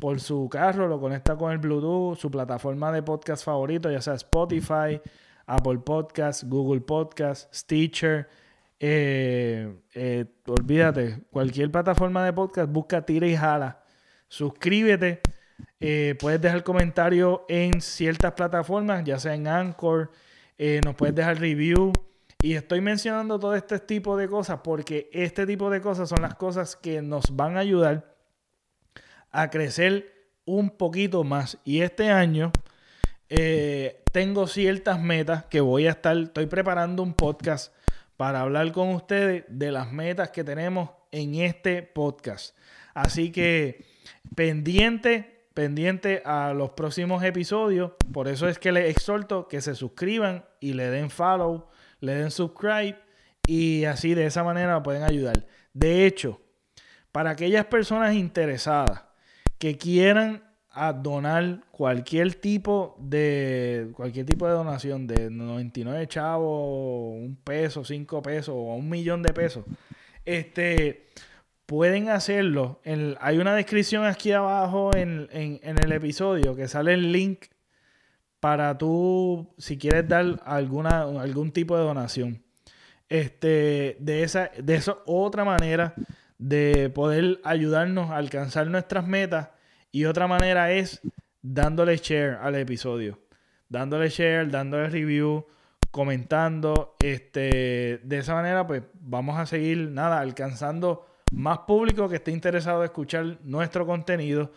por 0.03 0.19
su 0.19 0.49
carro, 0.49 0.89
lo 0.89 0.99
conecta 0.99 1.37
con 1.37 1.53
el 1.53 1.59
Bluetooth, 1.59 2.19
su 2.19 2.29
plataforma 2.29 2.91
de 2.91 3.05
podcast 3.05 3.45
favorito, 3.45 3.89
ya 3.89 4.01
sea 4.01 4.15
Spotify, 4.15 5.01
Apple 5.47 5.79
Podcast, 5.79 6.43
Google 6.43 6.81
Podcast, 6.81 7.55
Stitcher. 7.55 8.29
Eh, 8.81 9.73
eh, 9.95 10.25
olvídate, 10.49 11.23
cualquier 11.31 11.71
plataforma 11.71 12.25
de 12.25 12.33
podcast, 12.33 12.69
busca 12.73 13.07
Tira 13.07 13.29
y 13.29 13.37
Jala. 13.37 13.85
Suscríbete. 14.27 15.21
Eh, 15.79 16.17
puedes 16.19 16.41
dejar 16.41 16.65
comentario 16.65 17.45
en 17.49 17.81
ciertas 17.81 18.33
plataformas, 18.33 19.05
ya 19.05 19.21
sea 19.21 19.35
en 19.35 19.47
Anchor. 19.47 20.11
nos 20.85 20.97
puedes 20.97 21.15
dejar 21.15 21.39
review. 21.39 21.93
Y 22.43 22.55
estoy 22.55 22.81
mencionando 22.81 23.39
todo 23.39 23.55
este 23.55 23.79
tipo 23.79 24.17
de 24.17 24.27
cosas 24.27 24.63
porque 24.65 25.09
este 25.13 25.47
tipo 25.47 25.71
de 25.71 25.81
cosas 25.81 26.09
son 26.09 26.23
las 26.23 26.35
cosas 26.35 26.75
que 26.75 27.03
nos 27.03 27.37
van 27.37 27.57
a 27.57 27.61
ayudar 27.61 28.12
a 29.33 29.51
crecer 29.51 30.13
un 30.45 30.71
poquito 30.71 31.25
más. 31.25 31.59
Y 31.65 31.81
este 31.81 32.11
año 32.11 32.53
eh, 33.29 34.03
tengo 34.13 34.47
ciertas 34.47 35.01
metas 35.01 35.45
que 35.47 35.61
voy 35.61 35.87
a 35.87 35.91
estar, 35.93 36.17
estoy 36.17 36.47
preparando 36.47 37.03
un 37.03 37.15
podcast 37.15 37.75
para 38.17 38.43
hablar 38.43 38.71
con 38.73 38.91
ustedes 38.91 39.45
de 39.49 39.73
las 39.73 39.91
metas 39.91 40.31
que 40.31 40.45
tenemos 40.45 40.91
en 41.11 41.37
este 41.37 41.83
podcast. 41.83 42.57
Así 42.95 43.33
que 43.33 43.85
pendiente, 44.37 45.47
pendiente 45.55 46.23
a 46.25 46.53
los 46.53 46.71
próximos 46.71 47.25
episodios. 47.25 47.93
Por 48.13 48.29
eso 48.29 48.49
es 48.49 48.59
que 48.59 48.71
les 48.71 48.91
exhorto 48.91 49.49
que 49.49 49.61
se 49.61 49.75
suscriban 49.75 50.45
y 50.61 50.75
le 50.75 50.91
den 50.91 51.11
follow, 51.11 51.69
le 52.01 52.15
den 52.15 52.31
subscribe 52.31 52.99
y 53.47 53.87
así 53.87 54.15
de 54.15 54.27
esa 54.27 54.45
manera 54.45 54.83
pueden 54.83 55.05
ayudar. 55.05 55.47
De 55.73 56.07
hecho, 56.07 56.41
para 57.13 57.31
aquellas 57.31 57.65
personas 57.65 58.15
interesadas 58.15 59.05
que 59.63 59.79
quieran 59.79 60.43
a 60.73 60.93
donar 60.93 61.61
cualquier 61.71 62.35
tipo 62.35 62.97
de 62.99 63.93
cualquier 63.95 64.27
tipo 64.27 64.45
de 64.49 64.55
donación 64.55 65.07
de 65.07 65.31
99 65.31 66.09
chavos, 66.09 67.15
un 67.15 67.37
peso, 67.45 67.85
cinco 67.85 68.21
pesos 68.23 68.57
o 68.57 68.75
un 68.75 68.89
millón 68.89 69.23
de 69.23 69.33
pesos, 69.33 69.65
este 70.25 71.07
pueden 71.65 72.09
hacerlo. 72.09 72.81
hay 73.21 73.39
una 73.39 73.55
descripción 73.55 74.05
aquí 74.05 74.33
abajo 74.33 74.97
en, 74.97 75.29
el 75.31 75.93
episodio 75.93 76.57
que 76.57 76.67
sale 76.67 76.95
el 76.95 77.13
link 77.13 77.45
para 78.41 78.77
tú, 78.77 79.55
si 79.59 79.79
quieres 79.79 80.09
dar 80.09 80.43
alguna, 80.45 81.03
algún 81.03 81.53
tipo 81.53 81.77
de 81.77 81.85
donación. 81.85 82.43
Este, 83.09 83.97
de 84.01 84.25
esa, 84.25 84.51
de 84.61 84.75
esa 84.75 84.97
otra 85.07 85.45
manera 85.45 85.95
de 86.43 86.91
poder 86.91 87.41
ayudarnos 87.45 88.11
a 88.11 88.17
alcanzar 88.17 88.67
nuestras 88.67 89.07
metas 89.07 89.51
y 89.93 90.07
otra 90.07 90.27
manera 90.27 90.73
es 90.73 91.01
dándole 91.41 91.97
share 91.99 92.39
al 92.43 92.57
episodio. 92.57 93.21
Dándole 93.69 94.09
share, 94.09 94.51
dándole 94.51 94.89
review, 94.89 95.47
comentando. 95.93 96.97
Este, 97.01 98.01
de 98.03 98.19
esa 98.19 98.35
manera, 98.35 98.67
pues 98.67 98.83
vamos 98.95 99.39
a 99.39 99.47
seguir, 99.47 99.91
nada, 99.93 100.19
alcanzando 100.19 101.07
más 101.33 101.61
público 101.61 102.09
que 102.09 102.17
esté 102.17 102.33
interesado 102.33 102.81
en 102.81 102.87
escuchar 102.87 103.39
nuestro 103.45 103.87
contenido. 103.87 104.53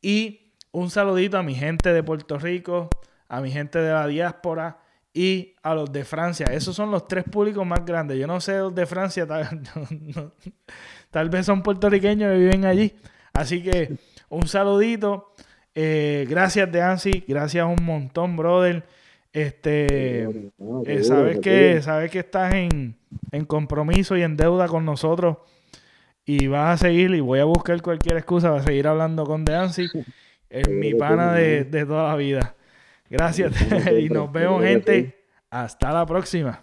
Y 0.00 0.52
un 0.70 0.88
saludito 0.88 1.36
a 1.36 1.42
mi 1.42 1.56
gente 1.56 1.92
de 1.92 2.02
Puerto 2.04 2.38
Rico, 2.38 2.88
a 3.28 3.40
mi 3.40 3.50
gente 3.50 3.80
de 3.80 3.92
la 3.92 4.06
diáspora 4.06 4.78
y 5.12 5.54
a 5.62 5.74
los 5.74 5.90
de 5.92 6.04
Francia. 6.04 6.46
Esos 6.46 6.74
son 6.74 6.90
los 6.90 7.06
tres 7.06 7.24
públicos 7.24 7.64
más 7.64 7.84
grandes. 7.84 8.18
Yo 8.18 8.26
no 8.26 8.40
sé 8.40 8.58
los 8.58 8.74
de 8.74 8.84
Francia, 8.84 9.26
tal, 9.26 9.62
tal 11.14 11.30
vez 11.30 11.46
son 11.46 11.62
puertorriqueños 11.62 12.32
que 12.32 12.38
viven 12.38 12.64
allí. 12.64 12.92
Así 13.32 13.62
que 13.62 13.94
un 14.28 14.48
saludito. 14.48 15.32
Eh, 15.72 16.26
gracias, 16.28 16.72
Deansi. 16.72 17.24
Gracias 17.28 17.64
un 17.64 17.84
montón, 17.84 18.36
brother. 18.36 18.82
Este, 19.32 20.24
eh, 20.24 21.04
sabes 21.04 21.38
que 21.38 21.80
sabes 21.82 22.10
que 22.10 22.18
estás 22.18 22.52
en, 22.54 22.96
compromiso 23.46 24.16
y 24.16 24.22
en 24.22 24.36
deuda 24.36 24.66
con 24.66 24.84
nosotros 24.84 25.38
y 26.24 26.48
vas 26.48 26.80
a 26.80 26.86
seguir 26.86 27.10
y 27.12 27.20
voy 27.20 27.38
a 27.38 27.44
buscar 27.44 27.80
cualquier 27.80 28.16
excusa 28.16 28.50
para 28.50 28.64
seguir 28.64 28.88
hablando 28.88 29.24
con 29.24 29.44
Deansi. 29.44 29.86
Es 30.50 30.68
mi 30.68 30.94
pana 30.94 31.32
de, 31.32 31.64
de 31.64 31.84
toda 31.84 32.10
la 32.10 32.16
vida. 32.16 32.54
Gracias 33.10 33.52
y 34.00 34.08
nos 34.08 34.30
vemos, 34.30 34.62
gente. 34.62 35.24
Hasta 35.50 35.92
la 35.92 36.06
próxima. 36.06 36.62